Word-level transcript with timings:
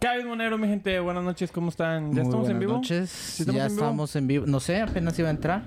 Cabe 0.00 0.24
Monero, 0.24 0.56
mi 0.56 0.66
gente, 0.66 0.98
buenas 1.00 1.22
noches, 1.22 1.52
¿cómo 1.52 1.68
están? 1.68 2.14
¿Ya 2.14 2.22
Muy 2.22 2.24
estamos 2.30 2.48
en 2.48 2.58
buenas 2.58 2.60
vivo? 2.60 2.72
noches. 2.72 3.10
¿Sí 3.10 3.42
estamos 3.42 3.58
ya 3.58 3.66
en 3.66 3.72
vivo? 3.72 3.82
estamos 3.84 4.16
en 4.16 4.26
vivo. 4.26 4.46
No 4.46 4.58
sé, 4.58 4.80
apenas 4.80 5.18
iba 5.18 5.28
a 5.28 5.30
entrar. 5.30 5.62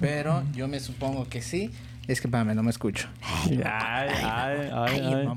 Pero 0.00 0.42
yo 0.54 0.66
me 0.66 0.80
supongo 0.80 1.28
que 1.28 1.40
sí. 1.40 1.70
Es 2.08 2.20
que, 2.20 2.26
espérame, 2.26 2.56
no 2.56 2.64
me 2.64 2.70
escucho. 2.70 3.06
Ay, 3.22 3.60
ay, 3.64 4.08
ay, 4.24 4.70
ay. 4.72 5.28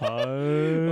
Ay. 0.00 0.88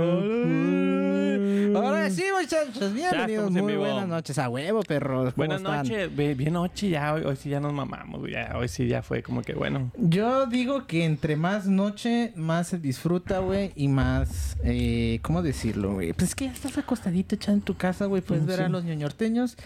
Ahora 1.75 2.09
sí, 2.09 2.23
muchachos. 2.41 2.93
Bienvenidos. 2.93 3.51
Muy 3.51 3.75
buenas 3.75 4.07
noches. 4.07 4.37
A 4.39 4.49
huevo, 4.49 4.81
perros. 4.81 5.33
¿Cómo 5.33 5.47
Buenas 5.47 5.61
noches, 5.61 6.15
bien 6.15 6.53
noche 6.53 6.89
ya, 6.89 7.13
hoy, 7.13 7.23
hoy 7.23 7.35
sí 7.35 7.49
ya 7.49 7.59
nos 7.59 7.73
mamamos, 7.73 8.29
ya, 8.29 8.53
hoy 8.57 8.67
sí 8.67 8.87
ya 8.87 9.01
fue 9.01 9.21
como 9.21 9.41
que 9.41 9.53
bueno. 9.53 9.91
Yo 9.97 10.45
digo 10.47 10.87
que 10.87 11.05
entre 11.05 11.35
más 11.35 11.67
noche, 11.67 12.33
más 12.35 12.67
se 12.69 12.79
disfruta, 12.79 13.39
güey. 13.39 13.71
Y 13.75 13.87
más... 13.87 14.57
Eh, 14.63 15.19
¿Cómo 15.21 15.41
decirlo, 15.41 15.93
güey? 15.93 16.13
Pues 16.13 16.29
es 16.29 16.35
que 16.35 16.45
ya 16.45 16.51
estás 16.51 16.77
acostadito 16.77 17.35
echado 17.35 17.53
en 17.57 17.61
tu 17.61 17.75
casa, 17.75 18.05
güey. 18.05 18.21
Puedes 18.21 18.43
Mm, 18.43 18.47
ver 18.47 18.57
sí. 18.57 18.63
a 18.63 18.69
los 18.69 18.83
ñoñorteños. 18.83 19.57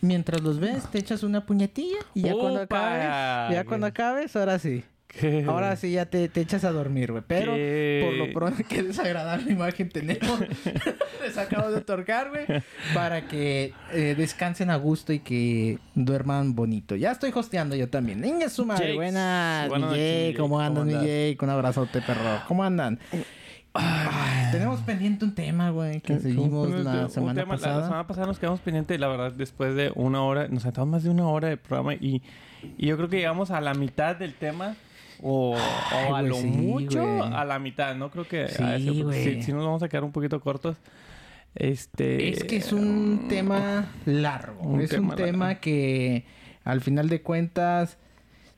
Mientras 0.00 0.42
los 0.42 0.60
ves, 0.60 0.84
te 0.90 0.98
echas 0.98 1.22
una 1.22 1.44
puñetilla. 1.46 1.98
Y 2.14 2.22
ya 2.22 2.32
cuando 2.34 2.60
acabes... 2.62 3.54
Ya 3.54 3.64
cuando 3.64 3.86
acabes, 3.86 4.34
ahora 4.36 4.58
sí. 4.58 4.84
¿Qué? 5.20 5.44
Ahora 5.48 5.76
sí 5.76 5.92
ya 5.92 6.06
te, 6.06 6.28
te 6.28 6.40
echas 6.40 6.64
a 6.64 6.72
dormir, 6.72 7.12
güey. 7.12 7.22
Pero 7.26 7.54
¿Qué? 7.54 8.02
por 8.04 8.14
lo 8.26 8.32
pronto, 8.32 8.62
qué 8.68 8.82
desagradable 8.82 9.52
imagen 9.52 9.88
tenemos. 9.88 10.40
Les 11.22 11.38
acabo 11.38 11.70
de 11.70 11.76
otorgar, 11.78 12.30
güey. 12.30 12.44
Para 12.94 13.28
que 13.28 13.72
eh, 13.92 14.14
descansen 14.16 14.70
a 14.70 14.76
gusto 14.76 15.12
y 15.12 15.20
que 15.20 15.78
duerman 15.94 16.54
bonito. 16.54 16.96
Ya 16.96 17.12
estoy 17.12 17.30
hosteando 17.34 17.76
yo 17.76 17.88
también. 17.88 18.20
Niña 18.20 18.48
su 18.48 18.66
madre. 18.66 18.84
Jakes. 18.84 18.96
Buenas, 18.96 19.68
Buenas. 19.68 19.90
Jake. 19.90 20.34
¿Cómo 20.38 20.60
andas, 20.60 20.80
¿Cómo 20.80 20.84
mi 20.86 20.92
andas? 20.94 21.06
Jake? 21.06 21.38
Un 21.40 21.50
abrazote, 21.50 22.00
perro. 22.02 22.42
¿Cómo 22.48 22.64
andan? 22.64 22.98
Ay, 23.76 24.52
tenemos 24.52 24.80
pendiente 24.82 25.24
un 25.24 25.34
tema, 25.34 25.70
güey, 25.70 26.00
que 26.00 26.20
seguimos 26.20 26.68
Un- 26.68 26.84
la 26.84 27.04
un 27.06 27.10
semana 27.10 27.40
tema- 27.40 27.54
pasada. 27.56 27.78
La 27.78 27.84
semana 27.86 28.06
pasada 28.06 28.26
nos 28.28 28.38
quedamos 28.38 28.60
pendientes, 28.60 29.00
la 29.00 29.08
verdad, 29.08 29.32
después 29.32 29.74
de 29.74 29.90
una 29.96 30.22
hora, 30.22 30.46
nos 30.46 30.62
sentamos 30.62 30.88
más 30.90 31.02
de 31.02 31.10
una 31.10 31.26
hora 31.26 31.48
de 31.48 31.56
programa 31.56 31.94
y, 31.94 32.22
y 32.78 32.86
yo 32.86 32.96
creo 32.96 33.08
que 33.08 33.16
llegamos 33.16 33.50
a 33.50 33.60
la 33.60 33.74
mitad 33.74 34.14
del 34.14 34.34
tema. 34.34 34.76
O, 35.26 35.56
Ay, 35.90 36.10
o 36.12 36.14
a 36.16 36.22
lo 36.22 36.34
sí, 36.34 36.46
mucho 36.48 37.02
a 37.24 37.46
la 37.46 37.58
mitad, 37.58 37.94
no 37.96 38.10
creo 38.10 38.28
que 38.28 38.46
Sí, 38.48 38.62
a 38.62 38.76
ese, 38.76 38.92
sí, 39.34 39.42
sí 39.42 39.52
nos 39.52 39.64
vamos 39.64 39.82
a 39.82 39.88
quedar 39.88 40.04
un 40.04 40.12
poquito 40.12 40.38
cortos. 40.40 40.76
Este 41.54 42.30
Es 42.30 42.44
que 42.44 42.56
es 42.56 42.72
un 42.72 43.26
tema 43.28 43.86
largo. 44.06 44.60
un 44.62 44.80
es 44.80 44.90
tema 44.90 45.10
un 45.10 45.16
tema 45.16 45.46
largo. 45.46 45.60
que 45.60 46.24
al 46.64 46.80
final 46.80 47.08
de 47.08 47.22
cuentas 47.22 47.96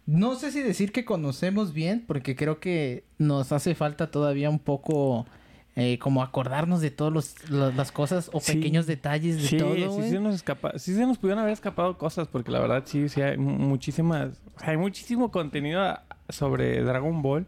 no 0.06 0.34
sé 0.36 0.50
si 0.52 0.62
decir 0.62 0.92
que 0.92 1.04
conocemos 1.04 1.72
bien 1.72 2.04
porque 2.06 2.36
creo 2.36 2.58
que 2.58 3.04
nos 3.18 3.52
hace 3.52 3.74
falta 3.74 4.10
todavía 4.10 4.48
un 4.48 4.60
poco 4.60 5.26
eh, 5.74 5.98
como 5.98 6.22
acordarnos 6.22 6.80
de 6.80 6.90
todas 6.90 7.34
las 7.50 7.92
cosas 7.92 8.30
o 8.32 8.40
Sí. 8.40 8.54
pequeños 8.54 8.86
detalles 8.86 9.42
de 9.42 9.48
sí, 9.48 9.56
todo, 9.58 9.74
sí 9.74 9.84
güey. 9.84 10.10
se 10.10 10.20
nos 10.20 10.34
escapa, 10.34 10.78
sí 10.78 10.94
se 10.94 11.04
nos 11.06 11.18
pudieron 11.18 11.40
haber 11.42 11.52
escapado 11.52 11.98
cosas 11.98 12.28
porque 12.28 12.50
la 12.50 12.60
verdad 12.60 12.84
sí, 12.86 13.08
sí 13.10 13.20
hay 13.20 13.36
mu- 13.36 13.58
muchísimas, 13.58 14.40
hay 14.62 14.78
muchísimo 14.78 15.30
contenido 15.30 15.82
a- 15.82 16.02
sobre 16.28 16.82
Dragon 16.82 17.22
Ball 17.22 17.46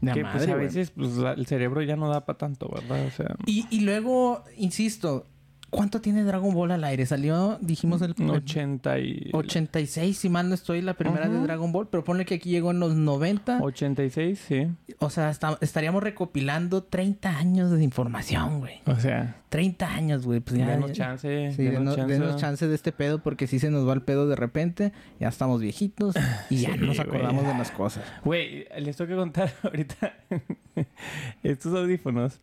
De 0.00 0.12
que 0.12 0.22
madre, 0.22 0.38
pues 0.38 0.48
a 0.50 0.54
veces 0.56 0.90
pues, 0.90 1.16
la- 1.16 1.32
el 1.32 1.46
cerebro 1.46 1.82
ya 1.82 1.96
no 1.96 2.08
da 2.08 2.24
para 2.24 2.38
tanto, 2.38 2.68
¿verdad? 2.68 3.06
O 3.06 3.10
sea, 3.10 3.34
Y, 3.46 3.66
y 3.70 3.80
luego, 3.80 4.42
insisto, 4.56 5.26
¿cuánto 5.70 6.00
tiene 6.00 6.24
Dragon 6.24 6.52
Ball 6.52 6.72
al 6.72 6.84
aire? 6.84 7.06
Salió, 7.06 7.58
dijimos, 7.60 8.02
el, 8.02 8.14
el 8.18 8.30
80 8.30 8.98
y 8.98 9.30
86, 9.32 10.18
si 10.18 10.28
mal 10.28 10.48
no 10.48 10.54
estoy, 10.54 10.82
la 10.82 10.94
primera 10.94 11.28
de. 11.28 11.38
Dragon 11.40 11.72
Ball, 11.72 11.88
pero 11.88 12.04
ponle 12.04 12.24
que 12.24 12.34
aquí 12.34 12.50
llegó 12.50 12.70
en 12.72 12.80
los 12.80 12.94
90. 12.94 13.60
86, 13.62 14.38
sí. 14.48 14.66
O 14.98 15.10
sea, 15.10 15.30
está- 15.30 15.56
estaríamos 15.60 16.02
recopilando 16.02 16.82
30 16.82 17.38
años 17.38 17.70
de 17.70 17.82
información, 17.84 18.58
güey. 18.60 18.80
O 18.86 18.96
sea, 18.96 19.36
30 19.52 19.86
años, 19.94 20.24
güey. 20.24 20.40
Pues 20.40 20.58
ya, 20.58 20.66
denos 20.70 20.92
chance, 20.92 21.52
Sí, 21.52 21.62
denos 21.64 21.80
denos, 21.80 21.96
chance. 21.96 22.12
denos 22.14 22.36
chance 22.36 22.66
de 22.68 22.74
este 22.74 22.90
pedo 22.90 23.22
porque 23.22 23.46
si 23.46 23.58
se 23.58 23.70
nos 23.70 23.86
va 23.86 23.92
el 23.92 24.00
pedo 24.00 24.26
de 24.26 24.34
repente, 24.34 24.92
ya 25.20 25.28
estamos 25.28 25.60
viejitos 25.60 26.14
y 26.48 26.56
ya 26.62 26.70
Sí, 26.72 26.78
no 26.80 26.86
nos 26.86 26.98
acordamos 26.98 27.46
de 27.46 27.52
las 27.52 27.70
cosas. 27.70 28.02
Güey, 28.24 28.66
les 28.80 28.96
tengo 28.96 29.10
que 29.10 29.16
contar 29.16 29.52
ahorita 29.62 30.14
estos 31.42 31.74
audífonos. 31.74 32.40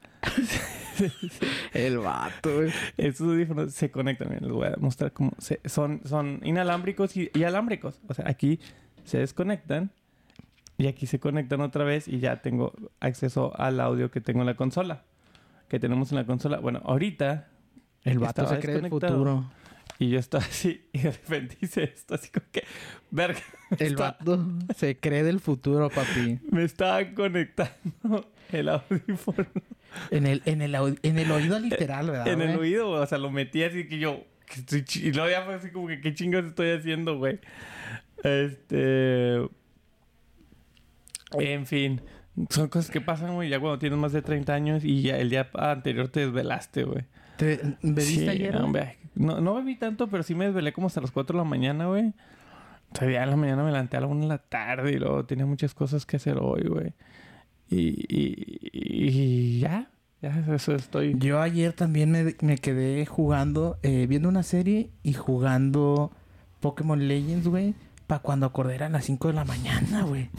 El 1.73 1.97
vato, 1.97 2.53
güey. 2.57 2.71
Estos 2.97 3.27
audífonos 3.27 3.73
se 3.73 3.89
conectan, 3.89 4.29
miren, 4.29 4.43
les 4.43 4.51
voy 4.53 4.67
a 4.67 4.75
mostrar 4.77 5.11
cómo 5.11 5.31
se- 5.39 5.61
son, 5.65 6.01
son 6.05 6.41
inalámbricos 6.43 7.17
y, 7.17 7.31
y 7.33 7.43
alámbricos. 7.43 7.99
O 8.07 8.13
sea, 8.13 8.25
aquí 8.29 8.59
se 9.03 9.17
desconectan 9.17 9.89
y 10.77 10.85
aquí 10.87 11.07
se 11.07 11.19
conectan 11.19 11.61
otra 11.61 11.83
vez 11.83 12.07
y 12.07 12.19
ya 12.19 12.41
tengo 12.43 12.73
acceso 12.99 13.51
al 13.59 13.79
audio 13.79 14.11
que 14.11 14.21
tengo 14.21 14.41
en 14.41 14.45
la 14.45 14.53
consola. 14.55 15.03
Que 15.69 15.79
tenemos 15.79 16.11
en 16.11 16.17
la 16.17 16.25
consola. 16.25 16.57
Bueno, 16.59 16.81
ahorita 16.83 17.47
El 18.03 18.19
vato 18.19 18.41
Estaba 18.41 18.55
se 18.55 18.59
cree 18.61 18.75
el 18.77 18.89
futuro. 18.89 19.51
y 19.99 20.09
yo 20.09 20.19
estoy 20.19 20.41
así 20.41 20.85
y 20.93 20.99
de 20.99 21.11
repente 21.11 21.57
dice 21.61 21.83
esto 21.83 22.15
así 22.15 22.29
como 22.31 22.45
que... 22.51 22.63
Verga. 23.11 23.39
El 23.77 23.87
está- 23.87 24.17
vato 24.19 24.45
se 24.75 24.97
cree 24.97 25.23
del 25.23 25.39
futuro, 25.39 25.89
papi. 25.89 26.39
Me 26.51 26.63
estaba 26.63 27.03
conectando 27.13 28.31
el 28.51 28.69
audífono 28.69 29.45
En 30.11 30.25
el, 30.25 30.41
en 30.45 30.61
el, 30.61 30.75
en 31.03 31.19
el 31.19 31.31
oído 31.31 31.59
literal, 31.59 32.09
¿verdad? 32.09 32.27
en 32.27 32.41
el 32.41 32.57
oído. 32.57 32.89
O 32.91 33.05
sea, 33.05 33.17
lo 33.19 33.29
metí 33.31 33.63
así 33.63 33.87
que 33.87 33.99
yo... 33.99 34.23
y 34.95 35.11
luego 35.11 35.29
ya 35.29 35.43
fue 35.43 35.53
así 35.55 35.69
como 35.71 35.87
que... 35.87 36.01
¿Qué 36.01 36.13
chingados 36.15 36.47
estoy 36.49 36.71
haciendo, 36.71 37.17
güey? 37.17 37.39
Este... 38.23 39.35
En 41.39 41.65
fin. 41.67 42.01
Son 42.49 42.67
cosas 42.69 42.89
que 42.91 43.01
pasan, 43.01 43.33
güey, 43.35 43.49
ya 43.49 43.59
cuando 43.59 43.79
tienes 43.79 43.99
más 43.99 44.11
de 44.13 44.21
30 44.21 44.53
años 44.53 44.83
y 44.85 45.01
ya 45.01 45.17
el 45.17 45.29
día 45.29 45.49
anterior 45.53 46.07
te 46.07 46.21
desvelaste, 46.21 46.83
güey. 46.83 47.05
¿Te 47.37 47.59
bebiste 47.81 48.21
Sí, 48.23 48.29
ayer? 48.29 48.55
hombre. 48.57 48.97
No, 49.15 49.41
no 49.41 49.55
bebí 49.55 49.75
tanto, 49.75 50.07
pero 50.07 50.23
sí 50.23 50.35
me 50.35 50.45
desvelé 50.45 50.71
como 50.71 50.87
hasta 50.87 51.01
las 51.01 51.11
4 51.11 51.33
de 51.37 51.43
la 51.43 51.49
mañana, 51.49 51.87
güey. 51.87 52.13
Todavía 52.93 53.23
en 53.23 53.29
la 53.29 53.35
mañana 53.35 53.63
me 53.63 53.71
levanté 53.71 53.97
a 53.97 54.01
la 54.01 54.07
1 54.07 54.21
de 54.21 54.27
la 54.27 54.37
tarde 54.37 54.91
y 54.93 54.95
luego 54.99 55.25
tenía 55.25 55.45
muchas 55.45 55.73
cosas 55.73 56.05
que 56.05 56.17
hacer 56.17 56.37
hoy, 56.39 56.63
güey. 56.67 56.93
Y, 57.69 58.05
y, 58.07 58.69
y 58.73 59.59
ya, 59.59 59.89
ya 60.21 60.43
eso 60.55 60.73
estoy. 60.73 61.15
Yo 61.17 61.41
ayer 61.41 61.73
también 61.73 62.11
me, 62.11 62.35
me 62.41 62.57
quedé 62.57 63.05
jugando, 63.05 63.77
eh, 63.83 64.05
viendo 64.07 64.27
una 64.29 64.43
serie 64.43 64.89
y 65.03 65.13
jugando 65.13 66.11
Pokémon 66.61 67.07
Legends, 67.07 67.47
güey. 67.47 67.75
Para 68.07 68.21
cuando 68.21 68.45
acordé 68.47 68.75
eran 68.75 68.93
las 68.93 69.05
5 69.05 69.27
de 69.27 69.33
la 69.35 69.45
mañana, 69.45 70.03
güey. 70.03 70.29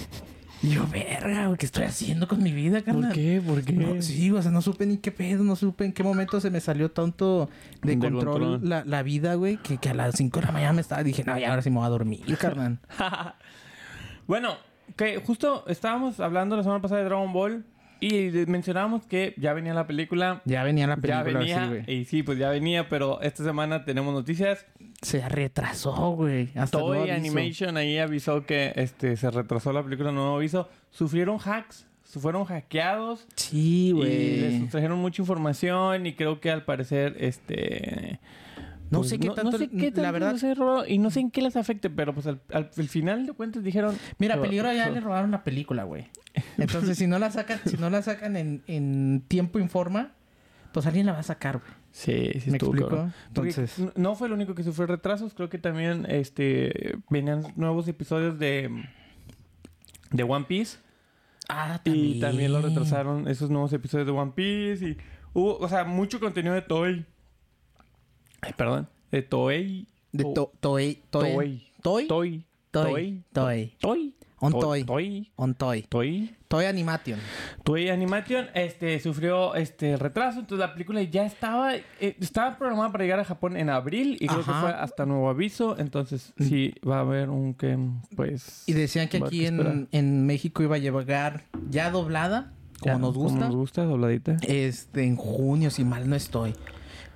Y 0.62 0.71
yo, 0.71 0.87
verga, 0.88 1.47
güey, 1.47 1.56
¿qué 1.59 1.65
estoy 1.65 1.84
haciendo 1.84 2.28
con 2.28 2.43
mi 2.43 2.53
vida, 2.53 2.82
carnal? 2.82 3.12
¿Por 3.12 3.15
qué? 3.15 3.43
¿Por 3.44 3.65
qué? 3.65 3.72
No, 3.72 4.03
sí, 4.03 4.31
o 4.31 4.43
sea, 4.43 4.50
no 4.50 4.60
supe 4.60 4.84
ni 4.84 4.98
qué 4.98 5.10
pedo, 5.10 5.43
no 5.43 5.56
supe 5.56 5.87
en 5.87 5.93
qué 5.93 6.03
momento 6.03 6.38
se 6.38 6.50
me 6.50 6.60
salió 6.60 6.91
tanto 6.91 7.48
de, 7.82 7.97
De 7.97 7.98
control, 7.98 8.41
control. 8.41 8.69
La, 8.69 8.84
la 8.84 9.03
vida, 9.03 9.34
güey, 9.37 9.56
que, 9.56 9.78
que 9.78 9.88
a 9.88 9.94
las 9.94 10.16
5 10.16 10.41
de 10.41 10.47
la 10.47 10.53
mañana 10.53 10.75
me 10.75 10.82
estaba, 10.82 11.03
dije, 11.03 11.25
no, 11.25 11.38
ya 11.38 11.49
ahora 11.49 11.62
sí 11.62 11.70
me 11.70 11.76
voy 11.76 11.87
a 11.87 11.88
dormir, 11.88 12.37
carnal. 12.38 12.78
bueno, 14.26 14.56
que 14.97 15.16
justo 15.19 15.65
estábamos 15.66 16.20
hablando 16.20 16.56
la 16.56 16.62
semana 16.62 16.82
pasada 16.82 17.00
de 17.00 17.06
Dragon 17.06 17.32
Ball 17.32 17.65
y 18.00 18.31
mencionábamos 18.47 19.06
que 19.06 19.34
ya 19.37 19.53
venía 19.53 19.75
la 19.75 19.87
película. 19.87 20.43
Ya 20.44 20.62
venía 20.62 20.87
la 20.87 20.97
Ya 20.97 21.22
película, 21.22 21.38
venía, 21.41 21.62
sí, 21.62 21.69
güey. 21.69 22.00
y 22.00 22.05
sí, 22.05 22.22
pues 22.22 22.38
ya 22.38 22.50
venía, 22.50 22.88
pero 22.88 23.21
esta 23.22 23.44
semana 23.44 23.84
tenemos 23.84 24.12
noticias. 24.15 24.66
Se 25.03 25.27
retrasó, 25.28 26.11
güey. 26.12 26.50
Hasta 26.55 26.78
aviso. 26.78 27.12
Animation 27.12 27.77
ahí 27.77 27.99
avisó 27.99 28.44
que 28.47 28.72
este 28.77 29.16
se 29.16 29.31
retrasó 29.31 29.72
la 29.72 29.83
película, 29.83 30.12
nuevo 30.12 30.37
aviso. 30.37 30.69
Sufrieron 30.91 31.38
hacks, 31.44 31.87
fueron 32.05 32.44
hackeados 32.44 33.26
Sí, 33.37 33.91
y 33.91 33.93
les 33.93 34.50
güey. 34.58 34.69
trajeron 34.69 34.99
mucha 34.99 35.23
información 35.23 36.06
y 36.06 36.14
creo 36.14 36.41
que 36.41 36.50
al 36.50 36.64
parecer 36.64 37.17
este 37.20 38.19
No 38.90 38.98
pues, 38.98 39.10
sé 39.10 39.19
qué 39.19 39.31
tanto- 39.31 39.56
sé 39.58 39.69
qué 39.69 39.92
la 39.94 40.10
verdad- 40.10 40.32
les 40.32 40.42
haya 40.44 40.54
robado 40.54 40.87
y 40.87 40.98
no 40.98 41.10
sé 41.10 41.20
en 41.20 41.31
qué 41.31 41.42
les 41.42 41.56
afecte, 41.56 41.90
pero 41.90 42.12
pues 42.12 42.26
al, 42.26 42.40
al- 42.52 42.70
al 42.76 42.88
final 42.88 43.25
de 43.26 43.32
cuentas 43.32 43.62
dijeron 43.62 43.96
Mira, 44.19 44.40
Peligro 44.40 44.72
ya 44.72 44.87
so- 44.88 44.92
le 44.94 45.00
robaron 45.00 45.31
la 45.31 45.44
película, 45.44 45.84
güey. 45.84 46.08
Entonces, 46.58 46.98
si 46.98 47.06
no 47.06 47.19
la 47.19 47.31
sacan, 47.31 47.60
si 47.66 47.76
no 47.76 47.88
la 47.90 48.02
sacan 48.02 48.37
en, 48.37 48.62
en 48.66 49.25
tiempo 49.28 49.58
informa, 49.60 50.12
pues 50.72 50.87
alguien 50.87 51.06
la 51.06 51.12
va 51.12 51.20
a 51.20 51.22
sacar, 51.25 51.58
güey. 51.58 51.70
Sí, 51.92 52.31
sí 52.40 52.50
¿Me 52.50 52.56
estuvo 52.56 52.70
explico? 52.72 52.88
cabrón. 52.88 53.14
Entonces- 53.28 53.76
no 53.96 54.14
fue 54.14 54.28
el 54.28 54.32
único 54.34 54.54
que 54.54 54.62
sufrió 54.62 54.87
retrasos, 54.87 55.34
creo 55.34 55.48
que 55.48 55.58
también 55.58 56.06
este 56.08 56.98
venían 57.10 57.43
nuevos 57.56 57.86
episodios 57.88 58.38
de 58.38 58.70
de 60.10 60.22
One 60.25 60.46
Piece. 60.46 60.78
Ah, 61.48 61.81
Y 61.84 62.20
también 62.20 62.52
lo 62.52 62.60
retrasaron 62.62 63.26
esos 63.28 63.50
nuevos 63.50 63.72
episodios 63.72 64.06
de 64.06 64.12
One 64.12 64.32
Piece. 64.34 64.84
Y 64.88 64.96
hubo, 65.32 65.58
o 65.58 65.69
sea, 65.69 65.84
mucho 65.84 66.20
contenido 66.20 66.54
de 66.54 66.62
Toei. 66.62 67.06
Ay, 68.40 68.52
perdón. 68.56 68.88
De 69.10 69.22
Toei. 69.22 69.87
De 70.12 70.25
to, 70.25 70.52
Toei. 70.60 71.02
Toei. 71.10 71.62
Toei. 71.82 72.08
Toei. 72.08 72.44
Toei. 72.70 73.22
Toei. 73.32 73.76
Toei. 73.81 74.14
On 74.42 74.52
Toy. 74.52 74.84
Toy. 74.84 75.31
On 75.37 75.54
Toy. 75.54 75.82
Toy. 75.82 76.34
Toy 76.48 76.64
Animation. 76.64 77.20
Toy 77.62 77.90
Animation 77.90 78.46
este, 78.54 78.98
sufrió 78.98 79.54
este 79.54 79.96
retraso, 79.98 80.40
entonces 80.40 80.66
la 80.66 80.72
película 80.72 81.02
ya 81.02 81.25
estaba 81.26 81.76
eh, 81.76 81.84
estaba 82.00 82.56
programada 82.56 82.90
para 82.90 83.04
llegar 83.04 83.20
a 83.20 83.25
Japón 83.25 83.56
en 83.56 83.69
abril 83.69 84.16
y 84.19 84.26
Ajá. 84.26 84.34
creo 84.34 84.46
que 84.46 84.60
fue 84.60 84.70
hasta 84.70 85.04
nuevo 85.04 85.28
aviso, 85.28 85.78
entonces 85.78 86.32
sí 86.38 86.75
va 86.88 86.96
a 86.96 87.00
haber 87.00 87.28
un 87.28 87.54
que 87.54 87.78
pues 88.16 88.64
Y 88.66 88.72
decían 88.72 89.08
que 89.08 89.19
aquí 89.19 89.40
que 89.40 89.46
en, 89.48 89.88
en, 89.93 90.26
México 90.26 90.62
iba 90.62 90.76
a 90.76 90.78
llegar 90.78 91.44
ya 91.69 91.90
doblada, 91.90 92.52
como 92.81 92.94
ya, 92.94 92.98
nos 92.98 93.14
gusta. 93.14 93.38
Como 93.38 93.46
nos 93.46 93.56
gusta, 93.56 93.84
dobladita. 93.84 94.38
Este 94.40 95.04
en 95.04 95.16
junio 95.16 95.70
si 95.70 95.84
mal 95.84 96.08
no 96.08 96.16
estoy. 96.16 96.54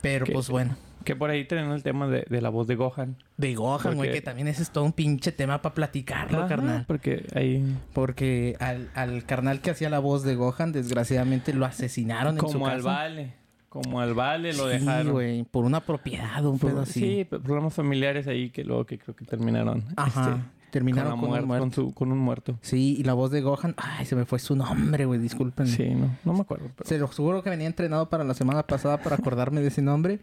Pero 0.03 0.27
¿Qué? 0.27 0.32
pues 0.32 0.50
bueno. 0.50 0.77
Que 1.05 1.15
por 1.17 1.31
ahí 1.31 1.45
tienen 1.47 1.71
el 1.71 1.83
tema 1.83 2.09
de, 2.09 2.25
de 2.29 2.41
la 2.41 2.49
voz 2.49 2.67
de 2.67 2.75
Gohan. 2.77 3.17
De 3.37 3.55
Gohan, 3.55 3.95
güey, 3.95 4.09
Porque- 4.09 4.12
que 4.12 4.21
también 4.23 4.49
ese 4.49 4.62
es 4.62 4.71
todo 4.71 4.85
un 4.85 4.93
pinche 4.93 5.33
tema 5.33 5.61
para 5.62 5.75
platicarlo, 5.75 6.39
Ajá, 6.39 6.49
carnal. 6.49 6.85
Porque 6.87 7.27
ahí... 7.35 7.65
Porque 7.93 8.56
al, 8.61 8.91
al 8.95 9.25
carnal 9.25 9.61
que 9.61 9.71
hacía 9.71 9.91
la 9.91 9.99
voz 9.99 10.23
de 10.25 10.35
Gohan, 10.35 10.73
desgraciadamente 10.73 11.53
lo 11.55 11.67
asesinaron 11.67 12.35
en 12.37 12.41
su 12.41 12.47
Como 12.55 12.67
al 12.67 12.77
casa. 12.79 12.89
Vale. 12.89 13.35
Como 13.69 14.01
al 14.01 14.15
Vale 14.15 14.53
lo 14.53 14.65
Sí, 14.71 14.79
dejaron. 14.79 15.12
güey, 15.12 15.43
por 15.45 15.65
una 15.65 15.81
propiedad, 15.81 16.45
un 16.45 16.59
Por- 16.59 16.71
pedo 16.71 16.83
así. 16.83 17.01
Sí, 17.01 17.25
problemas 17.25 17.75
familiares 17.75 18.27
ahí 18.29 18.51
que 18.51 18.62
luego 18.62 18.87
que 18.87 18.99
creo 18.99 19.17
que 19.17 19.25
terminaron. 19.25 19.85
Ajá. 19.97 20.31
este, 20.31 20.43
Terminaron 20.75 21.12
con, 21.21 21.31
un 21.31 21.47
muerto. 21.47 21.59
con, 21.59 21.73
su- 21.73 21.94
con 21.94 22.12
un 22.12 22.19
muerto. 22.19 22.59
Sí, 22.62 22.97
y 22.99 23.05
la 23.05 23.15
voz 23.15 23.31
de 23.31 23.41
Gohan, 23.41 23.75
ay, 23.76 24.05
se 24.06 24.17
me 24.17 24.25
fue 24.25 24.38
su 24.38 24.56
nombre, 24.56 25.05
güey, 25.06 25.21
disculpen. 25.21 25.67
Sí, 25.69 25.88
no, 25.91 26.17
no 26.25 26.32
me 26.35 26.41
acuerdo. 26.41 26.69
pero- 26.76 26.88
Se 26.88 26.99
lo 26.99 27.11
seguro 27.12 27.43
que 27.43 27.50
venía 27.50 27.67
entrenado 27.67 28.09
para 28.09 28.25
la 28.25 28.35
semana 28.35 28.65
pasada 28.65 28.99
para 29.03 29.17
acordarme 29.17 29.61
de 29.61 29.69
ese 29.69 29.82
nombre. 29.82 30.19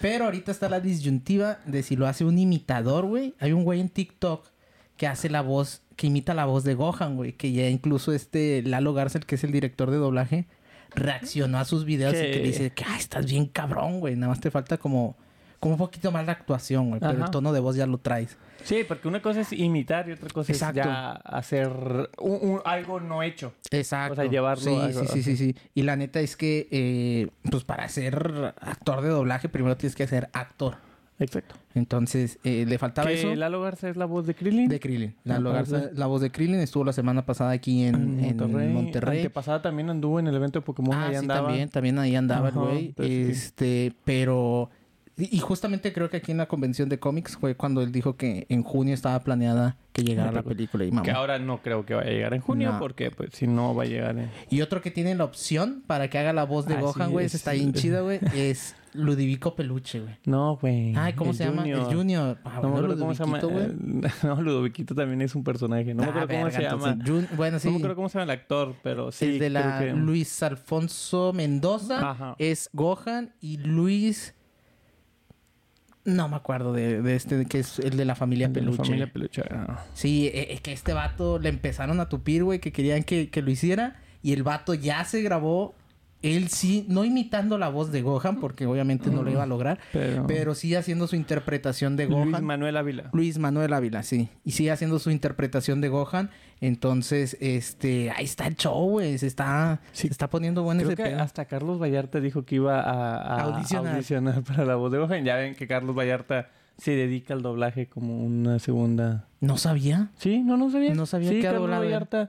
Pero 0.00 0.26
ahorita 0.26 0.50
está 0.52 0.68
la 0.68 0.80
disyuntiva 0.80 1.58
de 1.66 1.82
si 1.82 1.96
lo 1.96 2.06
hace 2.06 2.24
un 2.24 2.38
imitador, 2.38 3.06
güey. 3.06 3.34
Hay 3.40 3.52
un 3.52 3.64
güey 3.64 3.80
en 3.80 3.88
TikTok 3.88 4.46
que 4.96 5.06
hace 5.06 5.28
la 5.28 5.42
voz, 5.42 5.82
que 5.96 6.06
imita 6.06 6.32
la 6.34 6.46
voz 6.46 6.64
de 6.64 6.74
Gohan, 6.74 7.16
güey. 7.16 7.32
Que 7.32 7.52
ya 7.52 7.68
incluso 7.68 8.12
este 8.12 8.62
Lalo 8.62 8.94
Garcel, 8.94 9.26
que 9.26 9.34
es 9.34 9.44
el 9.44 9.52
director 9.52 9.90
de 9.90 9.96
doblaje, 9.98 10.46
reaccionó 10.94 11.58
a 11.58 11.64
sus 11.64 11.84
videos 11.84 12.14
y 12.14 12.16
Que- 12.18 12.30
que 12.30 12.36
le 12.38 12.42
dice 12.46 12.70
que, 12.70 12.84
ay, 12.86 12.98
estás 13.00 13.26
bien 13.26 13.46
cabrón, 13.46 14.00
güey. 14.00 14.14
Nada 14.16 14.28
más 14.28 14.40
te 14.40 14.50
falta 14.50 14.78
como, 14.78 15.16
como 15.60 15.74
un 15.74 15.78
poquito 15.78 16.10
más 16.12 16.26
de 16.26 16.32
actuación, 16.32 16.88
güey. 16.88 17.00
Pero 17.00 17.24
el 17.24 17.30
tono 17.30 17.52
de 17.52 17.60
voz 17.60 17.76
ya 17.76 17.86
lo 17.86 17.98
traes. 17.98 18.36
Sí, 18.64 18.84
porque 18.86 19.06
una 19.06 19.22
cosa 19.22 19.40
es 19.42 19.52
imitar 19.52 20.08
y 20.08 20.12
otra 20.12 20.28
cosa 20.30 20.50
Exacto. 20.52 20.80
es 20.80 20.86
ya 20.86 21.12
hacer 21.12 21.68
un- 22.18 22.38
un- 22.50 22.60
algo 22.64 22.98
no 22.98 23.22
hecho. 23.22 23.52
Exacto. 23.70 24.14
O 24.14 24.16
sea, 24.16 24.24
llevarlo 24.24 24.64
Sí, 24.64 24.74
a- 24.76 24.92
sí, 24.92 25.06
sí, 25.12 25.22
sí, 25.22 25.36
sí. 25.36 25.54
Y 25.74 25.82
la 25.82 25.94
neta 25.94 26.18
es 26.20 26.36
que, 26.36 26.66
eh, 26.70 27.28
pues 27.50 27.62
para 27.64 27.88
ser 27.88 28.54
actor 28.60 29.02
de 29.02 29.08
doblaje, 29.10 29.48
primero 29.48 29.76
tienes 29.76 29.94
que 29.94 30.06
ser 30.08 30.28
actor. 30.32 30.76
Exacto. 31.18 31.54
Entonces, 31.74 32.38
eh, 32.44 32.66
le 32.68 32.76
faltaba 32.78 33.08
Que 33.08 33.14
eso 33.20 33.34
Lalo 33.36 33.62
Garza 33.62 33.88
es 33.88 33.96
la 33.96 34.04
voz 34.04 34.26
de 34.26 34.34
Krillin. 34.34 34.68
de 34.68 34.80
Krillin. 34.80 35.14
La, 35.24 35.34
Me 35.34 35.40
lo- 35.40 35.52
parece. 35.52 35.90
la 35.94 36.06
voz 36.06 36.20
de 36.20 36.30
Krillin 36.30 36.56
estuvo 36.60 36.84
la 36.84 36.92
semana 36.92 37.24
pasada 37.24 37.52
aquí 37.52 37.84
en, 37.84 38.22
en 38.22 38.72
Monterrey. 38.72 39.18
Antepasada 39.18 39.62
también 39.62 39.88
anduvo 39.90 40.18
en 40.20 40.26
el 40.26 40.34
evento 40.34 40.58
de 40.58 40.66
Pokémon. 40.66 40.94
Ah, 40.94 41.04
ahí 41.06 41.10
sí, 41.12 41.16
andaba. 41.16 41.46
también, 41.48 41.68
también 41.70 41.98
ahí 42.00 42.16
andaba 42.16 42.48
el 42.48 42.54
güey. 42.54 42.94
sí. 42.98 43.26
Este, 43.30 43.92
pero... 44.04 44.70
Y 45.18 45.38
justamente 45.38 45.94
creo 45.94 46.10
que 46.10 46.18
aquí 46.18 46.32
en 46.32 46.36
la 46.38 46.46
convención 46.46 46.90
de 46.90 46.98
cómics 46.98 47.38
fue 47.38 47.54
cuando 47.54 47.80
él 47.80 47.90
dijo 47.90 48.16
que 48.16 48.44
en 48.50 48.62
junio 48.62 48.92
estaba 48.92 49.18
planeada 49.20 49.78
que 49.94 50.02
llegara 50.02 50.30
la 50.30 50.42
película 50.42 50.84
y 50.84 50.90
mamá. 50.90 51.02
Que 51.04 51.10
ahora 51.10 51.38
no 51.38 51.62
creo 51.62 51.86
que 51.86 51.94
vaya 51.94 52.10
a 52.10 52.12
llegar 52.12 52.34
en 52.34 52.42
junio 52.42 52.72
No. 52.72 52.78
porque 52.78 53.10
pues 53.10 53.30
si 53.32 53.46
no 53.46 53.74
va 53.74 53.84
a 53.84 53.86
llegar 53.86 54.18
en... 54.18 54.30
Y 54.50 54.60
otro 54.60 54.82
que 54.82 54.90
tiene 54.90 55.14
la 55.14 55.24
opción 55.24 55.82
para 55.86 56.10
que 56.10 56.18
haga 56.18 56.34
la 56.34 56.44
voz 56.44 56.66
de 56.66 56.74
Ah, 56.74 56.80
Gohan, 56.82 57.10
güey, 57.12 57.24
es- 57.24 57.34
está 57.34 57.52
bien 57.52 57.72
chida, 57.72 58.02
güey, 58.02 58.20
es 58.34 58.76
Ludivico 58.92 59.56
Peluche, 59.56 60.00
güey. 60.00 60.16
No, 60.26 60.56
güey. 60.60 60.94
Ay, 60.94 61.14
¿cómo 61.14 61.30
El 61.30 61.36
se 61.38 61.44
llama? 61.44 61.66
El 61.66 61.80
Junior. 61.84 62.36
Ah, 62.44 62.60
No 62.62 62.68
me 62.68 62.76
acuerdo 62.76 62.98
cómo 62.98 63.14
se 63.14 63.24
llama. 63.24 63.40
Eh, 63.40 63.74
No, 64.22 64.42
Ludoviquito 64.42 64.94
también 64.94 65.22
es 65.22 65.34
un 65.34 65.44
personaje. 65.44 65.94
No 65.94 66.02
me 66.02 66.08
Ah, 66.08 66.10
acuerdo 66.10 66.28
cómo 66.28 66.50
se 66.50 66.62
llama. 66.62 66.90
entonces, 66.92 67.36
bueno, 67.38 67.58
sí. 67.58 67.68
No 67.68 67.72
me 67.72 67.78
acuerdo 67.78 67.96
cómo 67.96 68.08
se 68.10 68.18
llama 68.18 68.32
el 68.34 68.38
actor, 68.38 68.74
pero 68.82 69.10
sí. 69.12 69.24
el 69.24 69.38
de 69.38 69.48
la 69.48 69.78
que- 69.78 69.92
Luis 69.94 70.42
Alfonso 70.42 71.32
Mendoza 71.34 72.10
Ajá. 72.10 72.36
es 72.38 72.68
Gohan 72.74 73.32
y 73.40 73.56
Luis 73.58 74.34
no 76.06 76.28
me 76.28 76.36
acuerdo 76.36 76.72
de, 76.72 77.02
de 77.02 77.16
este 77.16 77.44
que 77.46 77.58
es 77.58 77.78
el 77.80 77.96
de 77.96 78.04
la 78.04 78.14
familia 78.14 78.46
el 78.46 78.52
de 78.54 78.60
la 78.60 78.64
Peluche. 78.70 78.84
familia 78.84 79.12
Peluche. 79.12 79.42
ah. 79.50 79.84
Sí, 79.94 80.28
eh, 80.28 80.54
eh, 80.54 80.58
que 80.62 80.72
este 80.72 80.92
vato 80.94 81.38
le 81.38 81.48
empezaron 81.50 82.00
a 82.00 82.08
tupir, 82.08 82.44
güey, 82.44 82.58
que 82.60 82.72
querían 82.72 83.02
que, 83.04 83.28
que 83.28 83.42
lo 83.42 83.50
hiciera 83.50 83.96
y 84.22 84.32
el 84.32 84.42
vato 84.42 84.72
ya 84.74 85.04
se 85.04 85.20
grabó 85.22 85.74
él 86.22 86.48
sí, 86.48 86.84
no 86.88 87.04
imitando 87.04 87.58
la 87.58 87.68
voz 87.68 87.92
de 87.92 88.02
Gohan 88.02 88.40
porque 88.40 88.66
obviamente 88.66 89.10
no 89.10 89.22
lo 89.22 89.30
iba 89.30 89.42
a 89.42 89.46
lograr, 89.46 89.78
Pero... 89.92 90.26
pero 90.26 90.54
sí 90.54 90.74
haciendo 90.74 91.06
su 91.06 91.14
interpretación 91.16 91.96
de 91.96 92.06
Gohan. 92.06 92.30
Luis 92.30 92.42
Manuel 92.42 92.76
Ávila. 92.76 93.10
Luis 93.12 93.38
Manuel 93.38 93.72
Ávila, 93.72 94.02
sí. 94.02 94.28
Y 94.44 94.52
sigue 94.52 94.70
haciendo 94.70 94.98
su 94.98 95.10
interpretación 95.10 95.80
de 95.80 95.88
Gohan. 95.88 96.30
Entonces, 96.60 97.36
este, 97.40 98.10
ahí 98.10 98.24
está 98.24 98.46
el 98.46 98.56
show, 98.56 98.88
güey. 98.90 99.18
Se 99.18 99.26
está, 99.26 99.80
Sí. 99.92 100.08
se 100.08 100.12
está 100.12 100.28
poniendo 100.30 100.62
bueno 100.62 100.80
Creo 100.80 100.92
ese 100.94 101.02
que 101.02 101.10
pedo. 101.10 101.22
hasta 101.22 101.44
Carlos 101.44 101.80
Vallarta 101.80 102.18
dijo 102.20 102.44
que 102.44 102.56
iba 102.56 102.80
a, 102.80 103.16
a- 103.18 103.40
Audicionar. 103.42 103.94
audicionar 103.94 104.42
para 104.42 104.64
la 104.64 104.74
voz 104.76 104.90
de 104.90 104.98
Gohan. 104.98 105.24
Ya 105.24 105.36
ven 105.36 105.54
que 105.54 105.66
Carlos 105.68 105.94
Vallarta 105.96 106.48
se 106.78 106.92
dedica 106.92 107.34
al 107.34 107.42
doblaje 107.42 107.86
como 107.88 108.24
una 108.24 108.58
segunda... 108.58 109.26
No 109.40 109.58
sabía. 109.58 110.10
Sí, 110.18 110.38
no, 110.42 110.56
no 110.56 110.70
sabía. 110.70 110.94
No 110.94 111.06
sabía 111.06 111.28
sí, 111.30 111.36
que 111.36 111.42
Carlos 111.42 111.70
él. 111.70 112.28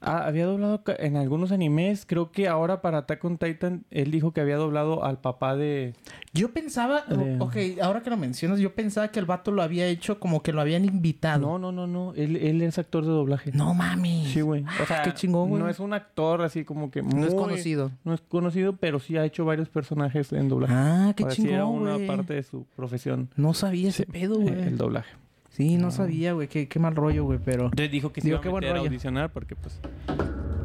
Ah, 0.00 0.26
había 0.26 0.46
doblado 0.46 0.80
en 0.98 1.16
algunos 1.16 1.50
animes. 1.50 2.04
Creo 2.06 2.30
que 2.30 2.46
ahora 2.46 2.80
para 2.82 2.98
Attack 2.98 3.24
on 3.24 3.36
Titan 3.36 3.84
él 3.90 4.10
dijo 4.12 4.32
que 4.32 4.40
había 4.40 4.56
doblado 4.56 5.04
al 5.04 5.20
papá 5.20 5.56
de... 5.56 5.94
Yo 6.32 6.52
pensaba, 6.52 7.02
De- 7.02 7.36
ok, 7.40 7.80
ahora 7.82 8.00
que 8.02 8.10
lo 8.10 8.16
mencionas, 8.16 8.60
yo 8.60 8.74
pensaba 8.74 9.08
que 9.08 9.18
el 9.18 9.26
vato 9.26 9.50
lo 9.50 9.60
había 9.62 9.86
hecho 9.88 10.20
como 10.20 10.42
que 10.42 10.52
lo 10.52 10.60
habían 10.60 10.84
invitado. 10.84 11.40
No, 11.46 11.58
no, 11.58 11.72
no, 11.72 11.86
no. 11.88 12.14
Él, 12.14 12.36
él 12.36 12.62
es 12.62 12.78
actor 12.78 13.04
de 13.04 13.10
doblaje. 13.10 13.50
No 13.52 13.74
mami. 13.74 14.26
Sí, 14.26 14.40
güey. 14.40 14.64
O 14.82 14.86
sea, 14.86 15.00
Ah, 15.00 15.02
qué 15.02 15.14
chingón, 15.14 15.48
güey. 15.48 15.62
No 15.62 15.68
es 15.68 15.80
un 15.80 15.92
actor 15.92 16.42
así 16.42 16.64
como 16.64 16.90
que 16.92 17.02
No 17.02 17.24
es 17.26 17.34
muy- 17.34 17.42
conocido. 17.42 17.90
No 18.04 18.14
es 18.14 18.20
conocido, 18.20 18.76
pero 18.76 19.00
sí 19.00 19.16
ha 19.16 19.24
hecho 19.24 19.44
varios 19.44 19.68
personajes 19.68 20.32
en 20.32 20.48
doblaje. 20.48 20.74
Ah, 20.76 21.12
qué 21.16 21.24
O 21.24 21.26
sea, 21.26 21.34
sí 21.34 21.48
era 21.48 21.64
chingón, 21.64 21.82
una 21.82 22.06
parte 22.06 22.34
de 22.34 22.42
su 22.44 22.66
profesión. 22.76 23.30
No 23.36 23.52
sabía 23.52 23.88
ese 23.88 24.06
pedo, 24.06 24.34
eh, 24.40 24.42
güey. 24.44 24.62
El 24.62 24.76
doblaje. 24.78 25.10
Sí, 25.58 25.76
no 25.76 25.90
sabía, 25.90 26.32
güey. 26.32 26.48
Qué, 26.48 26.68
qué 26.68 26.78
mal 26.78 26.96
rollo, 26.96 27.24
güey, 27.24 27.38
pero... 27.44 27.68
Dijo 27.90 28.12
que 28.12 28.22
se 28.22 28.28
Digo, 28.28 28.40
iba 28.42 28.50
a 28.50 28.60
meter 28.60 28.76
a 28.76 28.78
audicionar 28.78 29.30
porque 29.30 29.54
pues... 29.56 29.78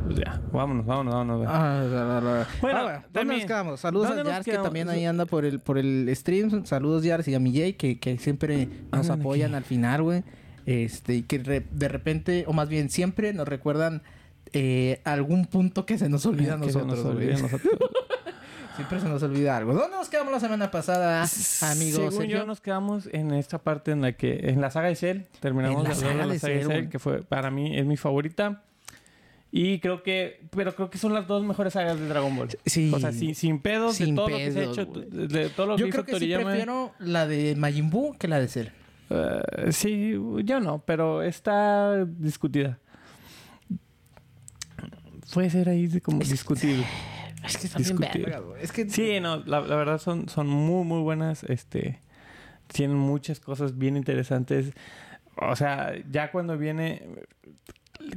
Pues 0.05 0.17
ya, 0.17 0.39
vámonos, 0.51 0.85
vámonos, 0.85 1.13
vámonos. 1.13 1.47
Ah, 1.49 1.81
la, 1.89 2.03
la, 2.05 2.21
la. 2.21 2.47
Bueno, 2.61 2.79
Ah, 2.79 2.91
¿dónde 2.91 3.07
también- 3.13 3.39
nos 3.39 3.47
quedamos? 3.47 3.79
Saludos 3.79 4.09
¿dónde 4.09 4.21
a 4.29 4.33
Yars, 4.35 4.45
que 4.45 4.51
también 4.57 4.89
ahí 4.89 5.05
anda 5.05 5.25
por 5.25 5.45
el, 5.45 5.59
por 5.61 5.77
el 5.77 6.09
stream. 6.13 6.65
Saludos, 6.65 7.03
Yars, 7.03 7.27
y 7.29 7.35
a 7.35 7.39
mi 7.39 7.53
Jay, 7.57 7.73
que, 7.73 7.99
que 7.99 8.17
siempre 8.17 8.67
nos 8.91 9.09
Andan 9.09 9.21
apoyan 9.21 9.51
aquí. 9.51 9.57
al 9.57 9.63
final, 9.63 10.03
güey. 10.03 10.23
Este, 10.65 11.15
y 11.15 11.21
que 11.23 11.37
re- 11.39 11.65
de 11.71 11.87
repente, 11.87 12.43
o 12.47 12.53
más 12.53 12.67
bien 12.69 12.89
siempre, 12.89 13.33
nos 13.33 13.47
recuerdan 13.47 14.03
eh, 14.51 14.99
algún 15.05 15.45
punto 15.45 15.85
que 15.85 15.97
se 15.97 16.09
nos 16.09 16.25
olvida 16.25 16.55
a 16.55 16.59
Que 16.59 16.71
se 16.71 16.77
nos 16.79 16.87
nosotros, 16.87 17.15
güey. 17.15 17.27
olvide 17.29 17.39
a 17.39 17.41
nosotros. 17.43 17.73
Siempre 18.75 18.99
se 18.99 19.07
nos 19.07 19.21
olvida 19.21 19.55
algo. 19.57 19.73
¿Dónde 19.73 19.95
nos 19.95 20.09
quedamos 20.09 20.33
la 20.33 20.39
semana 20.39 20.71
pasada, 20.71 21.25
amigo 21.71 21.97
Según 21.97 22.11
Sergio? 22.11 22.37
yo, 22.39 22.45
nos 22.45 22.59
quedamos 22.59 23.07
en 23.11 23.31
esta 23.33 23.59
parte 23.59 23.91
en 23.91 24.01
la 24.01 24.13
que... 24.13 24.49
En 24.49 24.61
la 24.61 24.71
saga 24.71 24.87
de 24.87 24.95
Cell. 24.95 25.21
Terminamos 25.39 25.87
la 25.87 25.93
saga 25.93 26.25
de 26.25 26.25
la 26.33 26.39
saga 26.39 26.55
de 26.55 26.65
Cell, 26.65 26.89
que 26.89 26.97
fue... 26.97 27.21
Para 27.21 27.51
mí 27.51 27.77
es 27.77 27.85
mi 27.85 27.97
favorita. 27.97 28.63
Y 29.51 29.79
creo 29.79 30.01
que... 30.01 30.41
Pero 30.55 30.75
creo 30.75 30.89
que 30.89 30.97
son 30.97 31.13
las 31.13 31.27
dos 31.27 31.43
mejores 31.43 31.73
sagas 31.73 31.99
de 31.99 32.07
Dragon 32.07 32.35
Ball. 32.35 32.49
Sí. 32.65 32.91
O 32.91 32.99
sea, 32.99 33.11
sin, 33.11 33.35
sin 33.35 33.59
pedos 33.59 33.95
Sin 33.95 34.15
de 34.15 34.15
todo 34.15 34.29
lo 34.29 34.37
que 34.37 34.51
se 34.51 34.59
ha 34.59 34.63
hecho. 34.63 34.85
De 34.85 35.49
todo 35.49 35.67
lo 35.67 35.77
Yo 35.77 35.85
que 35.85 35.91
creo 35.91 36.01
hizo 36.01 36.05
que 36.05 36.11
sí 36.13 36.19
Toriyama. 36.19 36.49
prefiero 36.49 36.93
la 36.97 37.27
de 37.27 37.55
Majin 37.55 37.91
Buu 37.91 38.17
que 38.17 38.27
la 38.27 38.39
de 38.39 38.47
Cell. 38.47 38.67
Eh, 39.11 39.71
sí, 39.71 40.15
yo 40.43 40.59
no, 40.59 40.79
pero 40.79 41.21
está 41.21 42.03
discutida. 42.05 42.79
Puede 45.31 45.51
ser 45.51 45.69
ahí 45.69 45.99
como 45.99 46.19
discutible. 46.19 46.83
Es 47.43 47.57
que 47.57 47.67
está 47.67 47.79
bien 47.79 47.97
Discutir. 47.97 48.41
güey. 48.41 48.63
Es 48.63 48.71
que... 48.71 48.89
Sí, 48.89 49.19
no, 49.19 49.37
la, 49.45 49.61
la 49.61 49.75
verdad 49.75 49.97
son, 49.99 50.29
son 50.29 50.47
muy, 50.47 50.85
muy 50.85 51.01
buenas. 51.01 51.43
Este, 51.43 51.99
tienen 52.67 52.97
muchas 52.97 53.39
cosas 53.39 53.77
bien 53.77 53.97
interesantes. 53.97 54.73
O 55.37 55.55
sea, 55.55 55.93
ya 56.09 56.31
cuando 56.31 56.57
viene... 56.57 57.03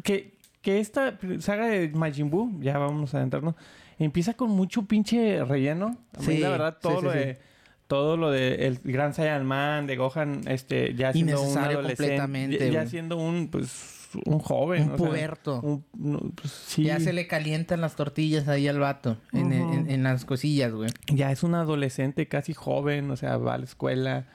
Que, 0.03 0.39
que 0.63 0.81
esta 0.81 1.19
saga 1.41 1.67
de 1.67 1.89
Majin 1.91 2.29
Buu, 2.31 2.61
ya 2.61 2.77
vamos 2.79 3.15
a 3.15 3.19
adentrarnos, 3.19 3.55
empieza 3.99 4.35
con 4.35 4.51
mucho 4.51 4.83
pinche 4.83 5.45
relleno. 5.45 5.97
A 6.17 6.21
mí, 6.21 6.27
Sí, 6.27 6.39
la 6.39 6.49
verdad, 6.51 6.79
todo 6.81 6.99
sí, 6.99 7.05
lo 7.05 7.13
sí, 7.13 7.19
de... 7.19 7.39
Todo 7.87 8.17
lo 8.17 8.33
de 8.33 8.67
el 8.67 8.81
Gran 8.83 9.15
Saiyan 9.15 9.47
Man, 9.47 9.87
de 9.87 9.95
Gohan, 9.95 10.41
este, 10.49 10.95
ya 10.97 11.13
siendo 11.13 11.41
un 11.41 11.57
adolescente, 11.57 12.59
ya, 12.59 12.67
ya 12.83 12.87
siendo 12.87 13.17
un, 13.17 13.47
pues, 13.47 13.96
un 14.25 14.39
joven, 14.39 14.85
Un 14.85 14.91
o 14.93 14.99
sea, 14.99 15.07
puberto. 15.07 15.61
un- 15.63 15.85
no, 15.95 16.19
pues, 16.35 16.51
sí. 16.53 16.85
Ya 16.85 16.99
se 17.01 17.13
le 17.13 17.27
calientan 17.27 17.81
las 17.81 17.97
tortillas 17.97 18.49
ahí 18.49 18.67
al 18.69 18.79
vato. 18.79 19.17
En, 19.33 19.47
Ujú. 19.47 19.73
en- 19.75 19.91
en 19.91 20.03
las 20.03 20.25
cosillas, 20.25 20.73
güey. 20.73 20.91
ya 21.13 21.31
es 21.33 21.43
un 21.43 21.55
adolescente 21.55 22.27
casi 22.29 22.55
joven, 22.55 23.11
o 23.11 23.17
sea, 23.17 23.37
va 23.37 23.55
a 23.55 23.59
la 23.59 23.65
escuela. 23.65 24.27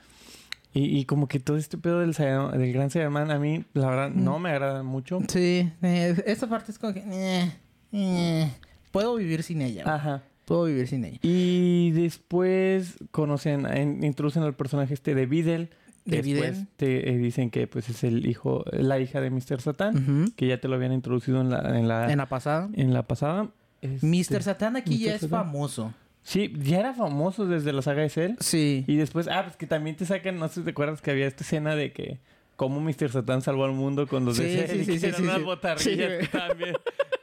Y, 0.74 0.84
y 0.98 1.04
como 1.04 1.28
que 1.28 1.38
todo 1.38 1.58
este 1.58 1.76
pedo 1.76 2.00
del, 2.00 2.12
del 2.14 2.72
gran 2.72 2.88
Saiyaman 2.88 3.30
a 3.30 3.38
mí, 3.38 3.64
la 3.74 3.90
verdad, 3.90 4.10
no 4.10 4.38
me 4.38 4.48
agrada 4.50 4.82
mucho. 4.82 5.18
Sí, 5.28 5.70
eh, 5.82 6.22
esa 6.26 6.48
parte 6.48 6.72
es 6.72 6.78
como 6.78 6.94
que... 6.94 7.02
eh, 7.06 7.52
eh, 7.92 8.50
puedo 8.90 9.14
vivir 9.16 9.42
sin 9.42 9.60
ella. 9.60 9.82
güey. 9.84 9.94
Ajá. 9.94 10.22
Puedo 10.46 10.64
vivir 10.64 10.88
sin 10.88 11.04
ella. 11.04 11.18
Y 11.22 11.90
después 11.92 12.94
conocen, 13.10 13.66
en- 13.66 14.02
introducen 14.02 14.42
al 14.44 14.54
personaje 14.54 14.94
este 14.94 15.14
de 15.14 15.26
Videl. 15.26 15.70
Que 16.08 16.20
después 16.22 16.64
te 16.76 17.10
eh, 17.10 17.16
dicen 17.16 17.50
que 17.50 17.66
pues 17.68 17.88
es 17.88 18.02
el 18.02 18.26
hijo, 18.26 18.64
la 18.72 18.98
hija 18.98 19.20
de 19.20 19.30
Mr. 19.30 19.60
Satan, 19.60 20.32
que 20.36 20.46
ya 20.48 20.60
te 20.60 20.68
lo 20.68 20.74
habían 20.74 20.92
introducido 20.92 21.40
en 21.40 21.50
la, 21.50 21.78
en 21.78 21.86
la, 21.86 22.10
En 22.10 22.18
la 22.18 22.26
pasada. 22.26 22.68
en 22.74 22.92
la 22.92 23.06
pasada. 23.06 23.50
Este, 23.80 24.06
Mr. 24.06 24.42
Satan 24.42 24.76
aquí 24.76 24.98
ya 24.98 25.14
es 25.14 25.28
famoso. 25.28 25.92
Sí, 26.22 26.52
ya 26.56 26.78
era 26.80 26.94
famoso 26.94 27.46
desde 27.46 27.72
la 27.72 27.82
saga 27.82 28.02
de 28.02 28.08
Cell. 28.08 28.32
Sí. 28.38 28.84
Y 28.86 28.96
después, 28.96 29.28
ah, 29.28 29.42
pues 29.44 29.56
que 29.56 29.66
también 29.66 29.96
te 29.96 30.06
sacan, 30.06 30.38
no 30.38 30.48
sé 30.48 30.54
si 30.56 30.62
te 30.62 30.70
acuerdas 30.70 31.02
que 31.02 31.10
había 31.10 31.26
esta 31.26 31.42
escena 31.42 31.74
de 31.74 31.92
que 31.92 32.20
cómo 32.62 32.80
Mr. 32.80 33.10
Satan 33.10 33.42
salvó 33.42 33.64
al 33.64 33.72
mundo 33.72 34.06
con 34.06 34.24
los 34.24 34.36
Sí, 34.36 34.44
de 34.44 34.68
sí, 34.68 34.84
sí, 34.84 34.98
sí, 34.98 35.12
sí, 35.12 35.22
unas 35.22 35.42
botarrillas 35.42 36.28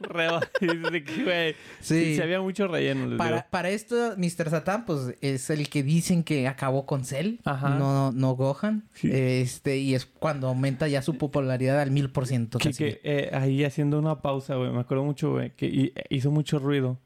Sí, 1.81 2.15
Sí. 2.15 2.21
había 2.21 2.41
mucho 2.41 2.67
relleno. 2.67 3.17
Para, 3.17 3.47
para 3.49 3.69
esto, 3.69 4.13
Mr. 4.17 4.49
Satan, 4.49 4.85
pues 4.85 5.15
es 5.21 5.49
el 5.49 5.69
que 5.69 5.83
dicen 5.83 6.23
que 6.23 6.47
acabó 6.47 6.85
con 6.85 7.05
Cell, 7.05 7.35
Ajá. 7.45 7.69
no, 7.77 8.11
no 8.11 8.35
Gohan. 8.35 8.83
Sí. 8.93 9.09
Este, 9.11 9.77
y 9.77 9.95
es 9.95 10.05
cuando 10.05 10.47
aumenta 10.47 10.87
ya 10.87 11.01
su 11.01 11.17
popularidad 11.17 11.79
al 11.79 11.91
mil 11.91 12.09
por 12.09 12.27
ciento. 12.27 12.57
Eh, 12.79 13.29
ahí 13.33 13.63
haciendo 13.63 13.99
una 13.99 14.21
pausa, 14.21 14.55
güey, 14.55 14.71
me 14.71 14.79
acuerdo 14.81 15.03
mucho, 15.03 15.31
güey, 15.31 15.51
que 15.55 15.67
hi- 15.67 15.93
hizo 16.09 16.31
mucho 16.31 16.59
ruido. 16.59 16.97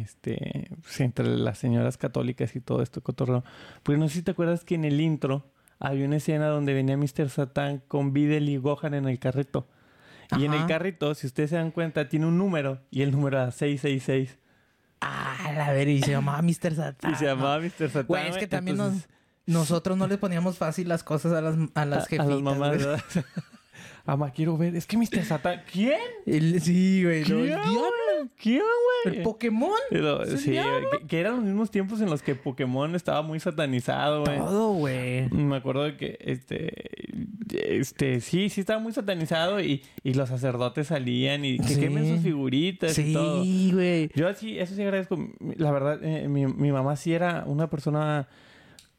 Este, 0.00 0.66
pues, 0.82 1.00
entre 1.00 1.24
las 1.26 1.58
señoras 1.58 1.96
católicas 1.96 2.56
y 2.56 2.60
todo 2.60 2.82
esto 2.82 3.00
cotorreo. 3.00 3.44
Pues 3.84 3.96
no 3.98 4.08
sé 4.08 4.16
si 4.16 4.22
te 4.22 4.32
acuerdas 4.32 4.64
que 4.64 4.74
en 4.74 4.84
el 4.84 5.00
intro 5.00 5.44
había 5.78 6.06
una 6.06 6.16
escena 6.16 6.46
donde 6.48 6.72
venía 6.74 6.96
Mr. 6.96 7.28
Satan 7.30 7.82
con 7.88 8.12
Videl 8.12 8.48
y 8.48 8.56
Gohan 8.56 8.94
en 8.94 9.06
el 9.08 9.18
carrito. 9.18 9.68
Y 10.38 10.44
en 10.46 10.54
el 10.54 10.66
carrito, 10.66 11.14
si 11.14 11.26
ustedes 11.26 11.50
se 11.50 11.56
dan 11.56 11.70
cuenta, 11.70 12.08
tiene 12.08 12.26
un 12.26 12.38
número 12.38 12.80
y 12.90 13.02
el 13.02 13.12
número 13.12 13.36
era 13.38 13.50
666. 13.50 14.38
Ah, 15.00 15.52
la 15.54 15.70
ver, 15.72 15.88
y 15.88 16.00
se 16.02 16.12
llamaba 16.12 16.40
Mr. 16.40 16.74
Satan. 16.74 17.12
y 17.12 17.14
se 17.16 17.26
llamaba 17.26 17.58
Mr. 17.60 17.88
Satan. 17.90 18.06
Güey, 18.06 18.28
es 18.28 18.36
que 18.38 18.46
también 18.46 18.76
nos- 18.78 19.06
nosotros 19.46 19.98
no 19.98 20.06
le 20.06 20.16
poníamos 20.16 20.56
fácil 20.56 20.88
las 20.88 21.04
cosas 21.04 21.32
a 21.32 21.42
las, 21.42 21.56
a 21.74 21.84
las 21.84 22.04
a, 22.04 22.06
jefitas. 22.06 22.26
a 22.26 22.30
las 22.30 22.40
mamás. 22.42 22.78
Ama, 24.06 24.30
quiero 24.32 24.58
ver. 24.58 24.76
Es 24.76 24.86
que 24.86 24.98
Mr. 24.98 25.24
Satan. 25.24 25.62
¿Quién? 25.72 25.98
El- 26.26 26.60
sí, 26.60 27.02
güey. 27.02 27.20
no, 27.22 27.26
¿Quién, 27.26 27.38
el 27.40 27.46
diablo. 27.46 27.72
güey? 27.72 28.28
¿Quién, 28.36 28.62
güey? 29.04 29.16
El 29.16 29.22
Pokémon. 29.22 29.70
Pero, 29.88 30.22
Es 30.22 30.30
el 30.30 30.38
sí, 30.38 30.50
que, 30.52 31.06
que 31.06 31.20
eran 31.20 31.36
los 31.36 31.44
mismos 31.44 31.70
tiempos 31.70 32.00
en 32.02 32.10
los 32.10 32.22
que 32.22 32.34
Pokémon 32.34 32.94
estaba 32.94 33.22
muy 33.22 33.40
satanizado, 33.40 34.24
güey. 34.24 34.38
Todo, 34.38 34.72
güey. 34.74 35.28
Me 35.30 35.56
acuerdo 35.56 35.84
de 35.84 35.96
que, 35.96 36.18
este, 36.20 36.72
este, 37.50 38.20
sí, 38.20 38.48
sí 38.50 38.60
estaba 38.60 38.78
muy 38.78 38.92
satanizado 38.92 39.60
y, 39.60 39.82
y 40.02 40.14
los 40.14 40.28
sacerdotes 40.28 40.88
salían 40.88 41.44
y 41.44 41.58
que 41.58 41.74
Sí. 41.74 41.80
quemen 41.80 42.06
sus 42.08 42.22
figuritas 42.22 42.98
y 42.98 43.12
todo. 43.12 43.42
Sí, 43.42 43.70
güey. 43.72 44.10
Yo 44.14 44.32
sí, 44.34 44.58
eso 44.58 44.74
sí 44.74 44.82
agradezco. 44.82 45.16
La 45.56 45.70
verdad, 45.72 46.02
eh, 46.04 46.28
mi, 46.28 46.46
mi 46.46 46.72
mamá 46.72 46.96
sí 46.96 47.12
era 47.14 47.44
una 47.46 47.68
persona 47.70 48.28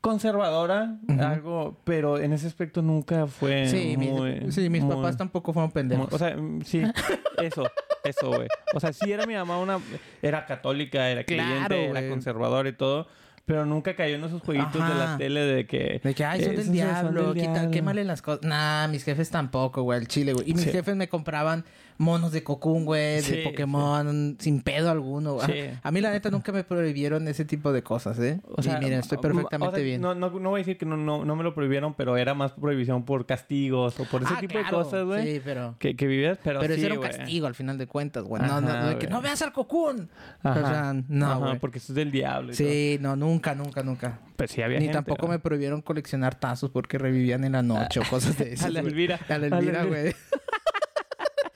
conservadora, 0.05 0.97
algo, 1.19 1.77
pero 1.83 2.19
en 2.19 2.33
ese 2.33 2.47
aspecto 2.47 2.81
nunca 2.81 3.27
fue 3.27 3.67
Sí, 3.67 3.95
mi- 3.97 4.07
muy... 4.09 4.51
sí, 4.51 4.69
mis 4.69 4.83
muy- 4.83 4.95
papás 4.95 5.17
tampoco 5.17 5.51
fueron 5.53 5.71
pendejos. 5.71 6.11
o 6.13 6.17
sea, 6.17 6.35
mm, 6.37 6.61
sí, 6.63 6.81
eso, 7.41 7.63
eso, 8.03 8.27
güey. 8.29 8.47
O 8.73 8.79
sea, 8.79 8.93
sí 8.93 9.11
era 9.11 9.25
mi 9.25 9.33
mamá 9.33 9.59
una... 9.59 9.79
Era 10.21 10.45
católica, 10.45 11.09
era 11.09 11.23
Claro, 11.23 11.67
creyente, 11.67 11.99
era 11.99 12.09
conservadora 12.09 12.69
y 12.69 12.73
todo. 12.73 13.07
Pero 13.45 13.63
nunca 13.65 13.95
cayó 13.95 14.15
en 14.15 14.23
esos 14.23 14.41
jueguitos 14.41 14.73
de 14.73 14.95
la 14.95 15.17
tele 15.17 15.41
de 15.41 15.67
que... 15.67 16.01
De 16.03 16.15
que, 16.15 16.25
ay, 16.25 16.39
son 16.39 16.49
del 16.51 16.53
esos 16.61 16.65
son 16.65 16.73
diablo, 16.73 17.33
del 17.33 17.41
quita, 17.43 17.51
diablo. 17.53 17.71
quémale 17.71 18.03
las 18.03 18.21
cosas. 18.23 18.43
Nah, 18.43 18.87
mis 18.87 19.03
jefes 19.03 19.29
tampoco, 19.29 19.83
güey, 19.83 19.99
al 19.99 20.07
chile, 20.07 20.33
güey. 20.33 20.49
Y 20.49 20.53
mis 20.55 20.63
Sí. 20.63 20.71
jefes 20.71 20.95
me 20.95 21.07
compraban 21.09 21.63
monos 21.97 22.31
de 22.31 22.43
Cocoon, 22.43 22.85
güey, 22.85 23.15
de 23.15 23.21
Sí, 23.21 23.37
Pokémon, 23.43 24.35
sin 24.39 24.61
pedo 24.61 24.89
alguno. 24.91 25.39
Sí. 25.41 25.53
A 25.83 25.91
mí, 25.91 26.01
la 26.01 26.11
neta, 26.11 26.29
nunca 26.29 26.51
me 26.51 26.63
prohibieron 26.63 27.27
ese 27.27 27.45
tipo 27.45 27.71
de 27.71 27.83
cosas, 27.83 28.19
¿eh? 28.19 28.41
O 28.55 28.61
sea, 28.61 28.77
y 28.77 28.83
miren, 28.83 28.99
estoy 28.99 29.17
o 29.17 29.21
perfectamente 29.21 29.75
sea, 29.75 29.83
bien. 29.83 30.01
No, 30.01 30.13
no, 30.15 30.29
no 30.29 30.49
voy 30.49 30.59
a 30.59 30.61
decir 30.61 30.77
que 30.77 30.85
no, 30.85 30.97
no, 30.97 31.25
no 31.25 31.35
me 31.35 31.43
lo 31.43 31.53
prohibieron, 31.53 31.93
pero 31.93 32.17
era 32.17 32.33
más 32.33 32.51
prohibición 32.51 33.05
por 33.05 33.25
castigos 33.25 33.99
o 33.99 34.05
por 34.05 34.23
ese 34.23 34.33
Ah, 34.35 34.39
tipo 34.39 34.53
claro, 34.53 34.77
de 34.77 34.83
cosas, 34.83 35.05
güey. 35.05 35.35
Sí, 35.35 35.41
pero... 35.43 35.75
Que, 35.79 35.95
que 35.95 36.07
vivías, 36.07 36.37
pero, 36.43 36.59
Pero 36.59 36.73
eso 36.73 36.85
era 36.85 36.95
un 36.95 37.01
castigo 37.01 37.47
al 37.47 37.55
final 37.55 37.77
de 37.77 37.87
cuentas, 37.87 38.23
güey. 38.23 38.41
No, 38.41 38.59
no, 38.61 38.73
no, 38.73 38.87
de 38.89 38.97
que 38.97 39.07
no 39.07 39.21
veas 39.21 39.41
al 39.41 39.53
Cocoon. 39.53 40.09
Ajá. 40.43 40.59
O 40.59 40.67
sea, 40.67 41.03
no, 41.07 41.39
güey. 41.39 41.59
porque 41.59 41.77
eso 41.77 41.91
es 41.93 41.95
del 41.95 42.11
diablo. 42.11 42.51
y 42.51 42.55
Sí, 42.55 42.97
no, 43.01 43.15
nunca, 43.15 43.55
nunca, 43.55 43.83
nunca. 43.83 44.19
Pero 44.35 44.51
sí 44.51 44.61
había 44.61 44.79
Ni 44.79 44.85
gente, 44.85 44.97
tampoco 44.97 45.27
me 45.27 45.39
prohibieron 45.39 45.81
coleccionar 45.81 46.35
tazos 46.35 46.69
porque 46.69 46.97
revivían 46.97 47.43
en 47.45 47.53
la 47.53 47.61
noche 47.63 48.01
o 48.01 48.03
cosas 48.09 48.37
de 48.37 48.53
esas. 48.53 48.67
A 48.67 48.69
la. 48.69 48.79
Elvira. 48.81 49.19
A 49.29 49.37
la 49.37 49.47
Elvira, 49.47 49.83
güey. 49.85 50.13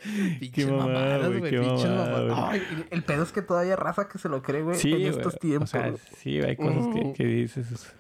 Pinches 0.40 0.68
mamada, 0.68 0.88
mamadas, 0.88 1.38
güey, 1.40 1.52
Pinches 1.52 1.90
mamadas. 1.90 2.38
Ay, 2.52 2.62
el 2.92 3.04
pedo 3.04 3.24
es 3.24 3.32
que 3.32 3.42
todavía 3.42 3.74
hay 3.74 3.78
raza 3.80 4.08
que 4.08 4.18
se 4.18 4.30
lo 4.30 4.42
cree, 4.42 4.62
güey, 4.62 4.78
Sí, 4.78 4.94
en 4.94 5.02
estos 5.08 5.38
tiempos. 5.40 5.70
O 5.70 5.72
sea, 5.72 5.94
sí, 6.18 6.40
hay 6.42 6.56
cosas 6.56 6.88
que, 6.94 7.04
Mm. 7.06 7.14
que 7.14 7.26
dices. 7.26 7.94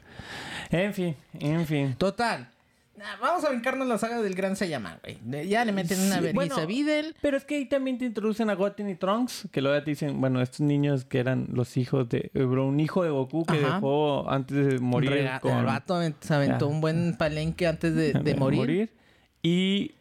En 0.72 0.94
fin, 0.94 1.15
en 1.39 1.65
fin. 1.65 1.96
Total. 1.98 2.48
Nah, 2.98 3.15
vamos 3.22 3.46
a 3.46 3.50
brincarnos 3.50 3.88
la 3.88 3.98
saga 3.98 4.22
del 4.22 4.36
Gran 4.36 4.58
Saiyaman, 4.58 5.00
güey. 5.01 5.18
De- 5.24 5.48
Ya 5.48 5.63
le 5.63 5.72
meten 5.72 5.98
una 6.01 6.15
Sí, 6.18 6.22
vergüenza 6.22 6.56
bueno, 6.56 6.63
a 6.65 6.68
Videl. 6.68 7.15
Pero 7.22 7.38
es 7.38 7.46
que 7.46 7.56
ahí 7.56 7.65
también 7.65 7.98
te 7.98 8.03
introducen 8.03 8.50
a 8.50 8.56
Goten 8.56 8.89
y 8.89 8.96
Trunks, 8.96 9.48
que 9.53 9.62
luego 9.62 9.77
ya 9.77 9.86
te 9.86 9.91
dicen, 9.91 10.20
bueno, 10.20 10.41
estos 10.41 10.60
niños 10.60 11.06
que 11.06 11.20
eran 11.20 11.48
los 11.53 11.77
hijos 11.77 12.10
de... 12.10 12.29
eh, 12.34 12.44
bro, 12.44 12.68
un 12.68 12.77
hijo 12.82 13.01
de 13.03 13.10
Goku 13.10 13.46
que 13.46 13.53
Ajá. 13.58 13.75
dejó 13.75 14.29
antes 14.29 14.58
de 14.68 14.79
morir 14.79 15.12
Rega- 15.12 15.39
con... 15.39 15.58
El 15.60 15.65
vato 15.65 15.98
se 16.20 16.34
aventó 16.34 16.68
Ya. 16.68 16.74
un 16.75 16.82
buen 16.82 17.15
palenque 17.18 17.68
antes 17.68 17.96
de, 17.96 18.12
de 18.22 18.36
morir. 18.36 18.89
Y... 19.41 19.94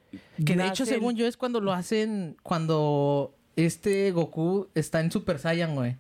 Que 0.45 0.57
de 0.57 0.67
hecho, 0.67 0.87
según 0.87 1.17
yo, 1.17 1.27
es 1.27 1.37
cuando 1.37 1.61
lo 1.61 1.73
hacen... 1.73 2.37
Cuando 2.43 3.35
este 3.57 4.11
Goku 4.13 4.69
está 4.75 5.01
en 5.01 5.11
Super 5.11 5.39
Saiyan, 5.39 5.75
güey. 5.75 5.97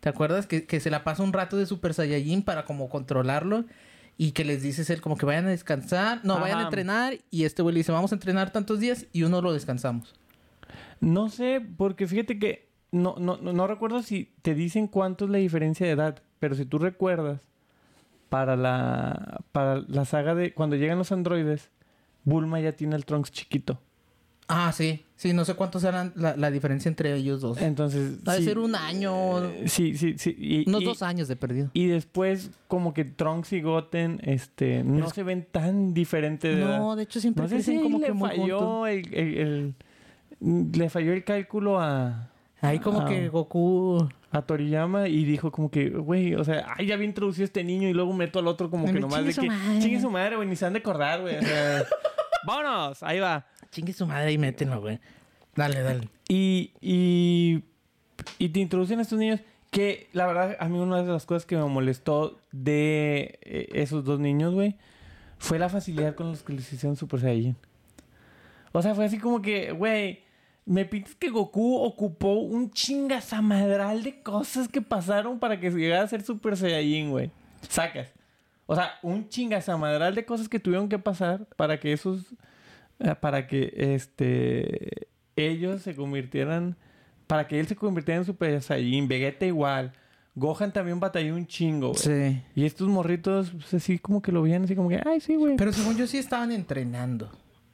¿Te 0.00 0.08
acuerdas? 0.08 0.46
Que, 0.46 0.66
que 0.66 0.80
se 0.80 0.90
la 0.90 1.02
pasa 1.02 1.22
un 1.22 1.32
rato 1.32 1.56
de 1.56 1.66
Super 1.66 1.94
Saiyajin 1.94 2.42
para 2.42 2.64
como 2.64 2.88
controlarlo. 2.88 3.64
Y 4.16 4.32
que 4.32 4.44
les 4.44 4.62
dices 4.62 4.90
él 4.90 5.00
como 5.00 5.16
que 5.16 5.26
vayan 5.26 5.46
a 5.46 5.50
descansar. 5.50 6.20
No, 6.24 6.38
vayan 6.38 6.58
a 6.58 6.64
entrenar. 6.64 7.18
Y 7.30 7.44
este 7.44 7.62
güey 7.62 7.74
le 7.74 7.80
dice, 7.80 7.92
vamos 7.92 8.12
a 8.12 8.14
entrenar 8.14 8.52
tantos 8.52 8.80
días. 8.80 9.06
Y 9.12 9.22
uno 9.22 9.40
lo 9.40 9.52
descansamos. 9.52 10.14
No 11.00 11.28
sé, 11.28 11.60
porque 11.76 12.06
fíjate 12.06 12.38
que 12.38 12.68
no, 12.92 13.16
no, 13.18 13.36
no, 13.38 13.52
no 13.52 13.66
recuerdo 13.66 14.02
si 14.02 14.32
te 14.42 14.54
dicen 14.54 14.86
cuánto 14.86 15.24
es 15.24 15.30
la 15.30 15.38
diferencia 15.38 15.86
de 15.86 15.92
edad, 15.92 16.22
pero 16.38 16.54
si 16.54 16.64
tú 16.64 16.78
recuerdas, 16.78 17.40
para 18.28 18.56
la, 18.56 19.42
para 19.52 19.84
la 19.86 20.04
saga 20.04 20.34
de 20.34 20.54
cuando 20.54 20.76
llegan 20.76 20.98
los 20.98 21.12
androides, 21.12 21.70
Bulma 22.24 22.60
ya 22.60 22.72
tiene 22.72 22.96
el 22.96 23.04
Trunks 23.04 23.30
chiquito. 23.30 23.80
Ah, 24.46 24.72
sí. 24.72 25.02
Sí, 25.16 25.32
no 25.32 25.44
sé 25.46 25.54
cuántos 25.54 25.84
eran 25.84 26.12
la, 26.16 26.36
la 26.36 26.50
diferencia 26.50 26.88
entre 26.90 27.14
ellos 27.14 27.40
dos. 27.40 27.62
Entonces... 27.62 28.18
Ha 28.26 28.32
de 28.34 28.38
sí, 28.40 28.44
ser 28.44 28.58
un 28.58 28.74
año. 28.74 29.42
eh, 29.42 29.64
Sí, 29.68 29.96
sí, 29.96 30.16
sí. 30.18 30.34
Y, 30.38 30.68
Unos 30.68 30.82
y- 30.82 30.84
dos 30.84 31.02
años 31.02 31.28
de 31.28 31.36
perdido. 31.36 31.70
Y 31.72 31.86
después, 31.86 32.50
como 32.68 32.92
que 32.92 33.04
Trunks 33.06 33.54
y 33.54 33.62
Goten, 33.62 34.20
este, 34.22 34.84
no 34.84 35.08
se 35.08 35.22
ven 35.22 35.46
tan 35.50 35.94
diferentes 35.94 36.54
de 36.56 36.62
edad. 36.62 36.78
No, 36.78 36.94
de 36.94 37.04
hecho 37.04 37.20
siempre 37.20 37.44
No 37.44 37.48
sé 37.48 37.62
si 37.62 37.80
como 37.80 37.98
le 38.00 38.06
que 38.06 38.12
muy 38.12 38.28
falló 38.28 38.86
el, 38.86 39.14
el- 39.14 39.74
el- 40.40 40.72
le 40.72 40.90
falló 40.90 41.12
el 41.14 41.24
cálculo 41.24 41.80
a, 41.80 42.28
Ahí 42.60 42.78
como 42.80 43.04
que 43.06 43.28
Goku... 43.28 44.06
a 44.30 44.42
Toriyama 44.42 45.08
y 45.08 45.24
dijo 45.24 45.52
como 45.52 45.70
que, 45.70 45.88
güey, 45.90 46.34
o 46.34 46.44
sea, 46.44 46.66
ay, 46.76 46.86
ya 46.86 46.94
había 46.94 47.06
introducido 47.06 47.44
a 47.44 47.46
este 47.46 47.62
niño 47.64 47.88
y 47.88 47.92
luego 47.94 48.12
meto 48.12 48.40
al 48.40 48.48
otro 48.48 48.68
como 48.68 48.86
Me 48.86 48.92
que 48.92 49.00
nomás 49.00 49.24
de 49.24 49.32
que 49.32 49.46
madre. 49.48 49.78
chingue 49.80 50.00
su 50.00 50.10
madre, 50.10 50.36
güey, 50.36 50.48
ni 50.48 50.56
se 50.56 50.66
han 50.66 50.72
de 50.74 50.80
acordar, 50.80 51.20
güey. 51.22 51.36
O 51.38 51.42
sea, 51.42 51.84
vámonos, 52.46 53.02
ahí 53.02 53.20
va. 53.20 53.46
Chingue 53.70 53.92
su 53.92 54.06
madre 54.06 54.32
y 54.32 54.38
métenlo, 54.38 54.80
güey. 54.80 54.98
Dale, 55.54 55.82
dale. 55.82 56.08
Y, 56.28 56.72
y, 56.80 57.62
y 58.38 58.48
te 58.48 58.60
introducen 58.60 58.98
a 58.98 59.02
estos 59.02 59.18
niños 59.18 59.40
que, 59.70 60.08
la 60.12 60.26
verdad, 60.26 60.56
a 60.60 60.68
mí 60.68 60.78
una 60.78 61.02
de 61.02 61.12
las 61.12 61.26
cosas 61.26 61.46
que 61.46 61.56
me 61.56 61.64
molestó 61.64 62.38
de 62.52 63.38
eh, 63.42 63.68
esos 63.72 64.04
dos 64.04 64.20
niños, 64.20 64.54
güey, 64.54 64.76
fue 65.38 65.58
la 65.58 65.68
facilidad 65.68 66.14
con 66.14 66.28
los 66.28 66.42
que 66.42 66.52
les 66.52 66.72
hicieron 66.72 66.96
Super 66.96 67.20
Saiyan. 67.20 67.56
O 68.72 68.82
sea, 68.82 68.94
fue 68.94 69.04
así 69.04 69.18
como 69.18 69.42
que, 69.42 69.72
güey, 69.72 70.24
me 70.66 70.84
pides 70.84 71.14
que 71.16 71.28
Goku 71.28 71.76
ocupó 71.76 72.34
un 72.34 72.70
chingazamadral 72.70 74.02
de 74.02 74.22
cosas 74.22 74.68
que 74.68 74.80
pasaron 74.80 75.38
para 75.38 75.60
que 75.60 75.70
llegara 75.70 76.04
a 76.04 76.08
ser 76.08 76.22
Super 76.22 76.56
Saiyajin, 76.56 77.10
güey. 77.10 77.30
Sacas. 77.68 78.08
O 78.66 78.74
sea, 78.74 78.92
un 79.02 79.28
chingazamadral 79.28 80.14
de 80.14 80.24
cosas 80.24 80.48
que 80.48 80.58
tuvieron 80.60 80.88
que 80.88 80.98
pasar 80.98 81.46
para 81.56 81.78
que 81.78 81.92
esos... 81.92 82.34
eh, 82.98 83.14
Para 83.20 83.46
que, 83.46 83.72
este... 83.76 85.08
Ellos 85.36 85.82
se 85.82 85.94
convirtieran... 85.94 86.76
Para 87.26 87.48
que 87.48 87.58
él 87.58 87.66
se 87.66 87.76
convirtiera 87.76 88.18
en 88.18 88.24
Super 88.26 88.60
Saiyajin. 88.62 89.08
Vegeta 89.08 89.46
igual. 89.46 89.92
Gohan 90.34 90.72
también 90.72 91.00
batalló 91.00 91.34
un 91.34 91.46
chingo, 91.46 91.88
güey. 91.92 91.98
Sí. 92.00 92.42
Y 92.54 92.64
estos 92.66 92.88
morritos, 92.88 93.50
pues, 93.50 93.72
así 93.74 93.98
como 93.98 94.20
que 94.20 94.32
lo 94.32 94.42
veían 94.42 94.64
así 94.64 94.74
como 94.74 94.88
que... 94.88 95.00
Ay, 95.04 95.20
sí, 95.20 95.36
güey. 95.36 95.56
Pero 95.56 95.72
según 95.72 95.96
yo 95.96 96.06
sí 96.06 96.18
estaban 96.18 96.52
entrenando. 96.52 97.30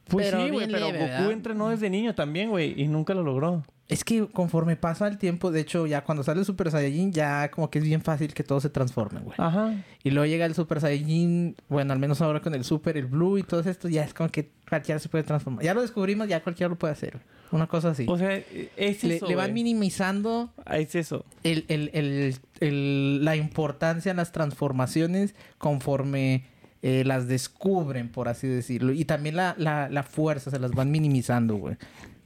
Pues 0.09 0.27
pero 0.31 0.45
sí, 0.45 0.51
güey. 0.51 0.67
Pero 0.67 0.79
leve, 0.79 0.99
Goku 0.99 1.11
¿verdad? 1.11 1.33
entrenó 1.33 1.69
desde 1.71 1.89
niño 1.89 2.15
también, 2.15 2.51
güey. 2.51 2.81
Y 2.81 2.89
nunca 2.89 3.15
lo 3.15 3.23
logró. 3.23 3.63
Es 3.91 4.05
que 4.05 4.27
conforme 4.29 4.77
pasa 4.77 5.09
el 5.09 5.19
tiempo, 5.19 5.51
de 5.51 5.61
hecho, 5.61 5.87
ya 5.87 6.03
cuando 6.05 6.23
sale 6.23 6.41
el 6.41 6.47
Super 6.47 6.71
Saiyajin, 6.71 7.13
ya 7.13 7.51
como 7.51 7.71
que 7.71 7.81
es 7.81 7.85
bien 7.85 8.01
fácil 8.03 8.33
que 8.33 8.45
todo 8.45 8.61
se 8.61 8.71
transforme, 8.71 9.21
güey. 9.21 9.35
Ajá. 9.39 9.75
Y 10.05 10.11
luego 10.11 10.27
llega 10.27 10.47
el 10.47 10.55
Super 10.55 10.81
Saiyajin, 10.81 11.57
bueno, 11.69 11.93
al 11.93 11.99
menos 11.99 12.23
ahora 12.23 12.41
con 12.41 12.55
el 12.55 12.65
Super, 12.65 12.97
el 12.97 13.07
Blue 13.07 13.37
y 13.39 13.43
todo 13.43 13.61
esto, 13.69 13.89
ya 13.89 14.05
es 14.05 14.15
como 14.15 14.29
que 14.31 14.51
cualquiera 14.69 14.99
se 15.01 15.09
puede 15.09 15.25
transformar. 15.25 15.65
Ya 15.65 15.75
lo 15.75 15.83
descubrimos, 15.83 16.29
ya 16.29 16.43
cualquiera 16.43 16.69
lo 16.71 16.77
puede 16.79 16.93
hacer. 16.93 17.21
Una 17.53 17.67
cosa 17.67 17.91
así. 17.91 18.07
O 18.09 18.17
sea, 18.17 18.33
es 18.77 19.03
le, 19.03 19.17
eso, 19.17 19.27
le 19.27 19.35
van 19.35 19.47
güey. 19.51 19.55
minimizando 19.65 20.53
Es 20.73 20.95
eso. 20.95 21.25
el, 21.43 21.65
el- 21.67 21.91
el- 21.93 22.37
el- 22.61 23.25
la 23.25 23.35
importancia 23.35 24.11
en 24.11 24.19
las 24.19 24.31
transformaciones 24.31 25.35
conforme 25.59 26.45
eh, 26.83 27.03
las 27.05 27.27
descubren, 27.27 28.09
por 28.09 28.29
así 28.29 28.47
decirlo. 28.47 28.93
Y 28.93 29.05
también 29.05 29.35
la, 29.35 29.57
la, 29.59 29.89
la 29.89 30.05
fuerza 30.05 30.51
se 30.53 30.61
las 30.61 30.71
van 30.71 30.93
minimizando, 30.93 31.57
güey. 31.57 31.77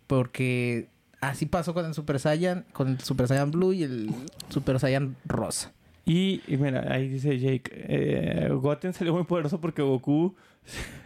Porque 0.07 0.89
así 1.29 1.47
pasó 1.47 1.75
con 1.75 1.85
el 1.87 1.95
Super 1.95 2.19
Saiyan, 2.19 2.65
con 2.73 2.89
el 2.89 3.01
Super 3.01 3.29
Saiyan 3.29 3.51
Blue 3.51 3.73
y 3.73 3.83
el 3.85 4.11
Super 4.49 4.79
Saiyan 4.81 5.17
Rosa. 5.27 5.73
Y, 6.07 6.43
y 6.47 6.57
mira, 6.59 6.85
ahí 6.93 7.09
dice 7.09 7.39
Jake, 7.39 7.71
eh, 7.75 8.49
Goten 8.53 8.93
salió 8.93 9.15
muy 9.15 9.25
poderoso 9.25 9.61
porque 9.61 9.81
Goku 9.83 10.35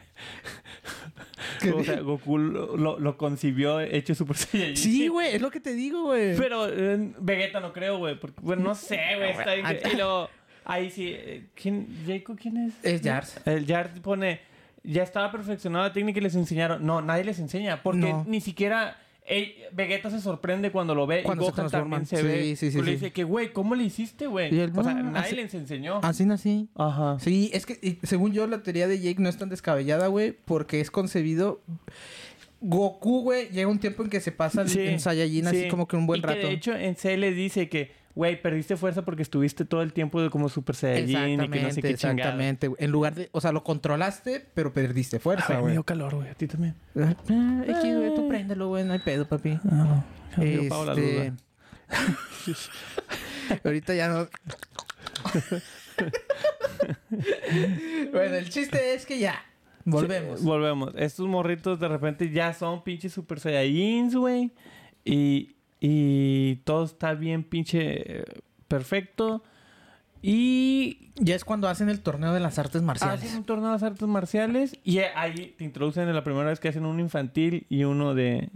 O 1.75 1.83
sea, 1.85 2.01
Goku 2.01 2.39
lo, 2.39 2.77
lo- 2.77 2.99
lo 3.01 3.17
concibió 3.17 3.81
hecho 3.81 4.15
Super 4.15 4.37
Saiyajin. 4.37 4.77
Sí, 4.77 5.09
güey, 5.09 5.35
es 5.35 5.43
lo 5.43 5.51
que 5.51 5.61
te 5.61 5.73
digo, 5.75 6.05
güey. 6.05 6.37
Pero 6.37 6.69
eh, 6.69 7.13
Vegeta 7.21 7.61
no 7.61 7.73
creo, 7.73 7.99
güey. 7.99 8.19
Porque, 8.19 8.41
bueno, 8.43 8.63
no 8.63 8.75
sé, 8.75 8.99
güey. 9.17 9.31
Está 9.31 9.55
bien 9.55 9.67
Y 9.93 9.97
luego, 9.97 10.29
ahí 10.65 10.91
sí. 10.91 11.09
eh, 11.15 11.47
¿Quién? 11.55 11.89
¿Jacob 12.07 12.39
quién 12.41 12.57
es? 12.59 12.75
Es 12.83 13.03
Jars. 13.03 13.41
El 13.45 13.67
Jars 13.67 13.99
pone. 14.01 14.41
Ya 14.85 15.03
estaba 15.03 15.31
perfeccionada 15.33 15.89
la 15.89 15.93
técnica 15.93 16.21
y 16.21 16.23
les 16.23 16.37
enseñaron. 16.37 16.87
No, 16.87 17.03
nadie 17.03 17.25
les 17.25 17.39
enseña. 17.41 17.83
Porque 17.83 18.11
No. 18.11 18.25
ni 18.29 18.41
siquiera. 18.41 18.97
Ey, 19.29 19.57
Vegeta 19.73 20.11
se 20.11 20.21
sorprende 20.21 20.71
cuando 20.73 20.95
lo 20.95 21.07
ve 21.07 21.23
Cuando 21.23 21.45
y 21.45 21.47
se 21.47 21.53
Gohan 21.53 21.71
también 21.71 22.05
transforman. 22.05 22.07
se 22.07 22.17
Sí, 22.17 22.23
ve. 22.23 22.57
sí, 22.57 22.71
sí, 22.71 22.83
Le 22.83 22.93
dice 22.93 23.13
que, 23.13 23.25
güey, 23.25 23.53
¿cómo 23.53 23.75
le 23.75 23.85
hiciste, 23.85 24.27
güey? 24.27 24.49
O 24.61 24.83
sea, 24.83 24.95
"No, 24.95 25.11
nadie 25.11 25.27
así- 25.27 25.37
les 25.37 25.55
enseñó. 25.55 26.01
Así 26.03 26.25
nací. 26.27 26.69
Ajá. 26.75 27.19
Sí, 27.21 27.51
es 27.53 27.67
que 27.67 27.79
y, 27.83 27.99
según 28.07 28.33
yo 28.33 28.47
la 28.47 28.63
teoría 28.63 28.89
de 28.89 28.99
Jake 29.01 29.21
no 29.23 29.29
es 29.29 29.37
tan 29.37 29.49
descabellada, 29.49 30.07
güey, 30.09 30.33
porque 30.45 30.81
es 30.81 30.91
concebido... 30.91 31.61
Goku, 32.61 33.23
güey, 33.23 33.51
llega 33.51 33.69
un 33.69 33.79
tiempo 33.79 34.03
en 34.03 34.11
que 34.11 34.21
se 34.21 34.33
pasa 34.33 34.63
en 34.63 34.99
Saiyajin 34.99 35.47
así 35.47 35.63
sí. 35.63 35.69
como 35.69 35.87
que 35.87 35.95
un 35.97 36.07
buen 36.09 36.19
Y 36.19 36.23
que, 36.23 36.27
rato. 36.27 36.47
de 36.49 36.53
hecho, 36.55 36.75
en 36.75 36.97
C 36.97 37.17
le 37.17 37.31
dice 37.33 37.69
que, 37.69 37.93
güey, 38.15 38.41
perdiste 38.41 38.77
fuerza 38.77 39.05
porque 39.05 39.23
estuviste 39.23 39.65
todo 39.65 39.83
el 39.83 39.93
tiempo 39.93 40.21
de 40.21 40.31
como 40.31 40.49
Super 40.49 40.75
Saiyajin 40.75 41.43
y 41.43 41.49
que 41.49 41.63
no 41.63 41.71
sé 41.71 41.83
qué 41.83 41.91
exactamente. 41.91 42.69
güey. 42.69 42.85
En 42.85 42.91
lugar 42.91 43.15
de... 43.15 43.29
O 43.33 43.41
sea, 43.41 43.53
lo 43.53 43.63
controlaste, 43.63 44.45
pero 44.55 44.73
perdiste 44.73 45.19
fuerza, 45.19 45.47
Ay, 45.49 45.57
me 45.57 45.61
güey. 45.63 45.73
dio 45.75 45.85
calor, 45.85 46.17
güey. 46.17 46.29
A 46.29 46.35
ti 46.35 46.47
también. 46.47 46.75
Ah, 46.97 47.15
X, 47.67 47.97
güey, 47.97 48.15
tú 48.15 48.29
préndelo, 48.29 48.69
güey, 48.69 48.85
no 48.85 48.93
hay 48.93 48.99
pedo, 48.99 49.27
papi. 49.27 49.59
No, 49.63 49.85
no. 49.85 50.05
Este... 50.43 50.69
güey. 50.69 51.33
Ahorita 53.65 53.95
ya 53.95 54.09
no... 54.09 54.29
bueno, 58.13 58.37
el 58.37 58.49
chiste 58.51 58.95
es 58.95 59.07
que 59.07 59.19
ya. 59.19 59.43
Volvemos. 59.85 60.41
Sí, 60.41 60.47
volvemos. 60.47 60.93
Estos 60.97 61.27
morritos 61.27 61.81
de 61.81 61.89
repente 61.89 62.31
ya 62.31 62.53
son 62.53 62.85
pinches 62.85 63.13
Super 63.13 63.41
Saiyajins, 63.41 64.15
güey. 64.15 64.53
Y, 65.05 65.57
y 65.81 66.57
todo 66.65 66.85
está 66.85 67.15
bien 67.15 67.45
pinche 67.45 68.21
eh, 68.21 68.25
perfecto. 68.69 69.43
Y 70.21 71.11
Ya 71.21 71.37
es 71.37 71.45
cuando 71.45 71.69
hacen 71.69 71.89
el 71.89 72.01
torneo 72.01 72.33
de 72.33 72.41
las 72.41 72.59
artes 72.59 72.83
marciales. 72.83 73.23
hacen 73.23 73.37
un 73.39 73.45
torneo 73.45 73.67
de 73.69 73.73
las 73.75 73.83
artes 73.85 74.09
marciales. 74.09 74.77
Y 74.85 74.99
ahí 74.99 75.55
te 75.57 75.65
introducen 75.65 76.09
en 76.09 76.15
la 76.15 76.25
primera 76.25 76.49
vez 76.49 76.59
que 76.59 76.69
hacen 76.69 76.85
uno 76.85 77.01
infantil 77.01 77.67
y 77.69 77.85
uno 77.85 78.15
de, 78.15 78.49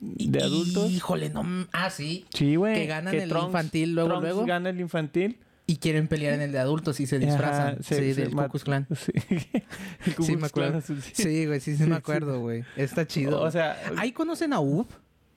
de 0.00 0.42
adultos. 0.42 0.90
Híjole, 0.90 1.28
no... 1.30 1.44
Ah, 1.72 1.90
sí. 1.90 2.24
Sí, 2.32 2.56
güey. 2.56 2.74
Que 2.74 2.86
ganan 2.86 3.14
el 3.14 3.30
infantil 3.30 3.94
luego, 3.94 4.08
Trunks 4.10 4.24
luego. 4.26 4.46
gana 4.46 4.70
el 4.70 4.80
infantil. 4.80 5.38
Y 5.66 5.76
quieren 5.76 6.08
pelear 6.08 6.34
en 6.34 6.40
el 6.42 6.52
de 6.52 6.58
adultos 6.58 6.98
y 6.98 7.06
se 7.06 7.18
disfrazan. 7.18 7.74
Ajá, 7.74 7.82
sí, 7.82 7.94
se- 7.94 8.14
se 8.14 8.20
del 8.22 8.34
ma- 8.34 8.44
Ku 8.48 8.52
Klux 8.52 8.64
Klan. 8.64 8.86
Sí. 8.96 9.12
El 10.06 10.14
Ku 10.16 10.22
Sí, 10.24 10.34
Klux. 10.36 10.52
Klan 10.52 10.82
sí. 10.82 11.46
Güey, 11.46 11.60
sí, 11.60 11.76
sí, 11.76 11.84
Sí, 11.84 11.88
me 11.88 11.96
acuerdo, 11.96 12.40
güey. 12.40 12.64
Está 12.76 13.06
chido. 13.06 13.40
O 13.40 13.50
sea, 13.50 13.76
¿Ahí 13.96 14.12
conocen 14.12 14.52
a 14.54 14.60
Ub? 14.60 14.88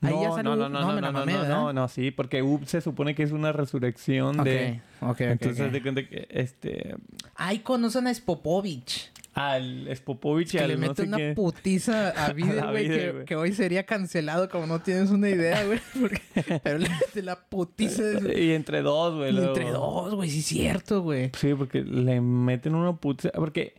Ahí 0.05 0.13
no, 0.13 0.21
ya 0.23 0.29
sale 0.31 0.43
no, 0.43 0.55
no, 0.55 0.69
no, 0.69 0.79
no, 0.79 0.93
no, 0.93 1.01
no, 1.01 1.11
mamé, 1.11 1.33
no, 1.33 1.45
no, 1.47 1.73
no, 1.73 1.87
sí, 1.87 2.11
porque 2.11 2.41
Up 2.41 2.65
se 2.67 2.81
supone 2.81 3.15
que 3.15 3.23
es 3.23 3.31
una 3.31 3.51
resurrección 3.51 4.37
de... 4.43 4.81
Ok, 5.01 5.09
ok, 5.11 5.21
Entonces, 5.21 5.65
ok. 5.67 5.71
de 5.71 5.81
cuenta 5.81 6.07
que, 6.07 6.27
este... 6.29 6.95
Ahí 7.35 7.59
conocen 7.59 8.07
a 8.07 8.13
Spopovich. 8.13 9.11
Al 9.33 9.89
Spopovich 9.93 10.53
y 10.53 10.57
Que 10.57 10.63
al 10.63 10.69
le 10.69 10.77
mete 10.77 11.01
sé 11.01 11.07
una 11.09 11.17
qué... 11.17 11.33
putiza 11.35 12.09
a 12.11 12.31
Videl, 12.33 12.65
güey, 12.71 12.87
que, 12.87 13.23
que 13.25 13.35
hoy 13.35 13.51
sería 13.51 13.85
cancelado 13.85 14.47
como 14.49 14.65
no 14.65 14.79
tienes 14.79 15.09
una 15.09 15.27
idea, 15.29 15.65
güey. 15.65 15.81
porque- 15.99 16.59
Pero 16.63 16.77
le 16.77 16.87
mete 16.87 17.21
la 17.21 17.35
putiza 17.35 18.01
de 18.01 18.41
Y 18.45 18.51
entre 18.53 18.81
dos, 18.81 19.15
güey. 19.15 19.37
Entre 19.37 19.71
dos, 19.71 20.15
güey, 20.15 20.29
sí 20.29 20.39
es 20.39 20.45
cierto, 20.45 21.01
güey. 21.01 21.31
Sí, 21.37 21.53
porque 21.53 21.83
le 21.83 22.21
meten 22.21 22.75
una 22.75 22.95
puta... 22.95 23.29
Porque... 23.33 23.73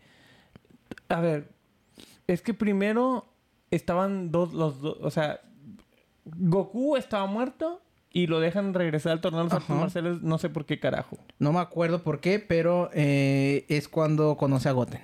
A 1.09 1.21
ver... 1.21 1.49
Es 2.27 2.43
que 2.43 2.53
primero 2.53 3.25
estaban 3.71 4.31
dos... 4.33 4.53
Los 4.53 4.83
dos... 4.83 4.99
O 5.01 5.11
sea... 5.11 5.41
Goku 6.27 6.97
estaba 6.97 7.27
muerto... 7.27 7.83
Y 8.13 8.29
lo 8.29 8.41
dejan 8.41 8.73
regresar 8.73 9.13
al 9.13 9.21
torneo 9.21 9.41
de 9.41 9.45
los 9.45 9.53
artes 9.53 9.69
marciales, 9.77 10.23
no 10.23 10.39
sé 10.39 10.49
por 10.49 10.65
qué 10.65 10.81
carajo. 10.81 11.19
No 11.39 11.53
me 11.53 11.59
acuerdo 11.61 12.03
por 12.03 12.21
qué, 12.21 12.39
pero 12.39 12.89
eh, 12.95 13.67
es 13.69 13.89
cuando 13.89 14.39
conoce 14.39 14.71
a 14.71 14.73
Goten. 14.73 15.03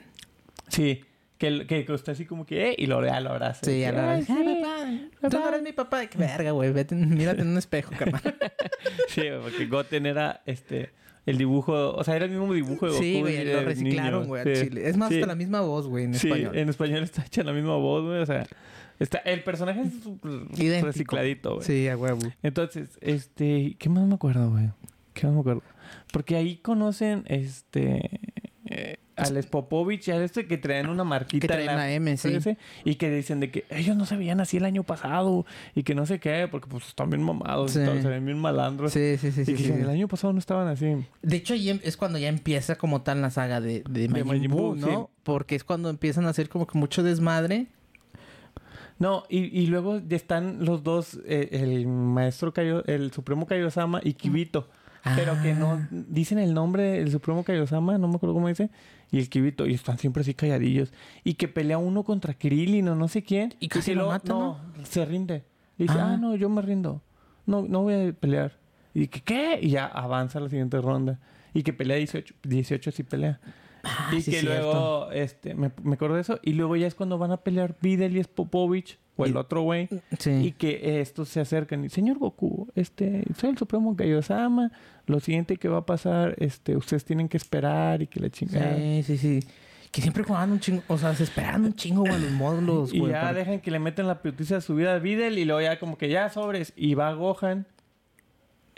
Sí, 0.69 1.03
que, 1.37 1.67
que, 1.67 1.85
que 1.85 1.93
está 1.95 2.13
así 2.13 2.25
como 2.25 2.47
que, 2.47 2.71
eh, 2.71 2.75
y 2.79 2.87
lo, 2.87 3.05
ya 3.05 3.21
lo 3.21 3.31
abraza. 3.33 3.61
Sí, 3.67 3.85
a 3.85 3.93
la 3.93 4.13
Ay, 4.13 4.19
vez. 4.21 4.27
sí. 4.29 5.11
Papá, 5.21 5.29
tú 5.31 5.39
no 5.41 5.49
eres 5.49 5.63
mi 5.63 5.73
papá. 5.73 6.07
Qué 6.07 6.17
verga, 6.17 6.53
güey. 6.53 6.73
Vete, 6.73 6.95
mírate 6.95 7.43
en 7.43 7.49
un 7.49 7.59
espejo, 7.59 7.93
carnal. 7.99 8.23
Sí, 9.09 9.23
porque 9.43 9.67
Goten 9.67 10.07
era 10.07 10.41
este 10.47 10.93
el 11.27 11.37
dibujo, 11.37 11.91
o 11.95 12.03
sea, 12.05 12.17
era 12.17 12.25
el 12.25 12.31
mismo 12.31 12.51
dibujo 12.55 12.87
de 12.87 12.93
Goku. 12.93 13.03
Sí, 13.05 13.21
güey, 13.21 13.45
lo 13.45 13.61
reciclaron, 13.61 14.27
güey, 14.27 14.41
al 14.43 14.57
Sí. 14.57 14.65
chile. 14.69 14.89
Es 14.89 14.97
más, 14.97 15.11
Sí. 15.11 15.17
hasta 15.17 15.27
la 15.27 15.35
misma 15.35 15.61
voz, 15.61 15.87
güey, 15.87 16.05
en 16.05 16.15
Sí, 16.15 16.29
español. 16.29 16.57
en 16.57 16.69
español 16.71 17.03
está 17.03 17.23
hecha 17.27 17.43
la 17.43 17.53
misma 17.53 17.77
voz, 17.77 18.05
güey, 18.05 18.21
o 18.21 18.27
sea, 18.27 18.47
está 19.03 19.19
el 19.19 19.43
personaje 19.43 19.81
es 19.83 20.03
súper 20.03 20.31
Idéntico. 20.57 20.87
recicladito, 20.87 21.55
güey. 21.57 21.67
Sí, 21.67 21.89
a 21.89 21.97
huevo. 21.97 22.21
Entonces, 22.43 22.99
este, 23.01 23.77
¿qué 23.79 23.89
más 23.89 24.05
me 24.07 24.15
acuerdo, 24.15 24.51
güey? 24.51 24.71
¿Qué 25.15 25.27
más 25.27 25.35
me 25.35 25.41
acuerdo? 25.41 25.63
Porque 26.13 26.37
ahí 26.37 26.57
conocen 26.57 27.25
este 27.27 28.21
eh, 28.67 28.97
al 29.17 29.41
Spopovich 29.43 30.09
y 30.09 30.11
al 30.11 30.23
este 30.23 30.47
que 30.47 30.57
traen 30.57 30.89
una 30.89 31.05
marquita 31.05 31.41
Que 31.41 31.47
traen 31.49 31.69
en 31.69 31.77
la 31.77 31.83
la 31.83 31.93
M, 31.93 32.17
sí. 32.17 32.35
ese, 32.35 32.57
y 32.85 32.95
que 32.95 33.11
dicen 33.11 33.39
de 33.41 33.51
que 33.51 33.65
ellos 33.69 33.95
no 33.97 34.07
se 34.07 34.17
veían 34.17 34.41
así 34.41 34.57
el 34.57 34.65
año 34.65 34.85
pasado 34.85 35.45
y 35.75 35.83
que 35.83 35.95
no 35.95 36.07
sé 36.07 36.19
qué, 36.19 36.49
porque 36.51 36.67
pues 36.69 36.87
están 36.89 37.11
bien 37.11 37.23
mamados, 37.23 37.73
Sí. 37.73 37.81
y 37.81 37.85
todo, 37.85 38.01
se 38.01 38.09
ven 38.09 38.25
bien 38.25 38.39
malandros. 38.39 38.93
Sí, 38.93 39.17
sí, 39.19 39.31
sí. 39.33 39.43
y 39.43 39.45
sí, 39.45 39.53
que 39.53 39.59
sí, 39.59 39.63
dicen, 39.65 39.77
sí. 39.77 39.83
el 39.83 39.91
año 39.91 40.09
pasado 40.09 40.33
no 40.33 40.39
estaban 40.39 40.67
así. 40.69 40.97
De 41.21 41.37
hecho, 41.37 41.53
ahí 41.53 41.69
em- 41.69 41.81
es 41.83 41.99
cuando 41.99 42.19
ya 42.19 42.29
empieza 42.29 42.77
como 42.77 43.03
tal 43.03 43.21
la 43.21 43.31
saga 43.31 43.61
de, 43.61 43.85
de 43.89 44.09
Majin, 44.09 44.27
Majin 44.27 44.51
Buu, 44.51 44.61
Buu, 44.61 44.75
¿no? 44.77 44.87
sí. 44.87 45.21
Porque 45.25 45.57
es 45.57 45.65
cuando 45.65 45.91
empiezan 45.91 46.25
a 46.25 46.31
hacer 46.31 46.49
como 46.49 46.67
que 46.67 46.79
mucho 46.79 47.03
desmadre. 47.03 47.67
No, 48.99 49.25
y, 49.29 49.39
y 49.61 49.67
luego 49.67 49.99
ya 49.99 50.17
están 50.17 50.65
los 50.65 50.83
dos, 50.83 51.19
eh, 51.27 51.49
el 51.53 51.87
maestro 51.87 52.53
Kaio, 52.53 52.85
el 52.87 53.13
Supremo 53.13 53.47
Kaiosama 53.47 54.01
y 54.03 54.15
Kibito. 54.15 54.69
Pero 55.17 55.41
que 55.43 55.53
no 55.55 55.73
Ah. 55.73 55.89
dicen 55.91 56.39
el 56.39 56.55
nombre 56.55 56.85
del 57.01 57.11
Supremo 57.11 57.43
Kaiosama, 57.43 57.99
no 57.99 58.07
me 58.07 58.15
acuerdo 58.17 58.35
cómo 58.35 58.47
dice, 58.47 58.71
y 59.11 59.19
el 59.19 59.29
Kibito, 59.29 59.67
y 59.67 59.75
están 59.75 59.99
siempre 59.99 60.21
así 60.21 60.33
calladillos. 60.35 60.93
Y 61.25 61.35
que 61.35 61.49
pelea 61.49 61.79
uno 61.79 62.05
contra 62.05 62.35
Krillin 62.35 62.89
o 62.89 62.95
no 62.95 63.09
sé 63.09 63.25
quién. 63.25 63.53
Y 63.59 63.67
casi 63.69 63.95
lo 63.95 64.07
mata, 64.09 64.33
¿no? 64.33 64.59
se 64.85 65.05
rinde. 65.05 65.43
Y 65.77 65.85
dice, 65.85 65.97
Ah. 65.99 66.13
ah. 66.13 66.17
no, 66.17 66.37
yo 66.37 66.49
me 66.49 66.63
rindo. 66.63 67.03
No, 67.47 67.63
no 67.63 67.83
voy 67.83 67.95
a 67.95 68.13
pelear. 68.13 68.59
Y 68.95 69.09
que, 69.09 69.23
¿qué? 69.23 69.59
Y 69.61 69.71
ya 69.71 69.87
avanza 69.87 70.39
a 70.39 70.43
la 70.43 70.49
siguiente 70.49 70.81
ronda. 70.81 71.19
Y 71.53 71.65
que 71.65 71.73
pelea 71.73 71.97
18, 71.97 72.35
18 72.45 72.93
sí 72.93 73.03
pelea. 73.03 73.41
Ah, 73.85 74.11
y 74.17 74.21
sí, 74.23 74.31
que 74.31 74.43
luego, 74.43 75.11
este, 75.13 75.55
me, 75.55 75.73
me 75.83 75.95
acuerdo 75.95 76.15
de 76.17 76.21
eso. 76.23 76.39
Y 76.43 76.53
luego 76.53 76.77
ya 76.77 76.87
es 76.87 76.95
cuando 76.95 77.19
van 77.19 77.33
a 77.33 77.39
pelear 77.39 77.77
Videl 77.81 78.17
y 78.17 78.23
Spopovich, 78.23 78.99
o 79.17 79.25
el 79.27 79.33
Y- 79.33 79.37
otro 79.37 79.63
güey. 79.63 79.89
Sí. 80.19 80.31
Y 80.31 80.53
que 80.53 81.01
estos 81.01 81.29
se 81.29 81.41
acercan 81.41 81.85
y, 81.85 81.89
señor 81.89 82.19
Goku, 82.19 82.69
este, 82.75 83.25
soy 83.37 83.51
el 83.51 83.59
Supremo 83.59 83.97
Kaiosama. 83.97 84.71
Lo 85.07 85.19
siguiente 85.21 85.57
que 85.57 85.69
va 85.69 85.79
a 85.79 85.87
pasar, 85.87 86.37
este, 86.39 86.77
ustedes 86.77 87.05
tienen 87.05 87.29
que 87.29 87.37
esperar 87.37 88.03
y 88.03 88.07
que 88.07 88.21
la 88.21 88.31
chingada. 88.31 88.77
Sí, 88.77 89.03
sí, 89.05 89.19
sí. 89.19 89.41
Que 89.91 90.01
siempre 90.01 90.23
jugaban 90.23 90.53
un 90.53 90.61
chingo, 90.61 90.83
o 90.89 90.97
sea, 90.97 91.15
se 91.15 91.25
esperaban 91.25 91.65
un 91.65 91.75
chingo, 91.75 92.03
güey, 92.03 92.19
los 92.21 92.31
módulos, 92.31 92.95
Y 92.95 93.01
güey. 93.01 93.13
ya 93.13 93.21
para- 93.23 93.33
dejan 93.35 93.61
que 93.61 93.71
le 93.71 93.79
meten 93.81 94.07
la 94.07 94.23
putiza 94.23 94.55
de 94.55 94.61
su 94.63 94.75
vida 94.77 94.95
a 94.95 94.99
Videl 95.01 95.39
y 95.39 95.45
luego 95.45 95.61
ya 95.61 95.79
como 95.79 95.99
que 95.99 96.09
ya 96.09 96.31
sobres. 96.31 96.73
Y 96.77 96.95
va 96.95 97.13
Gohan. 97.13 97.67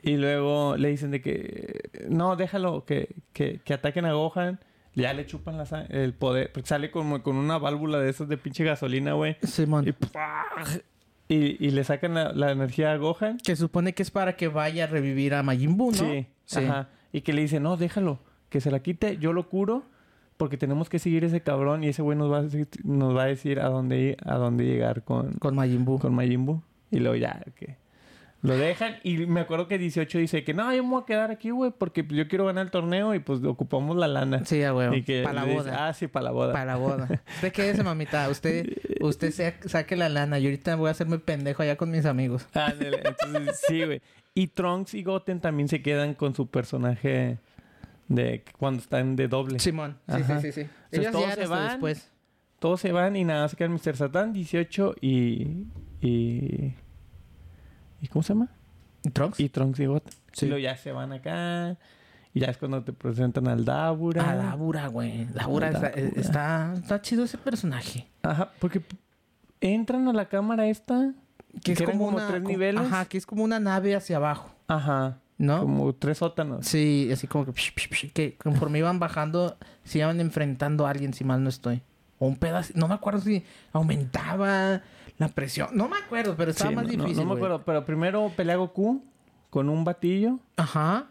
Y 0.03 0.17
luego 0.17 0.77
le 0.77 0.89
dicen 0.89 1.11
de 1.13 1.21
que 1.23 1.91
no, 2.09 2.37
déjalo 2.37 2.85
que, 2.85 3.15
que, 3.33 3.61
que 3.65 3.75
ataquen 3.75 4.05
a 4.07 4.13
Gohan. 4.15 4.59
Ya 4.95 5.13
le 5.13 5.27
chupan 5.27 5.57
la 5.59 5.65
el 5.89 6.15
poder. 6.15 6.53
Porque 6.53 6.69
sale 6.69 6.91
como 6.91 7.23
con 7.23 7.37
una 7.37 7.59
válvula 7.59 7.99
de 7.99 8.11
esas 8.11 8.29
de 8.29 8.37
pinche 8.37 8.65
gasolina, 8.65 9.13
güey. 9.15 9.37
Simón. 9.43 9.87
Y, 11.29 11.35
y, 11.35 11.57
y 11.59 11.71
le 11.71 11.85
sacan 11.85 12.15
la, 12.15 12.33
la 12.33 12.53
energía 12.53 12.93
a 12.93 12.97
Gohan. 12.97 13.39
Que 13.39 13.57
supone 13.57 13.93
que 13.95 14.03
es 14.03 14.11
para 14.11 14.37
que 14.37 14.49
vaya 14.49 14.85
a 14.85 14.87
revivir 14.87 15.35
a 15.35 15.43
Majin 15.43 15.77
Buu, 15.77 15.91
¿no? 15.93 15.97
Sí, 15.99 16.27
Sí. 16.45 16.59
Ajá. 16.65 16.89
Y 17.13 17.23
que 17.23 17.33
le 17.33 17.41
dice, 17.43 17.59
no, 17.61 17.77
déjalo, 17.77 18.19
que 18.51 18.61
se 18.61 18.71
la 18.71 18.81
quite, 18.81 19.17
yo 19.19 19.33
lo 19.33 19.49
curo, 19.49 19.85
porque 20.37 20.57
tenemos 20.59 20.89
que 20.89 20.99
seguir 20.99 21.25
ese 21.25 21.41
cabrón 21.41 21.83
y 21.85 21.89
ese 21.89 22.03
güey 22.03 22.19
nos 22.19 22.31
va 22.31 22.39
a 22.39 22.43
decir, 22.43 22.69
nos 22.85 23.17
va 23.17 23.23
a, 23.23 23.27
decir 23.27 23.61
a 23.61 23.69
dónde 23.69 23.99
ir- 24.17 24.17
a 24.31 24.35
dónde 24.37 24.65
llegar 24.65 25.03
con, 25.05 25.33
Con 25.35 25.55
Majin 25.55 25.85
Buu. 25.85 25.99
con 25.99 26.15
Majin 26.15 26.45
Buu. 26.45 26.63
Y 26.91 26.99
luego 26.99 27.17
ya, 27.17 27.41
que 27.57 27.77
lo 28.47 28.57
dejan. 28.57 28.97
Y 29.03 29.27
me 29.27 29.41
acuerdo 29.41 29.67
que 29.69 29.79
18 29.79 30.19
dice 30.19 30.45
que 30.45 30.55
no, 30.55 30.73
yo 30.75 30.85
me 30.85 30.91
voy 30.91 31.03
a 31.03 31.07
quedar 31.07 31.31
aquí, 31.31 31.51
güey, 31.51 31.73
porque 31.77 32.07
yo 32.09 32.29
quiero 32.29 32.45
ganar 32.47 32.67
el 32.67 32.71
torneo 32.71 33.15
y 33.15 33.19
pues 33.19 33.43
ocupamos 33.43 33.97
la 33.97 34.07
lana. 34.07 34.45
Sí, 34.45 34.63
a 34.63 34.75
huevo. 34.75 34.95
Y 34.95 35.03
que 35.03 35.23
Para 35.23 35.35
la 35.35 35.45
dice, 35.45 35.57
boda. 35.57 35.89
ah, 35.89 35.93
sí, 35.95 36.07
para 36.07 36.25
la 36.27 36.31
boda. 36.31 36.53
Para 36.53 36.65
la 36.67 36.77
boda. 36.77 37.09
Usted 37.37 37.53
quédese, 37.53 37.83
mamita. 37.83 38.29
Usted, 38.29 38.69
usted 39.01 39.31
se- 39.33 39.69
saque 39.69 39.97
la 39.97 40.09
lana. 40.09 40.39
Y 40.39 40.45
ahorita 40.45 40.77
voy 40.77 40.89
a 40.89 40.91
hacerme 40.93 41.19
pendejo 41.19 41.63
allá 41.63 41.77
con 41.77 41.91
mis 41.91 42.05
amigos. 42.07 42.47
Ándale, 42.55 43.01
Entonces, 43.05 43.61
sí, 43.67 43.83
güey. 43.85 44.03
Y 44.35 44.49
Trunks 44.49 44.95
y 44.95 45.03
Goten 45.03 45.41
también 45.41 45.69
se 45.69 45.81
quedan 45.83 46.15
con 46.15 46.35
su 46.35 46.49
personaje 46.49 47.39
de 48.09 48.45
cuando 48.59 48.81
están 48.83 49.17
de 49.17 49.29
doble. 49.29 49.59
Simón. 49.59 49.97
Sí, 50.07 50.13
Ajá. 50.23 50.41
sí, 50.41 50.53
sí, 50.53 50.53
sí. 50.53 50.61
Entonces, 50.61 50.99
Ellos 51.01 51.13
todos 51.13 51.27
ya 51.29 51.35
se 51.37 51.47
van. 51.47 51.69
después. 51.69 52.11
Todos 52.59 52.81
se 52.81 52.93
van 52.93 53.17
y 53.17 53.25
nada, 53.25 53.49
se 53.49 53.57
quedan 53.57 53.73
Mr. 53.73 53.97
Satan 53.97 54.33
18 54.33 54.97
y. 55.01 55.67
y. 56.03 56.75
¿Y 58.05 58.09
cómo 58.09 58.23
se 58.23 58.35
llama? 58.35 58.49
¿Trunks? 59.15 59.41
Y 59.41 59.49
Trunks 59.49 59.81
y 59.81 59.87
Goten. 59.87 60.13
Sí. 60.33 60.45
Y 60.45 60.49
luego 60.51 60.63
ya 60.63 60.77
se 60.77 60.93
van 60.93 61.13
acá. 61.13 61.77
Y 62.35 62.41
ya 62.41 62.49
es 62.49 62.59
cuando 62.59 62.83
te 62.85 62.93
presentan 62.93 63.49
al 63.49 63.65
Dabura. 63.65 64.31
Ah, 64.31 64.37
Dabura, 64.37 64.89
güey. 64.89 65.25
Dabura 65.27 65.69
está, 65.69 65.91
Dabura. 65.91 66.21
está, 66.21 66.75
está 66.75 67.01
chido 67.01 67.25
ese 67.25 67.39
personaje. 67.39 68.07
Ajá, 68.23 68.51
porque 68.59 68.83
entran 69.61 70.07
a 70.09 70.13
la 70.13 70.29
cámara 70.29 70.67
esta. 70.69 71.15
Que 71.63 71.73
es 71.73 71.83
como, 71.83 72.09
una... 72.09 72.27
tres 72.29 72.41
como- 72.43 72.49
niveles. 72.51 72.83
Ajá, 72.83 73.07
que 73.07 73.17
es 73.17 73.25
como 73.25 73.43
una 73.43 73.59
nave 73.59 73.95
hacia 73.97 74.17
abajo, 74.17 74.55
Ajá. 74.67 75.19
¿no? 75.39 75.61
Como 75.61 75.95
tres 75.95 76.19
sótanos. 76.19 76.67
Sí, 76.67 77.09
así 77.11 77.27
como 77.27 77.47
que... 77.47 77.53
psh, 77.53 77.73
psh, 77.75 77.89
psh, 77.89 78.13
que 78.13 78.37
conforme 78.37 78.81
iban 78.81 78.99
bajando, 78.99 79.57
se 79.85 80.01
iban 80.01 80.21
enfrentando 80.21 80.87
a 80.87 80.91
alguien, 80.91 81.15
si 81.15 81.25
mal 81.25 81.43
no 81.43 81.49
estoy. 81.49 81.81
O 82.19 82.27
un 82.27 82.37
pedazo... 82.37 82.73
No 82.77 82.87
me 82.89 82.95
acuerdo 82.95 83.21
si 83.21 83.45
aumentaba 83.73 84.83
la 85.19 85.29
presión. 85.29 85.69
No 85.73 85.89
me 85.89 85.97
acuerdo, 85.99 86.35
pero 86.37 86.51
estaba 86.51 86.71
Sí, 86.71 86.77
más 86.77 86.85
no, 86.85 86.91
difícil, 86.91 87.17
No, 87.25 87.31
me 87.31 87.35
acuerdo, 87.37 87.63
pero 87.65 87.85
primero 87.85 88.31
pelea 88.37 88.57
Goku 88.57 89.03
con 89.51 89.69
un 89.69 89.85
batillo. 89.85 90.39
Ajá. 90.57 91.07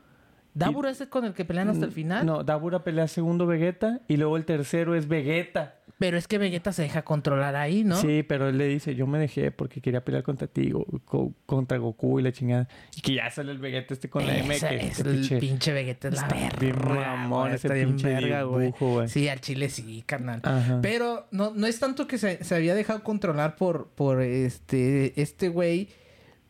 ¿Dabura 0.54 0.89
es 0.92 1.04
con 1.08 1.26
el 1.26 1.34
que 1.34 1.46
pelean 1.46 1.70
hasta 1.70 1.86
el 1.86 1.92
final? 1.92 2.26
No, 2.26 2.44
Dabura 2.44 2.84
pelea 2.84 3.08
segundo 3.08 3.46
Vegeta 3.48 4.02
y 4.08 4.18
luego 4.18 4.38
el 4.38 4.46
tercero 4.46 4.96
es 4.96 5.08
Vegeta. 5.08 5.76
Pero 6.00 6.18
es 6.18 6.28
que 6.28 6.38
Vegeta 6.38 6.74
se 6.74 6.82
deja 6.82 7.04
controlar 7.04 7.56
ahí, 7.56 7.84
¿no? 7.84 7.96
Sí, 7.96 8.24
pero 8.28 8.50
él 8.50 8.58
le 8.58 8.68
dice, 8.68 8.94
yo 8.96 9.08
me 9.08 9.20
dejé 9.20 9.52
porque 9.52 9.80
quería 9.80 10.04
pelear 10.04 10.24
contra 10.24 10.48
ti, 10.48 10.72
go- 10.72 10.86
co- 11.06 11.34
contra 11.46 11.78
Goku 11.78 12.20
y 12.20 12.24
la 12.24 12.32
chingada. 12.32 12.68
Y 12.96 13.02
que 13.02 13.13
ya 13.13 13.30
sale 13.30 13.52
el 13.52 13.60
Vegeta 13.60 13.94
este 13.94 14.10
con 14.10 14.26
la 14.26 14.36
M, 14.38 14.48
que 14.60 14.76
es 14.76 15.00
este 15.00 15.10
el 15.10 15.22
pinche- 15.22 15.39
pinche 15.39 15.72
Vegeta 15.72 16.08
es 16.10 16.16
la 16.16 16.28
verga. 16.28 16.60
bien 16.60 16.76
mamón 16.78 17.48
ese 17.50 17.56
está 17.68 17.74
bien 17.76 17.89
pinche 17.89 18.08
verga, 18.08 18.44
güey. 18.44 18.74
Sí, 19.08 19.30
al 19.30 19.39
chile 19.39 19.70
sí, 19.70 20.04
carnal. 20.06 20.42
Ajá. 20.44 20.80
Pero 20.82 21.28
no, 21.32 21.54
no 21.56 21.68
es 21.68 21.80
tanto 21.80 22.06
que 22.08 22.18
se, 22.18 22.44
se 22.44 22.56
había 22.56 22.76
dejado 22.76 23.02
controlar 23.04 23.56
por, 23.56 23.88
por 23.89 24.22
este 24.22 25.20
este 25.22 25.48
güey, 25.50 25.89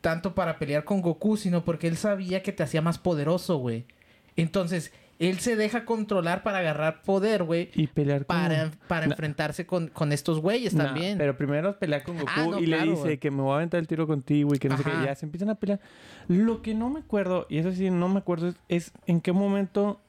tanto 0.04 0.36
para 0.36 0.60
pelear 0.60 0.84
con 0.84 1.02
Goku, 1.02 1.38
sino 1.38 1.64
porque 1.64 1.88
él 1.88 1.96
sabía 1.96 2.44
que 2.44 2.52
te 2.52 2.62
hacía 2.62 2.82
más 2.82 2.98
poderoso, 3.00 3.56
güey. 3.58 3.86
Entonces, 4.36 4.92
él 5.18 5.40
se 5.40 5.56
deja 5.56 5.86
controlar 5.86 6.44
para 6.44 6.58
agarrar 6.58 7.04
poder, 7.04 7.44
güey, 7.44 7.70
Y 7.74 7.88
pelear 7.88 8.26
con... 8.26 8.36
para, 8.36 8.72
para 8.90 9.06
enfrentarse 9.06 9.66
con, 9.66 9.88
con 9.88 10.12
estos 10.12 10.42
güeyes 10.42 10.74
Nah, 10.74 10.88
también. 10.88 11.18
pero 11.18 11.38
primero 11.38 11.80
pelea 11.80 12.04
con 12.04 12.18
Goku 12.18 12.30
Ah, 12.36 12.46
no, 12.50 12.60
y 12.60 12.66
le 12.66 12.82
dice 12.84 13.18
que 13.18 13.32
me 13.32 13.42
voy 13.42 13.54
a 13.54 13.56
aventar 13.56 13.80
el 13.80 13.88
tiro 13.88 14.06
contigo 14.06 14.54
y 14.54 14.60
que 14.60 14.68
no 14.68 14.78
sé 14.78 14.84
qué. 14.84 14.92
Ya 15.06 15.16
se 15.16 15.26
empiezan 15.26 15.50
a 15.50 15.56
pelear. 15.56 15.80
Lo 16.28 16.62
que 16.62 16.74
no 16.74 16.90
me 16.90 17.00
acuerdo, 17.00 17.46
y 17.50 17.60
eso 17.60 17.72
sí 17.72 17.90
no 17.90 18.10
me 18.10 18.20
acuerdo, 18.20 18.50
es, 18.50 18.56
es 18.68 18.92
en 19.06 19.22
qué 19.22 19.32
momento 19.32 20.02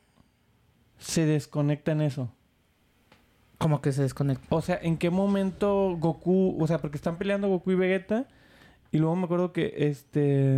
se 0.98 1.24
desconecta 1.24 1.92
en 1.92 2.00
eso. 2.00 2.32
Como 3.58 3.80
que 3.80 3.92
se 3.92 4.02
desconecta. 4.02 4.44
O 4.50 4.60
sea, 4.60 4.78
en 4.82 4.96
qué 4.96 5.10
momento 5.10 5.96
Goku, 6.00 6.56
o 6.60 6.66
sea, 6.66 6.78
porque 6.78 6.96
están 6.96 7.16
peleando 7.16 7.46
Goku 7.48 7.70
y 7.70 7.74
Vegeta. 7.76 8.26
Y 8.94 8.98
luego 8.98 9.16
me 9.16 9.24
acuerdo 9.24 9.52
que 9.52 9.74
este. 9.76 10.56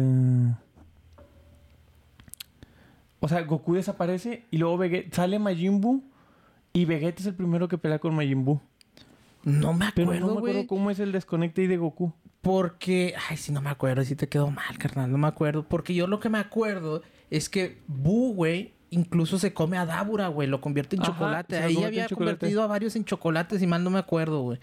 O 3.18 3.28
sea, 3.28 3.40
Goku 3.42 3.74
desaparece 3.74 4.44
y 4.50 4.58
luego 4.58 4.76
Vegeta, 4.76 5.16
sale 5.16 5.38
Majin 5.38 5.80
Buu 5.80 6.04
y 6.74 6.84
Vegeta 6.84 7.20
es 7.22 7.26
el 7.26 7.34
primero 7.34 7.66
que 7.66 7.78
pelea 7.78 7.98
con 7.98 8.14
Majin 8.14 8.44
Buu. 8.44 8.60
No 9.42 9.72
me 9.72 9.86
Pero 9.94 10.10
acuerdo, 10.10 10.26
no 10.26 10.32
me 10.34 10.38
acuerdo 10.38 10.66
cómo 10.66 10.90
es 10.90 11.00
el 11.00 11.12
desconecte 11.12 11.62
ahí 11.62 11.66
de 11.66 11.78
Goku. 11.78 12.12
Porque, 12.42 13.14
ay, 13.30 13.38
sí, 13.38 13.52
no 13.52 13.62
me 13.62 13.70
acuerdo, 13.70 14.04
sí 14.04 14.14
te 14.16 14.28
quedó 14.28 14.50
mal, 14.50 14.76
carnal, 14.78 15.10
no 15.10 15.16
me 15.16 15.28
acuerdo. 15.28 15.66
Porque 15.66 15.94
yo 15.94 16.06
lo 16.06 16.20
que 16.20 16.28
me 16.28 16.38
acuerdo 16.38 17.02
es 17.30 17.48
que 17.48 17.78
Boo, 17.86 18.34
güey, 18.34 18.74
incluso 18.90 19.38
se 19.38 19.54
come 19.54 19.78
a 19.78 19.86
Dabura, 19.86 20.28
güey, 20.28 20.46
lo 20.46 20.60
convierte 20.60 20.96
en 20.96 21.02
Ajá, 21.02 21.12
chocolate. 21.12 21.56
Ahí 21.56 21.82
había 21.82 22.06
chocolate. 22.06 22.36
convertido 22.38 22.62
a 22.62 22.66
varios 22.66 22.96
en 22.96 23.04
chocolates 23.06 23.62
y 23.62 23.66
mal 23.66 23.82
no 23.82 23.88
me 23.88 23.98
acuerdo, 23.98 24.42
güey. 24.42 24.58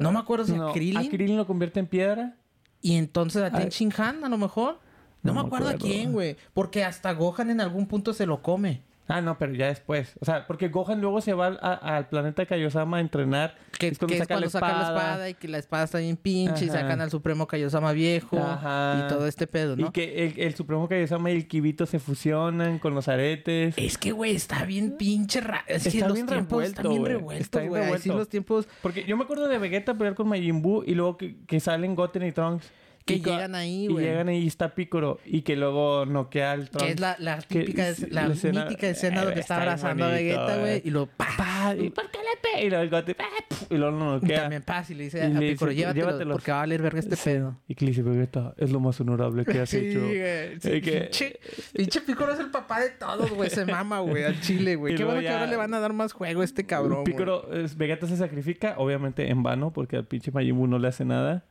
no 0.00 0.10
me 0.10 0.18
acuerdo 0.18 0.44
si 0.44 0.52
No, 0.54 0.70
a 0.70 0.72
Krillin. 0.72 0.96
a 0.98 1.08
Krillin 1.08 1.36
lo 1.36 1.46
convierte 1.46 1.78
en 1.78 1.86
piedra. 1.86 2.36
Y 2.82 2.96
entonces 2.96 3.42
a. 3.42 3.50
Ten 3.50 3.70
Shin 3.70 3.92
Han, 3.96 4.24
a 4.24 4.28
lo 4.28 4.36
mejor. 4.36 4.80
No, 5.22 5.32
No 5.32 5.34
me 5.34 5.40
me 5.40 5.46
acuerdo 5.46 5.68
a 5.68 5.70
acuerdo. 5.70 5.86
quién, 5.86 6.12
güey. 6.12 6.36
Porque 6.52 6.84
hasta 6.84 7.12
Gohan 7.12 7.48
en 7.50 7.60
algún 7.60 7.86
punto 7.86 8.12
se 8.12 8.26
lo 8.26 8.42
come. 8.42 8.82
Ah, 9.08 9.20
no, 9.20 9.36
pero 9.36 9.52
ya 9.52 9.66
después. 9.66 10.14
O 10.20 10.24
sea, 10.24 10.46
porque 10.46 10.68
Gohan 10.68 11.00
luego 11.00 11.20
se 11.20 11.34
va 11.34 11.48
al, 11.48 12.08
planeta 12.08 12.46
Kaiosama 12.46 12.98
a 12.98 13.00
entrenar. 13.00 13.56
Que 13.78 13.88
es 13.88 13.98
cuando, 13.98 14.16
saca, 14.16 14.38
la 14.38 14.46
espada 14.46 15.28
y 15.28 15.34
que 15.34 15.48
la 15.48 15.58
espada 15.58 15.84
está 15.84 15.98
bien 15.98 16.16
pinche 16.16 16.66
y 16.66 16.68
sacan 16.68 17.00
al 17.00 17.10
Supremo 17.10 17.46
Kaiosama 17.46 17.92
viejo 17.92 18.38
Ajá. 18.38 19.04
y 19.04 19.08
todo 19.08 19.26
este 19.26 19.46
pedo, 19.46 19.76
¿no? 19.76 19.88
Y 19.88 19.90
que 19.90 20.26
el, 20.26 20.40
el 20.40 20.54
Supremo 20.54 20.88
Kaiosama 20.88 21.30
y 21.30 21.36
el 21.36 21.48
Kibito 21.48 21.84
se 21.86 21.98
fusionan 21.98 22.78
con 22.78 22.94
los 22.94 23.08
aretes. 23.08 23.74
Es 23.76 23.98
que, 23.98 24.12
güey, 24.12 24.36
está 24.36 24.64
bien 24.64 24.96
pinche 24.96 25.40
raro. 25.40 25.64
Es 25.66 25.82
que 25.82 25.88
Está 25.90 26.06
los 26.08 26.14
bien 26.14 26.26
tiempos 26.26 26.58
revuelto, 26.58 26.80
están 26.80 26.88
bien 26.90 27.00
güey. 27.02 27.12
revueltos, 27.12 27.44
Está 27.44 27.58
bien 27.58 27.70
güey. 27.70 27.82
Sí 27.82 27.88
revuelto. 27.88 28.18
los 28.18 28.28
tiempos 28.28 28.68
Porque 28.82 29.04
yo 29.04 29.16
me 29.16 29.24
acuerdo 29.24 29.48
de 29.48 29.58
Vegeta 29.58 29.94
pelear 29.94 30.14
con 30.14 30.28
Majin 30.28 30.62
Buu 30.62 30.84
y 30.86 30.94
luego 30.94 31.16
que, 31.16 31.36
que 31.46 31.60
salen 31.60 31.94
Goten 31.94 32.22
y 32.22 32.32
Trunks. 32.32 32.70
Que 33.04 33.14
Y 33.14 33.20
llegan 33.20 33.54
ahí, 33.54 33.84
Y 33.84 33.88
güey. 33.88 34.04
llegan 34.04 34.28
ahí 34.28 34.38
y 34.38 34.46
está 34.46 34.74
Piccolo. 34.74 35.18
Y 35.24 35.42
que 35.42 35.56
luego 35.56 36.06
noquea 36.06 36.52
al. 36.52 36.70
Que 36.70 36.90
es 36.90 37.00
la, 37.00 37.16
típica, 37.40 37.84
la, 38.10 38.26
la 38.28 38.32
escena- 38.34 38.64
mítica 38.64 38.88
escena 38.88 39.22
donde 39.24 39.38
eh, 39.38 39.40
está 39.40 39.54
está 39.54 39.62
abrazando 39.62 40.04
a 40.04 40.08
Vegeta, 40.10 40.44
güey. 40.58 40.60
güey. 40.60 40.82
Y 40.84 40.90
lo 40.90 41.06
pa, 41.06 41.26
Pa, 41.36 41.74
¿Y 41.76 41.90
por 41.90 42.10
qué 42.10 42.18
le 42.18 42.40
pega? 42.42 42.60
Y 42.62 42.68
luego 42.68 42.82
el 42.84 42.90
Goten... 42.90 43.14
pa, 43.16 43.24
Y 43.70 43.76
luego 43.78 43.96
Y 43.96 44.00
noquea. 44.00 44.40
también 44.42 44.62
paz 44.62 44.90
y 44.90 44.94
le 44.94 45.04
dice 45.04 45.18
Y 45.18 45.20
a 45.22 45.28
dice, 45.28 45.40
llévatelo, 45.74 45.92
"Llévatelos". 45.92 46.32
porque 46.36 46.50
va 46.52 46.56
a 46.58 46.60
valer 46.60 46.82
verga 46.82 46.98
este 47.00 47.16
Sí. 47.16 47.22
pedo. 47.24 47.60
Y 47.68 47.74
que 47.74 47.84
le 47.86 47.90
dice, 47.92 48.02
Vegeta, 48.02 48.54
es 48.58 48.70
lo 48.70 48.80
más 48.80 49.00
honorable 49.00 49.44
que 49.44 49.60
has 49.60 49.70
Sí, 49.70 49.78
hecho. 49.78 50.00
güey. 50.00 50.60
Sí, 50.60 50.68
Eh, 50.70 50.80
que- 50.82 51.00
pinche, 51.02 51.40
pinche 51.74 52.00
Piccolo 52.02 52.32
es 52.34 52.40
el 52.40 52.50
papá 52.50 52.80
de 52.80 52.90
todos, 52.90 53.30
güey. 53.30 53.50
Se 53.50 53.64
mama, 53.66 54.00
güey, 54.00 54.24
al 54.24 54.40
chile, 54.40 54.76
güey. 54.76 54.94
Y 54.94 54.96
Qué 54.96 55.04
bueno 55.04 55.20
que 55.20 55.28
ahora 55.28 55.46
le 55.46 55.56
van 55.56 55.72
a 55.74 55.80
dar 55.80 55.92
más 55.92 56.12
juego 56.12 56.42
a 56.42 56.44
este 56.44 56.66
cabrón, 56.66 57.04
es- 57.52 57.76
Vegeta 57.76 58.06
se 58.06 58.16
sacrifica, 58.16 58.74
obviamente 58.78 59.28
en 59.30 59.42
vano, 59.42 59.72
porque 59.72 59.96
al 59.96 60.04
pinche 60.06 60.30
Majin 60.30 60.56
Buu 60.56 60.66
no 60.66 60.78
le 60.78 60.88
hace 60.88 61.04
nada. 61.04 61.44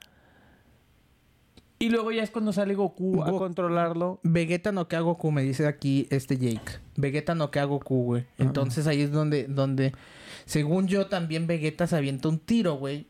Y 1.81 1.89
luego 1.89 2.11
ya 2.11 2.23
es 2.23 2.29
cuando 2.31 2.53
sale 2.53 2.75
Goku 2.75 3.23
a 3.23 3.31
Go- 3.31 3.37
controlarlo. 3.39 4.19
Vegeta 4.23 4.71
no 4.71 4.87
que 4.87 4.95
a 4.95 5.01
Goku, 5.01 5.31
me 5.31 5.41
dice 5.41 5.65
aquí 5.67 6.07
este 6.11 6.37
Jake. 6.37 6.79
Vegeta 6.95 7.35
no 7.35 7.49
que 7.51 7.59
a 7.59 7.65
Goku, 7.65 8.03
güey. 8.03 8.25
Entonces 8.37 8.87
ahí 8.87 9.01
es 9.01 9.11
donde, 9.11 9.45
donde, 9.45 9.93
según 10.45 10.87
yo, 10.87 11.07
también 11.07 11.47
Vegeta 11.47 11.87
se 11.87 11.95
avienta 11.97 12.29
un 12.29 12.39
tiro, 12.39 12.75
güey. 12.75 13.07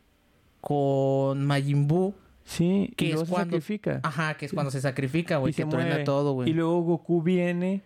Con 0.60 1.44
Majin 1.44 1.86
Buu. 1.88 2.14
Sí, 2.44 2.92
Que 2.96 3.06
y 3.06 3.10
es 3.12 3.20
se 3.20 3.26
cuando- 3.26 3.56
sacrifica. 3.56 4.00
Ajá, 4.02 4.34
que 4.34 4.46
es 4.46 4.52
cuando 4.52 4.70
se 4.70 4.80
sacrifica, 4.80 5.36
güey. 5.36 5.52
Que 5.52 5.62
se 5.62 5.68
truena 5.68 6.02
todo, 6.04 6.32
güey. 6.32 6.50
Y 6.50 6.52
luego 6.54 6.80
Goku 6.82 7.22
viene 7.22 7.82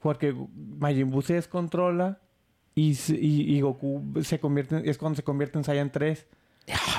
porque 0.00 0.34
Majin 0.78 1.10
Buu 1.10 1.22
se 1.22 1.34
descontrola 1.34 2.18
y, 2.74 2.92
y, 3.12 3.56
y 3.56 3.60
Goku 3.60 4.02
se 4.22 4.38
convierte 4.38 4.76
en- 4.76 4.88
es 4.88 4.98
cuando 4.98 5.16
se 5.16 5.22
convierte 5.24 5.58
en 5.58 5.64
Saiyan 5.64 5.90
3. 5.90 6.26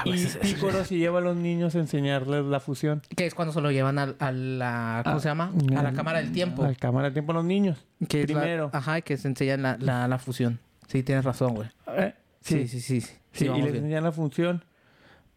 Y 0.06 0.26
Piccolo 0.42 0.84
se 0.86 0.98
lleva 0.98 1.20
a 1.20 1.22
los 1.22 1.36
niños 1.36 1.76
a 1.76 1.80
enseñarles 1.80 2.46
la 2.46 2.60
fusión. 2.60 3.02
Que 3.16 3.26
es 3.26 3.36
cuando 3.36 3.54
se 3.54 3.62
lo 3.62 3.72
llevan 3.72 4.00
a, 4.00 4.16
a 4.20 4.32
la... 4.32 5.02
¿Cómo 5.04 5.18
Ah, 5.18 5.20
se 5.20 5.30
llama? 5.30 5.52
A 5.76 5.84
la 5.84 5.94
cámara 5.94 6.20
del 6.22 6.32
tiempo. 6.32 6.64
A 6.64 6.70
la 6.70 6.76
cámara 6.76 7.06
del 7.08 7.14
tiempo 7.14 7.32
a 7.32 7.36
los 7.36 7.46
niños. 7.46 7.86
Que 8.08 8.22
es 8.24 8.30
la- 8.32 8.40
primero. 8.42 8.70
ajá, 8.74 9.02
que 9.02 9.18
se 9.18 9.28
enseñan 9.28 9.62
la, 9.62 9.78
la, 9.80 10.08
la 10.08 10.18
fusión. 10.20 10.60
Sí, 10.88 11.04
tienes 11.04 11.26
razón, 11.26 11.56
güey. 11.56 11.70
Eh, 11.98 12.14
Sí, 12.42 12.68
sí, 12.68 12.80
sí. 12.80 13.02
Sí, 13.02 13.10
Sí, 13.32 13.46
y 13.46 13.62
les 13.62 13.76
enseñan 13.76 14.04
la 14.04 14.12
función. 14.12 14.64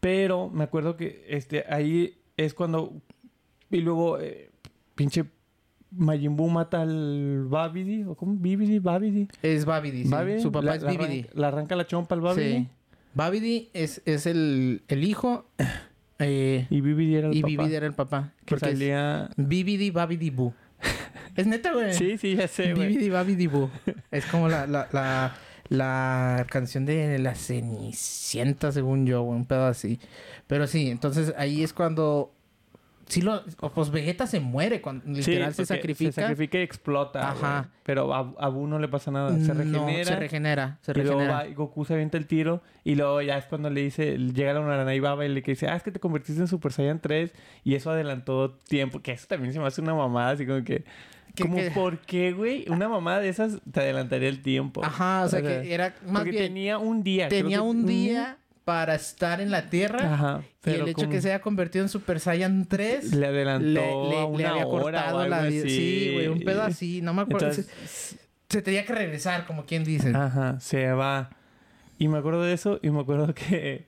Pero 0.01 0.49
me 0.49 0.65
acuerdo 0.65 0.97
que 0.97 1.25
este 1.29 1.65
ahí 1.69 2.19
es 2.37 2.55
cuando. 2.55 2.93
Y 3.71 3.81
luego, 3.81 4.19
eh, 4.19 4.51
pinche 4.95 5.25
Majin 5.91 6.37
Buu 6.37 6.49
mata 6.49 6.81
al 6.83 7.45
Babidi. 7.49 8.05
¿O 8.05 8.15
cómo? 8.15 8.35
Bibidi, 8.37 8.79
Babidi. 8.79 9.29
Es 9.43 9.65
Babidi, 9.65 10.05
sí. 10.05 10.11
Babidi, 10.11 10.41
Su 10.41 10.51
papá 10.51 10.65
la- 10.65 10.75
es 10.77 10.83
la 10.83 10.91
Bibidi. 10.91 11.21
arranca- 11.21 11.39
Le 11.41 11.47
arranca 11.47 11.77
la 11.77 11.87
chompa 11.87 12.15
al 12.15 12.21
Babidi. 12.23 12.53
Sí. 12.59 12.69
Babidi 13.15 13.71
es, 13.75 14.03
es 14.05 14.27
el, 14.27 14.83
el 14.89 15.05
hijo 15.05 15.47
eh, 16.19 16.67
Y 16.71 16.81
Bibidi 16.81 17.17
era 17.17 17.29
el 17.29 17.35
y 17.37 17.41
papá. 17.43 17.49
Bibidi 17.49 17.75
era 17.75 17.87
el 17.87 17.95
papá. 17.95 18.33
que 18.45 18.55
Porque 18.57 18.71
salía... 18.71 19.31
Bibidi 19.37 19.91
Babidi 19.91 20.31
Boo. 20.31 20.55
es 21.37 21.47
neta, 21.47 21.73
güey. 21.73 21.93
Sí, 21.95 22.19
sí, 22.19 22.37
ya 22.37 22.49
sé, 22.49 22.75
güey. 22.75 22.89
Bibidi 22.89 23.11
Babidi 23.11 23.47
Boo. 23.47 23.71
Es 24.11 24.25
como 24.27 24.49
la, 24.49 24.67
la, 24.67 24.89
la, 24.93 25.35
la 25.69 26.47
canción 26.51 26.87
de 26.87 27.19
la 27.19 27.35
Cenicienta, 27.35 28.73
según 28.73 29.07
yo, 29.07 29.23
güey. 29.23 29.39
Un 29.39 29.47
pedo 29.47 29.67
así. 29.67 30.01
Pero 30.47 30.67
sí, 30.67 30.91
entonces 30.91 31.35
ahí 31.37 31.63
es 31.63 31.73
cuando... 31.73 32.33
Sí, 33.07 33.21
lo, 33.21 33.43
pues 33.75 33.91
Vegeta 33.91 34.27
se 34.27 34.41
muere 34.41 34.81
cuando 34.81 35.05
Sí, 35.07 35.31
literal 35.33 35.53
se 35.55 35.67
sacrifica. 35.67 36.13
Se 36.13 36.21
sacrifica 36.23 36.59
y 36.59 36.63
explota. 36.63 37.31
Ajá. 37.31 37.69
Pero 37.83 38.15
a, 38.15 38.33
a 38.39 38.49
Buu 38.49 38.67
no 38.67 38.79
le 38.79 38.89
pasa 38.89 39.11
nada. 39.11 39.31
Se 39.39 39.53
regenera. 39.53 39.99
No, 39.99 40.05
se 40.05 40.17
regenera. 40.17 40.79
Se 40.83 40.93
y 40.93 40.95
luego 40.95 41.11
regenera. 41.19 41.35
va 41.39 41.47
y 41.49 41.55
Goku 41.55 41.85
se 41.85 41.95
avienta 41.95 42.17
el 42.17 42.27
tiro 42.27 42.63
y 42.85 42.95
luego 42.95 43.21
ya 43.21 43.37
es 43.39 43.45
cuando 43.47 43.71
le 43.71 43.83
dice, 43.83 44.17
llega 44.17 44.53
la 44.55 44.61
Unarana 44.61 44.95
y 44.95 45.01
Baba 45.01 45.25
y 45.27 45.29
le 45.29 45.41
dice, 45.43 45.67
ah, 45.69 45.77
es 45.77 45.83
que 45.83 45.91
te 45.91 46.01
convertiste 46.01 46.41
en 46.41 46.49
Super 46.49 46.73
Saiyan 46.73 47.01
3 47.01 47.33
y 47.65 47.75
eso 47.75 47.91
adelantó 47.91 48.53
tiempo, 48.69 49.01
que 49.03 49.13
eso 49.13 49.27
también 49.29 49.53
se 49.53 49.59
me 49.61 49.67
hace 49.67 49.81
una 49.81 49.95
mamada, 49.95 50.31
así 50.31 50.47
como 50.47 50.63
que, 50.65 50.85
¿Qué- 51.35 51.43
como 51.45 51.57
qué? 51.57 51.71
¿por 51.71 51.99
qué, 51.99 52.33
güey? 52.33 52.67
Una 52.69 52.89
mamada 52.89 53.21
de 53.21 53.29
esas 53.31 53.59
te 53.71 53.81
adelantaría 53.81 54.29
el 54.29 54.43
tiempo. 54.43 54.85
Ajá, 54.85 55.25
o 55.25 55.29
sea 55.29 55.43
que 55.43 55.73
era 55.75 55.95
más 56.07 56.23
porque 56.23 56.31
bien... 56.31 56.43
tenía 56.45 56.79
un 56.79 57.03
día. 57.03 57.29
tenía 57.29 57.63
un 57.63 57.85
día 57.87 58.37
para 58.65 58.95
estar 58.95 59.41
en 59.41 59.51
la 59.51 59.69
Tierra. 59.71 60.15
Ajá. 60.15 60.41
Y 60.43 60.47
pero 60.61 60.85
el 60.85 60.91
hecho 60.91 60.97
como 61.03 61.11
que 61.11 61.21
se 61.21 61.29
haya 61.33 61.41
convertido 61.41 61.85
en 61.85 61.89
Super 61.89 62.21
Saiyan 62.21 62.67
3 62.67 63.15
le 63.15 63.27
adelantó 63.27 63.65
le, 63.67 63.75
le- 63.75 63.83
a 63.83 64.21
le 64.21 64.25
una 64.27 64.51
había 64.51 64.67
hora 64.67 64.67
o 64.67 64.71
cortado 64.71 65.19
algo 65.19 65.31
la 65.31 65.43
vida. 65.43 65.65
así. 65.65 65.71
Sí, 65.71 66.11
güey, 66.15 66.29
un 66.29 66.41
pedo 66.41 66.63
así. 66.63 67.03
No 67.03 67.13
me 67.15 67.23
acuerdo. 67.23 67.49
Entonces, 67.49 67.67
se, 67.85 68.19
se 68.49 68.63
tenía 68.63 68.85
que 68.85 68.95
regresar, 68.95 69.47
como 69.47 69.65
quien 69.67 69.85
dice. 69.85 70.13
Ajá, 70.15 70.61
se 70.61 70.93
va. 70.93 71.31
Y 71.99 72.09
me 72.09 72.19
acuerdo 72.19 72.43
de 72.43 72.53
eso 72.53 72.79
y 72.83 72.91
me 72.91 73.01
acuerdo 73.01 73.35
que... 73.35 73.87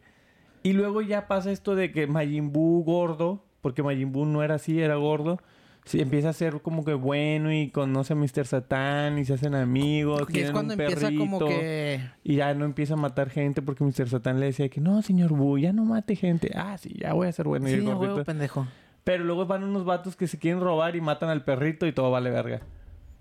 Y 0.62 0.72
luego 0.72 1.02
ya 1.02 1.26
pasa 1.28 1.52
esto 1.52 1.74
de 1.74 1.92
que 1.92 2.06
Majin 2.06 2.50
Buu 2.52 2.82
gordo, 2.84 3.44
porque 3.60 3.82
Majin 3.82 4.12
Buu 4.12 4.24
no 4.24 4.42
era 4.42 4.54
así, 4.54 4.80
era 4.80 4.94
gordo, 4.96 5.40
sí, 5.84 6.00
empieza 6.00 6.30
a 6.30 6.32
ser 6.32 6.60
como 6.62 6.84
que 6.84 6.94
bueno 6.94 7.52
y 7.52 7.70
conoce 7.70 8.12
a 8.12 8.16
Mr. 8.16 8.46
Satán 8.46 9.18
y 9.18 9.24
se 9.24 9.34
hacen 9.34 9.54
amigos. 9.54 10.26
Que 10.26 10.42
es 10.42 10.50
cuando 10.50 10.74
un 10.74 10.80
empieza 10.80 11.10
como 11.16 11.38
que... 11.46 12.00
Y 12.22 12.36
ya 12.36 12.54
no 12.54 12.64
empieza 12.64 12.94
a 12.94 12.96
matar 12.96 13.30
gente 13.30 13.62
porque 13.62 13.84
Mr. 13.84 14.08
Satán 14.08 14.40
le 14.40 14.46
decía 14.46 14.68
que 14.68 14.80
no, 14.80 15.02
señor 15.02 15.32
Boo, 15.32 15.58
ya 15.58 15.72
no 15.72 15.84
mate 15.84 16.16
gente. 16.16 16.50
Ah, 16.54 16.76
sí, 16.78 16.94
ya 17.00 17.12
voy 17.12 17.28
a 17.28 17.32
ser 17.32 17.46
bueno. 17.46 17.68
y 17.68 17.72
el 17.72 17.82
gordito- 17.84 18.00
huevo, 18.14 18.24
pendejo. 18.24 18.66
Pero 19.04 19.22
luego 19.24 19.44
van 19.46 19.64
unos 19.64 19.84
vatos 19.84 20.16
que 20.16 20.26
se 20.26 20.38
quieren 20.38 20.60
robar 20.62 20.96
y 20.96 21.00
matan 21.02 21.28
al 21.28 21.44
perrito 21.44 21.86
y 21.86 21.92
todo 21.92 22.10
vale 22.10 22.30
verga. 22.30 22.58
Que 22.60 22.64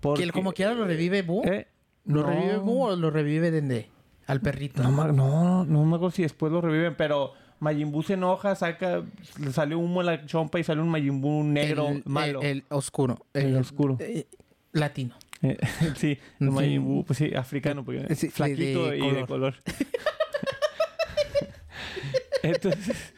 Porque, 0.00 0.22
él 0.22 0.32
como 0.32 0.52
quiera 0.52 0.72
lo 0.74 0.86
revive 0.86 1.22
Boo. 1.22 1.42
¿Eh? 1.44 1.66
¿Lo 2.06 2.22
No. 2.22 2.28
revive 2.28 2.56
Boo 2.58 2.84
o 2.88 2.96
lo 2.96 3.10
revive 3.10 3.50
Dende? 3.50 3.88
Al 4.26 4.40
perrito. 4.40 4.82
No, 4.82 4.90
me- 4.90 5.12
no, 5.12 5.64
no 5.66 5.84
me 5.84 5.96
acuerdo 5.96 6.10
si 6.12 6.22
después 6.22 6.50
lo 6.50 6.62
reviven, 6.62 6.94
pero 6.96 7.32
Majin 7.64 7.90
Buu 7.90 8.02
se 8.02 8.12
enoja, 8.14 8.54
saca, 8.54 9.02
le 9.40 9.52
sale 9.52 9.74
humo 9.74 10.00
en 10.02 10.06
la 10.06 10.26
chompa 10.26 10.60
y 10.60 10.64
sale 10.64 10.80
un 10.82 10.88
Majin 10.88 11.20
Buu 11.20 11.42
negro 11.42 11.88
el, 11.88 12.02
malo. 12.04 12.40
El, 12.42 12.48
el 12.58 12.64
oscuro. 12.68 13.18
El 13.32 13.56
oscuro. 13.56 13.96
eh, 14.00 14.26
latino. 14.72 15.14
Eh, 15.42 15.56
sí, 15.96 16.10
el 16.40 16.48
Sí. 16.48 16.54
Majin 16.54 16.84
Buu, 16.84 17.04
pues 17.04 17.18
sí, 17.18 17.34
africano, 17.34 17.84
porque 17.84 18.14
Sí, 18.14 18.28
flaquito 18.28 18.86
de 18.90 18.98
y 18.98 19.10
de 19.10 19.26
color. 19.26 19.54
Entonces, 22.42 23.14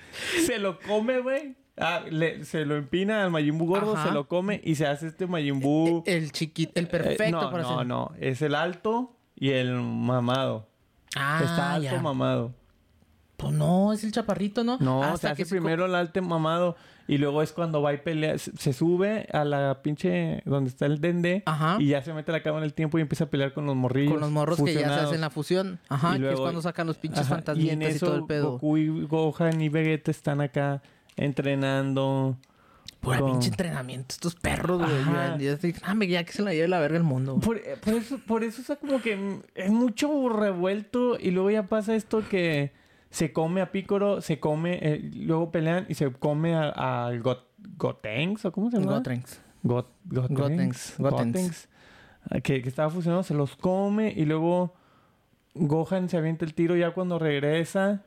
se 0.46 0.58
lo 0.58 0.78
come, 0.80 1.20
güey. 1.20 1.56
Ah, 1.78 2.02
le- 2.08 2.44
se 2.44 2.64
lo 2.64 2.76
empina 2.76 3.22
al 3.24 3.30
Majin 3.30 3.58
Buu 3.58 3.66
gordo, 3.66 3.94
Ajá. 3.96 4.08
se 4.08 4.14
lo 4.14 4.28
come 4.28 4.60
y 4.64 4.76
se 4.76 4.86
hace 4.86 5.08
este 5.08 5.26
Majin 5.26 5.60
Buu. 5.60 6.02
El 6.06 6.32
chiquito, 6.32 6.72
el 6.80 6.88
perfecto 6.88 7.24
Eh, 7.24 7.30
no, 7.32 7.50
para 7.50 7.62
no, 7.64 7.74
hacer. 7.74 7.86
no, 7.86 8.12
es 8.18 8.40
el 8.42 8.54
alto 8.54 9.14
y 9.34 9.50
el 9.50 9.72
mamado. 9.74 10.66
Ah, 11.16 11.40
Está 11.44 11.74
alto 11.74 11.84
ya. 11.90 12.00
mamado. 12.00 12.54
Pues 13.36 13.52
no, 13.52 13.92
es 13.92 14.02
el 14.02 14.12
chaparrito, 14.12 14.64
¿no? 14.64 14.78
No, 14.80 15.02
Hasta 15.02 15.18
se 15.18 15.26
hace 15.28 15.36
que 15.36 15.44
se 15.44 15.50
primero 15.56 15.84
el 15.86 15.94
alto 15.94 16.22
mamado 16.22 16.74
y 17.06 17.18
luego 17.18 17.42
es 17.42 17.52
cuando 17.52 17.82
va 17.82 17.92
y 17.92 17.98
pelea, 17.98 18.38
se, 18.38 18.50
se 18.56 18.72
sube 18.72 19.28
a 19.30 19.44
la 19.44 19.82
pinche 19.82 20.42
donde 20.46 20.70
está 20.70 20.86
el 20.86 21.00
dende 21.02 21.42
Ajá. 21.44 21.76
y 21.78 21.88
ya 21.88 22.02
se 22.02 22.14
mete 22.14 22.32
la 22.32 22.42
cama 22.42 22.58
en 22.58 22.64
el 22.64 22.72
tiempo 22.72 22.98
y 22.98 23.02
empieza 23.02 23.24
a 23.24 23.26
pelear 23.28 23.52
con 23.52 23.66
los 23.66 23.76
morrillos. 23.76 24.12
Con 24.12 24.20
los 24.22 24.30
morros 24.30 24.60
que 24.62 24.72
ya 24.72 24.88
se 24.88 25.00
hacen 25.06 25.20
la 25.20 25.28
fusión. 25.30 25.78
Ajá, 25.90 26.08
Y 26.08 26.10
que 26.12 26.16
es 26.16 26.20
luego- 26.22 26.42
cuando 26.42 26.62
sacan 26.62 26.86
los 26.86 26.96
pinches 26.96 27.20
Ajá, 27.26 27.34
fantasmitas 27.36 27.68
y, 27.70 27.74
en 27.74 27.82
eso, 27.82 28.06
todo 28.06 28.16
el 28.16 28.24
pedo. 28.24 28.52
Goku 28.52 28.76
y 28.78 29.04
Gohan 29.04 29.60
y 29.60 29.68
Vegeta 29.68 30.10
están 30.10 30.40
acá 30.40 30.80
entrenando. 31.16 32.36
Pura 33.00 33.20
con- 33.20 33.32
pinche 33.32 33.48
entrenamiento, 33.50 34.14
estos 34.14 34.34
perros, 34.34 34.78
güey. 34.78 35.04
Ya, 35.04 35.36
ya, 35.38 35.52
estoy- 35.52 35.74
ah, 35.84 35.94
ya 36.08 36.24
que 36.24 36.32
se 36.32 36.42
la 36.42 36.52
lleve 36.54 36.68
la 36.68 36.80
verga 36.80 36.96
el 36.96 37.04
mundo. 37.04 37.38
Por, 37.38 37.60
por 37.80 37.94
eso, 37.94 38.18
por 38.26 38.42
eso 38.42 38.60
está 38.62 38.76
como 38.76 39.00
que 39.00 39.40
es 39.54 39.70
mucho 39.70 40.28
revuelto 40.30 41.18
y 41.20 41.30
luego 41.30 41.50
ya 41.50 41.64
pasa 41.64 41.94
esto 41.94 42.22
que 42.28 42.72
se 43.10 43.32
come 43.32 43.60
a 43.60 43.70
Picoro, 43.72 44.20
se 44.20 44.38
come, 44.40 44.78
eh, 44.82 45.10
luego 45.14 45.50
pelean 45.50 45.86
y 45.88 45.94
se 45.94 46.10
come 46.12 46.54
al 46.56 47.20
Got, 47.22 47.44
Gotenks 47.76 48.44
o 48.44 48.52
cómo 48.52 48.70
se 48.70 48.78
llama? 48.78 48.92
Gotrenks. 48.96 49.40
Got, 49.62 49.88
Gotenks. 50.04 50.36
Gotenks, 50.38 50.98
Gotenks. 50.98 51.68
Ah, 52.30 52.40
Que, 52.40 52.60
que 52.62 52.68
estaba 52.68 52.90
fusionado, 52.90 53.22
se 53.22 53.34
los 53.34 53.56
come 53.56 54.12
y 54.14 54.24
luego 54.24 54.74
Gohan 55.54 56.08
se 56.08 56.16
avienta 56.16 56.44
el 56.44 56.54
tiro 56.54 56.76
ya 56.76 56.90
cuando 56.92 57.18
regresa 57.18 58.02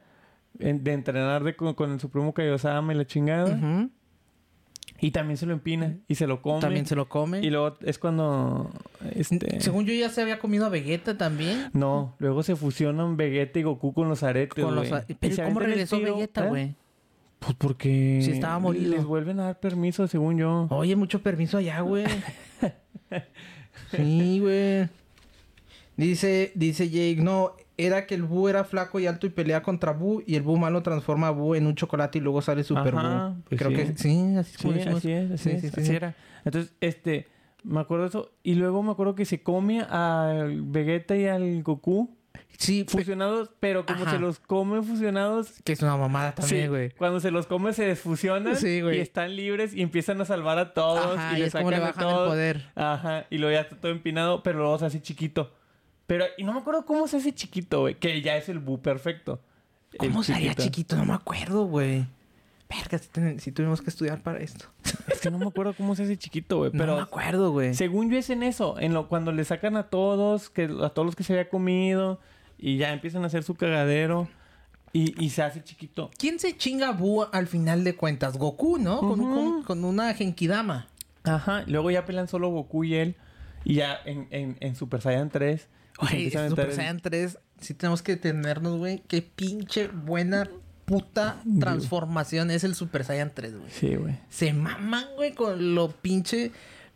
en- 0.59 0.83
de 0.83 0.93
entrenar 0.93 1.43
de- 1.43 1.55
con, 1.55 1.73
con 1.73 1.91
el 1.91 1.99
Supremo 1.99 2.33
Kaiosama 2.33 2.93
y 2.93 2.97
la 2.97 3.05
chingada. 3.05 3.55
Ujú. 3.55 3.89
Y 5.01 5.11
también 5.11 5.37
se 5.37 5.45
lo 5.45 5.53
empina 5.53 5.97
y 6.07 6.15
se 6.15 6.27
lo 6.27 6.41
come. 6.41 6.59
También 6.61 6.85
se 6.85 6.95
lo 6.95 7.07
come. 7.07 7.39
Y 7.41 7.49
luego 7.49 7.77
es 7.81 7.97
cuando... 7.99 8.69
Este... 9.15 9.61
Según 9.61 9.85
yo 9.85 9.93
ya 9.93 10.09
se 10.09 10.21
había 10.21 10.39
comido 10.39 10.65
a 10.65 10.69
Vegeta 10.69 11.17
también. 11.17 11.69
No, 11.73 12.15
luego 12.19 12.43
se 12.43 12.55
fusionan 12.55 13.15
Vegeta 13.15 13.59
y 13.59 13.63
Goku 13.63 13.93
con 13.93 14.09
los 14.09 14.23
aretes, 14.23 14.63
Con 14.63 14.75
los 14.75 14.91
a- 14.91 15.05
Pero 15.19 15.43
¿cómo 15.45 15.59
regresó 15.59 15.99
Vegeta, 16.01 16.45
¿eh? 16.45 16.49
güey? 16.49 16.75
Pues 17.39 17.55
porque... 17.57 18.19
Si 18.23 18.31
estaba 18.31 18.59
molido. 18.59 18.91
Les 18.95 19.05
vuelven 19.05 19.39
a 19.39 19.45
dar 19.45 19.59
permiso, 19.59 20.07
según 20.07 20.37
yo. 20.37 20.67
Oye, 20.69 20.95
mucho 20.97 21.21
permiso 21.21 21.57
allá, 21.57 21.79
güey. 21.79 22.05
sí, 23.91 24.39
güey. 24.39 24.89
Dice, 25.95 26.51
dice 26.55 26.89
Jake, 26.89 27.21
no, 27.21 27.53
era 27.85 28.05
que 28.05 28.15
el 28.15 28.23
Buu 28.23 28.47
era 28.49 28.63
flaco 28.63 28.99
y 28.99 29.07
alto 29.07 29.25
y 29.25 29.29
pelea 29.29 29.61
contra 29.63 29.91
Buu 29.93 30.21
y 30.25 30.35
el 30.35 30.41
Buu 30.43 30.57
malo 30.57 30.83
transforma 30.83 31.27
a 31.27 31.31
Buu 31.31 31.55
en 31.55 31.65
un 31.67 31.75
chocolate 31.75 32.17
y 32.17 32.21
luego 32.21 32.41
sale 32.41 32.63
Super 32.63 32.93
Ajá, 32.95 33.35
pues 33.47 33.59
Creo 33.59 33.71
sí. 33.71 33.77
que 33.77 33.97
sí, 33.97 34.35
así 34.37 34.55
Sí, 34.57 34.69
decimos. 34.69 34.97
así 34.97 35.11
es, 35.11 35.31
así 35.31 35.49
Sí, 35.59 35.67
es, 35.67 35.77
así 35.77 35.95
era. 35.95 36.15
Entonces, 36.45 36.73
este... 36.81 37.27
Me 37.61 37.81
acuerdo 37.81 38.03
de 38.03 38.09
eso. 38.09 38.31
Y 38.41 38.55
luego 38.55 38.81
me 38.83 38.91
acuerdo 38.91 39.15
que 39.15 39.25
se 39.25 39.43
come 39.43 39.81
al 39.81 40.61
Vegeta 40.61 41.17
y 41.17 41.25
al 41.27 41.61
Goku 41.61 42.15
Sí, 42.57 42.85
fusionados, 42.87 43.51
pero 43.59 43.85
como 43.85 44.03
Ajá. 44.03 44.11
se 44.11 44.19
los 44.19 44.39
come 44.39 44.81
fusionados... 44.81 45.61
que 45.65 45.73
es 45.73 45.81
una 45.81 45.97
mamada 45.97 46.35
también, 46.35 46.69
güey. 46.69 46.91
cuando 46.91 47.19
se 47.19 47.31
los 47.31 47.47
come 47.47 47.73
se 47.73 47.83
desfusionan 47.85 48.55
Sí, 48.55 48.81
y 48.81 48.97
están 48.99 49.35
libres 49.35 49.73
y 49.73 49.81
empiezan 49.81 50.21
a 50.21 50.25
salvar 50.25 50.57
a 50.57 50.73
todos 50.73 51.17
Ajá, 51.17 51.33
y 51.33 51.35
y 51.35 51.39
le 51.39 51.45
es 51.47 51.53
como 51.53 51.69
le 51.71 51.77
sacan 51.77 51.95
bajan 52.05 52.09
el 52.23 52.27
poder. 52.29 52.65
Ajá, 52.75 53.25
y 53.29 53.37
luego 53.39 53.53
ya 53.53 53.61
está 53.61 53.75
todo 53.75 53.91
empinado, 53.91 54.41
pero 54.43 54.59
luego 54.59 54.77
se 54.79 54.85
hace 54.85 55.01
chiquito. 55.01 55.51
Pero, 56.09 56.25
y 56.39 56.43
no 56.43 56.53
me 56.53 56.59
acuerdo 56.59 56.85
cómo 56.85 57.07
se 57.07 57.17
hace 57.17 57.33
chiquito, 57.33 57.81
güey, 57.81 57.93
que 57.95 58.21
ya 58.23 58.35
es 58.35 58.49
el 58.49 58.57
Bu 58.57 58.79
perfecto. 58.81 59.39
¿Cómo 59.97 60.23
sería 60.23 60.55
chiquito? 60.55 60.95
No 60.97 61.05
me 61.05 61.13
acuerdo, 61.13 61.65
güey. 61.65 62.05
Verga, 62.67 62.97
si, 62.97 63.09
ten- 63.09 63.39
si 63.39 63.51
tuvimos 63.51 63.79
que 63.81 63.91
estudiar 63.91 64.21
para 64.21 64.39
esto. 64.39 64.65
Es 65.07 65.21
que 65.21 65.29
no 65.29 65.37
me 65.37 65.45
acuerdo 65.45 65.73
cómo 65.75 65.95
se 65.95 66.03
hace 66.03 66.17
chiquito, 66.17 66.57
güey, 66.57 66.71
no 66.71 66.77
me 66.77 66.79
pero 66.83 66.99
acuerdo, 66.99 67.51
güey. 67.51 67.75
según 67.75 68.09
yo 68.11 68.17
es 68.17 68.29
en 68.31 68.41
eso, 68.43 68.79
en 68.79 68.93
lo 68.95 69.07
cuando 69.07 69.31
le 69.31 69.43
sacan 69.45 69.77
a 69.77 69.83
todos, 69.83 70.49
que 70.49 70.63
a 70.65 70.89
todos 70.89 71.05
los 71.05 71.15
que 71.15 71.23
se 71.23 71.33
había 71.33 71.47
comido 71.49 72.19
y 72.57 72.77
ya 72.77 72.91
empiezan 72.91 73.23
a 73.23 73.27
hacer 73.27 73.43
su 73.43 73.53
cagadero 73.55 74.27
y, 74.93 75.13
y 75.23 75.29
se 75.29 75.43
hace 75.43 75.63
chiquito. 75.63 76.09
¿Quién 76.17 76.39
se 76.39 76.57
chinga 76.57 76.89
a 76.89 76.91
Buu 76.91 77.25
al 77.31 77.45
final 77.47 77.83
de 77.83 77.95
cuentas? 77.95 78.35
Goku, 78.37 78.77
¿no? 78.79 78.99
Con 79.65 79.83
una 79.85 80.13
Genkidama. 80.15 80.87
Ajá, 81.23 81.63
luego 81.67 81.91
ya 81.91 82.05
pelean 82.05 82.27
solo 82.27 82.49
Goku 82.49 82.83
y 82.83 82.95
él 82.95 83.15
y 83.63 83.75
ya 83.75 83.99
en, 84.05 84.27
en, 84.31 84.57
en 84.59 84.75
Super 84.75 85.01
Saiyan 85.01 85.29
3 85.29 85.67
a 86.01 86.49
Super 86.49 86.73
Saiyan 86.73 86.99
3, 86.99 87.37
sí 87.59 87.73
tenemos 87.73 88.01
que 88.01 88.13
detenernos, 88.13 88.77
güey. 88.77 89.01
Qué 89.07 89.21
pinche 89.21 89.87
buena 89.87 90.49
puta 90.85 91.41
transformación 91.59 92.49
es 92.51 92.63
el 92.63 92.73
Super 92.75 93.03
Saiyan 93.03 93.31
3, 93.33 93.57
güey. 93.57 93.69
Sí, 93.71 93.95
güey. 93.95 94.15
Se 94.29 94.53
maman, 94.53 95.05
güey, 95.15 95.33
con 95.33 95.75
lo 95.75 95.91
pinche 95.91 96.51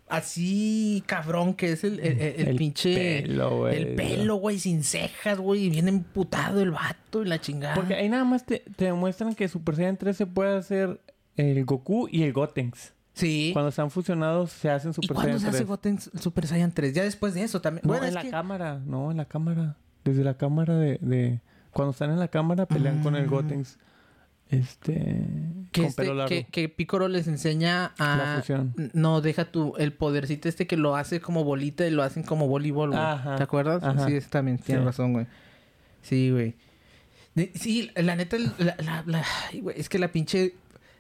así 0.10 1.04
cabrón 1.08 1.54
que 1.56 1.72
es 1.72 1.84
el, 1.84 2.00
el- 2.00 2.20
el- 2.20 2.36
el 2.42 2.48
El 2.50 2.56
pinche... 2.56 3.22
pelo, 3.24 3.58
güey. 3.60 3.78
El 3.82 3.96
pelo, 3.96 4.36
güey, 4.36 4.60
sin 4.60 4.84
cejas, 4.84 5.38
güey. 5.39 5.66
Y 5.66 5.70
bien 5.70 5.88
emputado 5.88 6.62
el 6.62 6.72
vato 6.72 7.24
y 7.24 7.26
la 7.28 7.39
chingada. 7.42 7.76
Porque 7.76 7.96
ahí 7.96 8.10
nada 8.10 8.24
más 8.24 8.46
te, 8.46 8.63
te 8.76 8.86
demuestran 8.86 9.34
que 9.36 9.48
Super 9.48 9.76
Saiyan 9.76 9.98
3 9.98 10.16
se 10.16 10.26
puede 10.26 10.58
hacer 10.58 11.00
el 11.36 11.66
Goku 11.66 12.08
y 12.12 12.24
el 12.24 12.34
Gotenks. 12.34 12.94
Sí. 13.13 13.52
Cuando 13.54 13.69
están 13.69 13.91
fusionados 13.91 14.52
se 14.52 14.69
hacen 14.69 14.89
¿Y 14.91 14.93
Super 14.95 15.15
cuándo 15.15 15.34
Saiyan 15.34 15.39
se 15.41 15.47
hace 15.49 15.58
3. 15.58 15.67
Goten 15.67 15.99
Super 15.99 16.47
Saiyan 16.47 16.71
3? 16.71 16.93
Ya 16.93 17.04
después 17.04 17.34
de 17.36 17.43
eso 17.43 17.62
también. 17.62 17.82
No, 17.86 17.89
bueno, 17.89 18.04
en 18.06 18.10
es 18.10 18.15
la 18.15 18.21
que... 18.23 18.30
cámara. 18.32 18.80
No, 18.86 19.12
en 19.12 19.17
la 19.17 19.26
cámara. 19.26 19.78
Desde 20.04 20.23
la 20.23 20.36
cámara 20.36 20.76
de... 20.78 20.97
de- 21.02 21.39
Cuando 21.71 21.91
están 21.91 22.10
en 22.10 22.19
la 22.19 22.28
cámara 22.28 22.65
pelean 22.65 23.02
con 23.04 23.15
el 23.15 23.28
Mm. 23.28 23.30
Gotenks. 23.30 23.78
Este... 24.49 24.93
que, 25.71 25.82
con 25.82 25.89
este- 25.89 26.02
pelo 26.04 26.13
largo. 26.15 26.30
que, 26.30 26.45
que 26.45 26.69
Piccolo 26.69 27.08
les 27.08 27.28
enseña 27.28 27.93
a... 27.97 28.17
La 28.17 28.36
fusión. 28.39 28.73
No, 28.93 29.21
deja 29.21 29.45
tu... 29.45 29.76
El 29.78 29.93
podercito 29.93 30.49
este 30.49 30.67
que 30.67 30.78
lo 30.78 30.95
hace 30.95 31.21
como 31.21 31.43
bolita 31.43 31.86
y 31.88 31.91
lo 31.91 32.04
hacen 32.04 32.23
como 32.23 32.47
voleibol, 32.47 32.89
güey. 32.89 33.02
Ajá. 33.02 33.36
¿Te 33.36 33.43
acuerdas? 33.43 33.84
Ajá. 33.84 34.08
Sí, 34.08 34.19
también. 34.30 34.58
Tienes 34.58 34.82
Sí. 34.84 34.86
razón, 34.86 35.13
güey. 35.13 35.28
Sí, 36.02 36.30
güey. 36.32 36.56
Sí, 37.56 37.89
la 37.95 38.15
neta... 38.15 38.38
La, 38.60 38.76
la- 38.84 39.04
la- 39.06 39.26
es 39.76 39.89
que 39.89 39.97
la 39.99 40.10
pinche... 40.10 40.56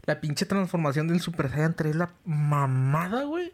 La 0.05 0.19
pinche 0.19 0.45
transformación 0.45 1.07
del 1.07 1.19
Super 1.21 1.49
Saiyan 1.49 1.75
3 1.75 1.95
la 1.95 2.13
mamada, 2.25 3.23
güey. 3.23 3.51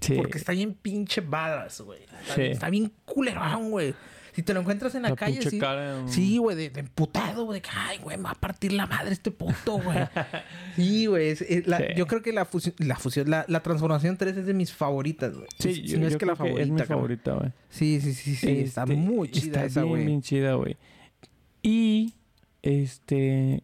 Sí. 0.00 0.14
Porque 0.16 0.38
está 0.38 0.52
bien 0.52 0.74
pinche 0.74 1.20
badass, 1.20 1.80
güey. 1.82 2.00
Está, 2.02 2.34
Sí. 2.34 2.40
bien- 2.40 2.52
está 2.52 2.70
bien 2.70 2.92
culerón, 3.04 3.70
güey. 3.70 3.94
Si 4.34 4.42
te 4.42 4.54
lo 4.54 4.60
encuentras 4.60 4.94
en 4.94 5.02
la, 5.02 5.10
La 5.10 5.14
calle, 5.16 5.42
sí. 5.42 5.58
cara. 5.58 6.08
Sí, 6.08 6.38
güey, 6.38 6.56
de, 6.56 6.70
de 6.70 6.80
emputado, 6.80 7.44
güey. 7.44 7.60
de 7.60 7.62
que, 7.62 7.68
Ay, 7.76 7.98
güey, 7.98 8.16
me 8.16 8.22
va 8.24 8.30
a 8.30 8.34
partir 8.34 8.72
la 8.72 8.86
madre 8.86 9.12
este 9.12 9.30
puto, 9.30 9.74
güey. 9.78 9.98
sí, 10.74 11.04
güey. 11.06 11.36
Sí. 11.36 11.62
Yo 11.96 12.06
creo 12.06 12.22
que 12.22 12.32
la 12.32 12.46
fusión, 12.46 12.74
la 12.78 12.96
fusión, 12.96 13.28
la, 13.30 13.44
la 13.46 13.62
transformación 13.62 14.16
3 14.16 14.38
es 14.38 14.46
de 14.46 14.54
mis 14.54 14.72
favoritas, 14.72 15.34
güey. 15.34 15.46
Sí, 15.58 15.74
Si 15.74 15.82
yo, 15.82 15.98
no 15.98 16.06
es 16.06 16.14
yo 16.14 16.18
que 16.18 16.24
la 16.26 16.34
favorita, 16.34 16.62
es 16.62 16.70
mi 16.70 16.78
cabrón. 16.78 16.98
favorita, 16.98 17.32
güey. 17.34 17.52
Sí, 17.68 18.00
sí, 18.00 18.14
sí, 18.14 18.34
sí. 18.34 18.60
está 18.60 18.84
Este, 18.84 18.96
muy 18.96 19.30
chida 19.30 19.44
está 19.46 19.64
esa, 19.66 19.80
bien, 19.82 19.90
güey. 19.92 20.06
bien 20.06 20.22
chida, 20.22 20.54
güey. 20.54 20.76
Y, 21.62 22.14
este... 22.62 23.62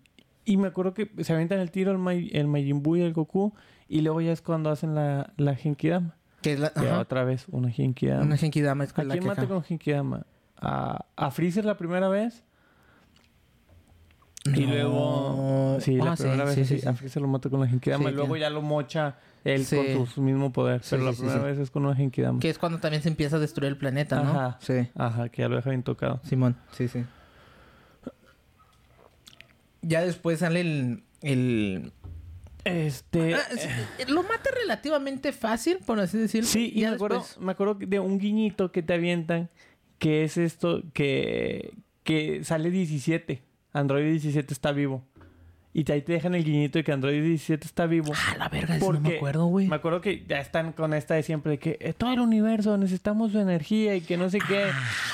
Y 0.51 0.57
me 0.57 0.69
acuerdo 0.69 0.95
que 0.95 1.11
se 1.23 1.33
avientan 1.33 1.59
el 1.61 1.71
tiro 1.71 1.91
el, 1.93 1.99
Mai- 1.99 2.31
el 2.33 2.47
Majin 2.47 2.83
Buu 2.83 2.97
y 2.97 3.03
el 3.03 3.13
Goku. 3.13 3.53
Y 3.89 4.01
luego 4.01 4.21
ya 4.21 4.33
es 4.33 4.41
cuando 4.43 4.71
hacen 4.71 4.95
la, 4.95 5.33
la 5.37 5.55
Genkidama. 5.55 6.15
Que 6.43 6.53
es 6.55 6.61
la, 6.61 6.73
otra 7.01 7.25
vez, 7.25 7.47
una 7.51 7.71
Genkidama. 7.71 8.23
una 8.23 8.37
Genkidama 8.37 8.85
es 8.85 8.93
¿A 8.97 9.03
la 9.05 9.13
quién 9.13 9.23
que 9.25 9.29
mata 9.29 9.47
con 9.47 9.63
Genkidama? 9.63 10.25
¿A, 10.61 11.05
¿A 11.17 11.31
Freezer 11.31 11.65
la 11.65 11.77
primera 11.77 12.09
vez? 12.09 12.45
Y 14.47 14.65
No. 14.67 14.73
luego... 14.73 15.79
Sí, 15.81 15.97
la 15.97 16.13
Ah, 16.13 16.17
primera 16.17 16.45
vez 16.45 16.55
sí, 16.55 16.65
sí, 16.65 16.87
a. 16.87 16.95
Freezer 16.95 17.21
lo 17.23 17.29
mata 17.29 17.51
con 17.51 17.61
la 17.61 17.67
Genkidama. 17.67 18.11
Y 18.11 18.15
luego 18.15 18.37
ya 18.37 18.49
lo 18.51 18.63
mocha 18.63 19.17
él 19.45 19.67
con 19.69 20.07
su 20.07 20.23
mismo 20.23 20.53
poder. 20.53 20.81
Pero 20.89 21.05
la 21.05 21.13
primera 21.13 21.41
vez 21.43 21.59
es 21.59 21.71
con 21.71 21.85
una 21.85 21.95
Genkidama. 21.95 22.41
Que 22.41 22.49
es 22.51 22.59
cuando 22.59 22.79
también 22.79 23.03
se 23.03 23.09
empieza 23.09 23.37
a 23.37 23.39
destruir 23.39 23.69
el 23.73 23.77
planeta, 23.77 24.23
¿no? 24.23 24.31
Ajá. 24.31 24.59
Sí. 24.61 24.89
Ajá, 24.95 25.29
que 25.29 25.43
ya 25.43 25.49
lo 25.49 25.57
deja 25.57 25.71
bien 25.71 25.83
tocado. 25.83 26.21
Simón, 26.25 26.57
sí, 26.73 26.89
sí. 26.89 27.05
Ya 29.83 30.05
después 30.05 30.41
sale 30.41 30.61
el. 30.61 31.03
el 31.23 31.93
Este. 32.65 33.35
Ah, 33.35 33.41
sí, 33.57 33.69
lo 34.09 34.23
mata 34.23 34.51
relativamente 34.61 35.33
fácil, 35.33 35.79
por 35.87 36.01
así 36.01 36.19
decirlo. 36.19 36.49
Sí, 36.49 36.73
y 36.75 36.81
me 36.83 36.89
acuerdo, 36.89 37.19
después- 37.19 37.39
me 37.45 37.53
acuerdo 37.53 37.75
de 37.75 38.01
un 38.01 38.19
guiñito 38.19 38.73
que 38.73 38.83
te 38.83 38.95
avientan, 38.95 39.49
que 39.99 40.25
es 40.25 40.37
esto, 40.37 40.83
que, 40.93 41.75
que 42.03 42.45
sale 42.45 42.71
17. 42.71 43.43
Android 43.73 44.05
17 44.11 44.53
está 44.53 44.73
vivo. 44.73 45.05
Y 45.75 45.91
ahí 45.93 46.01
te 46.03 46.13
dejan 46.13 46.35
el 46.35 46.45
guiñito 46.45 46.79
de 46.79 46.85
que 46.85 46.93
Android 46.93 47.23
17 47.23 47.67
está 47.67 47.87
vivo. 47.87 48.13
Ah, 48.17 48.37
la 48.39 48.49
verga, 48.49 48.77
eso 48.77 48.93
no 48.93 49.01
me 49.01 49.17
acuerdo, 49.17 49.47
güey. 49.47 49.69
Me 49.69 49.77
acuerdo 49.77 50.01
que 50.01 50.25
ya 50.27 50.41
están 50.41 50.73
con 50.73 50.95
esta 50.95 51.15
de 51.15 51.23
siempre, 51.23 51.53
de 51.53 51.59
que 51.59 51.77
eh, 51.81 51.93
todo 51.93 52.13
el 52.13 52.21
universo 52.21 52.77
necesitamos 52.79 53.33
su 53.33 53.39
energía 53.39 53.95
y 53.95 54.01
que 54.01 54.17
no 54.17 54.31
sé 54.31 54.39
qué. 54.41 54.67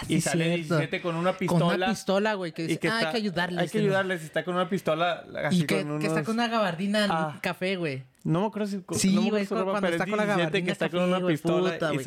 y 0.09 0.15
sí, 0.17 0.21
sale 0.23 0.45
cierto. 0.55 0.77
17 0.79 1.03
con 1.03 1.17
una 1.17 1.31
Con 1.33 1.39
pistola. 1.39 1.75
una 1.75 1.87
pistola, 1.89 2.35
güey, 2.35 2.53
que 2.53 2.65
y 2.65 2.77
que 2.79 2.89
ah, 2.89 2.95
está- 2.99 3.07
hay 3.09 3.13
que 3.13 3.19
ayudarles. 3.19 3.59
Hay 3.61 3.69
que 3.69 3.79
¿no? 3.79 3.85
ayudarles. 3.85 4.23
y 4.23 4.25
Está 4.27 4.45
con 4.45 4.55
una 4.55 4.69
pistola 4.69 5.25
así 5.45 5.63
Y 5.63 5.67
que, 5.67 5.83
con 5.83 5.99
que 5.99 6.07
está 6.07 6.23
con 6.23 6.35
una 6.35 6.49
gabardina 6.49 7.07
Ah. 7.11 7.39
café, 7.43 7.77
güey. 7.77 8.05
No 8.23 8.41
me 8.43 8.47
acuerdo 8.47 8.69
si... 8.69 8.81
Sí, 8.99 9.15
no 9.17 9.23
güey, 9.25 9.45
ropa, 9.45 9.73
cuando 9.73 9.89
está 9.89 10.05
es 10.05 10.11
con 10.11 10.17
la 10.19 10.25
17 10.25 10.39
gabardina 10.39 10.65
que 10.67 10.73
está 10.73 10.89
con 10.89 11.03
una 11.03 11.19
güey, 11.19 11.35
pistola 11.35 11.73
puta, 11.73 11.93
y 11.93 11.97
güey. 11.97 12.05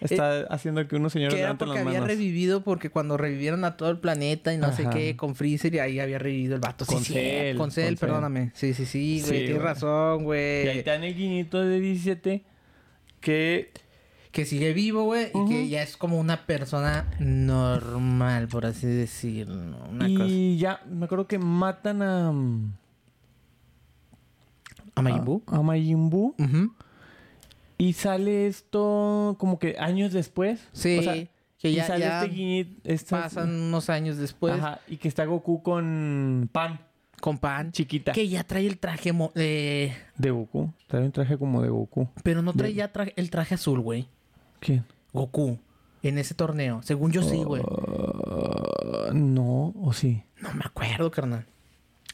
Está, 0.00 0.40
está 0.40 0.54
haciendo 0.54 0.86
que 0.88 0.96
unos 0.96 1.12
señores 1.12 1.34
Que 1.34 1.40
era 1.42 1.56
porque 1.58 1.74
las 1.74 1.86
había 1.86 2.00
manos. 2.00 2.08
revivido, 2.08 2.62
porque 2.64 2.90
cuando 2.90 3.16
revivieron 3.16 3.64
a 3.64 3.76
todo 3.76 3.90
el 3.90 3.98
planeta 3.98 4.52
y 4.54 4.58
no 4.58 4.72
sé 4.72 4.82
Ajá. 4.82 4.90
qué, 4.90 5.16
con 5.16 5.34
Freezer, 5.34 5.74
y 5.74 5.78
ahí 5.78 6.00
había 6.00 6.18
revivido 6.18 6.54
el 6.54 6.60
vato. 6.60 6.86
Con 6.86 7.02
sí, 7.04 7.12
Cell, 7.14 7.52
sí, 7.52 7.58
con 7.58 7.70
Cell, 7.70 7.96
perdóname. 7.96 8.50
Sí, 8.54 8.74
sí, 8.74 8.86
sí, 8.86 9.20
güey, 9.20 9.22
Sí, 9.22 9.30
tienes 9.46 9.54
güey. 9.56 9.64
razón, 9.66 10.14
Y 10.18 10.20
ahí 10.20 10.24
güey. 10.24 10.82
te 10.84 10.90
dan 10.90 11.04
el 11.04 11.14
guiñito 11.14 11.60
de 11.60 11.80
17 11.80 12.44
que... 13.20 13.70
Que 14.32 14.44
sigue 14.46 14.72
vivo, 14.72 15.02
güey, 15.02 15.32
y 15.34 15.48
que 15.48 15.68
ya 15.68 15.82
es 15.82 15.96
como 15.96 16.16
una 16.20 16.46
persona 16.46 17.10
normal, 17.18 18.46
por 18.46 18.64
así 18.64 18.86
decirlo. 18.86 19.76
Una 19.90 20.06
cosa. 20.06 20.24
y 20.28 20.56
ya, 20.56 20.82
me 20.88 21.06
acuerdo 21.06 21.26
que 21.26 21.40
matan 21.40 22.00
a... 22.00 22.28
¿A 24.94 25.02
Majin 25.02 25.24
Buu? 25.24 25.42
A, 25.48 25.56
a 25.56 25.62
Majin 25.62 26.10
Buu. 26.10 26.34
Ujú. 26.38 26.72
Y 27.80 27.94
sale 27.94 28.46
esto 28.46 29.36
como 29.38 29.58
que 29.58 29.76
años 29.78 30.12
después. 30.12 30.60
Sí, 30.72 30.98
O 30.98 31.02
sea, 31.02 31.14
que 31.58 31.70
y 31.70 31.74
ya, 31.74 31.86
sale 31.86 32.00
ya 32.00 32.22
este 32.22 32.34
guiñito... 32.34 32.80
estas- 32.84 33.22
pasan 33.34 33.50
unos 33.60 33.88
años 33.90 34.16
después 34.18 34.54
Ajá, 34.54 34.80
y 34.88 34.96
que 34.98 35.08
está 35.08 35.24
Goku 35.24 35.62
con 35.62 36.48
Pan, 36.52 36.80
con 37.20 37.38
Pan. 37.38 37.72
chiquita. 37.72 38.12
Que 38.12 38.28
ya 38.28 38.44
trae 38.44 38.66
el 38.66 38.78
traje, 38.78 39.12
mo- 39.12 39.32
eh, 39.34 39.94
De 40.16 40.30
Goku. 40.30 40.72
Trae 40.86 41.02
un 41.04 41.12
traje 41.12 41.36
como 41.38 41.62
de 41.62 41.68
Goku. 41.70 42.08
pero 42.22 42.42
no 42.42 42.52
trae 42.52 42.70
De- 42.70 42.74
ya 42.76 42.90
el 43.16 43.30
traje 43.30 43.54
azul, 43.54 43.80
güey. 43.80 44.06
¿Quién? 44.58 44.84
Goku. 45.12 45.58
En 46.02 46.16
ese 46.18 46.34
torneo. 46.34 46.80
Según 46.82 47.12
yo 47.12 47.22
sí, 47.22 47.42
güey. 47.44 47.62
Ah, 47.62 49.10
no, 49.12 49.74
o 49.82 49.92
sí. 49.92 50.22
No 50.40 50.52
me 50.54 50.64
acuerdo, 50.64 51.10
carnal. 51.10 51.44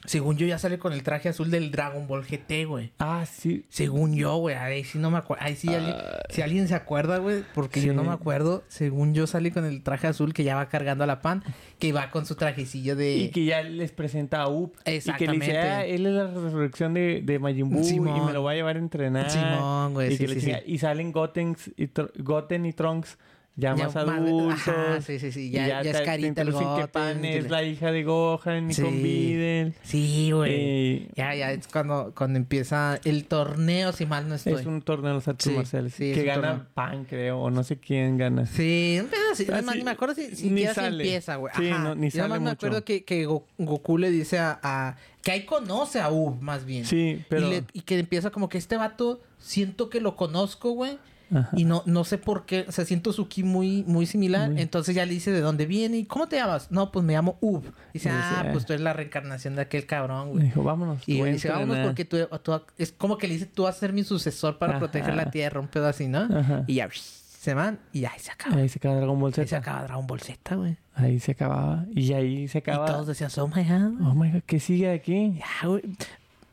Según 0.07 0.37
yo 0.37 0.47
ya 0.47 0.59
sale 0.59 0.79
con 0.79 0.93
el 0.93 1.03
traje 1.03 1.29
azul 1.29 1.51
del 1.51 1.71
Dragon 1.71 2.07
Ball 2.07 2.25
GT, 2.25 2.65
güey. 2.67 2.93
Ah, 2.99 3.25
sí. 3.31 3.65
Según 3.69 4.15
yo, 4.15 4.37
güey. 4.37 4.55
Ahí 4.55 4.85
sí 4.85 4.99
no 4.99 5.11
me 5.11 5.19
acuerdo. 5.19 5.45
Ahí 5.45 5.57
sí, 5.57 5.69
alguien- 5.75 5.97
si 6.31 6.43
alguien 6.43 6.69
se 6.69 6.75
acuerda, 6.75 7.19
güey. 7.19 7.43
Porque 7.55 7.81
yo 7.81 7.93
no 7.93 8.05
me 8.05 8.13
acuerdo. 8.13 8.65
Según 8.69 9.15
yo 9.15 9.27
sale 9.27 9.51
con 9.53 9.65
el 9.65 9.83
traje 9.83 10.07
azul 10.07 10.33
que 10.33 10.45
ya 10.45 10.55
va 10.57 10.69
cargando 10.69 11.05
a 11.05 11.07
la 11.07 11.21
pan. 11.23 11.43
Que 11.79 11.93
va 11.93 12.11
con 12.11 12.25
su 12.27 12.35
trajecillo 12.37 12.97
de... 12.97 13.17
Y 13.17 13.31
que 13.31 13.45
ya 13.45 13.63
les 13.63 13.93
presenta 13.93 14.43
a 14.43 14.49
Up. 14.49 14.73
Y 14.81 14.85
que 14.85 14.91
le 14.91 14.95
dice, 14.99 15.11
Exactamente. 15.11 15.59
ah, 15.59 15.85
él 15.85 16.07
es 16.07 16.13
la 16.13 16.27
resurrección 16.29 16.95
de, 16.95 17.21
de 17.23 17.39
Majin 17.39 17.69
Buu 17.69 17.81
y 17.81 17.85
Simón. 17.85 18.27
me 18.27 18.33
lo 18.33 18.43
va 18.43 18.53
a 18.53 18.55
llevar 18.55 18.77
a 18.77 18.79
entrenar. 18.79 19.31
Simón, 19.31 19.93
güey, 19.95 20.13
Y, 20.13 20.17
sí, 20.17 20.41
sí, 20.41 20.53
y 20.67 20.79
salen 20.79 21.13
Goten 21.13 21.57
y, 21.77 21.89
Goten 22.23 22.65
y 22.67 22.73
Trunks 22.73 23.19
ya, 23.57 23.75
Ya 23.75 23.85
más 23.87 23.97
adultos. 23.97 24.53
ajá, 24.69 25.01
sí, 25.01 25.19
sí, 25.19 25.33
sí, 25.33 25.47
Y 25.49 25.51
ya- 25.51 25.83
ya 25.83 25.91
es 25.91 26.01
carita 26.03 26.43
el 26.43 26.49
que 26.49 26.55
Goten, 26.55 26.89
Pan 26.89 27.25
es 27.25 27.49
la 27.51 27.63
hija 27.63 27.91
de 27.91 28.05
Gohan 28.05 28.71
y 28.71 28.75
Sí. 28.75 28.83
con 28.83 29.03
Videl. 29.03 29.75
Sí, 29.83 30.31
güey. 30.33 30.51
Eh, 30.55 31.09
Ya, 31.17 31.35
ya. 31.35 31.53
Es 31.53 31.67
cuando, 31.69 32.13
cuando 32.15 32.39
empieza 32.39 33.01
el 33.05 33.25
torneo, 33.27 33.93
si 33.93 34.05
mal 34.07 34.29
no 34.29 34.35
estoy. 34.35 34.55
es 34.55 34.67
un 34.67 34.83
torneo 34.83 35.09
de 35.09 35.15
los 35.15 35.29
artes 35.29 35.51
Sí, 35.51 35.57
marciales. 35.57 35.95
sí, 35.95 36.13
que 36.13 36.23
gana 36.25 36.49
torneo. 36.49 36.67
Pan, 36.75 37.05
creo. 37.07 37.39
O 37.41 37.51
no 37.51 37.65
sé 37.65 37.79
quién 37.79 38.19
gana. 38.19 38.45
Sí, 38.47 38.99
un. 39.01 39.09
Ah, 39.53 39.63
ni 39.75 39.83
me 39.83 39.91
acuerdo 39.91 40.15
si, 40.15 40.29
Ni 40.51 40.67
si 40.67 40.75
sale. 40.75 41.03
empieza, 41.05 41.37
güey. 41.37 41.53
Sí, 41.57 41.71
no, 41.71 41.95
ni 41.95 42.11
Yo 42.11 42.23
sale 42.23 42.35
me 42.35 42.41
mucho. 42.41 42.53
acuerdo 42.53 42.85
que, 42.85 43.05
que 43.05 43.27
Go- 43.27 43.47
Goku 43.59 43.99
le 43.99 44.11
dice 44.11 44.39
a, 44.39 44.59
a- 44.63 44.97
Que 45.23 45.33
ahí 45.33 45.45
conoce 45.45 46.01
a 46.01 46.11
Ub, 46.11 46.41
más 46.41 46.65
bien. 46.65 46.85
Sí, 46.85 47.21
pero... 47.29 47.49
Y, 47.49 47.51
le- 47.51 47.65
y 47.73 47.81
que 47.81 47.99
empieza 47.99 48.31
como 48.31 48.49
que 48.49 48.59
este 48.59 48.77
vato, 48.77 49.21
siento 49.39 49.91
que 49.91 50.01
lo 50.01 50.15
conozco, 50.15 50.71
güey. 50.71 50.99
Ajá. 51.35 51.51
Y 51.57 51.65
no, 51.65 51.83
no 51.87 52.05
sé 52.05 52.19
por 52.19 52.47
qué, 52.47 52.65
o 52.69 52.73
sea, 52.73 52.85
siento 52.85 53.13
su 53.13 53.27
ki 53.29 53.43
muy, 53.43 53.83
muy 53.87 54.07
similar. 54.07 54.51
Muy. 54.51 54.61
Entonces 54.63 54.95
ya 54.95 55.05
le 55.07 55.13
dice 55.13 55.33
de 55.33 55.41
dónde 55.41 55.67
viene 55.67 55.97
y 55.99 56.05
cómo 56.05 56.29
te 56.29 56.37
llamas. 56.37 56.71
No, 56.71 56.93
pues 56.93 57.05
me 57.05 57.13
llamo 57.15 57.37
Ub. 57.41 57.63
Dice, 57.93 58.09
Y 58.09 58.13
dice, 58.13 58.13
ah, 58.13 58.45
"Ah". 58.47 58.49
pues 58.53 58.65
tú 58.67 58.73
eres 58.73 58.83
la 58.83 58.93
reencarnación 58.93 59.57
de 59.57 59.63
aquel 59.63 59.87
cabrón, 59.87 60.31
güey. 60.31 60.45
dijo, 60.45 60.63
vámonos. 60.63 61.03
Y 61.07 61.23
dice, 61.23 61.49
vámonos 61.49 61.77
entrenar". 61.77 61.87
porque 61.87 62.05
tú, 62.05 62.19
tú- 62.43 62.61
es 62.79 62.93
como 62.93 63.19
que 63.19 63.27
le 63.29 63.35
dice, 63.35 63.47
tú 63.47 63.65
vas 63.65 63.77
a 63.77 63.79
ser 63.81 63.93
mi 63.93 64.05
sucesor 64.05 64.59
para 64.59 64.73
Ajá. 64.73 64.79
proteger 64.81 65.15
la 65.15 65.31
tierra, 65.31 65.61
un 65.61 65.69
pedo 65.69 65.87
así, 65.89 66.07
¿no? 66.09 66.21
Ajá. 66.21 66.65
Y 66.67 66.75
ya 66.77 66.89
se 66.93 67.55
van 67.55 67.79
y 67.93 68.01
ya 68.01 68.13
se 68.19 68.33
acaba. 68.33 68.57
Ahí 68.57 68.69
se 68.69 68.79
acaba 68.79 68.97
Dragon 68.97 69.19
Ball 69.21 69.31
Ahí 69.31 69.35
se 69.35 69.47
Z. 69.47 69.57
acaba 69.59 69.83
Dragon 69.85 70.07
Ball 70.07 70.21
Z, 70.21 70.57
güey. 70.57 70.77
Ahí 70.95 71.21
se 71.21 71.33
acababa. 71.33 71.85
Y 71.95 72.13
ahí 72.13 72.49
se 72.49 72.59
Y 72.59 72.61
acaba. 72.61 72.87
todos 72.87 73.07
decían, 73.07 73.31
oh 73.39 73.47
my 73.49 73.63
god. 73.65 74.07
Oh 74.07 74.15
my 74.15 74.31
god, 74.33 74.43
¿qué 74.47 74.59
sigue 74.59 74.91
aquí? 74.91 75.39
Ya, 75.39 75.69
güey. 75.69 75.83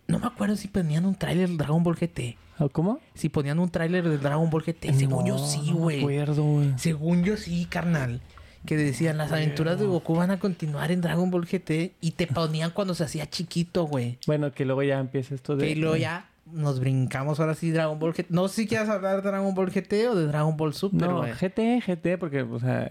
No 0.07 0.19
me 0.19 0.27
acuerdo 0.27 0.55
si 0.55 0.67
ponían 0.67 1.05
un 1.05 1.15
tráiler 1.15 1.47
del 1.47 1.57
Dragon 1.57 1.83
Ball 1.83 1.95
GT. 1.95 2.37
¿Ah, 2.57 2.67
¿Cómo? 2.71 2.99
Si 3.15 3.29
ponían 3.29 3.59
un 3.59 3.69
tráiler 3.69 4.07
del 4.07 4.19
Dragon 4.19 4.49
Ball 4.49 4.63
GT. 4.63 4.93
Según 4.93 5.25
yo 5.25 5.37
sí, 5.37 5.59
no 5.67 5.73
me 5.73 5.79
güey. 5.79 5.99
acuerdo, 5.99 6.43
güey. 6.43 6.73
Según 6.77 7.23
yo 7.23 7.37
sí, 7.37 7.65
carnal. 7.65 8.21
Que 8.65 8.77
decían, 8.77 9.17
las 9.17 9.31
aventuras 9.31 9.77
de 9.79 9.85
Goku 9.85 10.15
van 10.15 10.31
a 10.31 10.39
continuar 10.39 10.91
en 10.91 11.01
Dragon 11.01 11.29
Ball 11.29 11.45
GT. 11.45 11.93
Y 11.99 12.11
te 12.11 12.27
ponían 12.27 12.71
cuando 12.71 12.95
se 12.95 13.03
hacía 13.03 13.29
chiquito, 13.29 13.85
güey. 13.85 14.19
Bueno, 14.25 14.53
que 14.53 14.63
luego 14.65 14.83
ya 14.83 14.99
empieza 14.99 15.35
esto 15.35 15.55
de... 15.57 15.67
Que 15.67 15.75
luego 15.75 15.97
ya 15.97 16.29
nos 16.45 16.79
brincamos 16.79 17.39
ahora 17.39 17.55
sí 17.55 17.71
Dragon 17.71 17.97
Ball 17.97 18.13
GT. 18.13 18.29
No 18.29 18.47
sé 18.47 18.63
si 18.63 18.67
quieres 18.67 18.89
hablar 18.89 19.21
de 19.21 19.29
Dragon 19.29 19.53
Ball 19.53 19.71
GT 19.71 19.93
o 20.09 20.15
de 20.15 20.27
Dragon 20.27 20.57
Ball 20.57 20.73
Super, 20.73 21.09
No, 21.09 21.17
güey. 21.19 21.31
GT, 21.33 21.81
GT, 21.85 22.17
porque, 22.19 22.41
o 22.41 22.59
sea, 22.59 22.89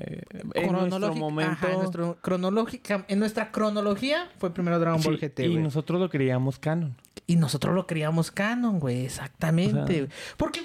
en 0.55 0.73
nuestro 0.73 1.15
momento... 1.15 1.53
Ajá, 1.53 1.73
en, 1.73 1.79
nuestro 1.79 2.17
cronológica, 2.21 3.05
en 3.09 3.19
nuestra 3.19 3.51
cronología 3.51 4.29
fue 4.39 4.53
primero 4.55 4.79
Dragon 4.79 5.01
Ball 5.03 5.19
GT, 5.19 5.41
y 5.41 5.57
nosotros 5.57 6.01
lo 6.01 6.09
creíamos 6.09 6.59
canon. 6.59 6.97
Y 7.27 7.37
nosotros 7.37 7.75
lo 7.75 7.87
creíamos 7.87 8.31
canon, 8.31 8.81
güey. 8.81 9.05
Exactamente. 9.05 9.81
O 9.81 9.87
sea, 9.87 9.97
güey. 9.97 10.09
Porque 10.37 10.61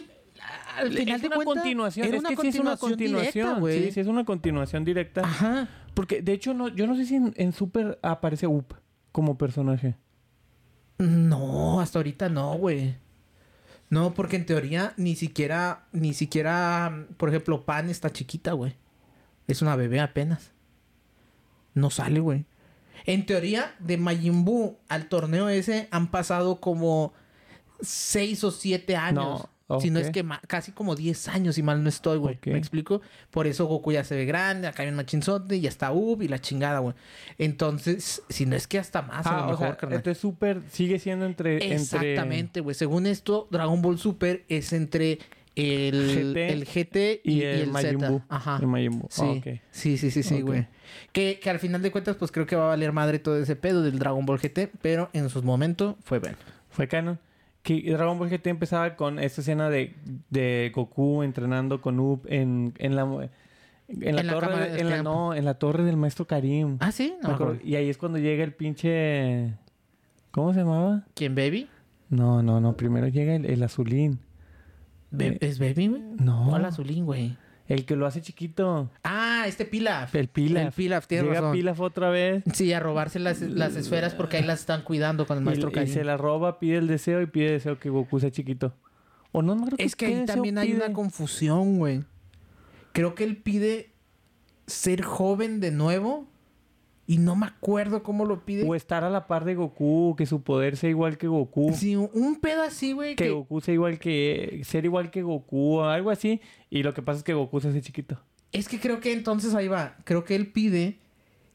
al 0.77 0.91
final 0.91 1.15
es 1.15 1.21
de 1.21 1.27
una 1.27 1.43
continuación, 1.43 2.07
era 2.07 2.17
es 2.17 2.19
una 2.21 2.29
que 2.29 2.35
sí 2.37 2.47
es 2.47 2.59
una 2.59 2.77
continuación 2.77 3.59
güey. 3.59 3.83
sí, 3.85 3.91
sí 3.91 3.99
es 3.99 4.07
una 4.07 4.23
continuación 4.25 4.85
directa. 4.85 5.21
Ajá. 5.21 5.67
Porque, 5.93 6.21
de 6.21 6.33
hecho, 6.33 6.53
no, 6.53 6.67
yo 6.67 6.87
no 6.87 6.95
sé 6.95 7.05
si 7.05 7.15
en, 7.15 7.33
en 7.37 7.51
Super 7.51 7.99
aparece 8.01 8.47
Up 8.47 8.75
como 9.11 9.37
personaje. 9.37 9.95
No, 10.97 11.79
hasta 11.79 11.99
ahorita 11.99 12.29
no, 12.29 12.55
güey. 12.55 12.95
No, 13.89 14.13
porque 14.13 14.35
en 14.35 14.45
teoría 14.45 14.93
ni 14.97 15.15
siquiera, 15.15 15.87
ni 15.91 16.13
siquiera, 16.13 17.07
por 17.17 17.29
ejemplo, 17.29 17.63
Pan 17.65 17.89
está 17.89 18.11
chiquita, 18.11 18.53
güey. 18.53 18.75
Es 19.47 19.61
una 19.61 19.75
bebé 19.75 19.99
apenas. 20.01 20.51
No 21.73 21.89
sale, 21.89 22.19
güey. 22.19 22.45
En 23.05 23.25
teoría, 23.25 23.75
de 23.79 23.97
Majin 23.97 24.45
al 24.89 25.07
torneo 25.07 25.47
ese 25.47 25.87
han 25.91 26.11
pasado 26.11 26.59
como 26.59 27.13
seis 27.79 28.43
o 28.43 28.51
siete 28.51 28.95
años. 28.95 29.41
No, 29.41 29.49
Si 29.81 29.89
no 29.89 29.99
es 29.99 30.11
que 30.11 30.25
casi 30.47 30.71
como 30.71 30.95
10 30.95 31.27
años, 31.27 31.55
si 31.55 31.63
mal 31.63 31.83
no 31.83 31.89
estoy, 31.89 32.17
güey. 32.17 32.39
¿Me 32.45 32.57
explico? 32.57 33.01
Por 33.31 33.47
eso 33.47 33.65
Goku 33.65 33.91
ya 33.91 34.03
se 34.05 34.15
ve 34.15 34.25
grande, 34.25 34.67
acá 34.67 34.83
hay 34.83 34.89
un 34.89 34.95
machinzote, 34.95 35.59
ya 35.59 35.67
está 35.67 35.91
Ub 35.91 36.21
y 36.21 36.27
la 36.29 36.39
chingada, 36.39 36.79
güey. 36.79 36.95
Entonces, 37.37 38.23
si 38.29 38.45
no 38.45 38.55
es 38.55 38.67
que 38.67 38.79
hasta 38.79 39.01
más, 39.01 39.25
a 39.27 39.29
Ah, 39.29 39.39
lo 39.41 39.45
o 39.47 39.49
mejor, 39.51 39.67
sea, 39.67 39.77
carnal. 39.77 39.97
entonces 39.97 40.21
Super 40.21 40.61
sigue 40.71 40.99
siendo 40.99 41.25
entre... 41.25 41.73
Exactamente, 41.73 42.61
güey. 42.61 42.75
Según 42.75 43.05
esto, 43.07 43.47
Dragon 43.51 43.81
Ball 43.81 43.97
Super 43.99 44.43
es 44.49 44.71
entre 44.73 45.19
el 45.55 46.33
GT 46.33 46.37
el 46.53 46.65
GT 46.65 47.21
y, 47.23 47.31
y 47.31 47.37
y 47.39 47.41
el 47.43 47.59
el, 47.61 47.71
Majin 47.71 47.99
Z. 47.99 48.09
Buu. 48.09 48.21
Ajá. 48.29 48.57
El 48.61 48.67
Majin 48.67 48.99
Buu. 48.99 49.07
Sí. 49.09 49.21
Ah, 49.23 49.59
sí, 49.71 49.97
sí, 49.97 50.11
sí, 50.11 50.23
sí, 50.23 50.41
güey. 50.41 50.67
Que, 51.11 51.39
que 51.41 51.49
al 51.49 51.59
final 51.59 51.81
de 51.81 51.91
cuentas, 51.91 52.15
pues 52.15 52.31
creo 52.31 52.45
que 52.45 52.55
va 52.55 52.65
a 52.65 52.67
valer 52.69 52.91
madre 52.93 53.19
todo 53.19 53.37
ese 53.41 53.55
pedo 53.55 53.81
del 53.81 53.99
Dragon 53.99 54.25
Ball 54.25 54.39
GT, 54.39 54.69
pero 54.81 55.09
en 55.13 55.29
su 55.29 55.41
momento 55.43 55.97
fue 56.03 56.19
bueno. 56.19 56.37
Fue 56.69 56.87
canon. 56.87 57.19
Que 57.67 57.91
Dragon 57.91 58.17
Ball 58.17 58.29
GT 58.29 58.47
empezaba 58.47 58.95
con 58.95 59.19
esta 59.19 59.41
escena 59.41 59.69
de, 59.69 59.93
de 60.29 60.71
Goku 60.73 61.21
entrenando 61.23 61.81
con 61.81 61.99
Up 61.99 62.21
en, 62.29 62.73
en 62.77 62.95
la... 62.95 63.01
En 63.89 64.15
la, 64.15 64.21
En 64.21 64.27
torre, 64.27 64.53
en 64.79 64.89
la, 64.89 64.93
tiempo. 64.95 65.03
no, 65.03 65.33
en 65.33 65.43
la 65.45 65.53
torre 65.55 65.83
del 65.83 65.97
maestro 65.97 66.25
Karim. 66.27 66.77
Ah, 66.79 66.91
sí, 66.93 67.15
no 67.21 67.29
Me 67.29 67.35
acuerdo. 67.35 67.57
Y 67.63 67.75
ahí 67.75 67.89
es 67.89 67.97
cuando 67.97 68.19
llega 68.19 68.43
el 68.45 68.53
pinche... 68.53 69.53
¿Cómo 70.31 70.53
se 70.53 70.59
llamaba? 70.59 71.03
¿Quién, 71.13 71.35
Baby? 71.35 71.67
No, 72.09 72.41
no, 72.41 72.59
no. 72.61 72.77
Primero 72.77 73.07
llega 73.09 73.35
el, 73.35 73.45
el 73.45 73.63
azulín. 73.63 74.19
Be- 75.11 75.27
Eh, 75.27 75.37
¿Es 75.41 75.59
Baby, 75.59 75.87
güey? 75.87 76.01
No. 76.19 76.47
¿Cuál 76.49 76.65
azulín, 76.65 77.05
güey? 77.05 77.35
El 77.67 77.85
que 77.85 77.95
lo 77.97 78.05
hace 78.05 78.21
chiquito. 78.21 78.89
Ah, 79.03 79.43
este 79.45 79.65
Pilaf. 79.65 80.15
El 80.15 80.29
Pilaf. 80.29 80.67
El 80.67 80.71
Pilaf, 80.71 81.07
tienes 81.07 81.25
Llega 81.27 81.41
razón. 81.41 81.53
Pilaf 81.53 81.79
otra 81.81 82.09
vez. 82.09 82.43
Sí, 82.53 82.71
a 82.71 82.79
robarse 82.79 83.19
las, 83.19 83.41
las 83.41 83.75
esferas 83.75 84.13
porque 84.15 84.37
ahí 84.37 84.43
las 84.43 84.61
están 84.61 84.83
cuidando 84.83 85.25
con 85.27 85.37
el 85.37 85.43
maestro 85.43 85.69
y, 85.75 85.79
y 85.79 85.87
se 85.87 86.03
la 86.05 86.15
roba, 86.15 86.59
pide 86.59 86.77
el 86.77 86.87
deseo 86.87 87.21
y 87.21 87.25
pide 87.25 87.51
deseo 87.51 87.77
que 87.77 87.89
Goku 87.89 88.19
sea 88.21 88.31
chiquito. 88.31 88.73
O 89.33 89.41
no, 89.41 89.53
no 89.55 89.65
creo 89.65 89.75
Es 89.79 89.95
que 89.97 90.05
ahí 90.05 90.25
también 90.25 90.57
hay 90.57 90.67
pide. 90.69 90.77
una 90.77 90.93
confusión, 90.93 91.77
güey. 91.77 92.03
Creo 92.93 93.13
que 93.15 93.25
él 93.25 93.35
pide 93.37 93.91
ser 94.65 95.01
joven 95.03 95.59
de 95.59 95.71
nuevo 95.71 96.27
Y 97.09 97.19
no 97.19 97.37
me 97.37 97.45
acuerdo 97.45 98.03
cómo 98.03 98.25
lo 98.25 98.43
pide. 98.43 98.67
O 98.67 98.75
estar 98.75 99.05
a 99.05 99.09
la 99.09 99.27
par 99.27 99.45
de 99.45 99.55
Goku, 99.55 100.13
que 100.17 100.25
su 100.25 100.41
poder 100.43 100.75
sea 100.75 100.89
igual 100.89 101.17
que 101.17 101.27
Goku. 101.27 101.73
Sí, 101.73 101.95
un, 101.95 102.39
pedo 102.41 102.63
así, 102.63 102.91
güey. 102.91 103.15
que 103.15 103.23
Que, 103.23 103.29
Goku 103.31 103.61
sea 103.61 103.73
igual 103.73 103.97
que... 103.97 104.61
Ser 104.65 104.83
igual 104.83 105.09
que 105.09 105.23
Goku 105.23 105.77
o 105.77 105.85
algo 105.85 106.09
así. 106.11 106.41
Y 106.69 106.83
lo 106.83 106.93
que 106.93 107.01
pasa 107.01 107.19
es 107.19 107.23
que 107.23 107.33
Goku 107.33 107.61
se 107.61 107.69
hace 107.69 107.81
chiquito. 107.81 108.19
Es 108.51 108.67
que 108.67 108.79
creo 108.79 108.99
que 108.99 109.13
entonces 109.13 109.55
ahí 109.55 109.69
va. 109.69 109.95
Creo 110.03 110.25
que 110.25 110.35
él 110.35 110.47
pide 110.47 110.97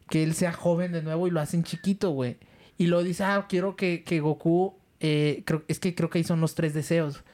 que 0.09 0.23
él 0.23 0.35
sea 0.35 0.53
joven 0.53 0.91
de 0.93 1.03
nuevo 1.03 1.27
y 1.27 1.31
lo 1.31 1.41
hacen 1.41 1.65
chiquito, 1.65 2.11
güey. 2.13 2.39
Y 2.79 2.87
luego 2.87 3.05
dice, 3.05 3.25
ah, 3.25 3.47
quiero 3.47 3.77
que, 3.77 4.05
que 4.05 4.21
Goku. 4.21 4.75
eh, 5.01 5.43
creo, 5.45 5.65
es 5.69 5.79
que 5.79 5.95
creo 5.95 6.09
que 6.09 6.19
ahí 6.19 6.25
son 6.25 6.41
los 6.41 6.55
tres 6.55 6.73
deseos. 6.73 7.25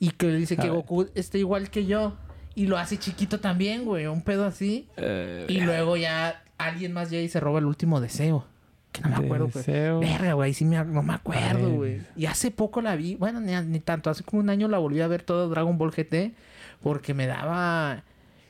Y 0.00 0.10
que 0.10 0.26
dice 0.28 0.56
que 0.56 0.62
ver. 0.62 0.72
Goku 0.72 1.06
esté 1.14 1.38
igual 1.38 1.70
que 1.70 1.86
yo. 1.86 2.16
Y 2.56 2.66
lo 2.66 2.76
hace 2.76 2.98
chiquito 2.98 3.38
también, 3.40 3.84
güey. 3.84 4.06
Un 4.06 4.22
pedo 4.22 4.44
así. 4.44 4.88
Eh, 4.96 5.46
Y 5.48 5.60
luego 5.60 5.96
ya 5.96 6.41
alguien 6.58 6.92
más 6.92 7.10
llega 7.10 7.22
y 7.22 7.28
se 7.28 7.40
roba 7.40 7.58
el 7.58 7.66
último 7.66 8.00
deseo. 8.00 8.46
Que 8.92 9.00
no 9.02 9.08
me 9.08 9.16
acuerdo, 9.24 9.48
güey. 9.48 9.64
Verga, 10.00 10.34
güey, 10.34 10.52
sí 10.52 10.64
me, 10.66 10.84
no 10.84 11.02
me 11.02 11.14
acuerdo, 11.14 11.70
güey. 11.70 12.02
Y 12.14 12.26
hace 12.26 12.50
poco 12.50 12.82
la 12.82 12.94
vi, 12.94 13.14
bueno, 13.14 13.40
ni, 13.40 13.52
ni 13.62 13.80
tanto, 13.80 14.10
hace 14.10 14.22
como 14.22 14.42
un 14.42 14.50
año 14.50 14.68
la 14.68 14.76
volví 14.78 15.00
a 15.00 15.06
ver 15.08 15.22
todo 15.22 15.48
Dragon 15.48 15.78
Ball 15.78 15.92
GT 15.92 16.34
porque 16.82 17.14
me 17.14 17.26
daba 17.26 18.02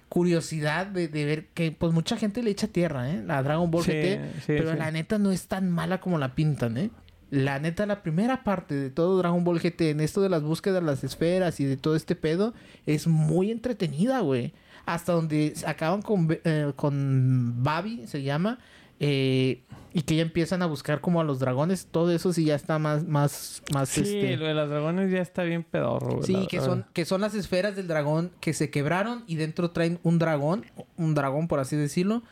curiosidad 0.08 0.86
de, 0.86 1.08
de 1.08 1.24
ver 1.24 1.46
que 1.54 1.70
pues 1.72 1.92
mucha 1.92 2.16
gente 2.16 2.42
le 2.42 2.50
echa 2.50 2.66
tierra, 2.66 3.08
¿eh? 3.10 3.22
La 3.24 3.42
Dragon 3.42 3.70
Ball 3.70 3.84
Sí, 3.84 3.92
GT, 3.92 4.20
sí, 4.40 4.42
pero 4.48 4.72
sí. 4.72 4.76
la 4.78 4.90
neta 4.90 5.18
no 5.18 5.30
es 5.30 5.46
tan 5.46 5.70
mala 5.70 6.00
como 6.00 6.18
la 6.18 6.34
pintan, 6.34 6.76
¿eh? 6.76 6.90
La 7.32 7.58
neta, 7.58 7.86
la 7.86 8.02
primera 8.02 8.44
parte 8.44 8.74
de 8.74 8.90
todo 8.90 9.16
Dragon 9.16 9.42
Ball 9.42 9.58
GT 9.58 9.88
en 9.88 10.00
esto 10.00 10.20
de 10.20 10.28
las 10.28 10.42
búsquedas 10.42 10.82
de 10.82 10.86
las 10.86 11.02
esferas 11.02 11.60
y 11.60 11.64
de 11.64 11.78
todo 11.78 11.96
este 11.96 12.14
pedo 12.14 12.52
es 12.84 13.06
muy 13.06 13.50
entretenida, 13.50 14.20
güey. 14.20 14.52
Hasta 14.84 15.14
donde 15.14 15.54
acaban 15.66 16.02
con, 16.02 16.28
eh, 16.44 16.72
con 16.76 17.62
Babi, 17.62 18.06
se 18.06 18.22
llama, 18.22 18.58
eh, 19.00 19.62
y 19.94 20.02
que 20.02 20.16
ya 20.16 20.22
empiezan 20.22 20.60
a 20.60 20.66
buscar 20.66 21.00
como 21.00 21.22
a 21.22 21.24
los 21.24 21.38
dragones, 21.38 21.88
todo 21.90 22.12
eso 22.12 22.34
sí 22.34 22.44
ya 22.44 22.54
está 22.54 22.78
más, 22.78 23.08
más, 23.08 23.62
más 23.72 23.88
Sí, 23.88 24.02
este... 24.02 24.36
lo 24.36 24.44
de 24.44 24.52
los 24.52 24.68
dragones 24.68 25.10
ya 25.10 25.22
está 25.22 25.42
bien 25.42 25.64
pedorro. 25.64 26.16
güey, 26.16 26.26
Sí, 26.26 26.46
que 26.50 26.60
son, 26.60 26.84
que 26.92 27.06
son 27.06 27.22
las 27.22 27.34
esferas 27.34 27.76
del 27.76 27.88
dragón 27.88 28.30
que 28.40 28.52
se 28.52 28.68
quebraron 28.68 29.24
y 29.26 29.36
dentro 29.36 29.70
traen 29.70 30.00
un 30.02 30.18
dragón, 30.18 30.66
un 30.98 31.14
dragón 31.14 31.48
por 31.48 31.60
así 31.60 31.76
decirlo, 31.76 32.24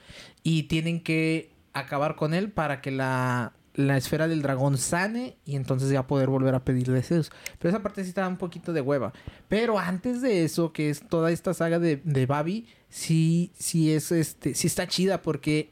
y 0.42 0.64
tienen 0.64 1.02
que 1.02 1.52
acabar 1.72 2.16
con 2.16 2.34
él 2.34 2.50
para 2.50 2.82
que 2.82 2.90
la, 2.90 3.54
la 3.74 3.96
esfera 3.96 4.26
del 4.28 4.42
dragón 4.42 4.76
sane 4.78 5.36
y 5.44 5.56
entonces 5.56 5.90
ya 5.90 6.06
poder 6.06 6.28
volver 6.28 6.54
a 6.54 6.64
pedir 6.64 6.90
deseos. 6.90 7.30
Pero 7.58 7.70
esa 7.70 7.82
parte 7.82 8.02
sí 8.02 8.08
está 8.10 8.26
un 8.26 8.36
poquito 8.36 8.72
de 8.72 8.80
hueva. 8.80 9.12
Pero 9.48 9.78
antes 9.78 10.22
de 10.22 10.44
eso, 10.44 10.72
que 10.72 10.90
es 10.90 11.08
toda 11.08 11.30
esta 11.30 11.54
saga 11.54 11.78
de, 11.78 12.00
de 12.04 12.26
Babi, 12.26 12.66
sí, 12.88 13.52
sí 13.58 13.92
es 13.92 14.10
este, 14.12 14.54
sí 14.54 14.66
está 14.66 14.86
chida 14.88 15.22
porque 15.22 15.70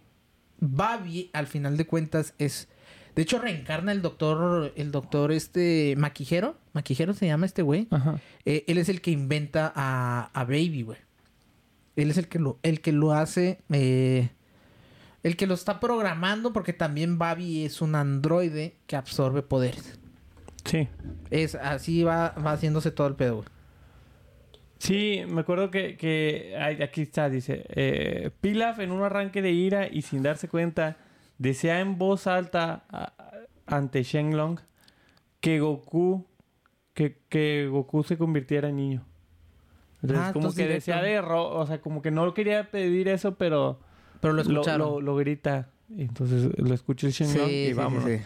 Babi 0.61 1.31
al 1.33 1.47
final 1.47 1.77
de 1.77 1.87
cuentas 1.87 2.35
es 2.39 2.69
de 3.15 3.23
hecho 3.23 3.39
reencarna 3.41 3.91
el 3.93 4.01
doctor 4.03 4.73
el 4.77 4.93
doctor 4.93 5.33
este 5.33 5.95
Maquijero, 5.97 6.57
Maquijero 6.73 7.15
se 7.15 7.27
llama 7.27 7.47
este 7.47 7.63
güey. 7.63 7.89
Eh, 8.45 8.65
él 8.69 8.79
es 8.79 8.89
el 8.89 9.01
que 9.01 9.11
inventa 9.11 9.73
a, 9.75 10.31
a 10.33 10.45
Baby, 10.45 10.83
güey. 10.83 10.99
Él 11.97 12.11
es 12.13 12.17
el 12.19 12.29
que 12.29 12.39
lo, 12.39 12.61
el 12.63 12.81
que 12.81 12.93
lo 12.93 13.13
hace. 13.13 13.59
eh, 13.71 14.31
el 15.29 15.37
que 15.37 15.47
lo 15.47 15.55
está 15.55 15.79
programando, 15.81 16.53
porque 16.53 16.73
también 16.73 17.19
Babi 17.19 17.65
es 17.65 17.81
un 17.83 17.95
androide 17.95 18.77
que 18.87 18.97
absorbe 18.97 19.43
poderes. 19.43 19.99
Sí. 20.65 20.89
Es 21.31 21.55
así 21.55 22.03
va, 22.03 22.31
va 22.45 22.53
haciéndose 22.53 22.91
todo 22.91 23.07
el 23.07 23.15
pedo, 23.15 23.37
güey. 23.37 23.49
Sí, 24.79 25.23
me 25.29 25.41
acuerdo 25.41 25.71
que, 25.71 25.97
que 25.97 26.57
ay, 26.59 26.81
aquí 26.83 27.03
está, 27.03 27.29
dice, 27.29 27.65
eh, 27.71 28.31
Pilaf 28.41 28.79
en 28.79 28.93
un 28.93 29.03
arranque 29.03 29.43
de 29.43 29.51
ira 29.51 29.89
y 29.91 30.03
sin 30.03 30.23
darse 30.23 30.49
cuenta, 30.49 30.97
desea 31.39 31.81
en 31.81 31.99
voz 31.99 32.27
alta 32.29 32.85
a- 32.89 33.13
a- 33.19 33.77
ante 33.77 34.03
Shenlong 34.05 34.61
que 35.41 35.59
Goku, 35.61 36.27
que, 36.95 37.19
que 37.29 37.67
Goku 37.71 38.05
se 38.05 38.17
convirtiera 38.17 38.69
en 38.69 38.77
niño. 38.77 39.05
Entonces, 40.01 40.27
Ah, 40.29 40.33
como 40.33 40.51
que 40.51 40.63
directo. 40.63 40.75
desea 40.75 41.03
de 41.03 41.21
ro- 41.23 41.51
o 41.59 41.67
sea, 41.67 41.81
como 41.81 42.01
que 42.01 42.13
no 42.13 42.33
quería 42.33 42.71
pedir 42.71 43.09
eso, 43.09 43.35
pero 43.35 43.81
Pero 44.21 44.35
lo 44.35 44.43
escucharon. 44.43 44.79
lo- 44.89 45.01
lo 45.01 45.17
grita. 45.17 45.71
Entonces 45.97 46.51
lo 46.59 46.75
escucha 46.75 47.07
el 47.07 47.13
Shenlong 47.13 47.47
Sí, 47.49 47.55
y 47.55 47.67
sí, 47.69 47.73
vámonos. 47.73 48.05
sí, 48.11 48.19
sí. 48.19 48.25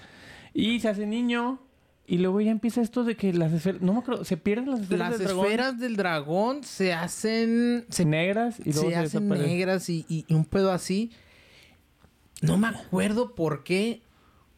Y 0.55 0.81
se 0.81 0.89
hace 0.89 1.07
niño 1.07 1.61
y 2.07 2.19
luego 2.19 2.41
ya 2.41 2.51
empieza 2.51 2.81
esto 2.81 3.05
de 3.05 3.17
que 3.17 3.33
las 3.33 3.53
esferas, 3.53 3.81
no 3.81 3.93
me 3.93 4.01
acuerdo, 4.01 4.25
se 4.25 4.37
pierden 4.37 4.71
las 4.71 4.81
esferas 4.81 5.11
Las 5.11 5.19
del 5.19 5.27
dragón 5.29 5.45
esferas 5.47 5.79
del 5.79 5.97
dragón 5.97 6.65
se 6.65 6.93
hacen. 6.93 7.87
Se, 7.89 8.05
negras 8.05 8.59
y 8.61 8.73
luego 8.73 8.89
se 8.89 8.95
se, 8.95 8.97
hacen 8.97 9.23
desaparecen. 9.29 9.51
negras 9.57 9.89
y, 9.89 10.05
y- 10.09 10.25
y 10.27 10.35
un 10.35 10.45
pedo 10.45 10.73
así. 10.73 11.13
No 12.41 12.57
me 12.59 12.67
acuerdo 12.69 13.35
por 13.35 13.63
qué 13.63 14.03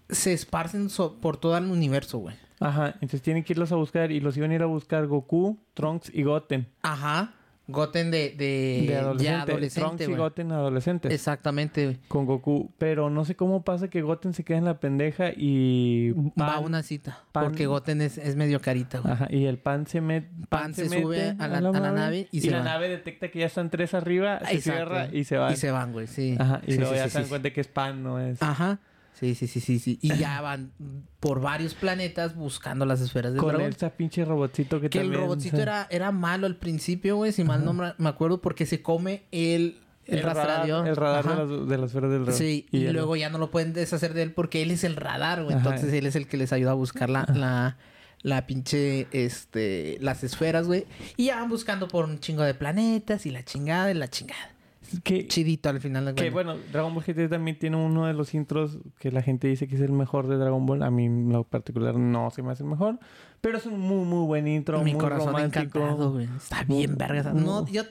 se 0.09 0.33
esparcen 0.33 0.89
so- 0.89 1.21
por 1.21 1.37
todo 1.37 1.57
el 1.59 1.65
universo, 1.67 2.19
güey. 2.19 2.37
Ajá, 2.61 2.91
entonces 2.95 3.21
tienen 3.21 3.45
que 3.45 3.53
irlos 3.53 3.73
a 3.73 3.77
buscar 3.77 4.11
y 4.11 4.21
los 4.21 4.37
iban 4.37 4.51
a 4.51 4.55
ir 4.55 4.63
a 4.63 4.67
buscar 4.67 5.07
Goku, 5.07 5.59
Trunks 5.75 6.11
y 6.15 6.23
Goten. 6.23 6.67
Ajá. 6.83 7.35
Goten 7.67 8.11
de, 8.11 8.35
de, 8.37 8.85
De 8.89 8.97
adolescente. 8.97 9.25
ya 9.25 9.43
adolescente, 9.43 10.05
Trunks 10.05 10.09
y. 10.09 10.13
Goten 10.21 10.53
adolescentes. 10.53 11.13
Exactamente, 11.13 11.85
güey. 11.85 11.99
Con 12.09 12.27
Goku. 12.27 12.71
Pero 12.77 13.09
no 13.09 13.25
sé 13.25 13.37
cómo 13.37 13.63
pasa 13.65 13.89
que 13.89 14.03
Goten 14.03 14.35
se 14.35 14.45
queda 14.45 14.59
en 14.59 14.67
la 14.67 14.81
pendeja 14.81 15.31
y... 15.35 16.11
Va 16.39 16.55
a 16.57 16.59
una 16.61 16.83
cita. 16.83 17.21
pan- 17.33 17.45
Porque 17.45 17.67
Goten 17.67 18.03
es, 18.03 18.19
es 18.19 18.37
medio 18.37 18.61
carita, 18.61 18.99
güey. 18.99 19.13
Ajá, 19.15 19.29
y 19.31 19.47
el 19.47 19.57
pan 19.59 19.87
se 19.87 20.01
mete... 20.03 20.29
Pan 20.51 20.75
se 20.75 20.89
sube 20.91 21.37
a 21.39 21.49
la- 21.49 21.59
a 21.59 21.61
la 21.81 21.91
nave 21.93 22.29
y 22.31 22.41
se 22.43 22.51
la 22.51 22.63
nave 22.63 22.89
detecta 22.91 23.29
que 23.31 23.39
ya 23.39 23.47
están 23.47 23.71
tres 23.71 23.95
arriba, 23.95 24.41
se 24.41 24.57
Exacto. 24.57 24.61
cierra 24.61 25.09
y 25.13 25.25
se 25.25 25.37
van. 25.39 25.53
Y 25.53 25.57
se 25.57 25.71
van, 25.71 25.93
güey, 25.93 26.07
sí. 26.07 26.37
Ajá, 26.39 26.61
y 26.67 26.73
Sí, 26.73 26.79
luego 26.79 26.93
sí, 26.93 26.99
ya 26.99 27.05
sí, 27.05 27.11
se 27.11 27.19
dan 27.21 27.29
cuenta 27.29 27.51
que 27.51 27.61
es 27.63 27.69
pan, 27.69 28.03
no 28.03 28.21
es... 28.21 28.43
Ajá. 28.43 28.79
Sí, 29.15 29.35
sí, 29.35 29.47
sí, 29.47 29.61
sí, 29.61 29.79
sí. 29.79 29.99
Y 30.03 30.17
ya 30.17 30.41
van 30.41 30.73
por 31.21 31.41
varios 31.41 31.75
planetas 31.75 32.35
buscando 32.35 32.85
las 32.85 33.01
esferas 33.01 33.33
del 33.33 33.41
Con 33.41 33.55
dragón. 33.55 33.71
ese 33.71 33.89
pinche 33.91 34.25
robotcito 34.25 34.81
que, 34.81 34.91
Que 34.91 35.01
el 35.01 35.15
robotcito 35.15 35.59
era, 35.59 35.87
era 35.91 36.11
malo 36.11 36.47
al 36.47 36.57
principio, 36.57 37.17
güey, 37.17 37.33
si 37.33 37.45
mal 37.45 37.65
no 37.65 37.73
me 37.73 38.09
acuerdo, 38.09 38.41
porque 38.41 38.67
se 38.67 38.83
come 38.83 39.23
el, 39.31 39.79
el, 40.07 40.23
radar, 40.23 40.69
el 40.69 40.97
radar 40.97 41.25
de 41.25 41.57
las, 41.57 41.69
de 41.69 41.79
las 41.79 41.87
esferas 41.91 42.11
del 42.11 42.25
dragón. 42.25 42.39
Sí, 42.39 42.67
y, 42.73 42.89
luego 42.89 43.15
ya 43.15 43.31
no 43.31 43.39
lo 43.39 43.51
pueden 43.53 43.73
deshacer 43.73 44.15
de 44.15 44.23
él 44.23 44.33
porque 44.33 44.63
él 44.63 44.73
es 44.73 44.83
el 44.83 44.97
radar, 44.97 45.45
güey. 45.45 45.57
Ajá. 45.57 45.71
Entonces 45.71 45.93
él 45.95 46.07
es 46.07 46.17
el 46.17 46.27
que 46.27 46.37
les 46.37 46.53
ayuda 46.53 46.73
a 46.73 46.75
buscar 46.75 47.09
la, 47.09 47.25
la, 47.33 47.77
la 48.23 48.47
pinche, 48.49 49.07
este, 49.13 49.97
las 50.01 50.25
esferas, 50.25 50.67
güey. 50.67 50.87
Y 51.17 51.27
ya 51.27 51.37
van 51.37 51.49
buscando 51.49 51.87
por 51.87 52.05
un 52.05 52.19
chingo 52.19 52.43
de 52.43 52.55
planetas 52.55 53.27
y 53.27 53.31
la 53.31 53.45
chingada 53.45 53.93
y 53.93 53.95
la 53.95 54.09
chingada. 54.09 54.54
Que, 55.03 55.27
Chidito 55.27 55.69
al 55.69 55.81
final 55.81 56.05
de 56.07 56.15
Que 56.15 56.31
bueno, 56.31 56.57
Dragon 56.73 56.95
Ball 56.95 57.05
GT 57.05 57.29
también 57.29 57.59
tiene 57.59 57.77
uno 57.77 58.07
de 58.07 58.15
los 58.15 58.35
intros 58.35 58.79
que 58.99 59.11
la 59.11 59.23
gente 59.23 59.49
dice 59.49 59.67
que 59.69 59.77
es 59.77 59.81
el 59.81 59.93
mejor 59.93 60.27
de 60.29 60.37
Dragon 60.37 60.65
Ball. 60.67 60.83
A 60.83 60.91
mí 60.91 61.07
en 61.07 61.33
lo 61.33 61.45
particular 61.45 61.97
no 61.97 62.31
se 62.31 62.43
me 62.43 62.53
hace 62.53 62.63
el 62.63 62.69
mejor. 62.69 62.99
Pero 63.41 63.59
es 63.59 63.67
un 63.67 63.79
muy, 63.79 64.05
muy 64.05 64.27
buen 64.27 64.49
intro, 64.49 64.83
Mi 64.83 64.93
muy 64.93 65.01
corazón 65.01 65.29
romántico. 65.29 65.79
encantado, 65.79 66.13
güey. 66.13 66.29
Está 66.37 66.65
bien, 66.65 66.97
verga. 66.97 67.33
No, 67.33 67.67
yo... 67.67 67.83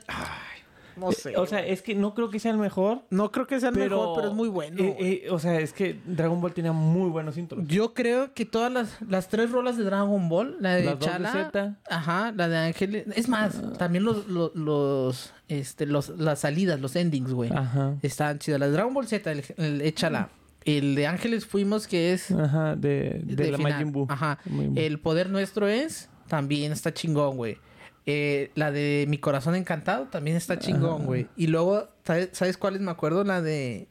no 0.97 1.11
sé. 1.11 1.31
Eh, 1.31 1.37
O 1.37 1.45
sea, 1.45 1.65
es 1.65 1.81
que 1.81 1.95
no 1.95 2.13
creo 2.13 2.29
que 2.29 2.39
sea 2.39 2.51
el 2.51 2.57
mejor. 2.57 3.01
no 3.09 3.31
creo 3.31 3.47
que 3.47 3.59
sea 3.59 3.69
el 3.69 3.75
pero, 3.75 3.97
mejor, 3.99 4.15
pero 4.15 4.27
es 4.29 4.33
muy 4.33 4.49
bueno. 4.49 4.77
eh, 4.83 4.95
eh, 5.25 5.29
o 5.29 5.39
sea, 5.39 5.59
es 5.59 5.73
que 5.73 5.99
Dragon 6.05 6.39
Ball 6.41 6.53
tenía 6.53 6.71
muy 6.71 7.09
buenos 7.09 7.37
intros. 7.37 7.65
Yo 7.67 7.93
creo 7.93 8.33
que 8.33 8.45
todas 8.45 8.71
las, 8.71 8.97
las 9.07 9.27
tres 9.27 9.51
rolas 9.51 9.77
de 9.77 9.83
Dragon 9.83 10.29
Ball, 10.29 10.57
la 10.59 10.75
de 10.75 10.83
Las 10.85 10.99
dos 10.99 11.07
de 11.07 11.13
Chala, 11.13 11.31
Zeta. 11.31 11.79
ajá, 11.89 12.31
la 12.35 12.47
de 12.47 12.57
Ángel, 12.57 12.95
es 13.15 13.27
más, 13.29 13.61
también 13.77 14.03
los, 14.03 14.27
los, 14.27 14.53
los, 14.55 15.33
este, 15.47 15.85
los, 15.85 16.09
las 16.09 16.39
salidas, 16.39 16.79
los 16.79 16.95
endings, 16.95 17.31
güey, 17.33 17.51
Ajá. 17.51 17.95
están 18.01 18.39
chidas. 18.39 18.59
La 18.59 18.67
de 18.67 18.73
Dragon 18.73 18.93
Ball 18.93 19.07
Z, 19.07 19.31
el, 19.31 19.43
el 19.57 19.81
Échala, 19.81 20.29
el 20.65 20.95
de 20.95 21.07
Ángeles 21.07 21.45
fuimos 21.45 21.87
que 21.87 22.13
es 22.13 22.31
Ajá, 22.31 22.75
de, 22.75 23.19
de, 23.23 23.35
de 23.35 23.51
la 23.51 23.57
final. 23.57 23.73
Majin 23.73 23.91
Buu. 23.91 24.05
Ajá, 24.09 24.39
Muy- 24.45 24.71
el 24.79 24.99
poder 24.99 25.29
nuestro 25.29 25.67
es 25.67 26.09
también 26.27 26.71
está 26.71 26.93
chingón, 26.93 27.35
güey. 27.37 27.57
Eh, 28.05 28.51
la 28.55 28.71
de 28.71 29.05
Mi 29.07 29.17
Corazón 29.17 29.55
Encantado 29.55 30.05
también 30.05 30.35
está 30.37 30.59
chingón, 30.59 31.05
güey. 31.05 31.27
Y 31.37 31.47
luego, 31.47 31.87
¿sabes, 32.03 32.29
¿sabes 32.33 32.57
cuáles 32.57 32.81
me 32.81 32.91
acuerdo? 32.91 33.23
La 33.23 33.41
de 33.41 33.87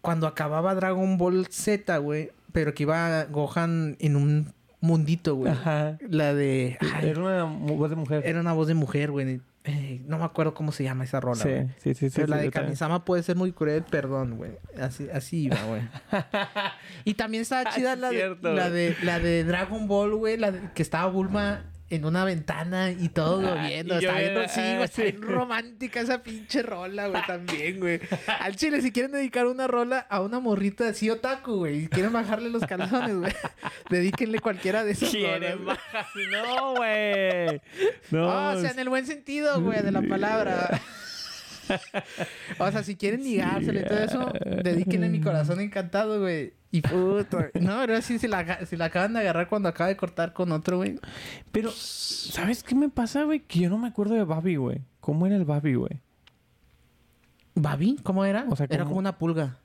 cuando 0.00 0.26
acababa 0.26 0.74
Dragon 0.74 1.18
Ball 1.18 1.46
Z, 1.50 1.96
güey. 1.98 2.30
Pero 2.52 2.72
que 2.72 2.84
iba 2.84 3.24
Gohan 3.24 3.96
en 3.98 4.16
un 4.16 4.52
mundito, 4.80 5.34
güey. 5.34 5.52
Ajá. 5.52 5.98
La 6.08 6.34
de... 6.34 6.78
ay, 6.94 7.08
Era 7.10 7.20
una 7.20 7.44
voz 7.44 7.90
de 7.90 7.96
mujer. 7.96 8.22
era 8.24 8.40
una 8.40 8.52
voz 8.52 8.68
de 8.68 8.74
mujer, 8.74 9.10
güey. 9.10 9.40
Eh, 9.64 10.02
no 10.06 10.18
me 10.18 10.24
acuerdo 10.24 10.52
cómo 10.52 10.72
se 10.72 10.84
llama 10.84 11.04
esa 11.04 11.20
rola, 11.20 11.42
sí, 11.42 11.48
güey. 11.48 11.68
sí, 11.78 11.94
sí, 11.94 12.10
sí. 12.10 12.12
Pero 12.16 12.28
la 12.28 12.36
de 12.36 12.42
también. 12.50 12.64
Kamisama 12.66 13.04
puede 13.04 13.22
ser 13.22 13.34
muy 13.36 13.50
cruel, 13.52 13.82
perdón, 13.82 14.36
güey. 14.36 14.52
Así, 14.78 15.08
así 15.12 15.44
iba, 15.44 15.56
güey. 15.64 15.80
y 17.04 17.14
también 17.14 17.42
estaba 17.42 17.70
chida 17.70 17.92
Ah, 17.92 17.94
sí, 17.94 18.00
la, 18.00 18.10
de, 18.10 18.36
la, 18.42 18.70
de, 18.70 18.96
la 19.02 19.18
de 19.18 19.42
Dragon 19.44 19.88
Ball, 19.88 20.14
güey. 20.16 20.36
La 20.36 20.52
de- 20.52 20.60
que 20.74 20.82
estaba 20.82 21.10
Bulma 21.10 21.64
en 21.94 22.04
una 22.04 22.24
ventana 22.24 22.90
y 22.90 23.08
todos 23.08 23.44
Ah, 23.44 23.66
viendo. 23.66 23.98
y 23.98 24.02
yo 24.02 24.08
Está 24.10 24.20
bien, 24.20 24.32
viendo- 24.34 24.48
sí, 24.52 24.60
ah, 24.60 24.72
güey. 24.74 24.84
Está 24.84 25.02
bien 25.02 25.22
romántica 25.22 26.00
esa 26.00 26.22
pinche 26.22 26.62
rola, 26.62 27.08
güey, 27.08 27.22
también, 27.26 27.80
güey. 27.80 28.00
Al 28.40 28.56
chile, 28.56 28.80
si 28.82 28.92
quieren 28.92 29.12
dedicar 29.12 29.46
una 29.46 29.66
rola 29.66 29.98
a 30.10 30.20
una 30.20 30.40
morrita 30.40 30.88
así 30.88 31.08
otaku, 31.10 31.56
güey, 31.56 31.84
y 31.84 31.88
quieren 31.88 32.12
bajarle 32.12 32.50
los 32.50 32.64
calzones, 32.66 33.16
güey, 33.16 33.32
dedíquenle 33.90 34.38
cualquiera 34.40 34.84
de 34.84 34.92
esas 34.92 35.10
Quieren 35.10 35.58
rolas. 35.58 35.78
No, 36.30 36.74
güey. 36.76 37.60
No. 38.10 38.30
Ah, 38.34 38.54
o 38.56 38.60
sea, 38.60 38.70
en 38.70 38.78
el 38.78 38.88
buen 38.88 39.06
sentido, 39.06 39.60
güey, 39.60 39.82
de 39.82 39.92
la 39.92 40.02
palabra. 40.02 40.80
O 42.58 42.70
sea, 42.70 42.82
si 42.82 42.96
quieren 42.96 43.22
ligárselo 43.22 43.80
y 43.80 43.84
todo 43.84 43.98
eso, 43.98 44.32
dedíquenle 44.62 45.08
mi 45.08 45.20
corazón 45.20 45.60
encantado, 45.60 46.20
güey. 46.20 46.52
Y 46.70 46.80
puto. 46.82 47.38
No, 47.60 47.78
pero 47.86 48.02
sí, 48.02 48.18
si 48.18 48.26
la, 48.26 48.66
si 48.66 48.76
la 48.76 48.86
acaban 48.86 49.12
de 49.12 49.20
agarrar 49.20 49.48
cuando 49.48 49.68
acaba 49.68 49.88
de 49.88 49.96
cortar 49.96 50.32
con 50.32 50.50
otro, 50.52 50.78
güey. 50.78 50.98
Pero, 51.52 51.70
¿sabes 51.72 52.62
qué 52.64 52.74
me 52.74 52.88
pasa, 52.88 53.22
güey? 53.24 53.40
Que 53.40 53.60
yo 53.60 53.70
no 53.70 53.78
me 53.78 53.88
acuerdo 53.88 54.14
de 54.14 54.24
Babi, 54.24 54.56
güey. 54.56 54.80
¿Cómo 55.00 55.26
era 55.26 55.36
el 55.36 55.44
Babi, 55.44 55.74
güey? 55.74 56.00
¿Babi? 57.54 57.96
¿Cómo 58.02 58.24
era? 58.24 58.46
O 58.50 58.56
sea, 58.56 58.66
Era 58.68 58.84
como 58.84 58.96
una 58.98 59.16
pulga. 59.18 59.58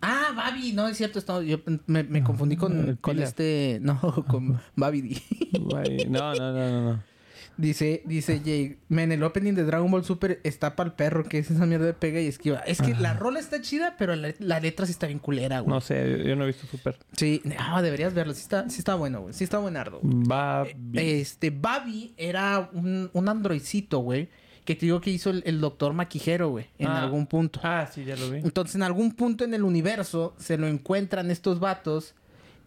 Ah, 0.00 0.32
Babi, 0.36 0.72
no 0.72 0.88
es 0.88 0.96
cierto, 0.96 1.18
estaba- 1.18 1.42
yo 1.42 1.58
me, 1.86 2.02
me 2.04 2.22
confundí 2.24 2.54
el 2.54 2.60
con, 2.60 2.98
con 3.00 3.18
este, 3.20 3.78
no, 3.82 4.00
con 4.28 4.60
Babi. 4.76 5.20
No, 6.08 6.32
no, 6.34 6.52
no, 6.52 6.70
no, 6.70 6.92
no. 6.92 7.02
Dice, 7.58 8.02
dice 8.06 8.40
Jay, 8.44 8.78
men, 8.88 9.12
el 9.12 9.22
opening 9.22 9.52
de 9.52 9.64
Dragon 9.64 9.90
Ball 9.90 10.04
Super 10.04 10.40
está 10.42 10.74
para 10.74 10.88
el 10.88 10.94
perro, 10.94 11.24
que 11.24 11.38
es 11.38 11.50
esa 11.50 11.66
mierda 11.66 11.86
de 11.86 11.92
pega 11.92 12.20
y 12.20 12.26
esquiva. 12.26 12.58
Es 12.60 12.80
que 12.80 12.94
la 12.94 13.14
rola 13.14 13.38
está 13.40 13.60
chida, 13.60 13.94
pero 13.98 14.16
la, 14.16 14.32
la 14.38 14.58
letra 14.58 14.86
sí 14.86 14.92
está 14.92 15.06
bien 15.06 15.18
culera, 15.18 15.60
güey. 15.60 15.72
No 15.72 15.80
sé, 15.80 16.22
yo 16.26 16.34
no 16.34 16.44
he 16.44 16.46
visto 16.48 16.66
Super. 16.66 16.98
Sí, 17.16 17.42
ah, 17.58 17.82
deberías 17.82 18.14
verlo, 18.14 18.32
sí 18.34 18.40
está, 18.40 18.68
sí 18.70 18.78
está 18.78 18.94
bueno, 18.94 19.20
güey, 19.20 19.34
sí 19.34 19.44
está 19.44 19.58
buenardo. 19.58 20.00
Babi. 20.02 20.72
Este, 20.94 21.50
Babi 21.50 22.14
era 22.16 22.70
un, 22.72 23.10
un 23.12 23.28
androidcito, 23.28 23.98
güey, 23.98 24.28
que 24.64 24.74
te 24.74 24.86
digo 24.86 25.00
que 25.00 25.10
hizo 25.10 25.30
el, 25.30 25.42
el 25.44 25.60
doctor 25.60 25.92
Maquijero, 25.92 26.48
güey, 26.50 26.66
en 26.78 26.86
Ah. 26.88 27.02
algún 27.02 27.26
punto. 27.26 27.60
Ah, 27.62 27.88
sí, 27.92 28.04
ya 28.04 28.16
lo 28.16 28.30
vi. 28.30 28.38
Entonces, 28.38 28.76
en 28.76 28.82
algún 28.82 29.12
punto 29.12 29.44
en 29.44 29.54
el 29.54 29.62
universo 29.62 30.34
se 30.38 30.56
lo 30.56 30.66
encuentran 30.68 31.30
estos 31.30 31.60
vatos. 31.60 32.14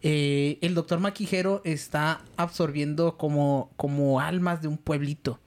Eh, 0.08 0.60
el 0.62 0.76
doctor 0.76 0.99
Maquijero 0.99 1.64
está 1.66 2.22
absorbiendo 2.38 3.18
como, 3.18 3.72
como 3.76 4.20
almas 4.20 4.62
de 4.62 4.68
un 4.68 4.78
pueblito. 4.78 5.39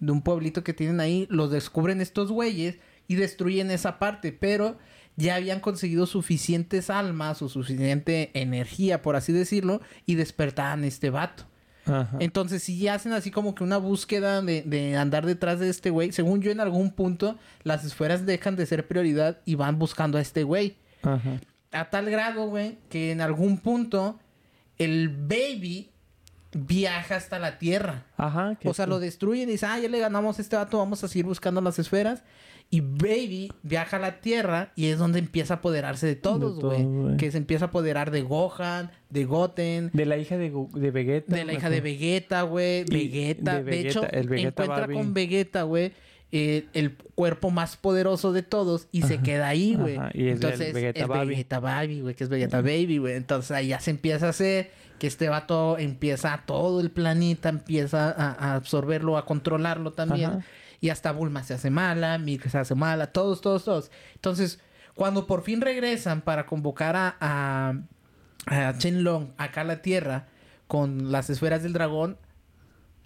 De 0.00 0.10
un 0.10 0.22
pueblito 0.22 0.64
que 0.64 0.72
tienen 0.72 1.00
ahí. 1.00 1.26
Los 1.28 1.50
descubren 1.50 2.00
estos 2.00 2.32
güeyes 2.32 2.78
y 3.08 3.16
destruyen 3.16 3.70
esa 3.70 3.98
parte. 3.98 4.32
Pero 4.32 4.78
ya 5.16 5.34
habían 5.34 5.60
conseguido 5.60 6.06
suficientes 6.06 6.88
almas 6.88 7.42
o 7.42 7.50
suficiente 7.50 8.30
energía, 8.32 9.02
por 9.02 9.16
así 9.16 9.34
decirlo, 9.34 9.82
y 10.06 10.14
despertaban 10.14 10.82
a 10.84 10.86
este 10.86 11.10
vato. 11.10 11.44
Ajá. 11.84 12.16
Entonces, 12.18 12.62
si 12.62 12.78
ya 12.78 12.94
hacen 12.94 13.12
así 13.12 13.30
como 13.30 13.54
que 13.54 13.64
una 13.64 13.76
búsqueda 13.76 14.40
de, 14.40 14.62
de 14.62 14.96
andar 14.96 15.26
detrás 15.26 15.60
de 15.60 15.68
este 15.68 15.90
güey, 15.90 16.12
según 16.12 16.40
yo 16.40 16.50
en 16.50 16.60
algún 16.60 16.90
punto, 16.90 17.36
las 17.64 17.84
esferas 17.84 18.24
dejan 18.24 18.56
de 18.56 18.64
ser 18.64 18.88
prioridad 18.88 19.40
y 19.44 19.56
van 19.56 19.78
buscando 19.78 20.16
a 20.16 20.22
este 20.22 20.42
güey. 20.42 20.78
Ajá. 21.02 21.38
A 21.72 21.90
tal 21.90 22.10
grado, 22.10 22.46
güey, 22.48 22.78
que 22.88 23.10
en 23.12 23.20
algún 23.20 23.58
punto 23.58 24.18
el 24.78 25.08
baby 25.08 25.90
viaja 26.52 27.16
hasta 27.16 27.38
la 27.38 27.58
Tierra. 27.58 28.04
Ajá. 28.16 28.56
O 28.64 28.72
sea, 28.74 28.84
sí. 28.86 28.90
lo 28.90 28.98
destruyen 29.00 29.48
y 29.48 29.52
dicen, 29.52 29.68
ah, 29.72 29.78
ya 29.78 29.88
le 29.88 29.98
ganamos 29.98 30.38
a 30.38 30.42
este 30.42 30.56
vato, 30.56 30.78
vamos 30.78 31.02
a 31.04 31.08
seguir 31.08 31.26
buscando 31.26 31.60
las 31.60 31.78
esferas. 31.78 32.22
Y 32.68 32.80
Baby 32.80 33.52
viaja 33.62 33.96
a 33.96 34.00
la 34.00 34.20
Tierra 34.20 34.72
y 34.74 34.86
es 34.86 34.98
donde 34.98 35.20
empieza 35.20 35.54
a 35.54 35.56
apoderarse 35.58 36.04
de 36.06 36.16
todos, 36.16 36.56
De 36.56 36.60
todo, 36.60 36.76
güey. 36.78 37.16
Que 37.16 37.30
se 37.30 37.38
empieza 37.38 37.66
a 37.66 37.68
apoderar 37.68 38.10
de 38.10 38.22
Gohan, 38.22 38.90
de 39.08 39.24
Goten, 39.24 39.90
De 39.92 40.04
la 40.04 40.16
hija 40.16 40.36
de, 40.36 40.50
de 40.74 40.90
Vegeta. 40.90 41.36
de 41.36 41.44
la 41.44 41.52
hija 41.52 41.70
de. 41.70 41.80
Vegeta, 41.80 42.42
güey. 42.42 42.82
Vegeta. 42.84 43.52
de 43.52 43.58
De, 43.58 43.70
Vegeta, 43.70 43.88
hecho, 43.88 44.10
el 44.10 44.28
Vegeta 44.28 44.48
encuentra 44.64 44.80
Barbie. 44.80 44.96
con 44.96 45.14
Vegeta, 45.14 45.62
güey. 45.62 45.92
Eh, 46.38 46.66
el 46.74 46.96
cuerpo 47.14 47.50
más 47.50 47.76
poderoso 47.76 48.32
de 48.32 48.42
todos 48.42 48.88
y 48.92 49.02
se 49.02 49.18
queda 49.18 49.48
ahí, 49.48 49.74
güey. 49.74 49.98
Y 50.12 50.28
es 50.28 50.34
Entonces, 50.34 50.74
Vegeta 50.74 51.00
es 51.00 51.08
Baby. 51.08 51.28
Vegeta 51.28 51.60
Baby, 51.60 52.00
güey, 52.02 52.14
que 52.14 52.24
es 52.24 52.30
Vegeta 52.30 52.60
Baby, 52.60 52.98
güey. 52.98 53.14
Entonces 53.14 53.50
ahí 53.52 53.68
ya 53.68 53.80
se 53.80 53.90
empieza 53.90 54.26
a 54.26 54.30
hacer 54.30 54.70
que 54.98 55.06
este 55.06 55.28
vato 55.28 55.78
empieza 55.78 56.42
todo 56.46 56.80
el 56.80 56.90
planeta, 56.90 57.48
empieza 57.48 58.10
a, 58.10 58.32
a 58.32 58.54
absorberlo, 58.54 59.16
a 59.16 59.24
controlarlo 59.24 59.92
también. 59.92 60.30
Ajá. 60.30 60.44
Y 60.80 60.90
hasta 60.90 61.12
Bulma 61.12 61.42
se 61.42 61.54
hace 61.54 61.70
mala, 61.70 62.18
Milk 62.18 62.48
se 62.48 62.58
hace 62.58 62.74
mala, 62.74 63.06
todos, 63.06 63.40
todos, 63.40 63.64
todos. 63.64 63.90
Entonces, 64.14 64.60
cuando 64.94 65.26
por 65.26 65.42
fin 65.42 65.60
regresan 65.60 66.20
para 66.20 66.46
convocar 66.46 66.96
a, 66.96 67.16
a, 67.18 67.74
a 68.46 68.72
Shenlong 68.72 69.32
acá 69.38 69.62
a 69.62 69.64
la 69.64 69.82
Tierra 69.82 70.28
con 70.66 71.12
las 71.12 71.30
esferas 71.30 71.62
del 71.62 71.72
dragón, 71.72 72.18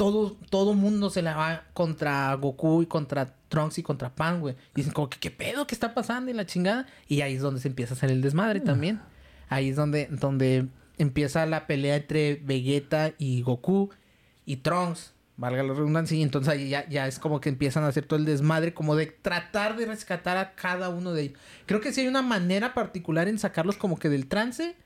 todo, 0.00 0.34
todo 0.48 0.72
mundo 0.72 1.10
se 1.10 1.20
la 1.20 1.36
va 1.36 1.64
contra 1.74 2.32
Goku 2.32 2.80
y 2.80 2.86
contra 2.86 3.34
Trunks 3.50 3.80
y 3.80 3.82
contra 3.82 4.08
Pan, 4.08 4.40
güey. 4.40 4.56
Dicen 4.74 4.94
como 4.94 5.10
que 5.10 5.18
qué 5.18 5.30
pedo, 5.30 5.66
qué 5.66 5.74
está 5.74 5.92
pasando 5.92 6.30
y 6.30 6.34
la 6.34 6.46
chingada. 6.46 6.86
Y 7.06 7.20
ahí 7.20 7.34
es 7.34 7.42
donde 7.42 7.60
se 7.60 7.68
empieza 7.68 7.92
a 7.92 7.96
hacer 7.98 8.10
el 8.10 8.22
desmadre 8.22 8.60
también. 8.60 9.02
Ahí 9.50 9.68
es 9.68 9.76
donde, 9.76 10.08
donde 10.10 10.68
empieza 10.96 11.44
la 11.44 11.66
pelea 11.66 11.96
entre 11.96 12.36
Vegeta 12.36 13.12
y 13.18 13.42
Goku 13.42 13.90
y 14.46 14.56
Trunks. 14.56 15.12
Valga 15.36 15.62
la 15.62 15.74
redundancia. 15.74 16.16
Y 16.16 16.22
entonces 16.22 16.50
ahí 16.50 16.70
ya, 16.70 16.88
ya 16.88 17.06
es 17.06 17.18
como 17.18 17.42
que 17.42 17.50
empiezan 17.50 17.84
a 17.84 17.88
hacer 17.88 18.06
todo 18.06 18.18
el 18.18 18.24
desmadre, 18.24 18.72
como 18.72 18.96
de 18.96 19.04
tratar 19.04 19.76
de 19.76 19.84
rescatar 19.84 20.38
a 20.38 20.54
cada 20.54 20.88
uno 20.88 21.12
de 21.12 21.24
ellos. 21.24 21.38
Creo 21.66 21.82
que 21.82 21.92
sí 21.92 22.00
hay 22.00 22.06
una 22.06 22.22
manera 22.22 22.72
particular 22.72 23.28
en 23.28 23.38
sacarlos 23.38 23.76
como 23.76 23.98
que 23.98 24.08
del 24.08 24.28
trance, 24.28 24.76